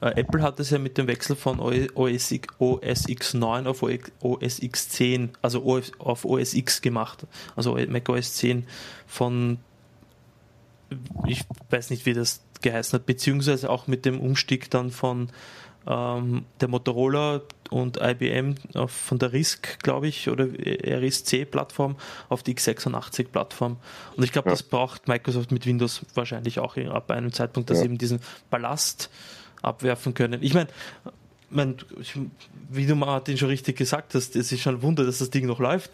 Äh, 0.00 0.20
Apple 0.20 0.42
hat 0.42 0.60
es 0.60 0.70
ja 0.70 0.78
mit 0.78 0.98
dem 0.98 1.06
Wechsel 1.06 1.36
von 1.36 1.60
OS, 1.60 1.88
OS 1.96 3.06
X9 3.06 3.66
auf 3.66 3.82
OS 3.82 4.58
X 4.58 4.88
10, 4.90 5.30
also 5.42 5.80
auf 5.98 6.24
OS 6.24 6.54
X 6.54 6.82
gemacht, 6.82 7.26
also 7.56 7.76
Mac 7.88 8.08
OS 8.08 8.34
10 8.34 8.66
von, 9.06 9.58
ich 11.26 11.44
weiß 11.70 11.90
nicht, 11.90 12.06
wie 12.06 12.14
das 12.14 12.42
geheißen 12.62 12.98
hat, 12.98 13.06
beziehungsweise 13.06 13.70
auch 13.70 13.86
mit 13.86 14.04
dem 14.04 14.20
Umstieg 14.20 14.70
dann 14.70 14.90
von 14.90 15.28
ähm, 15.86 16.44
der 16.60 16.68
Motorola 16.68 17.42
und 17.70 17.98
IBM 18.00 18.54
von 18.86 19.18
der 19.18 19.32
RISC, 19.32 19.82
glaube 19.82 20.08
ich, 20.08 20.28
oder 20.28 20.46
RISC-Plattform 20.46 21.96
auf 22.28 22.42
die 22.42 22.54
x86-Plattform. 22.54 23.76
Und 24.16 24.24
ich 24.24 24.32
glaube, 24.32 24.48
ja. 24.48 24.52
das 24.52 24.62
braucht 24.62 25.08
Microsoft 25.08 25.50
mit 25.50 25.66
Windows 25.66 26.02
wahrscheinlich 26.14 26.58
auch 26.58 26.76
ab 26.76 27.10
einem 27.10 27.32
Zeitpunkt, 27.32 27.70
dass 27.70 27.78
ja. 27.78 27.82
sie 27.82 27.86
eben 27.86 27.98
diesen 27.98 28.20
Ballast 28.50 29.10
abwerfen 29.62 30.14
können. 30.14 30.42
Ich 30.42 30.54
meine, 30.54 30.68
mein, 31.50 31.76
wie 32.68 32.86
du 32.86 32.94
Martin 32.94 33.38
schon 33.38 33.48
richtig 33.48 33.76
gesagt 33.76 34.14
hast, 34.14 34.36
es 34.36 34.52
ist 34.52 34.60
schon 34.60 34.76
ein 34.76 34.82
Wunder, 34.82 35.04
dass 35.04 35.18
das 35.18 35.30
Ding 35.30 35.46
noch 35.46 35.60
läuft. 35.60 35.92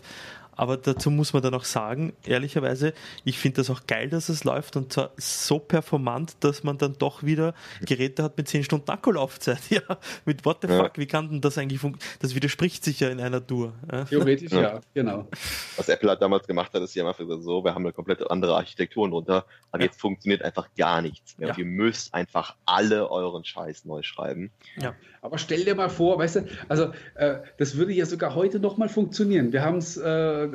Aber 0.56 0.76
dazu 0.76 1.10
muss 1.10 1.32
man 1.32 1.42
dann 1.42 1.54
auch 1.54 1.64
sagen, 1.64 2.12
ehrlicherweise, 2.24 2.92
ich 3.24 3.38
finde 3.38 3.56
das 3.56 3.70
auch 3.70 3.86
geil, 3.86 4.08
dass 4.08 4.28
es 4.28 4.44
läuft 4.44 4.76
und 4.76 4.92
zwar 4.92 5.10
so 5.16 5.58
performant, 5.58 6.36
dass 6.40 6.64
man 6.64 6.78
dann 6.78 6.96
doch 6.98 7.22
wieder 7.22 7.54
Geräte 7.80 8.22
hat 8.22 8.36
mit 8.36 8.48
10 8.48 8.64
Stunden 8.64 8.90
Akkulaufzeit. 8.90 9.60
Ja, 9.70 9.98
mit 10.24 10.44
what 10.44 10.58
the 10.62 10.68
ja. 10.68 10.82
fuck, 10.82 10.98
wie 10.98 11.06
kann 11.06 11.30
denn 11.30 11.40
das 11.40 11.56
eigentlich 11.56 11.80
funktionieren? 11.80 12.18
Das 12.20 12.34
widerspricht 12.34 12.84
sich 12.84 12.98
ja 13.00 13.08
in 13.08 13.20
einer 13.20 13.46
Tour. 13.46 13.72
Theoretisch 14.08 14.50
ja. 14.50 14.60
ja. 14.62 14.80
genau. 14.92 15.28
Was 15.76 15.88
Apple 15.88 16.10
hat 16.10 16.20
damals 16.20 16.46
gemacht 16.46 16.74
hat, 16.74 16.82
ist 16.82 16.94
ja 16.94 17.06
einfach 17.06 17.24
so, 17.40 17.64
wir 17.64 17.72
haben 17.72 17.84
eine 17.84 17.92
komplett 17.92 18.28
andere 18.30 18.56
Architektur 18.56 19.08
drunter, 19.08 19.44
aber 19.70 19.84
jetzt 19.84 20.00
funktioniert 20.00 20.42
einfach 20.42 20.68
gar 20.76 21.02
nichts 21.02 21.38
mehr. 21.38 21.56
Ihr 21.56 21.64
müsst 21.64 22.12
einfach 22.12 22.56
alle 22.64 23.10
euren 23.10 23.44
Scheiß 23.44 23.84
neu 23.84 24.02
schreiben. 24.02 24.50
Ja. 24.76 24.94
Aber 25.22 25.38
stell 25.38 25.64
dir 25.64 25.74
mal 25.74 25.90
vor, 25.90 26.18
weißt 26.18 26.36
du, 26.36 26.40
also 26.68 26.92
äh, 27.14 27.36
das 27.58 27.76
würde 27.76 27.92
ja 27.92 28.06
sogar 28.06 28.34
heute 28.34 28.58
noch 28.58 28.78
mal 28.78 28.88
funktionieren. 28.88 29.52
Wir 29.52 29.62
haben 29.62 29.78
es 29.78 29.96
äh, 29.96 30.48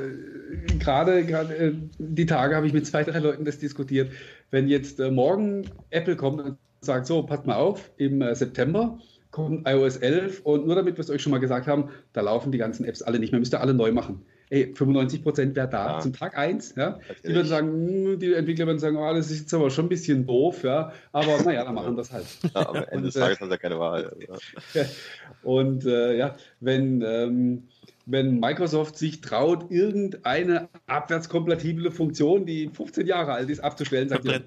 gerade 0.79 1.19
äh, 1.19 1.73
die 1.99 2.25
Tage 2.25 2.55
habe 2.55 2.65
ich 2.65 2.73
mit 2.73 2.87
zwei, 2.87 3.03
drei 3.03 3.19
Leuten 3.19 3.45
das 3.45 3.59
diskutiert. 3.59 4.11
Wenn 4.49 4.67
jetzt 4.67 4.99
äh, 4.99 5.11
morgen 5.11 5.69
Apple 5.91 6.15
kommt 6.15 6.41
und 6.41 6.57
sagt, 6.81 7.05
so, 7.05 7.23
passt 7.23 7.45
mal 7.45 7.55
auf, 7.55 7.91
im 7.97 8.21
äh, 8.21 8.35
September 8.35 8.99
kommt 9.31 9.67
iOS 9.67 9.97
11 9.97 10.41
und 10.45 10.65
nur 10.65 10.75
damit 10.75 10.95
wir 10.95 11.01
es 11.01 11.09
euch 11.09 11.21
schon 11.21 11.31
mal 11.31 11.39
gesagt 11.39 11.67
haben, 11.67 11.89
da 12.13 12.21
laufen 12.21 12.53
die 12.53 12.57
ganzen 12.57 12.85
Apps 12.85 13.01
alle 13.01 13.19
nicht 13.19 13.33
mehr, 13.33 13.39
müsst 13.39 13.53
ihr 13.53 13.59
alle 13.59 13.73
neu 13.73 13.91
machen 13.91 14.25
ey, 14.49 14.73
95 14.73 15.23
Prozent 15.23 15.55
wäre 15.55 15.67
da 15.67 15.93
ja. 15.93 15.99
zum 15.99 16.13
Tag 16.13 16.37
1. 16.37 16.75
Ja? 16.75 16.99
Die 17.23 17.33
würden 17.33 17.47
sagen, 17.47 17.67
hm, 17.69 18.19
die 18.19 18.33
Entwickler 18.33 18.67
würden 18.67 18.79
sagen, 18.79 18.97
oh, 18.97 19.13
das 19.13 19.31
ist 19.31 19.41
jetzt 19.41 19.53
aber 19.53 19.69
schon 19.69 19.85
ein 19.85 19.89
bisschen 19.89 20.25
doof, 20.25 20.63
ja. 20.63 20.91
Aber 21.11 21.41
naja, 21.43 21.63
dann 21.63 21.75
machen 21.75 21.93
wir 21.93 21.97
das 21.97 22.11
halt. 22.11 22.25
Ja, 22.55 22.69
am 22.69 22.75
Ende 22.75 23.05
des 23.05 23.15
Tages 23.15 23.39
haben 23.39 23.47
sie 23.47 23.53
ja 23.53 23.57
keine 23.57 23.79
Wahl. 23.79 24.15
Also. 24.29 24.89
und 25.43 25.85
äh, 25.85 26.15
ja, 26.15 26.35
wenn, 26.59 27.01
ähm, 27.01 27.63
wenn 28.05 28.39
Microsoft 28.39 28.97
sich 28.97 29.21
traut, 29.21 29.71
irgendeine 29.71 30.69
abwärtskompatible 30.87 31.91
Funktion, 31.91 32.45
die 32.45 32.69
15 32.69 33.07
Jahre 33.07 33.33
alt 33.33 33.49
ist, 33.49 33.61
abzustellen, 33.61 34.09
sagt 34.09 34.25
ihr, 34.25 34.41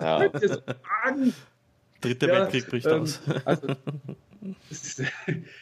ja. 0.00 0.30
Dritter 2.00 2.28
ja, 2.28 2.34
Weltkrieg 2.34 2.68
bricht 2.68 2.86
ähm, 2.86 3.02
aus. 3.02 3.20
Also, 3.44 3.68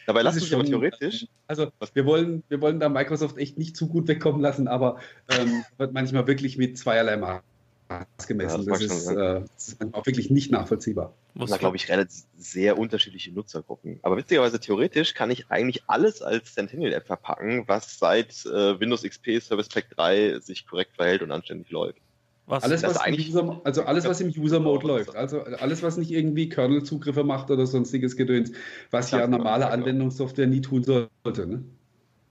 Dabei 0.05 0.21
lassen 0.21 0.39
sich 0.39 0.53
aber 0.53 0.63
theoretisch. 0.63 1.25
Also 1.47 1.71
wir 1.93 2.05
wollen, 2.05 2.43
wir 2.49 2.61
wollen 2.61 2.79
da 2.79 2.89
Microsoft 2.89 3.37
echt 3.37 3.57
nicht 3.57 3.75
zu 3.75 3.87
gut 3.87 4.07
wegkommen 4.07 4.41
lassen, 4.41 4.67
aber 4.67 4.99
ähm, 5.29 5.63
wird 5.77 5.93
manchmal 5.93 6.27
wirklich 6.27 6.57
mit 6.57 6.77
zweierlei 6.77 7.17
Maß 7.17 7.41
gemessen. 8.27 8.63
Ja, 8.63 8.69
das, 8.69 8.79
das, 8.79 8.81
ist, 8.81 9.09
äh, 9.09 9.15
das, 9.15 9.67
ist, 9.67 9.93
auch 9.93 10.05
wirklich 10.05 10.29
nicht 10.29 10.51
nachvollziehbar. 10.51 11.13
Was 11.33 11.49
da 11.49 11.57
glaube 11.57 11.77
ich 11.77 11.89
relativ 11.89 12.23
sehr 12.37 12.77
unterschiedliche 12.77 13.31
Nutzergruppen. 13.31 13.99
Aber 14.03 14.17
witzigerweise 14.17 14.59
theoretisch 14.59 15.13
kann 15.13 15.31
ich 15.31 15.49
eigentlich 15.49 15.83
alles 15.87 16.21
als 16.21 16.53
Centennial-App 16.53 17.07
verpacken, 17.07 17.63
was 17.67 17.99
seit 17.99 18.45
äh, 18.45 18.79
Windows 18.79 19.03
XP 19.03 19.41
Service 19.41 19.69
Pack 19.69 19.89
3 19.95 20.39
sich 20.39 20.67
korrekt 20.67 20.95
verhält 20.95 21.21
und 21.21 21.31
anständig 21.31 21.71
läuft. 21.71 21.99
Was 22.47 22.63
alles, 22.63 22.83
was 22.83 22.97
eigentlich 22.97 23.29
User, 23.29 23.61
also 23.63 23.83
alles, 23.83 24.05
was 24.05 24.21
im 24.21 24.29
User-Mode 24.29 24.85
läuft. 24.85 25.15
Also 25.15 25.41
alles, 25.41 25.81
was 25.81 25.97
nicht 25.97 26.11
irgendwie 26.11 26.47
Kernel-Zugriffe 26.47 27.23
macht 27.23 27.49
oder 27.49 27.65
sonstiges 27.65 28.15
Gedöns, 28.15 28.51
was 28.91 29.09
ja 29.09 29.25
genau, 29.25 29.37
normale 29.37 29.69
Anwendungssoftware 29.71 30.45
nie 30.45 30.61
tun 30.61 30.83
sollte. 30.83 31.47
Ne? 31.47 31.63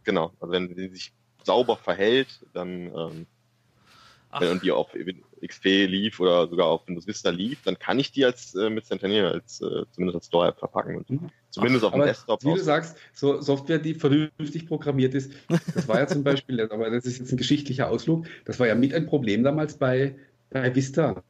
Genau, 0.05 0.31
also 0.39 0.53
wenn 0.53 0.73
sie 0.75 0.89
sich 0.89 1.13
sauber 1.43 1.77
verhält, 1.77 2.47
dann 2.53 2.93
ähm, 2.95 3.27
wenn 4.41 4.61
die 4.61 4.73
auf 4.73 4.89
XP 5.47 5.65
lief 5.87 6.21
oder 6.21 6.49
sogar 6.49 6.67
auf 6.67 6.87
Windows 6.87 7.07
Vista 7.07 7.31
lief, 7.31 7.63
dann 7.65 7.79
kann 7.79 7.99
ich 7.99 8.13
die 8.13 8.25
als 8.25 8.55
äh, 8.55 8.71
mit 8.71 8.87
Centennial 8.87 9.33
als 9.33 9.61
äh, 9.61 9.85
zumindest 9.93 10.17
als 10.17 10.27
Store-App 10.27 10.59
verpacken 10.59 10.97
und 10.97 11.11
mhm. 11.11 11.31
zumindest 11.51 11.85
Ach, 11.85 11.89
auf 11.89 11.95
dem 11.95 12.03
Desktop. 12.03 12.45
Wie 12.45 12.55
du 12.55 12.63
sagst, 12.63 12.97
so 13.13 13.41
Software, 13.41 13.79
die 13.79 13.95
vernünftig 13.95 14.67
programmiert 14.67 15.15
ist, 15.15 15.33
das 15.75 15.89
war 15.89 15.99
ja 15.99 16.07
zum 16.07 16.25
Beispiel, 16.25 16.61
aber 16.61 16.91
das 16.91 17.05
ist 17.05 17.19
jetzt 17.19 17.33
ein 17.33 17.37
geschichtlicher 17.37 17.89
Ausflug, 17.91 18.27
das 18.45 18.59
war 18.59 18.67
ja 18.67 18.75
mit 18.75 18.95
ein 18.95 19.07
Problem 19.07 19.43
damals 19.43 19.77
bei, 19.77 20.17
bei 20.51 20.75
Vista. 20.75 21.23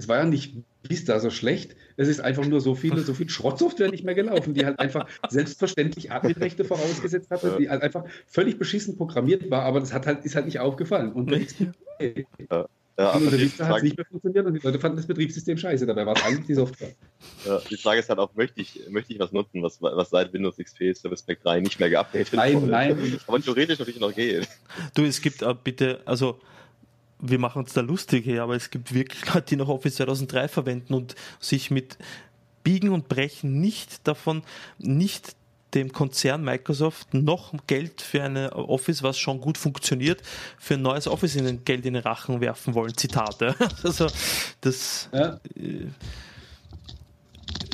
Es 0.00 0.08
war 0.08 0.16
ja 0.16 0.24
nicht 0.24 0.54
Vista 0.82 1.20
so 1.20 1.28
schlecht, 1.28 1.76
es 1.98 2.08
ist 2.08 2.22
einfach 2.22 2.46
nur 2.46 2.62
so 2.62 2.74
viel, 2.74 2.96
so 3.00 3.12
viel 3.12 3.28
Schrottsoftware 3.28 3.90
nicht 3.90 4.02
mehr 4.02 4.14
gelaufen, 4.14 4.54
die 4.54 4.64
halt 4.64 4.80
einfach 4.80 5.06
selbstverständlich 5.28 6.10
Adminrechte 6.10 6.64
vorausgesetzt 6.64 7.30
hatte, 7.30 7.56
die 7.58 7.68
halt 7.68 7.82
einfach 7.82 8.04
völlig 8.26 8.58
beschissen 8.58 8.96
programmiert 8.96 9.50
war, 9.50 9.64
aber 9.64 9.78
das 9.78 9.92
hat 9.92 10.06
halt, 10.06 10.24
ist 10.24 10.36
halt 10.36 10.46
nicht 10.46 10.58
aufgefallen. 10.58 11.12
Und 11.12 11.30
ja. 12.50 12.66
Ja, 12.98 13.18
die 13.18 13.48
Frage, 13.48 13.74
hat 13.74 13.82
nicht 13.82 13.96
mehr 13.96 14.06
funktioniert 14.06 14.46
und 14.46 14.54
die 14.54 14.60
Leute 14.60 14.78
fanden 14.78 14.96
das 14.96 15.06
Betriebssystem 15.06 15.58
scheiße, 15.58 15.86
dabei 15.86 16.06
war 16.06 16.16
es 16.16 16.22
eigentlich 16.22 16.46
die 16.46 16.54
Software. 16.54 16.92
Ja, 17.46 17.60
die 17.70 17.76
Frage 17.76 18.00
ist 18.00 18.08
halt 18.08 18.18
auch, 18.18 18.34
möchte 18.34 18.62
ich, 18.62 18.80
möchte 18.88 19.12
ich 19.12 19.18
was 19.18 19.32
nutzen, 19.32 19.62
was, 19.62 19.80
was 19.82 20.08
seit 20.08 20.32
Windows 20.32 20.56
XP 20.56 20.94
Service 20.94 21.22
Pack 21.22 21.42
3 21.42 21.60
nicht 21.60 21.78
mehr 21.78 21.90
geupdatet 21.90 22.34
Nein, 22.34 22.54
wurde. 22.56 22.66
nein. 22.66 23.20
Aber 23.26 23.40
theoretisch 23.40 23.78
natürlich 23.78 24.00
noch 24.00 24.14
geht. 24.14 24.48
Du, 24.94 25.04
es 25.04 25.20
gibt 25.20 25.44
auch 25.44 25.56
bitte, 25.56 26.00
also 26.06 26.40
wir 27.20 27.38
machen 27.38 27.60
uns 27.60 27.72
da 27.72 27.80
lustig 27.80 28.28
aber 28.40 28.56
es 28.56 28.70
gibt 28.70 28.94
wirklich 28.94 29.26
Leute, 29.34 29.46
die 29.50 29.56
noch 29.56 29.68
Office 29.68 29.96
2003 29.96 30.48
verwenden 30.48 30.94
und 30.94 31.14
sich 31.38 31.70
mit 31.70 31.98
Biegen 32.62 32.90
und 32.90 33.08
Brechen 33.08 33.60
nicht 33.60 34.06
davon, 34.06 34.42
nicht 34.78 35.34
dem 35.74 35.92
Konzern 35.92 36.42
Microsoft 36.42 37.14
noch 37.14 37.54
Geld 37.66 38.02
für 38.02 38.22
eine 38.22 38.52
Office, 38.52 39.02
was 39.02 39.18
schon 39.18 39.40
gut 39.40 39.56
funktioniert, 39.56 40.22
für 40.58 40.74
ein 40.74 40.82
neues 40.82 41.06
Office 41.06 41.36
in 41.36 41.44
den 41.44 41.64
Geld 41.64 41.86
in 41.86 41.94
den 41.94 42.02
Rachen 42.02 42.40
werfen 42.40 42.74
wollen. 42.74 42.96
Zitate. 42.96 43.54
Also 43.82 44.08
das 44.60 45.08
ja. 45.12 45.40
äh, 45.56 45.86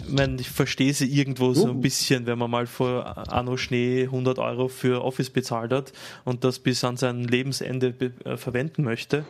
ich, 0.06 0.12
meine, 0.12 0.40
ich 0.40 0.48
verstehe 0.48 0.92
sie 0.92 1.06
irgendwo 1.06 1.52
so 1.54 1.68
ein 1.68 1.80
bisschen, 1.80 2.26
wenn 2.26 2.38
man 2.38 2.50
mal 2.50 2.66
vor 2.66 3.32
Anno 3.32 3.56
Schnee 3.56 4.04
100 4.04 4.38
Euro 4.38 4.68
für 4.68 5.02
Office 5.04 5.30
bezahlt 5.30 5.72
hat 5.72 5.92
und 6.24 6.44
das 6.44 6.58
bis 6.58 6.84
an 6.84 6.96
sein 6.96 7.24
Lebensende 7.24 7.94
äh, 8.24 8.36
verwenden 8.36 8.84
möchte 8.84 9.24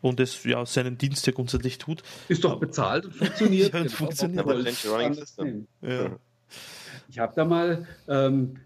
und 0.00 0.20
es 0.20 0.44
ja 0.44 0.64
seinen 0.66 0.98
Dienst 0.98 1.26
ja 1.26 1.32
grundsätzlich 1.32 1.78
tut. 1.78 2.02
Ist 2.28 2.44
doch 2.44 2.60
bezahlt 2.60 3.06
und 3.06 3.14
funktioniert. 3.14 3.72
ja, 3.74 3.80
und 3.80 3.90
funktioniert. 3.90 4.46
Ja. 5.82 6.18
Ich 7.10 7.18
habe 7.18 7.32
da 7.34 7.44
mal, 7.44 7.86
ähm, 8.06 8.56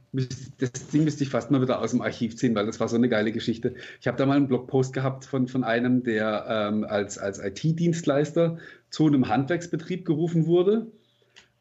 das 0.59 0.89
Ding 0.93 1.05
müsste 1.05 1.23
ich 1.23 1.31
fast 1.31 1.51
mal 1.51 1.63
wieder 1.63 1.81
aus 1.81 1.93
dem 1.93 2.03
Archiv 2.03 2.37
ziehen, 2.37 2.55
weil 2.55 2.67
das 2.67 2.81
war 2.81 2.89
so 2.89 2.97
eine 2.97 3.09
geile 3.09 3.31
Geschichte. 3.31 3.75
Ich 4.01 4.09
habe 4.09 4.19
da 4.19 4.27
mal 4.27 4.37
einen 4.37 4.49
Blogpost 4.49 4.93
gehabt 4.93 5.25
von, 5.25 5.47
von 5.47 5.63
einem, 5.63 6.03
der 6.03 6.45
ähm, 6.49 6.85
als, 6.85 7.19
als 7.19 7.39
IT-Dienstleister 7.39 8.59
zu 8.91 9.07
einem 9.07 9.29
Handwerksbetrieb 9.29 10.05
gerufen 10.05 10.47
wurde. 10.47 10.89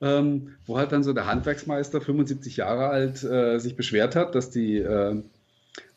Ähm, 0.02 0.56
wo 0.66 0.78
halt 0.78 0.92
dann 0.92 1.04
so 1.04 1.14
der 1.14 1.28
Handwerksmeister, 1.28 2.02
75 2.02 2.58
Jahre 2.58 2.88
alt, 2.88 3.24
äh, 3.24 3.60
sich 3.60 3.76
beschwert 3.76 4.16
hat, 4.16 4.34
dass 4.34 4.50
die 4.50 4.78
äh, 4.78 5.22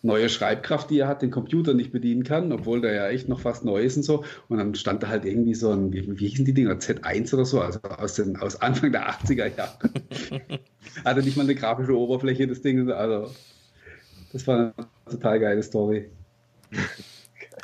neue 0.05 0.29
Schreibkraft, 0.29 0.91
die 0.91 0.99
er 0.99 1.09
hat, 1.09 1.23
den 1.23 1.31
Computer 1.31 1.73
nicht 1.73 1.91
bedienen 1.91 2.25
kann, 2.25 2.53
obwohl 2.53 2.83
der 2.83 2.93
ja 2.93 3.09
echt 3.09 3.29
noch 3.29 3.41
fast 3.41 3.65
neu 3.65 3.83
ist 3.83 3.97
und 3.97 4.03
so. 4.03 4.25
Und 4.49 4.59
dann 4.59 4.75
stand 4.75 5.03
da 5.03 5.09
halt 5.09 5.25
irgendwie 5.25 5.55
so 5.55 5.71
ein, 5.71 5.93
wie, 5.93 6.19
wie 6.19 6.29
hießen 6.29 6.45
die 6.45 6.53
Dinger, 6.53 6.75
Z1 6.75 7.33
oder 7.33 7.47
so, 7.47 7.61
also 7.61 7.81
aus, 7.81 8.15
den, 8.15 8.37
aus 8.37 8.61
Anfang 8.61 8.93
der 8.93 9.09
80er 9.11 9.57
Jahre. 9.57 9.79
Hatte 11.05 11.23
nicht 11.23 11.37
mal 11.37 11.45
eine 11.45 11.55
grafische 11.55 11.97
Oberfläche, 11.97 12.47
das 12.47 12.61
Ding. 12.61 12.91
Also, 12.91 13.31
das 14.33 14.47
war 14.47 14.59
eine 14.59 14.75
total 15.11 15.41
geile 15.41 15.63
Story. 15.63 16.11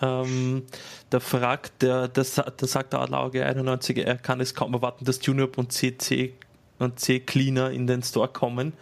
Ähm, 0.01 0.63
da 1.11 1.21
fragt 1.21 1.83
der, 1.83 2.09
das, 2.09 2.41
das 2.57 2.73
sagt 2.73 2.93
der 2.93 3.01
Adlauge 3.01 3.45
91, 3.45 3.99
er 3.99 4.17
kann 4.17 4.41
es 4.41 4.55
kaum 4.55 4.75
erwarten, 4.75 5.05
dass 5.05 5.25
Junior 5.25 5.49
und 5.57 5.73
CC 5.73 6.35
und 6.79 6.99
C-Cleaner 6.99 7.71
in 7.71 7.87
den 7.87 8.03
Store 8.03 8.29
kommen 8.29 8.73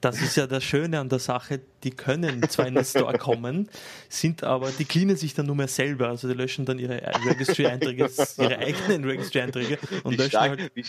Das 0.00 0.20
ist 0.22 0.36
ja 0.36 0.46
das 0.46 0.64
Schöne 0.64 0.98
an 0.98 1.08
der 1.10 1.18
Sache, 1.18 1.60
die 1.84 1.90
können 1.90 2.42
zwar 2.48 2.66
in 2.66 2.74
den 2.74 2.84
Store 2.84 3.18
kommen, 3.18 3.68
sind 4.08 4.42
aber, 4.42 4.70
die 4.78 4.84
cleanen 4.86 5.16
sich 5.16 5.34
dann 5.34 5.46
nur 5.46 5.56
mehr 5.56 5.68
selber, 5.68 6.08
also 6.08 6.26
die 6.26 6.34
löschen 6.34 6.64
dann 6.64 6.78
ihre 6.78 7.00
Registry-Einträge, 7.26 8.08
ihre 8.38 8.58
eigenen 8.58 9.04
Registry-Einträge 9.04 9.78
und 10.04 10.16
löschen 10.16 10.30
stark, 10.30 10.58
halt. 10.58 10.72
Wie, 10.74 10.84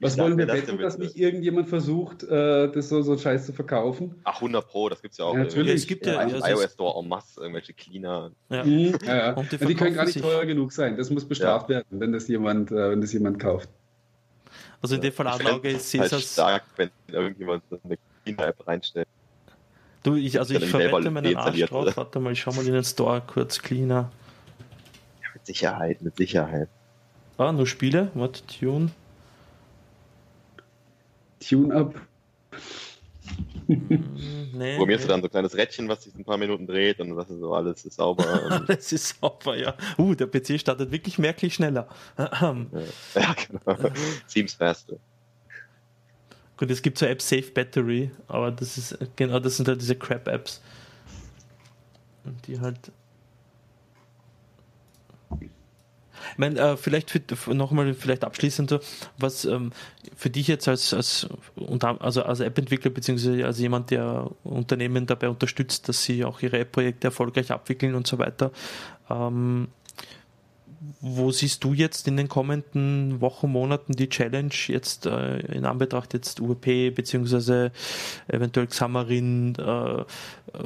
Was 0.00 0.16
wollen 0.16 0.38
wir 0.38 0.48
wetten, 0.48 0.78
dass 0.78 0.96
nicht 0.96 1.16
irgendjemand 1.16 1.68
versucht, 1.68 2.22
äh, 2.22 2.70
das 2.72 2.88
so, 2.88 3.02
so 3.02 3.18
Scheiß 3.18 3.46
zu 3.46 3.52
verkaufen? 3.52 4.14
Ach, 4.24 4.36
100 4.36 4.66
Pro, 4.66 4.88
das 4.88 5.02
gibt 5.02 5.12
es 5.12 5.18
ja 5.18 5.26
auch. 5.26 5.34
Ja, 5.34 5.40
natürlich. 5.40 5.68
Ja, 5.68 5.74
es 5.74 5.86
gibt 5.86 6.06
ja, 6.06 6.26
ja 6.26 6.48
iOS 6.48 6.72
Store 6.72 6.98
en 6.98 7.08
masse, 7.08 7.40
irgendwelche 7.40 7.74
Cleaner. 7.74 8.32
Ja. 8.48 8.64
Mhm, 8.64 8.94
ja, 9.04 9.16
ja. 9.16 9.32
Die, 9.42 9.66
die, 9.66 9.74
können 9.74 9.94
gar 9.94 10.06
nicht 10.06 10.20
teuer 10.20 10.46
genug 10.46 10.72
sein, 10.72 10.96
das 10.96 11.10
muss 11.10 11.26
bestraft 11.26 11.68
werden, 11.68 11.86
wenn 11.90 12.12
das 12.12 12.26
jemand, 12.28 12.70
äh, 12.70 12.90
wenn 12.90 13.02
das 13.02 13.12
jemand 13.12 13.38
kauft. 13.38 13.68
Also 14.80 14.94
in 14.94 15.00
der 15.00 15.12
Fallanlage 15.12 15.70
ist 15.70 15.94
es 15.94 16.12
halt 16.12 16.22
stark, 16.22 16.64
wenn 16.76 16.90
irgendjemand 17.08 17.64
eine 17.84 17.98
China-App 18.24 18.66
reinstellt. 18.66 19.08
Du, 20.02 20.14
ich, 20.14 20.38
also 20.38 20.54
ich 20.54 20.64
verwette 20.66 21.10
meinen 21.10 21.36
Arsch 21.36 21.60
drauf. 21.66 21.96
Warte 21.96 22.20
mal, 22.20 22.32
ich 22.32 22.40
schau 22.40 22.52
mal 22.52 22.64
in 22.64 22.72
den 22.72 22.84
Store 22.84 23.20
kurz 23.20 23.60
cleaner. 23.60 24.12
Ja, 25.22 25.28
mit 25.34 25.46
Sicherheit, 25.46 26.00
mit 26.02 26.16
Sicherheit. 26.16 26.68
Ah, 27.36 27.52
nur 27.52 27.66
Spiele? 27.66 28.10
What? 28.14 28.44
Tune? 28.46 28.90
Tune-Up. 31.40 32.00
nee, 34.52 34.72
Programmierst 34.72 35.04
nee. 35.04 35.06
du 35.06 35.12
dann 35.12 35.20
so 35.20 35.26
ein 35.26 35.30
kleines 35.30 35.56
Rädchen, 35.56 35.88
was 35.88 36.04
sich 36.04 36.14
ein 36.14 36.24
paar 36.24 36.38
Minuten 36.38 36.66
dreht 36.66 37.00
und 37.00 37.16
was 37.16 37.28
ist 37.30 37.40
so, 37.40 37.54
alles 37.54 37.84
ist 37.84 37.96
sauber. 37.96 38.24
alles 38.68 38.92
ist 38.92 39.18
sauber, 39.20 39.56
ja. 39.56 39.74
Uh, 39.98 40.14
der 40.14 40.26
PC 40.26 40.60
startet 40.60 40.90
wirklich 40.90 41.18
merklich 41.18 41.54
schneller. 41.54 41.88
ja, 42.18 42.56
genau. 42.64 43.90
Seems 44.26 44.54
faster. 44.54 44.96
Gut, 46.56 46.70
es 46.70 46.82
gibt 46.82 46.98
so 46.98 47.06
Apps 47.06 47.28
Safe 47.28 47.50
Battery, 47.52 48.10
aber 48.26 48.50
das 48.50 48.76
ist 48.76 48.98
genau, 49.14 49.38
das 49.38 49.56
sind 49.56 49.68
halt 49.68 49.80
diese 49.80 49.94
Crap-Apps. 49.94 50.60
Die 52.46 52.60
halt 52.60 52.92
Ich 56.32 56.38
meine, 56.38 56.58
äh, 56.58 56.76
vielleicht 56.76 57.12
nochmal 57.48 57.94
vielleicht 57.94 58.24
abschließend, 58.24 58.78
was 59.18 59.44
ähm, 59.44 59.72
für 60.16 60.30
dich 60.30 60.48
jetzt 60.48 60.68
als, 60.68 60.92
als, 60.94 61.28
also 62.00 62.22
als 62.22 62.40
App-Entwickler 62.40 62.90
beziehungsweise 62.90 63.44
als 63.44 63.58
jemand, 63.58 63.90
der 63.90 64.30
Unternehmen 64.44 65.06
dabei 65.06 65.28
unterstützt, 65.28 65.88
dass 65.88 66.02
sie 66.02 66.24
auch 66.24 66.40
ihre 66.40 66.58
App-Projekte 66.58 67.08
erfolgreich 67.08 67.50
abwickeln 67.50 67.94
und 67.94 68.06
so 68.06 68.18
weiter, 68.18 68.50
ähm, 69.10 69.68
wo 71.00 71.30
siehst 71.30 71.64
du 71.64 71.74
jetzt 71.74 72.06
in 72.06 72.16
den 72.16 72.28
kommenden 72.28 73.20
Wochen, 73.20 73.50
Monaten 73.50 73.94
die 73.94 74.08
Challenge 74.08 74.54
jetzt 74.66 75.06
äh, 75.06 75.38
in 75.38 75.64
Anbetracht 75.64 76.14
jetzt 76.14 76.40
UWP 76.40 76.90
beziehungsweise 76.90 77.72
eventuell 78.28 78.66
Xamarin 78.68 79.54
äh, 79.56 80.04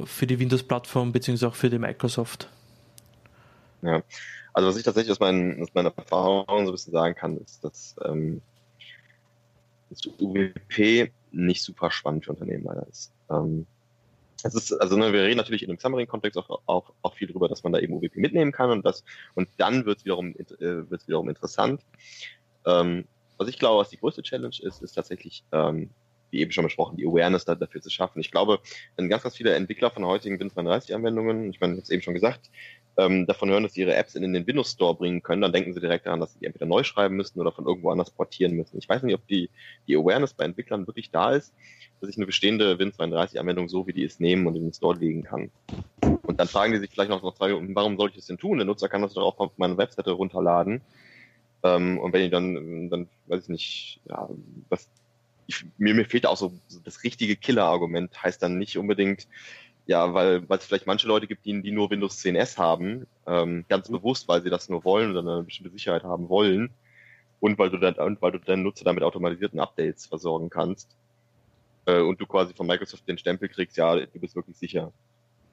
für 0.04 0.26
die 0.26 0.38
Windows-Plattform 0.38 1.12
beziehungsweise 1.12 1.48
auch 1.48 1.54
für 1.54 1.70
die 1.70 1.78
Microsoft? 1.78 2.48
Ja, 3.82 4.02
also 4.52 4.68
was 4.68 4.76
ich 4.76 4.84
tatsächlich 4.84 5.12
aus, 5.12 5.20
meinen, 5.20 5.62
aus 5.62 5.74
meiner 5.74 5.92
Erfahrung 5.96 6.44
so 6.46 6.54
ein 6.54 6.72
bisschen 6.72 6.92
sagen 6.92 7.14
kann, 7.14 7.38
ist, 7.38 7.64
dass 7.64 7.94
ähm, 8.04 8.42
das 9.90 10.06
UWP 10.06 11.10
nicht 11.32 11.62
super 11.62 11.90
spannend 11.90 12.24
für 12.24 12.32
Unternehmen 12.32 12.64
leider 12.64 12.86
ist. 12.88 13.12
Ähm, 13.30 13.66
es 14.44 14.54
ist, 14.54 14.72
also 14.72 14.96
ne, 14.96 15.12
wir 15.12 15.22
reden 15.22 15.36
natürlich 15.36 15.62
in 15.62 15.70
einem 15.70 15.78
Xamarin-Kontext 15.78 16.36
auch, 16.36 16.60
auch, 16.66 16.92
auch 17.02 17.14
viel 17.14 17.28
darüber, 17.28 17.48
dass 17.48 17.62
man 17.62 17.72
da 17.72 17.78
eben 17.78 17.94
UWP 17.94 18.16
mitnehmen 18.16 18.52
kann 18.52 18.70
und 18.70 18.84
das 18.84 19.04
und 19.34 19.48
dann 19.56 19.86
wird 19.86 19.98
es 19.98 20.04
wiederum, 20.04 20.34
äh, 20.36 20.90
wiederum 21.06 21.28
interessant. 21.28 21.82
Ähm, 22.66 23.04
was 23.38 23.48
ich 23.48 23.58
glaube, 23.58 23.80
was 23.80 23.90
die 23.90 23.98
größte 23.98 24.22
Challenge 24.22 24.56
ist, 24.60 24.82
ist 24.82 24.92
tatsächlich, 24.92 25.44
ähm, 25.52 25.90
wie 26.30 26.40
eben 26.40 26.52
schon 26.52 26.64
besprochen, 26.64 26.96
die 26.96 27.06
Awareness 27.06 27.44
da, 27.44 27.54
dafür 27.54 27.82
zu 27.82 27.90
schaffen. 27.90 28.20
Ich 28.20 28.30
glaube, 28.30 28.60
wenn 28.96 29.08
ganz, 29.08 29.22
ganz 29.22 29.36
viele 29.36 29.54
Entwickler 29.54 29.90
von 29.90 30.04
heutigen 30.04 30.36
Win32-Anwendungen, 30.36 31.50
ich 31.50 31.60
meine, 31.60 31.74
ich 31.74 31.78
habe 31.78 31.82
es 31.82 31.90
eben 31.90 32.02
schon 32.02 32.14
gesagt, 32.14 32.50
ähm, 32.96 33.26
davon 33.26 33.48
hören, 33.50 33.62
dass 33.62 33.74
sie 33.74 33.80
ihre 33.80 33.94
Apps 33.94 34.14
in, 34.14 34.22
in 34.22 34.32
den 34.32 34.46
Windows 34.46 34.72
Store 34.72 34.94
bringen 34.94 35.22
können, 35.22 35.42
dann 35.42 35.52
denken 35.52 35.72
sie 35.72 35.80
direkt 35.80 36.06
daran, 36.06 36.20
dass 36.20 36.32
sie 36.32 36.40
die 36.40 36.46
entweder 36.46 36.66
neu 36.66 36.82
schreiben 36.82 37.16
müssen 37.16 37.40
oder 37.40 37.52
von 37.52 37.66
irgendwo 37.66 37.90
anders 37.90 38.10
portieren 38.10 38.52
müssen. 38.52 38.78
Ich 38.78 38.88
weiß 38.88 39.02
nicht, 39.02 39.14
ob 39.14 39.26
die, 39.26 39.50
die 39.86 39.96
Awareness 39.96 40.34
bei 40.34 40.44
Entwicklern 40.44 40.86
wirklich 40.86 41.10
da 41.10 41.32
ist, 41.32 41.54
dass 42.00 42.10
ich 42.10 42.16
eine 42.16 42.26
bestehende 42.26 42.74
Win32-Anwendung 42.74 43.68
so 43.68 43.86
wie 43.86 43.92
die 43.92 44.02
ist 44.02 44.20
nehmen 44.20 44.46
und 44.46 44.56
in 44.56 44.64
den 44.64 44.72
Store 44.72 44.98
legen 44.98 45.22
kann. 45.22 45.50
Und 46.22 46.38
dann 46.40 46.48
fragen 46.48 46.72
die 46.72 46.78
sich 46.78 46.90
vielleicht 46.90 47.10
noch, 47.10 47.22
noch 47.22 47.34
zwei, 47.34 47.52
warum 47.74 47.96
soll 47.96 48.10
ich 48.10 48.16
das 48.16 48.26
denn 48.26 48.38
tun? 48.38 48.58
Der 48.58 48.66
Nutzer 48.66 48.88
kann 48.88 49.02
das 49.02 49.14
doch 49.14 49.22
auch 49.22 49.38
auf 49.38 49.52
meine 49.56 49.78
Webseite 49.78 50.10
runterladen. 50.10 50.82
Ähm, 51.62 51.98
und 51.98 52.12
wenn 52.12 52.22
ich 52.22 52.30
dann, 52.30 52.90
dann 52.90 53.08
weiß 53.26 53.44
ich 53.44 53.48
nicht, 53.48 54.00
ja, 54.08 54.28
was, 54.68 54.88
ich, 55.46 55.64
mir, 55.78 55.94
mir 55.94 56.04
fehlt 56.04 56.26
auch 56.26 56.36
so, 56.36 56.52
so 56.68 56.80
das 56.80 57.04
richtige 57.04 57.36
Killer-Argument, 57.36 58.22
heißt 58.22 58.42
dann 58.42 58.58
nicht 58.58 58.76
unbedingt, 58.78 59.26
ja, 59.86 60.14
weil 60.14 60.48
weil 60.48 60.58
es 60.58 60.64
vielleicht 60.64 60.86
manche 60.86 61.08
Leute 61.08 61.26
gibt, 61.26 61.44
die, 61.44 61.60
die 61.62 61.72
nur 61.72 61.90
Windows 61.90 62.18
10S 62.18 62.56
haben, 62.56 63.06
ähm, 63.26 63.64
ganz 63.68 63.88
mhm. 63.88 63.94
bewusst, 63.94 64.28
weil 64.28 64.42
sie 64.42 64.50
das 64.50 64.68
nur 64.68 64.84
wollen 64.84 65.10
oder 65.10 65.20
eine 65.20 65.42
bestimmte 65.42 65.72
Sicherheit 65.72 66.04
haben 66.04 66.28
wollen 66.28 66.70
und 67.40 67.58
weil 67.58 67.70
du 67.70 67.78
dann 67.78 67.94
und 67.94 68.22
weil 68.22 68.32
du 68.32 68.38
deinen 68.38 68.62
Nutzer 68.62 68.84
damit 68.84 69.02
automatisierten 69.02 69.60
Updates 69.60 70.06
versorgen 70.06 70.50
kannst 70.50 70.88
äh, 71.86 72.00
und 72.00 72.20
du 72.20 72.26
quasi 72.26 72.54
von 72.54 72.66
Microsoft 72.66 73.06
den 73.08 73.18
Stempel 73.18 73.48
kriegst, 73.48 73.76
ja, 73.76 73.96
du 73.96 74.20
bist 74.20 74.36
wirklich 74.36 74.56
sicher. 74.56 74.92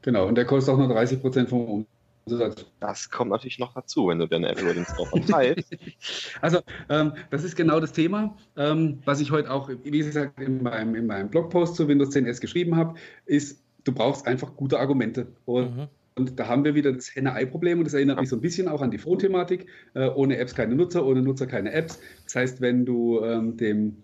Genau, 0.02 0.28
und 0.28 0.36
der 0.36 0.46
kostet 0.46 0.74
auch 0.74 0.78
nur 0.78 0.88
30 0.88 1.20
Prozent 1.20 1.50
vom 1.50 1.86
Umsatz. 2.26 2.66
Das 2.80 3.10
kommt 3.10 3.32
natürlich 3.32 3.60
noch 3.60 3.74
dazu, 3.74 4.08
wenn 4.08 4.20
du 4.20 4.28
deine 4.28 4.50
Apple 4.50 4.74
den 4.74 4.86
Store 4.86 5.08
verteilst. 5.08 5.76
also, 6.42 6.60
ähm, 6.90 7.14
das 7.32 7.44
ist 7.44 7.56
genau 7.56 7.80
das 7.80 7.92
Thema, 7.92 8.38
ähm, 8.56 9.00
was 9.06 9.20
ich 9.20 9.32
heute 9.32 9.52
auch, 9.52 9.70
wie 9.70 9.98
gesagt, 9.98 10.40
in 10.40 10.64
meinem, 10.64 10.96
in 10.96 11.08
meinem 11.08 11.30
Blogpost 11.30 11.76
zu 11.76 11.88
Windows 11.88 12.16
10S 12.16 12.40
geschrieben 12.40 12.76
habe, 12.76 12.98
ist, 13.26 13.62
du 13.84 13.92
brauchst 13.92 14.28
einfach 14.28 14.56
gute 14.56 14.80
Argumente. 14.80 15.28
Und, 15.46 15.76
mhm. 15.76 15.88
und 16.16 16.40
da 16.40 16.48
haben 16.48 16.64
wir 16.64 16.76
wieder 16.76 16.92
das 16.92 17.14
Henne-Ei-Problem 17.16 17.80
und 17.80 17.86
das 17.86 17.94
erinnert 17.94 18.20
mich 18.20 18.30
so 18.30 18.36
ein 18.36 18.42
bisschen 18.42 18.68
auch 18.68 18.82
an 18.82 18.92
die 18.92 18.98
Phone-Thematik. 18.98 19.68
Äh, 19.94 20.10
ohne 20.10 20.38
Apps 20.38 20.56
keine 20.56 20.76
Nutzer, 20.76 21.06
ohne 21.06 21.22
Nutzer 21.22 21.48
keine 21.48 21.72
Apps. 21.72 22.00
Das 22.26 22.36
heißt, 22.36 22.62
wenn 22.62 22.86
du 22.86 23.24
ähm, 23.24 23.58
dem 23.58 23.98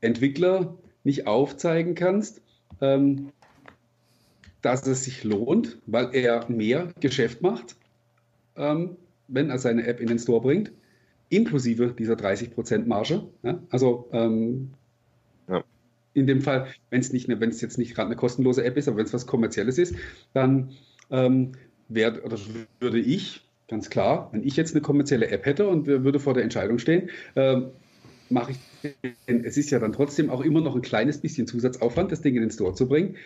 Entwickler 0.00 0.76
nicht 1.04 1.26
aufzeigen 1.26 1.94
kannst, 1.94 2.42
ähm, 2.80 3.32
dass 4.62 4.86
es 4.86 5.04
sich 5.04 5.24
lohnt, 5.24 5.78
weil 5.86 6.10
er 6.12 6.50
mehr 6.50 6.92
Geschäft 7.00 7.40
macht, 7.40 7.76
ähm, 8.56 8.96
wenn 9.28 9.48
er 9.48 9.58
seine 9.58 9.86
App 9.86 10.00
in 10.00 10.08
den 10.08 10.18
Store 10.18 10.40
bringt, 10.40 10.72
inklusive 11.30 11.94
dieser 11.98 12.14
30% 12.14 12.86
Marge. 12.86 13.22
Ja? 13.42 13.62
Also 13.70 14.08
ähm, 14.12 14.70
ja 15.48 15.64
in 16.12 16.26
dem 16.26 16.40
Fall, 16.40 16.66
wenn 16.90 17.00
es 17.00 17.12
nicht, 17.12 17.28
wenn 17.28 17.50
es 17.50 17.60
jetzt 17.60 17.78
nicht 17.78 17.94
gerade 17.94 18.06
eine 18.06 18.16
kostenlose 18.16 18.64
App 18.64 18.76
ist, 18.76 18.88
aber 18.88 18.98
wenn 18.98 19.06
es 19.06 19.12
was 19.12 19.26
kommerzielles 19.26 19.78
ist, 19.78 19.94
dann 20.32 20.72
ähm, 21.10 21.52
wär, 21.88 22.24
oder 22.24 22.38
würde 22.80 22.98
ich 22.98 23.48
ganz 23.68 23.90
klar, 23.90 24.28
wenn 24.32 24.42
ich 24.42 24.56
jetzt 24.56 24.74
eine 24.74 24.82
kommerzielle 24.82 25.28
App 25.28 25.46
hätte 25.46 25.68
und 25.68 25.86
würde 25.86 26.18
vor 26.18 26.34
der 26.34 26.42
Entscheidung 26.42 26.78
stehen, 26.78 27.10
ähm, 27.36 27.70
mache 28.28 28.52
ich, 28.52 28.58
es 29.26 29.56
ist 29.56 29.70
ja 29.70 29.78
dann 29.78 29.92
trotzdem 29.92 30.30
auch 30.30 30.40
immer 30.40 30.60
noch 30.60 30.74
ein 30.74 30.82
kleines 30.82 31.20
bisschen 31.20 31.46
Zusatzaufwand, 31.46 32.10
das 32.10 32.20
Ding 32.20 32.34
in 32.34 32.42
den 32.42 32.50
Store 32.50 32.74
zu 32.74 32.88
bringen, 32.88 33.16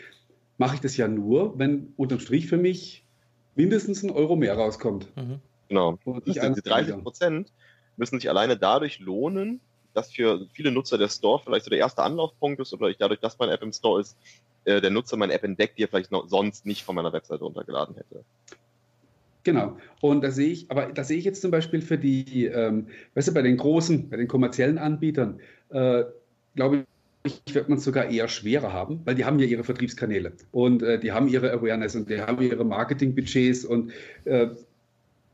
mache 0.58 0.76
ich 0.76 0.80
das 0.80 0.96
ja 0.96 1.08
nur, 1.08 1.58
wenn 1.58 1.92
unterm 1.96 2.20
Strich 2.20 2.46
für 2.46 2.56
mich 2.56 3.06
mindestens 3.54 4.02
ein 4.02 4.10
Euro 4.10 4.36
mehr 4.36 4.54
rauskommt. 4.54 5.10
Mhm. 5.16 5.40
Genau. 5.68 5.98
Und 6.04 6.26
die 6.26 6.32
30 6.32 7.02
Prozent 7.02 7.52
müssen 7.96 8.18
sich 8.18 8.28
alleine 8.28 8.56
dadurch 8.56 8.98
lohnen, 8.98 9.60
dass 9.94 10.12
für 10.12 10.46
viele 10.52 10.70
Nutzer 10.70 10.98
der 10.98 11.08
Store 11.08 11.40
vielleicht 11.42 11.64
so 11.64 11.70
der 11.70 11.78
erste 11.78 12.02
Anlaufpunkt 12.02 12.60
ist 12.60 12.72
oder 12.72 12.88
ich 12.88 12.98
dadurch, 12.98 13.20
dass 13.20 13.38
meine 13.38 13.52
App 13.52 13.62
im 13.62 13.72
Store 13.72 14.00
ist, 14.00 14.16
äh, 14.64 14.80
der 14.80 14.90
Nutzer 14.90 15.16
meine 15.16 15.32
App 15.32 15.44
entdeckt, 15.44 15.78
die 15.78 15.84
er 15.84 15.88
vielleicht 15.88 16.12
noch 16.12 16.28
sonst 16.28 16.66
nicht 16.66 16.84
von 16.84 16.94
meiner 16.94 17.12
Webseite 17.12 17.44
runtergeladen 17.44 17.96
hätte. 17.96 18.24
Genau. 19.44 19.76
Und 20.00 20.24
da 20.24 20.30
sehe 20.30 20.48
ich, 20.48 20.70
aber 20.70 20.86
da 20.86 21.04
sehe 21.04 21.18
ich 21.18 21.24
jetzt 21.24 21.42
zum 21.42 21.50
Beispiel 21.50 21.82
für 21.82 21.98
die, 21.98 22.46
ähm, 22.46 22.88
weißt 23.14 23.28
du, 23.28 23.34
bei 23.34 23.42
den 23.42 23.58
großen, 23.58 24.08
bei 24.08 24.16
den 24.16 24.26
kommerziellen 24.26 24.78
Anbietern, 24.78 25.38
äh, 25.68 26.04
glaube 26.56 26.86
ich, 27.24 27.54
wird 27.54 27.68
man 27.68 27.78
es 27.78 27.84
sogar 27.84 28.06
eher 28.06 28.28
schwerer 28.28 28.72
haben, 28.72 29.00
weil 29.04 29.14
die 29.14 29.24
haben 29.24 29.38
ja 29.38 29.46
ihre 29.46 29.64
Vertriebskanäle 29.64 30.32
und 30.52 30.82
äh, 30.82 30.98
die 30.98 31.12
haben 31.12 31.28
ihre 31.28 31.52
Awareness 31.52 31.94
und 31.94 32.08
die 32.08 32.20
haben 32.20 32.42
ihre 32.42 32.64
Marketingbudgets 32.64 33.64
und 33.64 33.92
äh, 34.24 34.48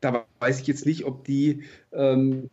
da 0.00 0.24
weiß 0.38 0.60
ich 0.60 0.66
jetzt 0.66 0.86
nicht, 0.86 1.04
ob 1.04 1.24
die 1.24 1.64
ähm, 1.92 2.48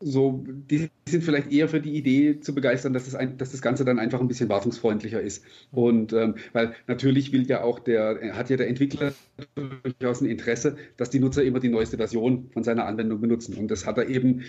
so, 0.00 0.42
die 0.46 0.88
sind 1.06 1.22
vielleicht 1.22 1.52
eher 1.52 1.68
für 1.68 1.80
die 1.80 1.94
Idee 1.94 2.40
zu 2.40 2.54
begeistern, 2.54 2.94
dass 2.94 3.04
das, 3.04 3.14
ein, 3.14 3.36
dass 3.36 3.52
das 3.52 3.60
Ganze 3.60 3.84
dann 3.84 3.98
einfach 3.98 4.20
ein 4.20 4.28
bisschen 4.28 4.48
wartungsfreundlicher 4.48 5.20
ist. 5.20 5.44
Und 5.72 6.14
ähm, 6.14 6.36
weil 6.54 6.74
natürlich 6.86 7.32
will 7.32 7.46
ja 7.46 7.62
auch 7.62 7.78
der, 7.78 8.34
hat 8.34 8.48
ja 8.48 8.56
der 8.56 8.68
Entwickler 8.68 9.12
durchaus 9.54 10.22
ein 10.22 10.30
Interesse, 10.30 10.76
dass 10.96 11.10
die 11.10 11.20
Nutzer 11.20 11.44
immer 11.44 11.60
die 11.60 11.68
neueste 11.68 11.98
Version 11.98 12.48
von 12.50 12.64
seiner 12.64 12.86
Anwendung 12.86 13.20
benutzen. 13.20 13.54
Und 13.56 13.70
das 13.70 13.84
hat 13.84 13.98
er 13.98 14.08
eben, 14.08 14.42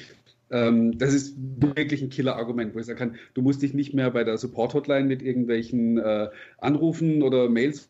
ähm, 0.52 0.98
das 0.98 1.14
ist 1.14 1.36
wirklich 1.38 2.02
ein 2.02 2.10
Killer-Argument, 2.10 2.74
wo 2.74 2.80
ich 2.80 2.86
sagen 2.86 3.00
kann, 3.00 3.16
du 3.34 3.42
musst 3.42 3.62
dich 3.62 3.74
nicht 3.74 3.94
mehr 3.94 4.12
bei 4.12 4.24
der 4.24 4.38
Support-Hotline 4.38 5.06
mit 5.06 5.22
irgendwelchen 5.22 5.98
äh, 5.98 6.30
Anrufen 6.60 7.24
oder 7.24 7.50
Mails 7.50 7.90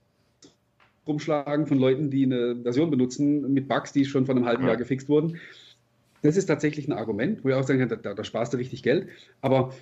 rumschlagen 1.08 1.68
von 1.68 1.78
Leuten, 1.78 2.10
die 2.10 2.24
eine 2.24 2.56
Version 2.64 2.90
benutzen 2.90 3.54
mit 3.54 3.68
Bugs, 3.68 3.92
die 3.92 4.06
schon 4.06 4.26
vor 4.26 4.36
einem 4.36 4.46
halben 4.46 4.66
Jahr 4.66 4.78
gefixt 4.78 5.10
wurden 5.10 5.40
das 6.22 6.38
ist 6.38 6.46
tatsächlich 6.46 6.88
ein 6.88 6.94
Argument, 6.94 7.44
wo 7.44 7.50
ich 7.50 7.56
auch 7.56 7.64
sagen 7.64 7.80
kann, 7.80 8.00
da, 8.02 8.14
da 8.14 8.24
sparst 8.24 8.54
du 8.54 8.58
richtig 8.58 8.84
Geld. 8.84 9.08
Aber 9.42 9.74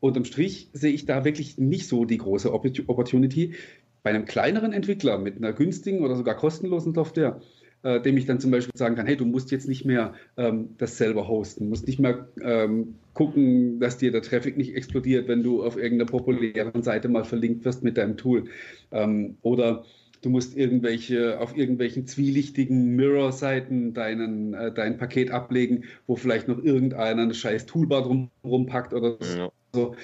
unterm 0.00 0.24
Strich 0.24 0.68
sehe 0.72 0.92
ich 0.92 1.06
da 1.06 1.24
wirklich 1.24 1.58
nicht 1.58 1.88
so 1.88 2.04
die 2.04 2.18
große 2.18 2.52
Opportunity. 2.52 3.54
Bei 4.02 4.10
einem 4.10 4.24
kleineren 4.24 4.72
Entwickler 4.72 5.18
mit 5.18 5.36
einer 5.36 5.52
günstigen 5.52 6.04
oder 6.04 6.16
sogar 6.16 6.36
kostenlosen 6.36 6.94
Software, 6.94 7.40
äh, 7.82 8.00
dem 8.00 8.16
ich 8.16 8.26
dann 8.26 8.40
zum 8.40 8.50
Beispiel 8.50 8.76
sagen 8.76 8.94
kann, 8.94 9.06
hey, 9.06 9.16
du 9.16 9.24
musst 9.24 9.50
jetzt 9.50 9.68
nicht 9.68 9.84
mehr 9.84 10.14
ähm, 10.36 10.70
das 10.78 10.96
selber 10.96 11.28
hosten, 11.28 11.68
musst 11.68 11.86
nicht 11.86 11.98
mehr 11.98 12.28
ähm, 12.40 12.96
gucken, 13.14 13.80
dass 13.80 13.98
dir 13.98 14.12
der 14.12 14.22
Traffic 14.22 14.56
nicht 14.56 14.74
explodiert, 14.74 15.28
wenn 15.28 15.42
du 15.42 15.64
auf 15.64 15.76
irgendeiner 15.76 16.10
populären 16.10 16.82
Seite 16.82 17.08
mal 17.08 17.24
verlinkt 17.24 17.64
wirst 17.64 17.82
mit 17.82 17.96
deinem 17.96 18.16
Tool. 18.16 18.44
Ähm, 18.92 19.36
oder 19.42 19.84
du 20.22 20.30
musst 20.30 20.56
irgendwelche 20.56 21.40
auf 21.40 21.56
irgendwelchen 21.56 22.06
zwielichtigen 22.06 22.96
Mirror-Seiten 22.96 23.94
deinen, 23.94 24.54
äh, 24.54 24.72
dein 24.72 24.98
Paket 24.98 25.30
ablegen, 25.30 25.84
wo 26.06 26.16
vielleicht 26.16 26.48
noch 26.48 26.62
irgendeiner 26.62 27.22
eine 27.22 27.34
scheiß 27.34 27.66
Toolbar 27.66 28.02
drumherum 28.02 28.66
packt 28.66 28.92
oder 28.92 29.16
ja. 29.36 29.50
so. 29.72 29.94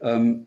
Ähm, 0.00 0.46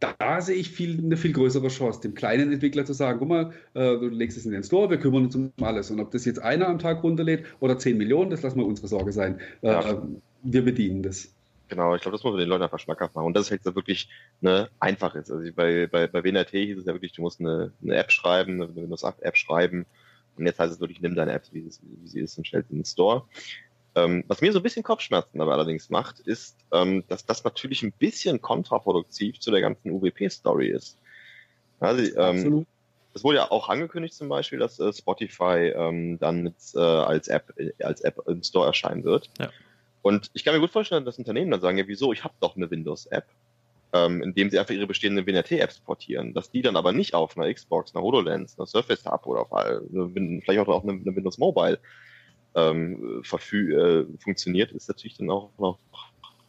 da 0.00 0.40
sehe 0.40 0.54
ich 0.54 0.70
viel, 0.70 0.98
eine 0.98 1.16
viel 1.16 1.32
größere 1.32 1.68
Chance, 1.68 2.00
dem 2.02 2.14
kleinen 2.14 2.52
Entwickler 2.52 2.84
zu 2.84 2.92
sagen, 2.92 3.18
guck 3.18 3.28
mal, 3.28 3.52
äh, 3.74 3.98
du 3.98 4.08
legst 4.08 4.38
es 4.38 4.46
in 4.46 4.52
den 4.52 4.62
Store, 4.62 4.90
wir 4.90 4.98
kümmern 4.98 5.24
uns 5.24 5.34
um 5.34 5.52
alles. 5.60 5.90
Und 5.90 5.98
ob 6.00 6.12
das 6.12 6.24
jetzt 6.24 6.40
einer 6.40 6.68
am 6.68 6.78
Tag 6.78 7.02
runterlädt 7.02 7.44
oder 7.60 7.78
10 7.78 7.98
Millionen, 7.98 8.30
das 8.30 8.42
lassen 8.42 8.58
wir 8.58 8.66
unsere 8.66 8.88
Sorge 8.88 9.12
sein. 9.12 9.40
Äh, 9.62 9.68
ja. 9.68 10.02
Wir 10.44 10.64
bedienen 10.64 11.02
das. 11.02 11.34
Genau, 11.68 11.94
ich 11.94 12.02
glaube, 12.02 12.16
das 12.16 12.24
muss 12.24 12.32
man 12.32 12.40
den 12.40 12.48
Leuten 12.48 12.62
einfach 12.62 12.78
schmackhaft 12.78 13.14
machen. 13.14 13.26
Und 13.26 13.34
das 13.34 13.44
ist 13.46 13.50
jetzt 13.50 13.74
wirklich 13.74 14.08
ne, 14.40 14.70
einfach 14.80 15.14
ist. 15.14 15.30
Also 15.30 15.50
bei, 15.52 15.86
bei, 15.86 16.06
bei 16.06 16.24
WNRT 16.24 16.50
hieß 16.50 16.78
es 16.78 16.86
ja 16.86 16.92
wirklich, 16.92 17.12
du 17.12 17.22
musst 17.22 17.40
eine, 17.40 17.72
eine 17.82 17.96
App 17.96 18.10
schreiben, 18.10 18.62
eine 18.62 18.74
Windows-8-App 18.74 19.36
schreiben. 19.36 19.86
Und 20.36 20.46
jetzt 20.46 20.58
heißt 20.58 20.72
es 20.72 20.80
wirklich, 20.80 21.00
nimm 21.00 21.14
deine 21.14 21.32
App, 21.32 21.44
wie, 21.52 21.64
wie 21.64 22.08
sie 22.08 22.20
ist, 22.20 22.38
und 22.38 22.46
stell 22.46 22.62
sie 22.64 22.72
in 22.72 22.78
den 22.78 22.84
Store. 22.84 23.24
Ähm, 23.94 24.24
was 24.28 24.40
mir 24.40 24.52
so 24.52 24.60
ein 24.60 24.62
bisschen 24.62 24.82
Kopfschmerzen 24.82 25.40
aber 25.40 25.52
allerdings 25.52 25.90
macht, 25.90 26.20
ist, 26.20 26.56
ähm, 26.72 27.04
dass 27.08 27.26
das 27.26 27.44
natürlich 27.44 27.82
ein 27.82 27.92
bisschen 27.92 28.40
kontraproduktiv 28.40 29.40
zu 29.40 29.50
der 29.50 29.60
ganzen 29.60 29.90
UWP-Story 29.90 30.68
ist. 30.68 30.98
Also, 31.80 32.16
ähm, 32.16 32.66
es 33.14 33.24
wurde 33.24 33.38
ja 33.38 33.50
auch 33.50 33.68
angekündigt 33.68 34.14
zum 34.14 34.28
Beispiel, 34.28 34.58
dass 34.58 34.78
äh, 34.78 34.92
Spotify 34.92 35.72
ähm, 35.74 36.18
dann 36.18 36.42
mit, 36.42 36.54
äh, 36.74 36.78
als 36.78 37.28
App 37.28 37.52
äh, 37.56 37.72
als 37.82 38.00
App 38.02 38.20
im 38.26 38.42
Store 38.42 38.66
erscheinen 38.66 39.04
wird. 39.04 39.30
Ja. 39.38 39.50
Und 40.08 40.30
ich 40.32 40.42
kann 40.42 40.54
mir 40.54 40.60
gut 40.60 40.70
vorstellen, 40.70 41.04
dass 41.04 41.18
Unternehmen 41.18 41.50
dann 41.50 41.60
sagen, 41.60 41.76
ja 41.76 41.86
wieso, 41.86 42.14
ich 42.14 42.24
habe 42.24 42.32
doch 42.40 42.56
eine 42.56 42.70
Windows-App, 42.70 43.26
ähm, 43.92 44.22
indem 44.22 44.48
sie 44.48 44.58
einfach 44.58 44.72
ihre 44.72 44.86
bestehenden 44.86 45.26
WNRT-Apps 45.26 45.80
portieren, 45.80 46.32
dass 46.32 46.50
die 46.50 46.62
dann 46.62 46.76
aber 46.76 46.92
nicht 46.92 47.12
auf 47.12 47.36
einer 47.36 47.52
Xbox, 47.52 47.94
einer 47.94 48.02
HoloLens, 48.02 48.58
einer 48.58 48.64
Surface 48.64 49.02
Tab 49.02 49.26
oder 49.26 49.42
auf 49.42 49.52
eine, 49.52 49.82
vielleicht 50.42 50.60
auch 50.60 50.68
auf 50.68 50.82
eine, 50.82 50.92
eine 50.92 51.14
Windows 51.14 51.36
Mobile 51.36 51.78
ähm, 52.54 53.22
äh, 53.22 54.04
funktioniert, 54.18 54.72
ist 54.72 54.88
natürlich 54.88 55.18
dann 55.18 55.28
auch 55.28 55.50
noch 55.58 55.78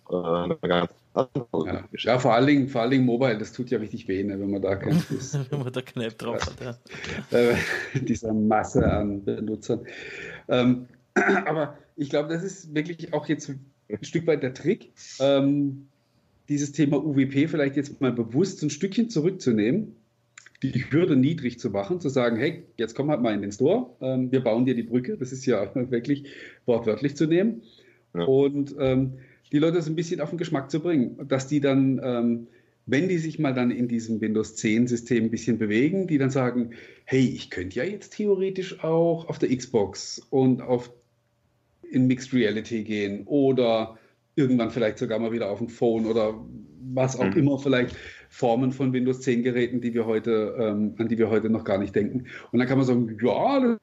äh, 0.10 0.16
eine 0.16 0.56
ganz 0.62 0.94
andere 1.14 1.66
ja. 1.66 1.84
ja, 2.14 2.20
vor 2.20 2.34
allen 2.34 2.48
Dingen, 2.48 2.70
vor 2.70 2.80
allen 2.80 2.92
Dingen 2.92 3.06
Mobile, 3.06 3.38
das 3.38 3.52
tut 3.52 3.72
ja 3.72 3.80
richtig 3.80 4.08
weh, 4.08 4.24
ne, 4.24 4.40
wenn 4.40 4.52
man 4.52 4.62
da 4.62 4.78
kein 4.78 4.94
Wenn 5.50 5.60
man 5.60 5.74
da 5.74 5.82
Knäpp 5.82 6.18
drauf 6.18 6.46
hat, 6.46 6.62
ja. 6.62 7.38
Äh, 7.38 7.56
dieser 8.00 8.34
Masse 8.34 8.90
an 8.90 9.26
Benutzern. 9.26 9.86
Ähm, 10.48 10.88
aber 11.46 11.78
ich 12.00 12.10
glaube, 12.10 12.30
das 12.30 12.44
ist 12.44 12.74
wirklich 12.74 13.14
auch 13.14 13.28
jetzt 13.28 13.50
ein 13.50 14.04
Stück 14.04 14.28
weit 14.28 14.44
der 14.44 14.54
Trick, 14.54 14.92
ähm, 15.20 15.88
dieses 16.48 16.72
Thema 16.72 16.98
UWP 16.98 17.48
vielleicht 17.48 17.76
jetzt 17.76 18.02
mal 18.02 18.12
bewusst 18.12 18.64
ein 18.64 18.70
Stückchen 18.70 19.10
zurückzunehmen 19.10 19.96
die 20.62 20.86
Hürde 20.92 21.16
niedrig 21.16 21.60
zu 21.60 21.70
machen, 21.70 22.02
zu 22.02 22.10
sagen, 22.10 22.38
hey, 22.38 22.64
jetzt 22.78 22.96
komm 22.96 23.10
halt 23.10 23.22
mal 23.22 23.34
in 23.34 23.42
den 23.42 23.52
Store, 23.52 23.92
ähm, 24.02 24.32
wir 24.32 24.42
bauen 24.42 24.66
dir 24.66 24.76
die 24.76 24.84
Brücke, 24.84 25.18
das 25.18 25.32
ist 25.32 25.46
ja 25.46 25.72
wirklich 25.92 26.26
wortwörtlich 26.66 27.16
zu 27.16 27.28
nehmen. 27.28 27.62
Ja. 28.14 28.24
Und 28.24 28.76
ähm, 28.80 29.14
die 29.52 29.60
Leute 29.60 29.82
so 29.82 29.92
ein 29.92 29.96
bisschen 29.96 30.22
auf 30.22 30.30
den 30.30 30.38
Geschmack 30.38 30.70
zu 30.70 30.80
bringen, 30.80 31.28
dass 31.28 31.48
die 31.48 31.62
dann, 31.62 32.02
ähm, 32.04 32.48
wenn 32.86 33.08
die 33.08 33.20
sich 33.20 33.40
mal 33.40 33.54
dann 33.54 33.72
in 33.72 33.88
diesem 33.88 34.20
Windows 34.20 34.56
10 34.56 34.88
System 34.88 35.26
ein 35.26 35.32
bisschen 35.32 35.60
bewegen, 35.60 36.08
die 36.08 36.18
dann 36.18 36.30
sagen, 36.30 36.72
hey, 37.06 37.22
ich 37.22 37.50
könnte 37.50 37.78
ja 37.78 37.84
jetzt 37.84 38.16
theoretisch 38.16 38.84
auch 38.84 39.30
auf 39.30 39.40
der 39.40 39.56
Xbox 39.56 40.22
und 40.30 40.62
auf 40.62 40.92
in 41.92 42.08
Mixed 42.08 42.34
Reality 42.34 42.84
gehen 42.84 43.24
oder 43.26 43.98
irgendwann 44.36 44.72
vielleicht 44.72 44.98
sogar 44.98 45.20
mal 45.20 45.32
wieder 45.32 45.50
auf 45.50 45.60
dem 45.60 45.70
Phone 45.70 46.06
oder 46.06 46.34
was 46.94 47.20
auch 47.20 47.26
mhm. 47.26 47.38
immer 47.38 47.60
vielleicht 47.60 47.96
Formen 48.30 48.72
von 48.72 48.94
Windows 48.94 49.22
10 49.22 49.44
Geräten, 49.44 49.82
die 49.82 49.94
wir 49.94 50.06
heute, 50.06 50.56
ähm, 50.60 50.96
an 50.98 51.08
die 51.08 51.18
wir 51.18 51.30
heute 51.30 51.50
noch 51.50 51.64
gar 51.64 51.78
nicht 51.78 51.96
denken. 51.96 52.28
Und 52.52 52.60
dann 52.60 52.68
kann 52.68 52.78
man 52.78 52.88
sagen, 52.88 53.18
ja, 53.22 53.60
das 53.60 53.78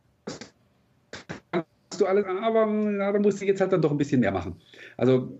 kannst 1.50 2.00
du 2.00 2.06
alles, 2.06 2.24
aber 2.24 2.66
na, 2.66 3.12
dann 3.12 3.22
musst 3.22 3.40
du 3.40 3.44
jetzt 3.44 3.60
halt 3.60 3.72
dann 3.72 3.82
doch 3.82 3.90
ein 3.90 3.98
bisschen 3.98 4.20
mehr 4.20 4.32
machen. 4.32 4.56
Also 4.96 5.38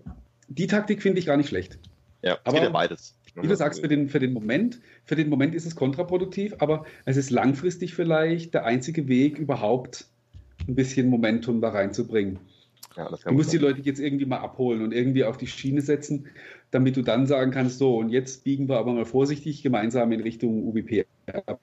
die 0.49 0.67
Taktik 0.67 1.01
finde 1.01 1.19
ich 1.19 1.25
gar 1.25 1.37
nicht 1.37 1.49
schlecht. 1.49 1.79
Ja, 2.21 2.37
aber 2.43 2.61
ja 2.61 2.69
beides. 2.69 3.15
Wie 3.35 3.47
du 3.47 3.55
sagst, 3.55 3.81
für 3.81 3.87
den, 3.87 4.09
für 4.09 4.19
den 4.19 4.33
Moment, 4.33 4.79
für 5.05 5.15
den 5.15 5.29
Moment 5.29 5.53
ist 5.53 5.67
es 5.67 5.75
kontraproduktiv, 5.75 6.55
aber 6.57 6.85
es 7.05 7.17
ist 7.17 7.29
langfristig 7.29 7.93
vielleicht 7.93 8.55
der 8.55 8.65
einzige 8.65 9.07
Weg, 9.07 9.37
überhaupt 9.37 10.07
ein 10.67 10.73
bisschen 10.73 11.07
Momentum 11.09 11.61
da 11.61 11.69
reinzubringen. 11.69 12.39
Ja, 12.97 13.09
du 13.09 13.33
musst 13.33 13.53
die 13.53 13.57
Leute 13.57 13.81
jetzt 13.81 13.99
irgendwie 13.99 14.25
mal 14.25 14.39
abholen 14.39 14.81
und 14.81 14.91
irgendwie 14.91 15.23
auf 15.23 15.37
die 15.37 15.45
Schiene 15.45 15.81
setzen, 15.81 16.27
damit 16.71 16.97
du 16.97 17.03
dann 17.03 17.27
sagen 17.27 17.51
kannst, 17.51 17.77
so, 17.77 17.97
und 17.97 18.09
jetzt 18.09 18.43
biegen 18.43 18.67
wir 18.67 18.77
aber 18.77 18.91
mal 18.93 19.05
vorsichtig 19.05 19.61
gemeinsam 19.61 20.11
in 20.11 20.21
Richtung 20.21 20.67
UBP 20.67 21.05
ab. 21.45 21.59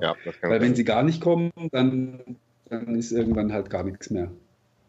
Ja, 0.00 0.16
Weil 0.40 0.60
wenn 0.60 0.74
sie 0.74 0.84
gar 0.84 1.04
nicht 1.04 1.20
kommen, 1.20 1.52
dann, 1.70 2.20
dann 2.68 2.96
ist 2.96 3.12
irgendwann 3.12 3.52
halt 3.52 3.70
gar 3.70 3.84
nichts 3.84 4.10
mehr. 4.10 4.30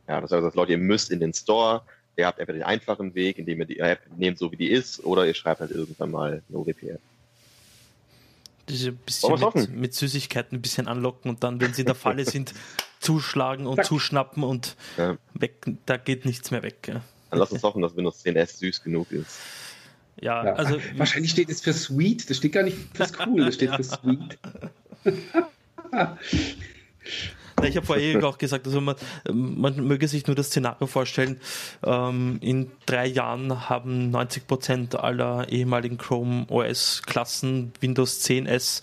Ja, 0.07 0.20
das 0.20 0.32
heißt, 0.32 0.56
Leute, 0.56 0.72
ihr 0.72 0.78
müsst 0.80 1.11
in 1.11 1.20
den 1.20 1.34
Store, 1.34 1.84
ihr 2.18 2.26
habt 2.26 2.40
einfach 2.40 2.53
den 2.53 2.64
einfachen 2.64 3.14
Weg, 3.14 3.38
indem 3.38 3.60
ihr 3.60 3.65
die 3.65 3.80
App 3.80 3.99
nehmt, 4.18 4.40
so 4.40 4.52
wie 4.52 4.57
die 4.57 4.70
ist, 4.70 5.06
oder 5.06 5.28
ihr 5.28 5.34
schreibt 5.34 5.61
halt 5.61 5.72
irgendwann 5.72 6.11
mal 6.11 6.41
eine 6.49 6.57
UWP-App. 6.57 6.99
Diese 8.70 8.94
bisschen 8.94 9.40
mit, 9.40 9.76
mit, 9.76 9.94
Süßigkeiten 9.94 10.57
ein 10.57 10.61
bisschen 10.61 10.88
anlocken 10.88 11.30
und 11.30 11.44
dann, 11.44 11.60
wenn 11.60 11.74
sie 11.74 11.82
in 11.82 11.88
der 11.88 11.95
Falle 11.95 12.24
sind, 12.30 12.53
zuschlagen 13.03 13.67
und 13.67 13.77
Zack. 13.77 13.85
zuschnappen 13.85 14.43
und 14.43 14.75
ja. 14.97 15.17
weg, 15.34 15.65
da 15.85 15.97
geht 15.97 16.25
nichts 16.25 16.51
mehr 16.51 16.63
weg. 16.63 16.88
Ja. 16.88 17.01
Dann 17.30 17.39
lass 17.39 17.51
uns 17.51 17.63
hoffen, 17.63 17.81
dass 17.81 17.95
Windows 17.95 18.19
10 18.19 18.35
S 18.35 18.59
süß 18.59 18.84
genug 18.84 19.11
ist. 19.11 19.39
Ja, 20.21 20.45
ja, 20.45 20.53
also. 20.53 20.77
Wahrscheinlich 20.97 21.31
steht 21.31 21.49
es 21.49 21.61
für 21.61 21.73
Sweet, 21.73 22.30
das 22.30 22.38
steht 22.38 22.53
gar 22.53 22.63
nicht 22.63 22.77
für 22.93 23.07
Cool, 23.25 23.45
das 23.45 23.55
steht 23.55 23.71
für 23.75 23.84
Sweet. 23.84 24.38
Ich 27.61 27.77
habe 27.77 27.85
vorher 27.85 28.23
auch 28.25 28.38
gesagt, 28.38 28.65
also 28.65 28.81
man, 28.81 28.95
man 29.31 29.75
möge 29.88 30.07
sich 30.07 30.25
nur 30.27 30.35
das 30.35 30.47
Szenario 30.47 30.88
vorstellen, 30.88 31.39
ähm, 31.85 32.39
in 32.41 32.71
drei 32.85 33.05
Jahren 33.05 33.69
haben 33.69 34.09
90 34.09 34.47
Prozent 34.47 34.95
aller 34.95 35.47
ehemaligen 35.49 35.97
Chrome 35.97 36.45
OS-Klassen 36.49 37.71
Windows 37.80 38.21
10 38.21 38.47
S 38.47 38.81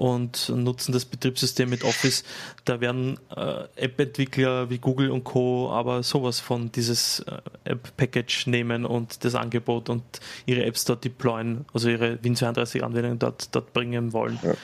und 0.00 0.48
nutzen 0.48 0.92
das 0.92 1.04
Betriebssystem 1.04 1.68
mit 1.68 1.84
Office. 1.84 2.24
Da 2.64 2.80
werden 2.80 3.20
äh, 3.36 3.64
App-Entwickler 3.76 4.70
wie 4.70 4.78
Google 4.78 5.10
und 5.10 5.24
Co. 5.24 5.70
aber 5.70 6.02
sowas 6.02 6.40
von 6.40 6.72
dieses 6.72 7.20
äh, 7.20 7.36
App-Package 7.64 8.46
nehmen 8.46 8.86
und 8.86 9.26
das 9.26 9.34
Angebot 9.34 9.90
und 9.90 10.02
ihre 10.46 10.64
Apps 10.64 10.86
dort 10.86 11.04
deployen, 11.04 11.66
also 11.74 11.90
ihre 11.90 12.14
Win32-Anwendungen 12.14 13.18
dort, 13.18 13.54
dort 13.54 13.74
bringen 13.74 14.14
wollen. 14.14 14.38
Ja. 14.42 14.54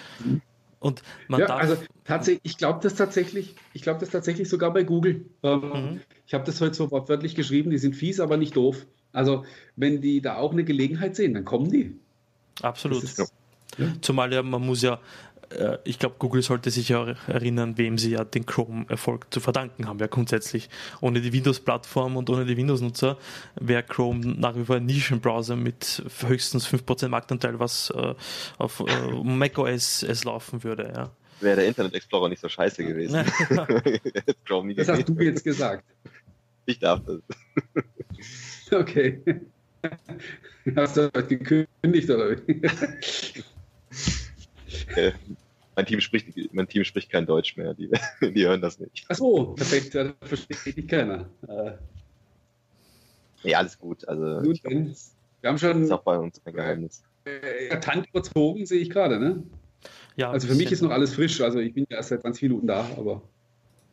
Und 0.81 1.03
man 1.29 1.41
ja, 1.41 1.49
darf 1.49 1.61
also 1.61 1.77
tatsächlich, 2.05 2.41
ich 2.43 2.57
glaube 2.57 2.81
das 2.83 2.95
tatsächlich, 2.95 3.57
ich 3.75 3.83
glaube 3.83 4.01
das 4.01 4.09
tatsächlich 4.09 4.49
sogar 4.49 4.73
bei 4.73 4.85
Google. 4.85 5.27
Ähm, 5.43 5.61
mhm. 5.61 6.01
Ich 6.27 6.33
habe 6.33 6.45
das 6.45 6.63
heute 6.63 6.75
so 6.75 6.91
wortwörtlich 6.91 7.35
geschrieben, 7.35 7.69
die 7.71 7.79
sind 7.79 7.95
fies, 7.95 8.21
aber 8.21 8.39
nicht 8.39 8.57
doof. 8.57 8.87
Also 9.13 9.45
wenn 9.77 10.01
die 10.01 10.23
da 10.23 10.37
auch 10.37 10.53
eine 10.53 10.65
Gelegenheit 10.65 11.15
sehen, 11.15 11.35
dann 11.35 11.45
kommen 11.45 11.71
die. 11.71 11.95
Absolut. 12.63 13.03
Ist, 13.03 13.19
ja. 13.79 13.93
Zumal 14.01 14.33
ja, 14.33 14.43
man 14.43 14.65
muss 14.65 14.83
ja, 14.83 15.01
ich 15.85 15.98
glaube, 15.98 16.16
Google 16.18 16.43
sollte 16.43 16.70
sich 16.70 16.89
ja 16.89 17.14
erinnern, 17.27 17.78
wem 17.78 17.98
sie 17.98 18.12
ja 18.12 18.24
den 18.24 18.47
Chrome-Erfolg 18.47 19.27
zu 19.31 19.40
verdanken 19.40 19.86
haben. 19.86 19.98
Ja, 19.98 20.06
grundsätzlich. 20.06 20.68
Ohne 21.01 21.20
die 21.20 21.32
Windows-Plattform 21.32 22.16
und 22.16 22.31
ohne 22.31 22.44
die 22.44 22.56
Windows-Nutzer 22.56 23.18
wäre 23.60 23.82
Chrome 23.82 24.27
nach 24.27 24.56
wie 24.56 24.64
vor 24.64 24.77
ein 24.77 24.86
Nischenbrowser 24.86 25.56
mit 25.56 26.02
höchstens 26.27 26.66
5% 26.66 27.09
Marktanteil, 27.09 27.59
was 27.59 27.90
äh, 27.90 28.14
auf 28.59 28.81
äh, 28.81 29.12
macOS 29.23 30.02
es 30.02 30.24
laufen 30.24 30.64
würde. 30.64 30.93
Ja. 30.94 31.10
Wäre 31.40 31.56
der 31.56 31.66
Internet 31.66 31.94
Explorer 31.94 32.28
nicht 32.28 32.40
so 32.40 32.48
scheiße 32.48 32.85
gewesen. 32.85 33.14
das 34.77 34.89
hast 34.89 35.09
du 35.09 35.20
jetzt 35.20 35.44
gesagt. 35.44 35.85
Ich 36.66 36.78
darf 36.78 37.01
das. 37.05 37.20
Okay. 38.68 39.23
Hast 40.74 40.97
du 40.97 41.09
das 41.12 41.28
gekündigt 41.28 42.10
oder 42.10 42.36
wie? 42.48 42.60
äh, 44.97 45.12
mein, 45.74 45.86
Team 45.86 46.01
spricht, 46.01 46.28
mein 46.53 46.69
Team 46.69 46.85
spricht 46.85 47.11
kein 47.11 47.27
Deutsch 47.27 47.57
mehr, 47.57 47.74
die, 47.74 47.90
die 48.20 48.47
hören 48.47 48.61
das 48.61 48.78
nicht. 48.78 49.05
Ach 49.09 49.16
so, 49.16 49.55
perfekt, 49.55 49.94
das 49.94 50.12
versteht 50.23 50.77
dich 50.77 50.89
keiner. 50.89 51.28
Äh, 51.48 51.73
ja, 53.43 53.59
alles 53.59 53.78
gut. 53.78 54.07
Also, 54.09 54.43
gut, 54.43 54.62
glaub, 54.62 54.73
wir 54.73 55.51
haben 55.51 55.59
schon. 55.59 55.82
ist 55.82 55.93
auch 55.93 56.03
bei 56.03 56.19
uns 56.19 56.40
ein 56.44 56.53
Geheimnis. 56.53 57.03
Äh, 57.24 57.78
Tant 57.81 58.09
überzogen 58.09 58.66
sehe 58.66 58.81
ich 58.81 58.90
gerade, 58.90 59.19
ne? 59.19 59.43
Ja, 60.16 60.31
also 60.31 60.48
für 60.48 60.55
mich 60.55 60.73
ist 60.73 60.82
noch 60.82 60.90
alles 60.90 61.15
frisch. 61.15 61.40
Also 61.40 61.59
ich 61.59 61.74
bin 61.74 61.86
ja 61.90 61.98
erst 61.98 62.09
seit 62.09 62.23
20 62.23 62.43
Minuten 62.43 62.66
da, 62.66 62.89
aber. 62.97 63.23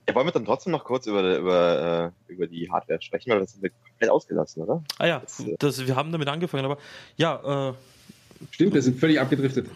Ja, 0.08 0.16
wollen 0.16 0.28
wir 0.28 0.32
dann 0.32 0.46
trotzdem 0.46 0.72
noch 0.72 0.84
kurz 0.84 1.08
über, 1.08 1.38
über, 1.38 2.14
äh, 2.28 2.32
über 2.32 2.48
die 2.48 2.70
Hardware 2.70 3.02
sprechen, 3.02 3.32
weil 3.32 3.40
das 3.40 3.54
ist 3.54 3.64
eine 3.64 3.70
komplett 3.70 4.10
ausgelassen, 4.10 4.64
oder? 4.64 4.84
Ah 4.98 5.08
ja, 5.08 5.20
das, 5.20 5.40
äh, 5.42 5.56
das, 5.60 5.86
wir 5.86 5.96
haben 5.96 6.12
damit 6.12 6.28
angefangen, 6.28 6.66
aber 6.66 6.78
ja. 7.18 7.70
Äh, 7.70 7.74
Stimmt, 8.52 8.74
wir 8.74 8.82
sind 8.82 9.00
völlig 9.00 9.20
abgedriftet. 9.20 9.68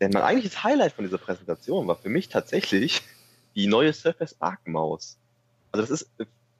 Denn 0.00 0.10
mein 0.12 0.22
eigentliches 0.22 0.62
Highlight 0.62 0.92
von 0.92 1.04
dieser 1.04 1.18
Präsentation 1.18 1.86
war 1.88 1.96
für 1.96 2.08
mich 2.08 2.28
tatsächlich 2.28 3.02
die 3.54 3.66
neue 3.66 3.92
Surface 3.92 4.36
Arc 4.40 4.66
Maus. 4.66 5.18
Also 5.72 5.82
das 5.82 6.02
ist, 6.02 6.10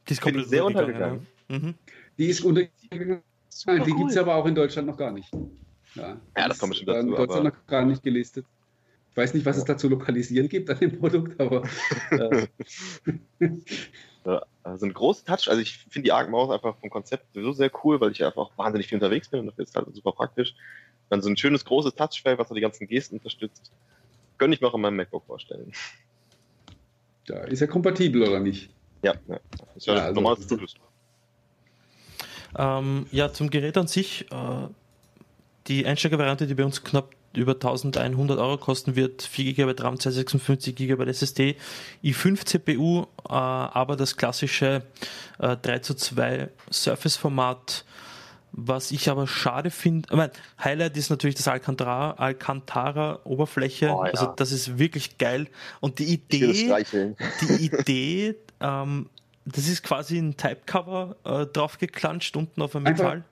die 0.09 0.13
ist 0.13 0.21
komplett 0.21 0.49
sehr 0.49 0.65
untergegangen. 0.65 1.27
Ja. 1.49 1.59
Mhm. 1.59 1.75
Die 2.19 2.27
ist 2.27 2.41
untergegangen. 2.41 3.23
Nein, 3.67 3.85
die 3.85 3.91
cool. 3.91 3.99
gibt 3.99 4.11
es 4.11 4.17
aber 4.17 4.35
auch 4.35 4.47
in 4.47 4.55
Deutschland 4.55 4.89
noch 4.89 4.97
gar 4.97 5.11
nicht. 5.11 5.31
Ja, 5.95 6.17
ja 6.37 6.49
das 6.49 6.59
kommt 6.59 6.71
bestimmt 6.71 6.91
dazu. 6.91 7.09
In 7.09 7.15
Deutschland 7.15 7.45
noch 7.45 7.67
gar 7.67 7.85
nicht 7.85 8.03
gelistet. 8.03 8.47
Ich 9.11 9.17
weiß 9.17 9.35
nicht, 9.35 9.47
was 9.47 9.57
ja. 9.57 9.61
es 9.61 9.67
da 9.67 9.77
zu 9.77 9.89
lokalisieren 9.89 10.49
gibt 10.49 10.71
an 10.71 10.79
dem 10.79 10.99
Produkt, 10.99 11.41
aber. 11.41 11.63
Äh. 13.41 13.51
ja, 14.25 14.43
also 14.63 14.87
ein 14.87 14.93
großer 14.93 15.25
Touch. 15.25 15.49
Also 15.49 15.61
ich 15.61 15.79
finde 15.79 16.07
die 16.07 16.13
Arc 16.13 16.29
Maus 16.29 16.51
einfach 16.51 16.77
vom 16.77 16.91
Konzept 16.91 17.33
sowieso 17.33 17.53
sehr 17.53 17.71
cool, 17.83 18.01
weil 18.01 18.13
ich 18.13 18.25
einfach 18.25 18.43
auch 18.43 18.59
wahnsinnig 18.59 18.89
viel 18.89 18.97
unterwegs 18.97 19.29
bin 19.29 19.41
und 19.41 19.47
dafür 19.47 19.65
ist 19.65 19.75
halt 19.75 19.95
super 19.95 20.13
praktisch. 20.13 20.55
Dann 21.11 21.23
so 21.23 21.29
ein 21.29 21.37
schönes 21.37 21.65
großes 21.65 21.95
Touchfeld, 21.95 22.39
was 22.39 22.49
so 22.49 22.55
die 22.55 22.61
ganzen 22.61 22.87
Gesten 22.87 23.17
unterstützt. 23.17 23.71
Könnte 24.37 24.55
ich 24.55 24.61
mir 24.61 24.69
auch 24.69 24.75
in 24.75 24.81
meinem 24.81 24.97
MacBook 24.97 25.25
vorstellen. 25.27 25.73
Da 27.27 27.41
ist 27.45 27.61
er 27.61 27.69
kompatibel 27.69 28.23
oder 28.23 28.41
nicht? 28.41 28.71
Ja, 29.03 29.15
ja. 29.29 29.41
Das 29.51 29.77
ist 29.77 29.87
ja, 29.87 29.95
ja 29.95 30.03
also 30.03 30.15
normales 30.15 30.47
Zugriff. 30.47 30.73
Ähm, 32.57 33.07
ja, 33.11 33.33
zum 33.33 33.51
Gerät 33.51 33.77
an 33.77 33.87
sich, 33.87 34.27
äh, 34.31 34.69
die 35.67 35.85
Einsteigervariante, 35.87 36.47
die 36.47 36.55
bei 36.55 36.65
uns 36.65 36.83
knapp 36.83 37.15
über 37.35 37.53
1100 37.53 38.39
Euro 38.39 38.57
kosten 38.57 38.97
wird, 38.97 39.23
4 39.23 39.53
GB 39.53 39.83
RAM, 39.83 40.01
256 40.01 40.75
GB 40.75 41.05
SSD, 41.05 41.57
i5 42.03 42.45
CPU, 42.47 43.03
äh, 43.03 43.33
aber 43.33 43.97
das 43.97 44.17
klassische 44.17 44.83
äh, 45.39 45.57
3 45.57 45.79
zu 45.81 45.95
2 45.95 46.49
Surface-Format, 46.71 47.85
was 48.53 48.91
ich 48.91 49.09
aber 49.09 49.27
schade 49.27 49.71
finde, 49.71 50.09
ich 50.11 50.65
Highlight 50.65 50.97
ist 50.97 51.11
natürlich 51.11 51.37
das 51.37 51.49
Alcantara, 51.49 52.13
Alcantara 52.13 53.21
Oberfläche, 53.25 53.91
oh, 53.91 54.05
ja. 54.05 54.11
also 54.11 54.27
das 54.37 54.53
ist 54.53 54.79
wirklich 54.79 55.19
geil 55.19 55.49
und 55.81 55.99
die 55.99 56.13
Idee, 56.13 56.53
die 57.41 57.67
Idee, 57.67 58.35
ähm, 58.61 59.09
das 59.53 59.69
ist 59.69 59.83
quasi 59.83 60.19
ein 60.19 60.37
Typecover 60.37 61.17
äh, 61.25 61.47
draufgeklatscht 61.47 62.37
unten 62.37 62.61
auf 62.63 62.77
ein 62.77 62.83
Metall. 62.83 63.25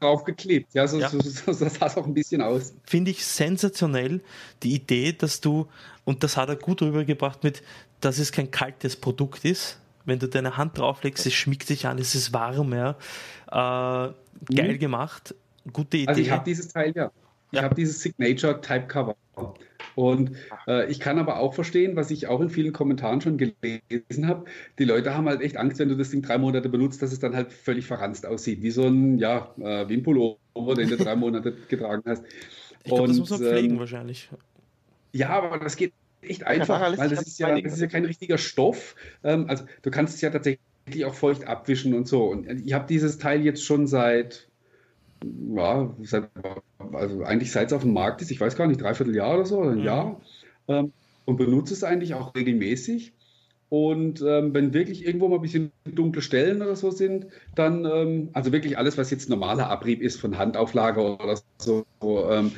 Draufgeklebt, 0.00 0.74
ja, 0.74 0.86
so, 0.86 0.98
ja. 0.98 1.08
So, 1.08 1.20
so, 1.20 1.52
so 1.52 1.68
sah 1.68 1.86
es 1.86 1.96
auch 1.96 2.06
ein 2.06 2.14
bisschen 2.14 2.42
aus. 2.42 2.74
Finde 2.84 3.10
ich 3.10 3.24
sensationell, 3.24 4.20
die 4.62 4.74
Idee, 4.74 5.12
dass 5.12 5.40
du, 5.40 5.68
und 6.04 6.22
das 6.22 6.36
hat 6.36 6.48
er 6.48 6.56
gut 6.56 6.82
rübergebracht 6.82 7.42
mit, 7.42 7.62
dass 8.00 8.18
es 8.18 8.32
kein 8.32 8.50
kaltes 8.50 8.96
Produkt 8.96 9.44
ist. 9.44 9.78
Wenn 10.04 10.18
du 10.18 10.28
deine 10.28 10.56
Hand 10.56 10.78
drauflegst, 10.78 11.26
es 11.26 11.34
schmiegt 11.34 11.66
sich 11.66 11.86
an, 11.86 11.98
es 11.98 12.14
ist 12.14 12.32
warm, 12.32 12.72
ja. 12.72 12.96
Äh, 13.50 14.12
geil 14.54 14.74
mhm. 14.74 14.78
gemacht, 14.78 15.34
gute 15.72 15.98
Idee. 15.98 16.08
Also 16.08 16.20
ich 16.20 16.30
habe 16.30 16.44
dieses 16.44 16.68
Teil 16.68 16.92
ja. 16.94 17.10
Ich 17.52 17.58
ja. 17.58 17.64
habe 17.64 17.74
dieses 17.74 18.00
Signature 18.00 18.60
Typecover. 18.60 19.14
Und 19.94 20.32
äh, 20.66 20.90
ich 20.90 21.00
kann 21.00 21.18
aber 21.18 21.38
auch 21.38 21.52
verstehen, 21.52 21.96
was 21.96 22.10
ich 22.10 22.26
auch 22.26 22.40
in 22.40 22.48
vielen 22.48 22.72
Kommentaren 22.72 23.20
schon 23.20 23.36
gelesen 23.36 24.26
habe. 24.26 24.46
Die 24.78 24.84
Leute 24.84 25.14
haben 25.14 25.28
halt 25.28 25.42
echt 25.42 25.58
Angst, 25.58 25.78
wenn 25.78 25.90
du 25.90 25.96
das 25.96 26.10
Ding 26.10 26.22
drei 26.22 26.38
Monate 26.38 26.70
benutzt, 26.70 27.02
dass 27.02 27.12
es 27.12 27.18
dann 27.18 27.36
halt 27.36 27.52
völlig 27.52 27.86
verranzt 27.86 28.24
aussieht. 28.24 28.62
Wie 28.62 28.70
so 28.70 28.86
ein, 28.86 29.18
ja, 29.18 29.54
äh, 29.58 29.86
wie 29.88 29.94
ein 29.94 30.02
Pullover, 30.02 30.74
den 30.76 30.88
du 30.88 30.96
drei 30.96 31.14
Monate 31.14 31.52
getragen 31.68 32.02
hast. 32.06 32.24
Ich 32.84 32.90
glaube, 32.90 33.08
das 33.08 33.18
muss 33.18 33.30
man 33.30 33.40
pflegen 33.40 33.74
ähm, 33.74 33.78
wahrscheinlich. 33.80 34.30
Ja, 35.12 35.28
aber 35.28 35.58
das 35.58 35.76
geht 35.76 35.92
echt 36.22 36.46
einfach, 36.46 36.80
weil 36.96 37.08
das 37.08 37.22
ist, 37.22 37.38
ja, 37.38 37.60
das 37.60 37.74
ist 37.74 37.80
ja 37.80 37.86
kein 37.86 38.04
richtiger 38.04 38.38
Stoff. 38.38 38.94
Ähm, 39.24 39.46
also 39.48 39.64
du 39.82 39.90
kannst 39.90 40.14
es 40.14 40.20
ja 40.20 40.30
tatsächlich 40.30 41.04
auch 41.04 41.14
feucht 41.14 41.46
abwischen 41.46 41.94
und 41.94 42.08
so. 42.08 42.24
Und 42.24 42.48
ich 42.64 42.72
habe 42.72 42.86
dieses 42.88 43.18
Teil 43.18 43.42
jetzt 43.42 43.64
schon 43.64 43.86
seit 43.86 44.48
ja, 45.54 45.94
seit, 46.02 46.30
also 46.92 47.22
eigentlich 47.22 47.52
seit 47.52 47.68
es 47.68 47.72
auf 47.72 47.82
dem 47.82 47.92
Markt 47.92 48.22
ist, 48.22 48.30
ich 48.30 48.40
weiß 48.40 48.56
gar 48.56 48.66
nicht, 48.66 48.80
dreiviertel 48.80 49.14
Jahr 49.14 49.34
oder 49.34 49.46
so, 49.46 49.58
oder 49.58 49.70
ein 49.70 49.78
mhm. 49.78 49.84
Jahr, 49.84 50.20
ähm, 50.68 50.92
und 51.24 51.36
benutze 51.36 51.74
es 51.74 51.84
eigentlich 51.84 52.14
auch 52.14 52.34
regelmäßig. 52.34 53.12
Und 53.68 54.20
ähm, 54.20 54.52
wenn 54.52 54.74
wirklich 54.74 55.06
irgendwo 55.06 55.28
mal 55.28 55.36
ein 55.36 55.42
bisschen 55.42 55.72
dunkle 55.86 56.20
Stellen 56.20 56.60
oder 56.60 56.76
so 56.76 56.90
sind, 56.90 57.26
dann, 57.54 57.86
ähm, 57.86 58.28
also 58.34 58.52
wirklich 58.52 58.76
alles, 58.76 58.98
was 58.98 59.10
jetzt 59.10 59.30
normaler 59.30 59.70
Abrieb 59.70 60.02
ist 60.02 60.20
von 60.20 60.36
Handauflage 60.36 61.00
oder 61.00 61.38
so, 61.56 61.86
ähm, 62.02 62.52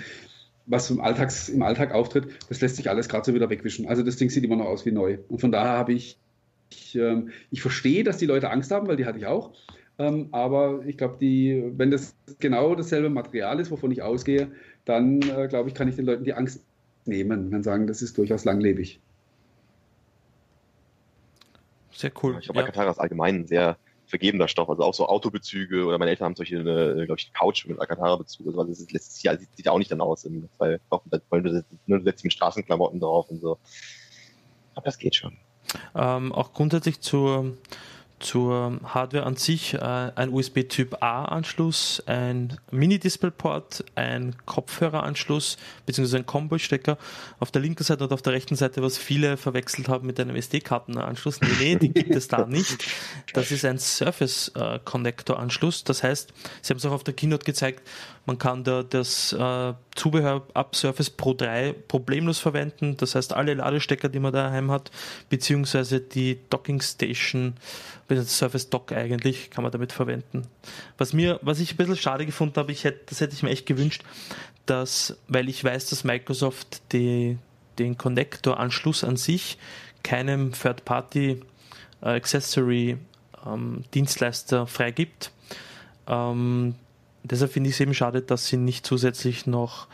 was 0.66 0.90
im, 0.90 1.00
Alltags, 1.00 1.48
im 1.48 1.62
Alltag 1.62 1.92
auftritt, 1.92 2.28
das 2.48 2.60
lässt 2.60 2.76
sich 2.76 2.88
alles 2.88 3.08
gerade 3.08 3.24
so 3.24 3.34
wieder 3.34 3.50
wegwischen. 3.50 3.86
Also 3.86 4.02
das 4.02 4.16
Ding 4.16 4.30
sieht 4.30 4.44
immer 4.44 4.56
noch 4.56 4.66
aus 4.66 4.86
wie 4.86 4.92
neu. 4.92 5.18
Und 5.28 5.40
von 5.40 5.52
daher 5.52 5.72
habe 5.72 5.92
ich, 5.92 6.18
ich, 6.70 6.96
ähm, 6.96 7.30
ich 7.50 7.60
verstehe, 7.60 8.04
dass 8.04 8.18
die 8.18 8.26
Leute 8.26 8.50
Angst 8.50 8.70
haben, 8.70 8.88
weil 8.88 8.96
die 8.96 9.04
hatte 9.04 9.18
ich 9.18 9.26
auch. 9.26 9.52
Ähm, 9.98 10.28
aber 10.32 10.84
ich 10.86 10.96
glaube, 10.96 11.18
wenn 11.20 11.90
das 11.90 12.16
genau 12.40 12.74
dasselbe 12.74 13.10
Material 13.10 13.60
ist, 13.60 13.70
wovon 13.70 13.92
ich 13.92 14.02
ausgehe, 14.02 14.50
dann 14.84 15.22
äh, 15.22 15.46
glaube 15.48 15.68
ich, 15.68 15.74
kann 15.74 15.88
ich 15.88 15.96
den 15.96 16.06
Leuten 16.06 16.24
die 16.24 16.34
Angst 16.34 16.64
nehmen 17.04 17.54
und 17.54 17.62
sagen, 17.62 17.86
das 17.86 18.02
ist 18.02 18.18
durchaus 18.18 18.44
langlebig. 18.44 19.00
Sehr 21.92 22.10
cool. 22.22 22.36
Ich 22.40 22.46
glaube, 22.46 22.60
ja. 22.60 22.66
Alcantara 22.66 22.90
ist 22.90 22.98
allgemein 22.98 23.36
ein 23.36 23.46
sehr 23.46 23.76
vergebender 24.06 24.48
Stoff. 24.48 24.68
Also 24.68 24.82
auch 24.82 24.94
so 24.94 25.06
Autobezüge 25.06 25.84
oder 25.84 25.98
meine 25.98 26.10
Eltern 26.10 26.26
haben 26.26 26.36
solche, 26.36 26.60
eine, 26.60 27.06
glaube 27.06 27.20
ich, 27.20 27.32
Couch 27.32 27.66
mit 27.66 27.78
Alcantara-Bezug. 27.78 28.46
Also 28.46 28.64
das, 28.64 28.80
ist, 28.80 28.94
das 28.94 29.14
sieht, 29.14 29.56
sieht 29.56 29.68
auch 29.68 29.78
nicht 29.78 29.90
dann 29.90 30.00
aus. 30.00 30.26
Weil 30.58 30.80
du 31.42 32.02
setzt 32.02 32.24
mit 32.24 32.32
Straßenklamotten 32.32 33.00
drauf 33.00 33.30
und 33.30 33.40
so. 33.40 33.58
Aber 34.74 34.84
das 34.84 34.98
geht 34.98 35.14
schon. 35.14 35.36
Ähm, 35.94 36.32
auch 36.32 36.52
grundsätzlich 36.52 37.00
zur 37.00 37.56
zur 38.20 38.80
Hardware 38.84 39.24
an 39.24 39.36
sich 39.36 39.74
äh, 39.74 39.78
ein 39.78 40.32
USB-Typ 40.32 41.02
A-Anschluss, 41.02 42.02
ein 42.06 42.56
Mini-Displayport, 42.70 43.84
ein 43.94 44.36
Kopfhöreranschluss 44.46 45.56
bzw. 45.86 46.18
ein 46.18 46.26
Combo-Stecker 46.26 46.98
auf 47.38 47.50
der 47.50 47.62
linken 47.62 47.84
Seite 47.84 48.04
und 48.04 48.12
auf 48.12 48.22
der 48.22 48.32
rechten 48.32 48.56
Seite, 48.56 48.82
was 48.82 48.98
viele 48.98 49.36
verwechselt 49.36 49.88
haben 49.88 50.06
mit 50.06 50.18
einem 50.20 50.36
SD-Kartenanschluss. 50.36 51.40
Nee, 51.40 51.48
nee, 51.60 51.76
die 51.76 51.92
gibt 51.92 52.14
es 52.14 52.28
da 52.28 52.46
nicht. 52.54 52.86
Das 53.32 53.50
ist 53.50 53.64
ein 53.64 53.78
Surface-Connector-Anschluss. 53.78 55.84
Das 55.84 56.02
heißt, 56.02 56.32
Sie 56.62 56.70
haben 56.70 56.78
es 56.78 56.86
auch 56.86 56.92
auf 56.92 57.04
der 57.04 57.14
Keynote 57.14 57.44
gezeigt, 57.44 57.82
man 58.26 58.38
kann 58.38 58.64
da 58.64 58.82
das 58.82 59.32
äh, 59.32 59.74
Zubehör 59.94 60.46
ab 60.54 60.74
Surface 60.74 61.10
Pro 61.10 61.34
3 61.34 61.74
problemlos 61.88 62.38
verwenden. 62.38 62.96
Das 62.96 63.14
heißt, 63.14 63.34
alle 63.34 63.54
Ladestecker, 63.54 64.08
die 64.08 64.18
man 64.18 64.32
daheim 64.32 64.70
hat, 64.70 64.90
beziehungsweise 65.28 66.00
die 66.00 66.38
Docking 66.48 66.80
Station, 66.80 67.54
das 68.08 68.38
Surface 68.38 68.70
Dock 68.70 68.92
eigentlich, 68.92 69.50
kann 69.50 69.62
man 69.62 69.72
damit 69.72 69.92
verwenden. 69.92 70.46
Was 70.96 71.12
mir, 71.12 71.38
was 71.42 71.60
ich 71.60 71.74
ein 71.74 71.76
bisschen 71.76 71.96
schade 71.96 72.24
gefunden 72.24 72.56
habe, 72.56 72.72
ich 72.72 72.84
hätte, 72.84 73.00
das 73.06 73.20
hätte 73.20 73.34
ich 73.34 73.42
mir 73.42 73.50
echt 73.50 73.66
gewünscht, 73.66 74.02
dass, 74.66 75.18
weil 75.28 75.48
ich 75.48 75.62
weiß, 75.62 75.90
dass 75.90 76.04
Microsoft 76.04 76.80
die, 76.92 77.38
den 77.78 77.98
Connector-Anschluss 77.98 79.04
an 79.04 79.16
sich 79.16 79.58
keinem 80.02 80.52
Third-Party 80.52 81.42
äh, 82.00 82.20
ähm, 83.46 83.84
freigibt. 84.66 85.32
Ähm, 86.06 86.74
deshalb 87.24 87.52
finde 87.52 87.70
ich 87.70 87.76
es 87.76 87.80
eben 87.80 87.94
schade, 87.94 88.22
dass 88.22 88.46
sie 88.46 88.56
nicht 88.56 88.86
zusätzlich 88.86 89.46
noch 89.46 89.88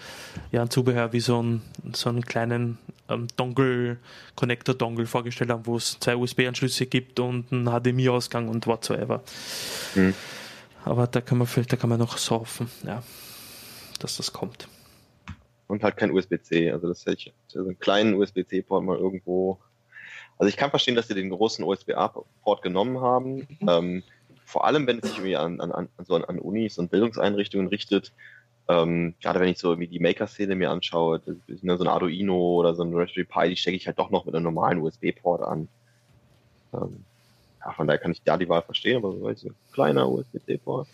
ja, 0.52 0.62
ein 0.62 0.70
Zubehör 0.70 1.12
wie 1.12 1.20
so, 1.20 1.42
ein, 1.42 1.62
so 1.92 2.08
einen 2.08 2.24
kleinen 2.24 2.78
ähm, 3.08 3.28
Dongle, 3.36 3.98
Connector-Dongle 4.36 5.06
vorgestellt 5.06 5.50
haben, 5.50 5.66
wo 5.66 5.76
es 5.76 5.98
zwei 6.00 6.16
USB-Anschlüsse 6.16 6.86
gibt 6.86 7.20
und 7.20 7.52
einen 7.52 7.66
HDMI-Ausgang 7.66 8.48
und 8.48 8.66
whatsoever. 8.66 9.22
Mhm. 9.94 10.14
Aber 10.84 11.06
da 11.06 11.20
kann 11.20 11.38
man 11.38 11.46
vielleicht, 11.46 11.72
da 11.72 11.76
kann 11.76 11.90
man 11.90 11.98
noch 11.98 12.18
surfen, 12.18 12.68
ja, 12.84 13.02
dass 13.98 14.16
das 14.16 14.32
kommt. 14.32 14.68
Und 15.66 15.84
halt 15.84 15.96
kein 15.96 16.10
USB-C, 16.10 16.72
also 16.72 16.88
das 16.88 17.06
hätte 17.06 17.16
ich, 17.16 17.34
also 17.54 17.68
einen 17.68 17.78
kleinen 17.78 18.14
USB-C-Port 18.14 18.84
mal 18.84 18.98
irgendwo. 18.98 19.60
Also 20.36 20.48
ich 20.48 20.56
kann 20.56 20.70
verstehen, 20.70 20.96
dass 20.96 21.06
sie 21.06 21.14
den 21.14 21.30
großen 21.30 21.64
USB-A-Port 21.64 22.62
genommen 22.62 23.00
haben. 23.00 23.46
Mhm. 23.60 23.68
Ähm, 23.68 24.02
vor 24.50 24.64
allem, 24.64 24.86
wenn 24.86 24.98
es 24.98 25.08
sich 25.08 25.18
irgendwie 25.18 25.36
an, 25.36 25.60
an, 25.60 25.70
an, 25.70 25.88
so 26.04 26.16
an, 26.16 26.38
Unis 26.38 26.78
und 26.78 26.90
Bildungseinrichtungen 26.90 27.68
richtet, 27.68 28.12
ähm, 28.68 29.14
gerade 29.22 29.40
wenn 29.40 29.48
ich 29.48 29.58
so 29.58 29.70
irgendwie 29.70 29.86
die 29.86 30.00
Maker-Szene 30.00 30.56
mir 30.56 30.70
anschaue, 30.70 31.20
ne, 31.46 31.76
so 31.76 31.84
ein 31.84 31.88
Arduino 31.88 32.36
oder 32.36 32.74
so 32.74 32.82
ein 32.82 32.94
Raspberry 32.94 33.24
Pi, 33.24 33.48
die 33.50 33.56
stecke 33.56 33.76
ich 33.76 33.86
halt 33.86 33.98
doch 33.98 34.10
noch 34.10 34.24
mit 34.24 34.34
einem 34.34 34.44
normalen 34.44 34.80
USB-Port 34.80 35.42
an. 35.42 35.68
Ähm, 36.74 37.04
ja, 37.64 37.72
von 37.72 37.86
daher 37.86 37.98
kann 37.98 38.12
ich 38.12 38.22
da 38.22 38.36
die 38.36 38.48
Wahl 38.48 38.62
verstehen, 38.62 38.96
aber 38.96 39.12
so 39.12 39.48
ein 39.48 39.54
kleiner 39.72 40.08
USB-C-Port. 40.08 40.88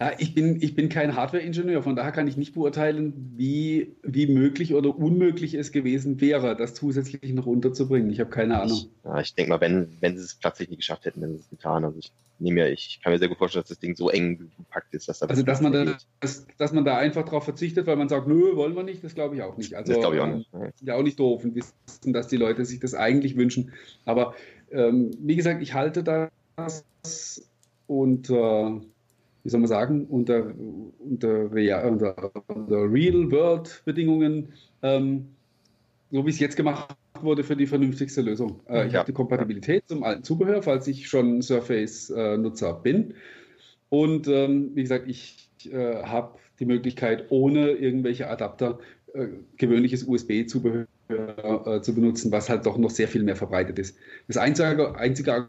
Ja, 0.00 0.12
ich 0.18 0.34
bin, 0.34 0.60
ich 0.60 0.74
bin 0.74 0.88
kein 0.88 1.14
Hardware-Ingenieur, 1.14 1.82
von 1.82 1.94
daher 1.94 2.10
kann 2.12 2.26
ich 2.26 2.36
nicht 2.36 2.54
beurteilen, 2.54 3.34
wie, 3.36 3.94
wie 4.02 4.26
möglich 4.26 4.74
oder 4.74 4.96
unmöglich 4.96 5.54
es 5.54 5.70
gewesen 5.70 6.20
wäre, 6.20 6.56
das 6.56 6.74
zusätzlich 6.74 7.32
noch 7.32 7.46
unterzubringen. 7.46 8.10
Ich 8.10 8.18
habe 8.18 8.30
keine 8.30 8.60
Ahnung. 8.60 8.78
Ich, 8.78 8.90
ja, 9.04 9.20
ich 9.20 9.34
denke 9.34 9.50
mal, 9.50 9.60
wenn, 9.60 9.88
wenn 10.00 10.16
sie 10.16 10.24
es 10.24 10.40
tatsächlich 10.40 10.70
nicht 10.70 10.80
geschafft 10.80 11.04
hätten, 11.04 11.20
dann 11.20 11.36
sie 11.36 11.42
es 11.42 11.50
getan. 11.50 11.84
Also 11.84 11.98
ich 11.98 12.10
nehme 12.42 12.60
ja, 12.60 12.66
ich 12.66 13.00
kann 13.02 13.12
mir 13.12 13.18
sehr 13.18 13.28
gut 13.28 13.38
vorstellen, 13.38 13.62
dass 13.62 13.68
das 13.68 13.78
Ding 13.78 13.94
so 13.94 14.10
eng 14.10 14.50
gepackt 14.58 14.92
ist, 14.94 15.08
dass 15.08 15.20
da 15.20 15.26
Also, 15.26 15.42
dass 15.42 15.60
man 15.60 15.72
da, 15.72 15.96
dass, 16.20 16.46
dass 16.58 16.72
man 16.72 16.84
da 16.84 16.98
einfach 16.98 17.24
drauf 17.24 17.44
verzichtet, 17.44 17.86
weil 17.86 17.96
man 17.96 18.08
sagt, 18.08 18.26
nö, 18.26 18.56
wollen 18.56 18.74
wir 18.74 18.82
nicht, 18.82 19.04
das 19.04 19.14
glaube 19.14 19.36
ich 19.36 19.42
auch 19.42 19.56
nicht. 19.56 19.74
Also, 19.74 19.92
das 19.92 20.00
glaube 20.00 20.16
ich 20.16 20.22
auch 20.22 20.26
nicht. 20.26 20.50
Ja, 20.82 20.96
auch 20.96 21.02
nicht 21.02 21.18
doof 21.18 21.44
und 21.44 21.54
wissen, 21.54 22.12
dass 22.12 22.28
die 22.28 22.36
Leute 22.36 22.64
sich 22.64 22.80
das 22.80 22.94
eigentlich 22.94 23.36
wünschen. 23.36 23.72
Aber 24.04 24.34
ähm, 24.72 25.12
wie 25.20 25.36
gesagt, 25.36 25.62
ich 25.62 25.74
halte 25.74 26.02
das 26.02 27.48
unter, 27.86 28.80
wie 29.42 29.48
soll 29.48 29.60
man 29.60 29.68
sagen, 29.68 30.06
unter, 30.06 30.52
unter, 30.98 31.50
unter, 31.50 32.32
unter 32.46 32.92
Real-World-Bedingungen, 32.92 34.52
ähm, 34.82 35.28
so 36.10 36.24
wie 36.24 36.30
es 36.30 36.38
jetzt 36.38 36.56
gemacht 36.56 36.94
wurde, 37.20 37.42
für 37.42 37.56
die 37.56 37.66
vernünftigste 37.66 38.20
Lösung. 38.20 38.60
Äh, 38.68 38.86
ich 38.86 38.92
ja. 38.92 39.00
habe 39.00 39.06
die 39.06 39.14
Kompatibilität 39.14 39.88
zum 39.88 40.04
alten 40.04 40.22
Zubehör, 40.22 40.62
falls 40.62 40.86
ich 40.86 41.08
schon 41.08 41.42
Surface-Nutzer 41.42 42.70
äh, 42.70 42.82
bin. 42.82 43.14
Und 43.88 44.28
ähm, 44.28 44.70
wie 44.74 44.82
gesagt, 44.82 45.08
ich 45.08 45.50
äh, 45.70 46.02
habe 46.02 46.38
die 46.60 46.66
Möglichkeit, 46.66 47.26
ohne 47.30 47.70
irgendwelche 47.70 48.28
Adapter 48.28 48.78
äh, 49.14 49.26
gewöhnliches 49.56 50.04
USB-Zubehör 50.04 50.86
äh, 51.08 51.80
zu 51.82 51.94
benutzen, 51.94 52.32
was 52.32 52.48
halt 52.48 52.66
doch 52.66 52.78
noch 52.78 52.90
sehr 52.90 53.08
viel 53.08 53.22
mehr 53.22 53.36
verbreitet 53.36 53.78
ist. 53.78 53.96
Das 54.28 54.36
einzige, 54.36 54.96
einzige 54.96 55.48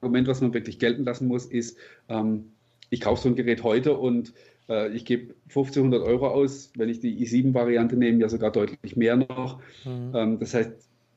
Argument, 0.00 0.28
was 0.28 0.40
man 0.40 0.54
wirklich 0.54 0.78
gelten 0.78 1.04
lassen 1.04 1.28
muss, 1.28 1.46
ist, 1.46 1.78
ähm, 2.08 2.52
ich 2.90 3.00
kaufe 3.00 3.22
so 3.22 3.28
ein 3.28 3.36
Gerät 3.36 3.62
heute 3.62 3.96
und 3.96 4.32
äh, 4.68 4.88
ich 4.94 5.04
gebe 5.04 5.34
1500 5.48 6.02
Euro 6.02 6.28
aus, 6.28 6.72
wenn 6.76 6.88
ich 6.88 7.00
die 7.00 7.24
i7-Variante 7.26 7.96
nehme, 7.96 8.20
ja 8.20 8.28
sogar 8.28 8.52
deutlich 8.52 8.96
mehr 8.96 9.16
noch. 9.16 9.60
Mhm. 9.84 10.12
Ähm, 10.14 10.38
das 10.38 10.54
heißt, 10.54 10.72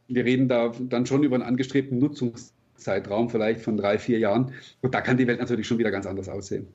wir 0.07 0.25
reden 0.25 0.47
da 0.47 0.71
dann 0.79 1.05
schon 1.05 1.23
über 1.23 1.35
einen 1.35 1.43
angestrebten 1.43 1.99
Nutzungszeitraum, 1.99 3.29
vielleicht 3.29 3.61
von 3.61 3.77
drei, 3.77 3.97
vier 3.97 4.19
Jahren. 4.19 4.53
Und 4.81 4.93
da 4.93 5.01
kann 5.01 5.17
die 5.17 5.27
Welt 5.27 5.39
natürlich 5.39 5.67
schon 5.67 5.77
wieder 5.77 5.91
ganz 5.91 6.05
anders 6.05 6.29
aussehen. 6.29 6.67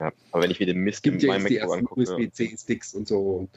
Ja, 0.00 0.12
aber 0.30 0.44
wenn 0.44 0.50
ich 0.50 0.60
mir 0.60 0.66
den 0.66 0.78
Mist 0.78 1.02
gibt 1.02 1.22
in 1.22 1.28
meinem 1.28 1.46
ja 1.48 1.66
MacBook 1.66 1.78
angucke. 1.78 2.00
USB-C-Sticks 2.00 2.94
und 2.94 3.08
so. 3.08 3.20
Und 3.20 3.50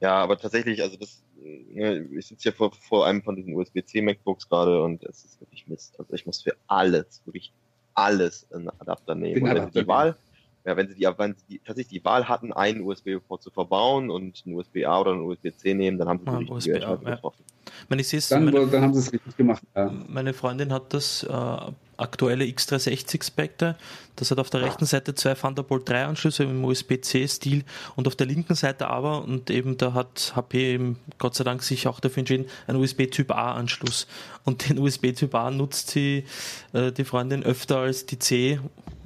ja, 0.00 0.14
aber 0.14 0.38
tatsächlich, 0.38 0.80
also 0.82 0.96
das, 0.96 1.22
ne, 1.42 2.06
ich 2.16 2.26
sitze 2.26 2.44
hier 2.44 2.52
vor, 2.52 2.72
vor 2.72 3.06
einem 3.06 3.22
von 3.22 3.34
diesen 3.34 3.54
USB-C 3.54 4.00
MacBooks 4.02 4.48
gerade 4.48 4.82
und 4.82 5.02
es 5.04 5.24
ist 5.24 5.40
wirklich 5.40 5.66
Mist. 5.66 5.98
Also 5.98 6.12
ich 6.14 6.24
muss 6.24 6.42
für 6.42 6.54
alles, 6.66 7.22
wirklich 7.24 7.52
alles 7.96 8.46
einen 8.52 8.70
Adapter 8.78 9.14
nehmen. 9.14 9.34
Den 9.34 9.48
Adapter 9.48 9.82
die 9.82 9.88
Wahl, 9.88 10.16
ja, 10.64 10.76
wenn 10.76 10.88
sie 10.88 10.94
die, 10.94 11.08
wenn 11.16 11.34
sie 11.34 11.44
die, 11.48 11.58
tatsächlich 11.60 12.00
die 12.00 12.04
Wahl 12.04 12.28
hatten, 12.28 12.52
einen 12.52 12.82
USB-Port 12.82 13.42
zu 13.42 13.50
verbauen 13.50 14.10
und 14.10 14.42
einen 14.44 14.56
USB-A 14.56 15.00
oder 15.00 15.12
einen 15.12 15.22
USB-C 15.22 15.74
nehmen, 15.74 15.96
dann 15.96 16.08
haben 16.08 16.20
sie 16.24 16.28
ah, 16.28 16.38
die 16.38 16.52
richtige 16.52 16.74
Entscheidung 16.76 17.04
getroffen. 17.04 17.44
Wenn 17.88 17.98
ich 18.00 18.28
dann, 18.28 18.44
meine, 18.44 18.66
dann 18.66 18.82
haben 18.82 18.94
sie 18.94 19.00
es 19.00 19.12
richtig 19.12 19.36
gemacht. 19.36 19.62
Ja. 19.76 19.92
Meine 20.08 20.32
Freundin 20.32 20.72
hat 20.72 20.92
das 20.92 21.22
äh, 21.22 21.72
aktuelle 21.96 22.44
X360 22.44 23.24
Spectre. 23.24 23.76
Das 24.16 24.30
hat 24.30 24.38
auf 24.38 24.50
der 24.50 24.62
rechten 24.62 24.86
Seite 24.86 25.14
zwei 25.14 25.34
Thunderbolt 25.34 25.88
3 25.88 26.06
Anschlüsse 26.06 26.44
im 26.44 26.64
USB-C-Stil 26.64 27.64
und 27.96 28.06
auf 28.06 28.16
der 28.16 28.26
linken 28.26 28.54
Seite 28.54 28.88
aber, 28.88 29.22
und 29.22 29.50
eben 29.50 29.76
da 29.76 29.94
hat 29.94 30.32
HP 30.34 30.74
eben 30.74 30.98
Gott 31.18 31.34
sei 31.34 31.44
Dank 31.44 31.62
sich 31.62 31.86
auch 31.88 32.00
dafür 32.00 32.20
entschieden, 32.20 32.46
einen 32.66 32.80
USB-Typ 32.80 33.30
A 33.30 33.54
Anschluss. 33.54 34.06
Und 34.44 34.68
den 34.68 34.78
USB-Typ 34.78 35.34
A 35.34 35.50
nutzt 35.50 35.90
sie, 35.90 36.24
äh, 36.72 36.92
die 36.92 37.04
Freundin, 37.04 37.42
öfter 37.42 37.78
als 37.78 38.06
die 38.06 38.18
C, 38.18 38.60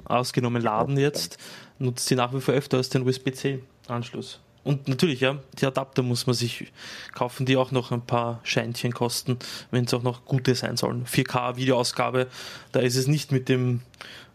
ausgenommen 0.04 0.62
Laden 0.62 0.98
jetzt, 0.98 1.38
nutzt 1.78 2.06
sie 2.06 2.16
nach 2.16 2.34
wie 2.34 2.40
vor 2.40 2.54
öfter 2.54 2.76
als 2.76 2.88
den 2.88 3.06
USB-C 3.06 3.60
Anschluss. 3.88 4.40
Und 4.62 4.88
natürlich, 4.88 5.20
ja, 5.20 5.38
die 5.58 5.66
Adapter 5.66 6.02
muss 6.02 6.26
man 6.26 6.34
sich 6.34 6.70
kaufen, 7.14 7.46
die 7.46 7.56
auch 7.56 7.70
noch 7.70 7.92
ein 7.92 8.02
paar 8.02 8.40
Scheinchen 8.42 8.92
kosten, 8.92 9.38
wenn 9.70 9.84
es 9.84 9.94
auch 9.94 10.02
noch 10.02 10.26
gute 10.26 10.54
sein 10.54 10.76
sollen. 10.76 11.06
4K-Videoausgabe, 11.06 12.26
da 12.72 12.80
ist 12.80 12.96
es 12.96 13.06
nicht 13.06 13.32
mit 13.32 13.48
dem 13.48 13.80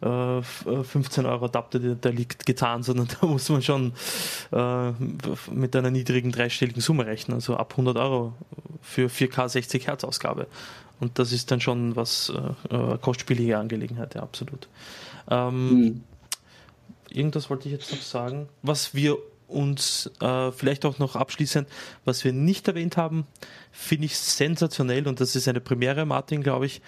äh, 0.02 0.41
15 0.41 1.26
Euro 1.27 1.45
Adapter, 1.45 1.80
der, 1.80 1.95
der, 1.95 2.11
liegt, 2.11 2.45
getan, 2.45 2.81
sondern 2.84 3.07
da 3.19 3.27
muss 3.27 3.49
man 3.49 3.61
schon 3.61 3.93
äh, 4.52 4.91
mit 5.52 5.76
einer 5.76 5.91
niedrigen 5.91 6.31
dreistelligen 6.31 6.81
Summe 6.81 7.06
rechnen, 7.06 7.35
also 7.35 7.56
ab 7.57 7.73
100 7.73 7.97
Euro 7.97 8.34
für 8.81 9.07
4K 9.07 9.49
60 9.49 9.88
Hertz 9.88 10.03
Ausgabe. 10.03 10.47
Und 10.99 11.19
das 11.19 11.34
ist 11.34 11.52
dann 11.52 11.61
schon 11.61 11.95
was 11.95 12.31
äh, 12.72 12.76
äh 12.76 12.97
kostspielige 12.97 13.57
Angelegenheit, 13.57 14.15
ja, 14.15 14.23
absolut. 14.23 14.68
Ähm, 15.30 15.69
hm. 15.69 16.03
Irgendwas 17.10 17.49
wollte 17.49 17.68
ich 17.68 17.73
jetzt 17.73 17.91
noch 17.91 18.02
sagen. 18.02 18.49
Was 18.61 18.93
wir 18.93 19.18
und 19.47 20.11
äh, 20.22 20.51
vielleicht 20.51 20.85
auch 20.85 20.99
noch 20.99 21.15
abschließend, 21.15 21.67
was 22.03 22.23
wir 22.23 22.34
nicht 22.34 22.67
erwähnt 22.67 22.97
haben, 22.97 23.27
finde 23.72 24.05
ich 24.05 24.17
sensationell 24.17 25.07
und 25.07 25.19
das 25.19 25.35
ist 25.35 25.47
eine 25.47 25.61
Premiere, 25.61 26.05
Martin, 26.05 26.41
glaube 26.41 26.65
ich. 26.65 26.81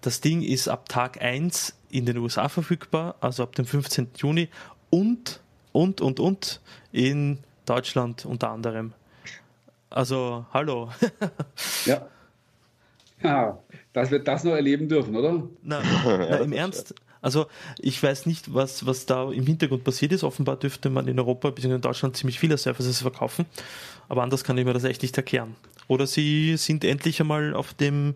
Das 0.00 0.20
Ding 0.20 0.42
ist 0.42 0.68
ab 0.68 0.88
Tag 0.88 1.20
1 1.20 1.74
in 1.90 2.06
den 2.06 2.18
USA 2.18 2.48
verfügbar, 2.48 3.16
also 3.20 3.42
ab 3.42 3.54
dem 3.56 3.64
15. 3.64 4.10
Juni 4.16 4.48
und, 4.90 5.40
und, 5.72 6.00
und, 6.00 6.20
und 6.20 6.60
in 6.92 7.38
Deutschland 7.66 8.24
unter 8.24 8.50
anderem. 8.50 8.92
Also, 9.90 10.46
hallo. 10.52 10.90
ja. 11.84 12.06
Ja, 13.22 13.58
dass 13.92 14.12
wir 14.12 14.20
das 14.20 14.44
noch 14.44 14.52
erleben 14.52 14.88
dürfen, 14.88 15.16
oder? 15.16 15.42
Na, 15.62 15.82
na 16.04 16.36
im 16.38 16.52
Ernst. 16.52 16.94
Also 17.20 17.46
ich 17.78 18.02
weiß 18.02 18.26
nicht, 18.26 18.54
was, 18.54 18.86
was 18.86 19.06
da 19.06 19.30
im 19.30 19.46
Hintergrund 19.46 19.84
passiert 19.84 20.12
ist. 20.12 20.24
Offenbar 20.24 20.56
dürfte 20.56 20.90
man 20.90 21.08
in 21.08 21.18
Europa 21.18 21.50
bzw. 21.50 21.74
in 21.74 21.80
Deutschland 21.80 22.16
ziemlich 22.16 22.38
viele 22.38 22.56
Surfaces 22.58 23.02
verkaufen. 23.02 23.46
Aber 24.08 24.22
anders 24.22 24.44
kann 24.44 24.56
ich 24.56 24.64
mir 24.64 24.72
das 24.72 24.84
echt 24.84 25.02
nicht 25.02 25.16
erklären. 25.16 25.56
Oder 25.86 26.06
sie 26.06 26.56
sind 26.56 26.84
endlich 26.84 27.20
einmal 27.20 27.54
auf 27.54 27.74
dem, 27.74 28.14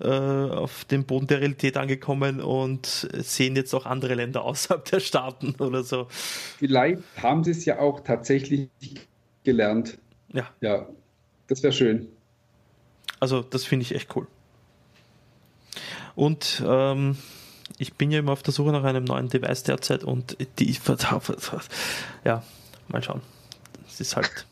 äh, 0.00 0.06
auf 0.06 0.84
dem 0.84 1.04
Boden 1.04 1.26
der 1.26 1.40
Realität 1.40 1.76
angekommen 1.76 2.40
und 2.40 3.08
sehen 3.14 3.56
jetzt 3.56 3.74
auch 3.74 3.86
andere 3.86 4.14
Länder 4.14 4.44
außerhalb 4.44 4.84
der 4.84 5.00
Staaten 5.00 5.54
oder 5.58 5.82
so. 5.82 6.08
Vielleicht 6.58 7.02
haben 7.16 7.42
sie 7.42 7.52
es 7.52 7.64
ja 7.64 7.78
auch 7.78 8.00
tatsächlich 8.00 8.68
gelernt. 9.44 9.98
Ja. 10.32 10.48
Ja, 10.60 10.86
das 11.48 11.62
wäre 11.62 11.72
schön. 11.72 12.08
Also 13.18 13.42
das 13.42 13.64
finde 13.64 13.84
ich 13.84 13.94
echt 13.94 14.14
cool. 14.14 14.26
Und 16.14 16.62
ähm, 16.66 17.16
ich 17.78 17.94
bin 17.94 18.10
ja 18.10 18.20
immer 18.20 18.32
auf 18.32 18.42
der 18.42 18.52
Suche 18.52 18.72
nach 18.72 18.84
einem 18.84 19.04
neuen 19.04 19.28
Device 19.28 19.62
derzeit 19.62 20.04
und 20.04 20.36
die, 20.58 20.76
ja, 22.24 22.42
mal 22.88 23.02
schauen. 23.02 23.20
Es 23.86 24.00
ist 24.00 24.16
halt, 24.16 24.46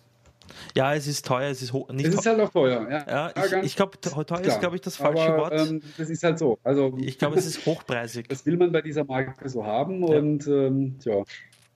ja, 0.75 0.95
es 0.95 1.07
ist 1.07 1.27
teuer, 1.27 1.51
es 1.51 1.63
ist 1.63 1.73
hoch, 1.73 1.89
nicht 1.91 2.07
Es 2.07 2.15
ist 2.15 2.27
halt 2.27 2.41
auch 2.41 2.51
teuer, 2.51 2.89
ja. 2.91 3.33
ja 3.33 3.45
ich, 3.45 3.53
ich 3.65 3.77
glaube, 3.77 4.01
teuer 4.01 4.25
klar. 4.25 4.41
ist, 4.43 4.61
glaube 4.61 4.77
ich, 4.77 4.83
das 4.83 4.97
falsche 4.97 5.23
Aber, 5.23 5.39
Wort. 5.39 5.69
Ähm, 5.69 5.83
das 5.97 6.11
ist 6.11 6.23
halt 6.23 6.39
so. 6.39 6.59
Also, 6.63 6.97
ich 6.99 7.19
glaube, 7.19 7.39
es 7.39 7.47
ist 7.47 7.65
hochpreisig. 7.67 8.29
Das 8.29 8.45
will 8.47 8.57
man 8.57 8.73
bei 8.73 8.83
dieser 8.83 9.05
Marke 9.05 9.49
so 9.49 9.65
haben 9.65 10.07
ja. 10.07 10.19
und, 10.19 10.47
ähm, 10.47 10.97
ja. 11.05 11.23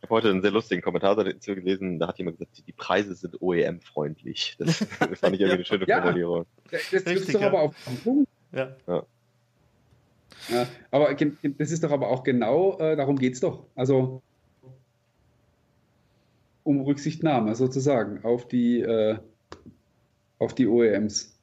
Ich 0.01 0.03
habe 0.05 0.15
heute 0.15 0.31
einen 0.31 0.43
sehr 0.43 0.53
lustigen 0.53 0.81
Kommentar 0.81 1.16
dazu 1.16 1.57
gelesen, 1.57 1.99
da 1.99 2.09
hat 2.09 2.19
jemand 2.19 2.39
gesagt, 2.39 2.62
die 2.65 2.73
Preise 2.73 3.15
sind 3.16 3.43
OEM-freundlich. 3.43 4.57
Das 4.59 4.77
fand 4.81 5.35
ich 5.35 5.41
irgendwie 5.41 5.55
eine 5.55 5.65
schöne 5.65 5.87
Formulierung. 5.87 6.47
Ja, 6.70 6.79
das 6.93 7.05
trifft 7.05 7.35
doch 7.35 7.43
aber 7.43 7.62
auf 7.62 7.75
den 7.85 7.97
Punkt. 7.99 8.29
Ja. 8.53 8.77
ja. 8.87 9.03
Aber 10.90 11.15
das 11.15 11.70
ist 11.70 11.85
doch 11.85 11.90
aber 11.90 12.09
auch 12.09 12.24
genau, 12.24 12.78
äh, 12.78 12.97
darum 12.97 13.19
geht 13.19 13.35
es 13.35 13.40
doch. 13.40 13.66
Also 13.74 14.23
um 16.65 16.81
Rücksichtnahme 16.81 17.55
sozusagen 17.55 18.24
auf 18.24 18.47
die, 18.47 18.81
äh, 18.81 19.19
auf 20.39 20.55
die 20.55 20.66
OEMs. 20.66 21.35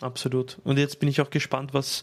Absolut. 0.00 0.58
Und 0.62 0.78
jetzt 0.78 1.00
bin 1.00 1.08
ich 1.08 1.20
auch 1.20 1.30
gespannt, 1.30 1.72
was 1.72 2.02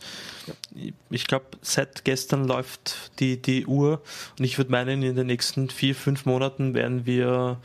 ich 1.12 1.28
glaube, 1.28 1.46
seit 1.62 2.06
gestern 2.06 2.46
läuft 2.46 3.12
die, 3.20 3.40
die 3.40 3.68
Uhr 3.68 4.02
und 4.40 4.46
ich 4.46 4.58
würde 4.58 4.72
meinen, 4.72 5.04
in 5.04 5.16
den 5.16 5.28
nächsten 5.28 5.70
vier, 5.70 5.94
fünf 5.94 6.26
Monaten 6.26 6.74
werden 6.74 7.06
wir 7.06 7.60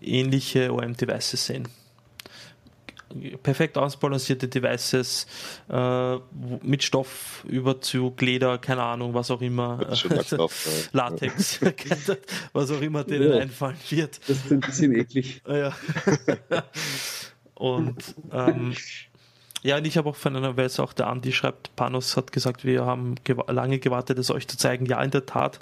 ähnliche 0.00 0.72
OEM-Devices 0.72 1.46
sehen 1.46 1.68
perfekt 3.42 3.76
ausbalancierte 3.76 4.48
Devices 4.48 5.26
äh, 5.68 6.16
mit 6.62 6.82
Stoffüberzug, 6.82 8.20
Leder, 8.20 8.58
keine 8.58 8.82
Ahnung, 8.82 9.14
was 9.14 9.30
auch 9.30 9.40
immer. 9.40 9.80
Latex, 10.92 11.60
was 12.52 12.70
auch 12.70 12.80
immer 12.80 13.04
denen 13.04 13.30
ja. 13.30 13.38
einfallen 13.38 13.76
wird. 13.88 14.20
Das 14.28 14.36
ist 14.36 14.52
ein 14.52 14.60
bisschen 14.60 14.94
eklig. 14.94 15.42
Ja. 15.46 15.74
und 17.54 18.14
ähm, 18.32 18.74
ja, 19.62 19.76
und 19.76 19.86
ich 19.86 19.98
habe 19.98 20.08
auch 20.08 20.16
von 20.16 20.36
einer 20.36 20.56
Weise 20.56 20.82
auch 20.82 20.94
der 20.94 21.08
Andi 21.08 21.32
schreibt, 21.32 21.76
Panos 21.76 22.16
hat 22.16 22.32
gesagt, 22.32 22.64
wir 22.64 22.86
haben 22.86 23.16
gew 23.24 23.42
lange 23.48 23.78
gewartet, 23.78 24.18
es 24.18 24.30
euch 24.30 24.48
zu 24.48 24.56
zeigen. 24.56 24.86
Ja, 24.86 25.02
in 25.02 25.10
der 25.10 25.26
Tat, 25.26 25.58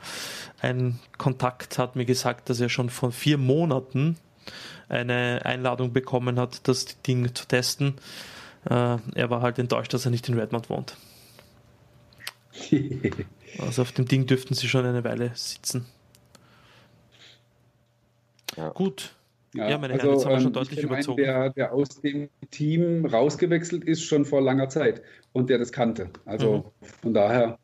ein 0.61 1.01
Kontakt 1.17 1.79
hat 1.79 1.97
mir 1.97 2.05
gesagt, 2.05 2.49
dass 2.49 2.61
er 2.61 2.69
schon 2.69 2.91
vor 2.91 3.11
vier 3.11 3.39
Monaten 3.39 4.17
eine 4.89 5.41
Einladung 5.45 5.93
bekommen 5.93 6.39
hat, 6.39 6.67
das 6.67 7.01
Ding 7.03 7.35
zu 7.35 7.47
testen. 7.47 7.95
Äh, 8.69 8.99
er 9.15 9.31
war 9.31 9.43
halt 9.43 9.59
enttäuscht, 9.59 9.93
dass 9.95 10.05
er 10.05 10.11
nicht 10.11 10.29
in 10.29 10.39
Redmond 10.39 10.71
wohnt. 10.71 10.97
also 13.59 13.83
auf 13.83 13.93
dem 13.93 14.07
Ding 14.07 14.27
dürften 14.27 14.55
sie 14.55 14.69
schon 14.69 14.85
eine 14.85 15.05
Weile 15.05 15.31
sitzen. 15.35 15.87
Ja. 18.57 18.71
Gut. 18.71 19.15
Ja, 19.55 19.71
ja 19.71 19.79
meine 19.79 19.95
also, 19.95 20.07
Herren, 20.07 20.17
jetzt 20.17 20.25
haben 20.27 20.33
wir 20.33 20.41
schon 20.41 20.47
ähm, 20.49 20.53
deutlich 20.53 20.81
überzogen. 20.81 21.17
Der, 21.23 21.51
der 21.51 21.73
aus 21.73 22.01
dem 22.01 22.29
Team 22.51 23.07
rausgewechselt 23.07 23.85
ist, 23.85 24.03
schon 24.03 24.25
vor 24.25 24.43
langer 24.43 24.69
Zeit 24.69 25.03
und 25.33 25.49
der 25.49 25.59
das 25.59 25.73
kannte. 25.73 26.11
Also 26.25 26.73
mhm. 26.81 26.87
von 27.03 27.15
daher. 27.15 27.59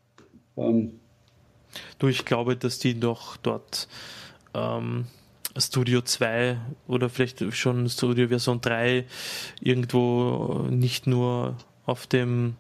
Ähm, 0.56 1.01
du, 1.98 2.09
ich 2.09 2.24
glaube, 2.24 2.56
dass 2.56 2.78
die 2.78 2.94
noch 2.94 3.36
dort 3.36 3.88
ähm, 4.55 5.06
Studio 5.56 6.01
2 6.02 6.59
oder 6.86 7.09
vielleicht 7.09 7.55
schon 7.55 7.89
Studio 7.89 8.28
Version 8.28 8.60
3 8.60 9.05
irgendwo 9.60 10.66
nicht 10.70 11.06
nur 11.06 11.56
auf 11.86 12.06
dem 12.06 12.56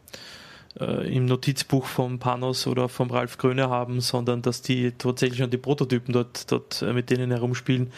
äh, 0.78 1.14
im 1.14 1.26
Notizbuch 1.26 1.86
vom 1.86 2.18
Panos 2.18 2.66
oder 2.66 2.88
vom 2.88 3.10
Ralf 3.10 3.38
Gröne 3.38 3.68
haben, 3.68 4.00
sondern 4.00 4.42
dass 4.42 4.62
die 4.62 4.92
tatsächlich 4.92 5.38
schon 5.38 5.50
die 5.50 5.58
Prototypen 5.58 6.12
dort, 6.12 6.50
dort 6.50 6.82
äh, 6.82 6.92
mit 6.92 7.10
denen 7.10 7.30
herumspielen, 7.30 7.92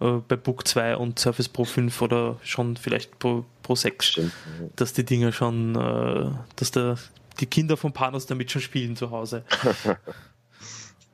äh, 0.00 0.18
bei 0.26 0.36
Book 0.36 0.66
2 0.66 0.96
und 0.96 1.18
Surface 1.18 1.48
Pro 1.48 1.64
5 1.64 2.02
oder 2.02 2.38
schon 2.42 2.76
vielleicht 2.76 3.18
Pro, 3.18 3.44
Pro 3.62 3.74
6, 3.74 4.06
Stimmt. 4.06 4.32
dass 4.76 4.92
die 4.92 5.04
Dinger 5.04 5.32
schon, 5.32 5.76
äh, 5.76 6.30
dass 6.56 6.70
der, 6.70 6.98
die 7.40 7.46
Kinder 7.46 7.76
vom 7.76 7.92
Panos 7.92 8.26
damit 8.26 8.50
schon 8.50 8.62
spielen 8.62 8.96
zu 8.96 9.10
Hause. 9.10 9.44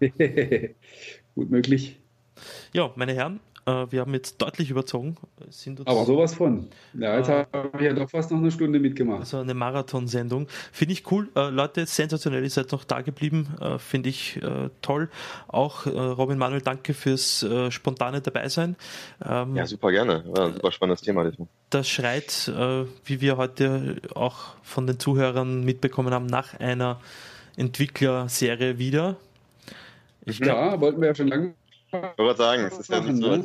Gut 1.34 1.50
möglich. 1.50 1.98
Ja, 2.72 2.90
meine 2.96 3.14
Herren, 3.14 3.40
äh, 3.68 3.86
wir 3.90 4.00
haben 4.00 4.14
jetzt 4.14 4.40
deutlich 4.40 4.70
überzogen. 4.70 5.16
Aber 5.84 6.04
sowas 6.04 6.34
von. 6.34 6.68
Ja, 6.94 7.18
jetzt 7.18 7.28
äh, 7.28 7.44
habe 7.52 7.70
ich 7.74 7.82
ja 7.82 7.92
doch 7.92 8.08
fast 8.08 8.30
noch 8.30 8.38
eine 8.38 8.50
Stunde 8.50 8.78
mitgemacht. 8.78 9.20
Also 9.20 9.38
eine 9.38 9.52
Marathonsendung. 9.52 10.48
Finde 10.72 10.92
ich 10.92 11.10
cool. 11.10 11.28
Äh, 11.36 11.50
Leute, 11.50 11.84
sensationell, 11.84 12.42
ihr 12.42 12.50
seid 12.50 12.72
noch 12.72 12.84
da 12.84 13.02
geblieben. 13.02 13.56
Äh, 13.60 13.78
Finde 13.78 14.08
ich 14.08 14.42
äh, 14.42 14.70
toll. 14.80 15.10
Auch 15.48 15.84
äh, 15.86 15.90
Robin 15.90 16.38
Manuel, 16.38 16.62
danke 16.62 16.94
fürs 16.94 17.44
spontane 17.70 18.20
Dabeisein. 18.20 18.76
Ähm, 19.24 19.56
ja, 19.56 19.66
super 19.66 19.90
gerne. 19.90 20.24
Ja, 20.34 20.50
super 20.50 20.72
spannendes 20.72 21.02
Thema. 21.02 21.24
Diesmal. 21.24 21.48
Das 21.70 21.88
schreit, 21.88 22.50
wie 23.04 23.20
wir 23.20 23.36
heute 23.36 23.96
auch 24.14 24.54
von 24.62 24.86
den 24.86 24.98
Zuhörern 24.98 25.64
mitbekommen 25.64 26.14
haben, 26.14 26.26
nach 26.26 26.58
einer 26.58 27.00
Entwicklerserie 27.56 28.78
wieder. 28.78 29.16
Ich 30.24 30.40
glaub, 30.40 30.56
ja, 30.56 30.80
wollten 30.80 31.00
wir 31.00 31.08
ja 31.08 31.14
schon 31.14 31.28
lange 31.28 31.54
ich 31.92 32.18
wollte 32.18 32.38
sagen, 32.38 32.64
es 32.64 32.78
ist 32.78 32.90
ja 32.90 33.00
nicht 33.00 33.22
so. 33.22 33.36
Ne? 33.36 33.44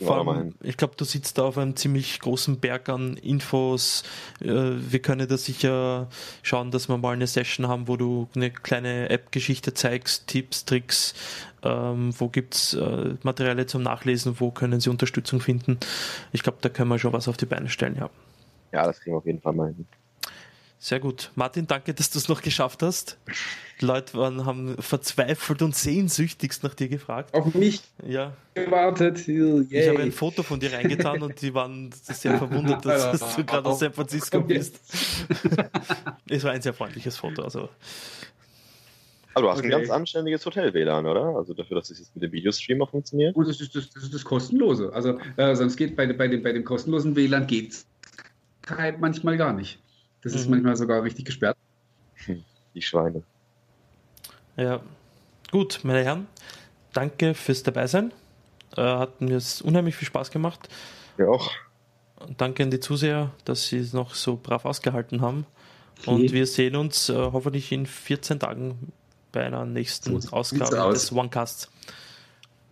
Allem, 0.00 0.54
ich 0.62 0.76
glaube, 0.76 0.94
du 0.96 1.04
sitzt 1.04 1.38
da 1.38 1.44
auf 1.44 1.58
einem 1.58 1.76
ziemlich 1.76 2.18
großen 2.18 2.58
Berg 2.58 2.88
an 2.88 3.16
Infos. 3.16 4.02
Äh, 4.40 4.46
wir 4.46 5.00
können 5.00 5.28
da 5.28 5.36
sicher 5.36 6.08
schauen, 6.42 6.70
dass 6.70 6.88
wir 6.88 6.98
mal 6.98 7.12
eine 7.12 7.26
Session 7.26 7.68
haben, 7.68 7.86
wo 7.86 7.96
du 7.96 8.28
eine 8.34 8.50
kleine 8.50 9.08
App-Geschichte 9.10 9.74
zeigst, 9.74 10.26
Tipps, 10.26 10.64
Tricks, 10.64 11.14
ähm, 11.62 12.12
wo 12.18 12.28
gibt 12.28 12.54
es 12.54 12.74
äh, 12.74 13.14
Materialien 13.22 13.68
zum 13.68 13.82
Nachlesen, 13.82 14.40
wo 14.40 14.50
können 14.50 14.80
sie 14.80 14.90
Unterstützung 14.90 15.40
finden. 15.40 15.78
Ich 16.32 16.42
glaube, 16.42 16.58
da 16.60 16.68
können 16.68 16.88
wir 16.90 16.98
schon 16.98 17.12
was 17.12 17.28
auf 17.28 17.36
die 17.36 17.46
Beine 17.46 17.68
stellen, 17.68 17.96
ja. 17.96 18.10
Ja, 18.72 18.84
das 18.84 19.00
kriegen 19.00 19.14
wir 19.14 19.18
auf 19.18 19.26
jeden 19.26 19.40
Fall 19.40 19.52
mal 19.52 19.68
hin. 19.68 19.86
Sehr 20.78 21.00
gut. 21.00 21.30
Martin, 21.34 21.66
danke, 21.66 21.94
dass 21.94 22.10
du 22.10 22.18
es 22.18 22.28
noch 22.28 22.42
geschafft 22.42 22.82
hast. 22.82 23.18
Leute 23.82 24.14
waren, 24.14 24.44
haben 24.44 24.76
verzweifelt 24.78 25.62
und 25.62 25.74
sehnsüchtigst 25.74 26.62
nach 26.62 26.74
dir 26.74 26.88
gefragt. 26.88 27.34
Auf 27.34 27.54
mich 27.54 27.82
ja. 28.06 28.36
gewartet. 28.54 29.26
Yay. 29.26 29.66
Ich 29.70 29.88
habe 29.88 30.00
ein 30.00 30.12
Foto 30.12 30.42
von 30.42 30.60
dir 30.60 30.72
reingetan 30.72 31.22
und 31.22 31.40
die 31.40 31.54
waren 31.54 31.90
sehr 31.92 32.38
verwundert, 32.38 32.84
dass, 32.84 33.18
dass 33.18 33.36
du 33.36 33.44
gerade 33.44 33.68
aus 33.68 33.78
San 33.78 33.92
Francisco 33.92 34.40
bist. 34.40 34.80
es 36.28 36.44
war 36.44 36.52
ein 36.52 36.62
sehr 36.62 36.74
freundliches 36.74 37.16
Foto. 37.16 37.42
Also. 37.42 37.68
Aber 39.34 39.42
du 39.42 39.50
hast 39.50 39.58
okay. 39.58 39.68
ein 39.68 39.70
ganz 39.70 39.90
anständiges 39.90 40.44
Hotel-WLAN, 40.44 41.06
oder? 41.06 41.36
Also 41.36 41.54
dafür, 41.54 41.76
dass 41.76 41.90
es 41.90 42.00
jetzt 42.00 42.14
mit 42.14 42.24
dem 42.24 42.32
Videostreamer 42.32 42.86
funktioniert? 42.86 43.34
Gut, 43.34 43.48
das 43.48 43.60
ist 43.60 43.74
das, 43.74 43.90
das, 43.90 44.02
ist 44.04 44.14
das 44.14 44.24
Kostenlose. 44.24 44.92
Also 44.92 45.18
äh, 45.36 45.54
sonst 45.54 45.76
geht 45.76 45.94
bei, 45.94 46.12
bei, 46.12 46.28
dem, 46.28 46.42
bei 46.42 46.52
dem 46.52 46.64
kostenlosen 46.64 47.14
WLAN 47.14 47.46
geht 47.46 47.84
manchmal 48.98 49.36
gar 49.36 49.52
nicht. 49.52 49.80
Das 50.22 50.32
mhm. 50.32 50.38
ist 50.38 50.48
manchmal 50.48 50.76
sogar 50.76 51.02
richtig 51.02 51.24
gesperrt. 51.24 51.56
Hm, 52.26 52.42
die 52.74 52.82
Schweine. 52.82 53.22
Ja, 54.58 54.80
gut, 55.52 55.80
meine 55.84 56.02
Herren, 56.02 56.26
danke 56.92 57.34
fürs 57.34 57.62
Dabeisein. 57.62 58.12
Äh, 58.76 58.82
hat 58.82 59.20
mir 59.20 59.40
unheimlich 59.62 59.94
viel 59.94 60.08
Spaß 60.08 60.32
gemacht. 60.32 60.68
Ja 61.16 61.28
auch. 61.28 61.52
danke 62.36 62.64
an 62.64 62.70
die 62.72 62.80
Zuseher, 62.80 63.30
dass 63.44 63.68
sie 63.68 63.78
es 63.78 63.92
noch 63.92 64.14
so 64.14 64.36
brav 64.36 64.64
ausgehalten 64.64 65.20
haben. 65.20 65.46
Okay. 66.00 66.10
Und 66.10 66.32
wir 66.32 66.46
sehen 66.46 66.74
uns 66.74 67.08
äh, 67.08 67.14
hoffentlich 67.14 67.70
in 67.70 67.86
14 67.86 68.40
Tagen 68.40 68.92
bei 69.30 69.44
einer 69.44 69.64
nächsten 69.64 70.20
so, 70.20 70.30
Ausgabe 70.32 70.90
des 70.90 71.12
Onecasts. 71.12 71.70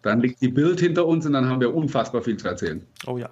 Dann 0.03 0.21
liegt 0.21 0.41
die 0.41 0.49
Bild 0.49 0.81
hinter 0.81 1.07
uns 1.07 1.25
und 1.25 1.35
dann 1.35 1.49
haben 1.49 1.61
wir 1.61 1.73
unfassbar 1.73 2.21
viel 2.21 2.37
zu 2.37 2.49
erzählen. 2.49 2.85
Oh 3.07 3.17
ja. 3.17 3.31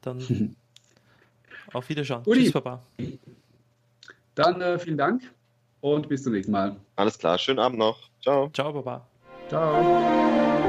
Dann 0.00 0.56
Auf 1.74 1.88
Wiederschauen. 1.90 2.22
Uli. 2.24 2.44
Tschüss, 2.44 2.52
Papa. 2.52 2.82
Dann 4.34 4.60
äh, 4.62 4.78
vielen 4.78 4.96
Dank 4.96 5.22
und 5.84 6.08
bis 6.08 6.22
zum 6.22 6.32
nächsten 6.32 6.52
Mal. 6.52 6.76
Alles 6.96 7.18
klar, 7.18 7.36
schönen 7.36 7.58
Abend 7.58 7.78
noch. 7.78 7.98
Ciao. 8.22 8.48
Ciao, 8.54 8.72
Papa. 8.72 9.06
Ciao. 9.48 10.63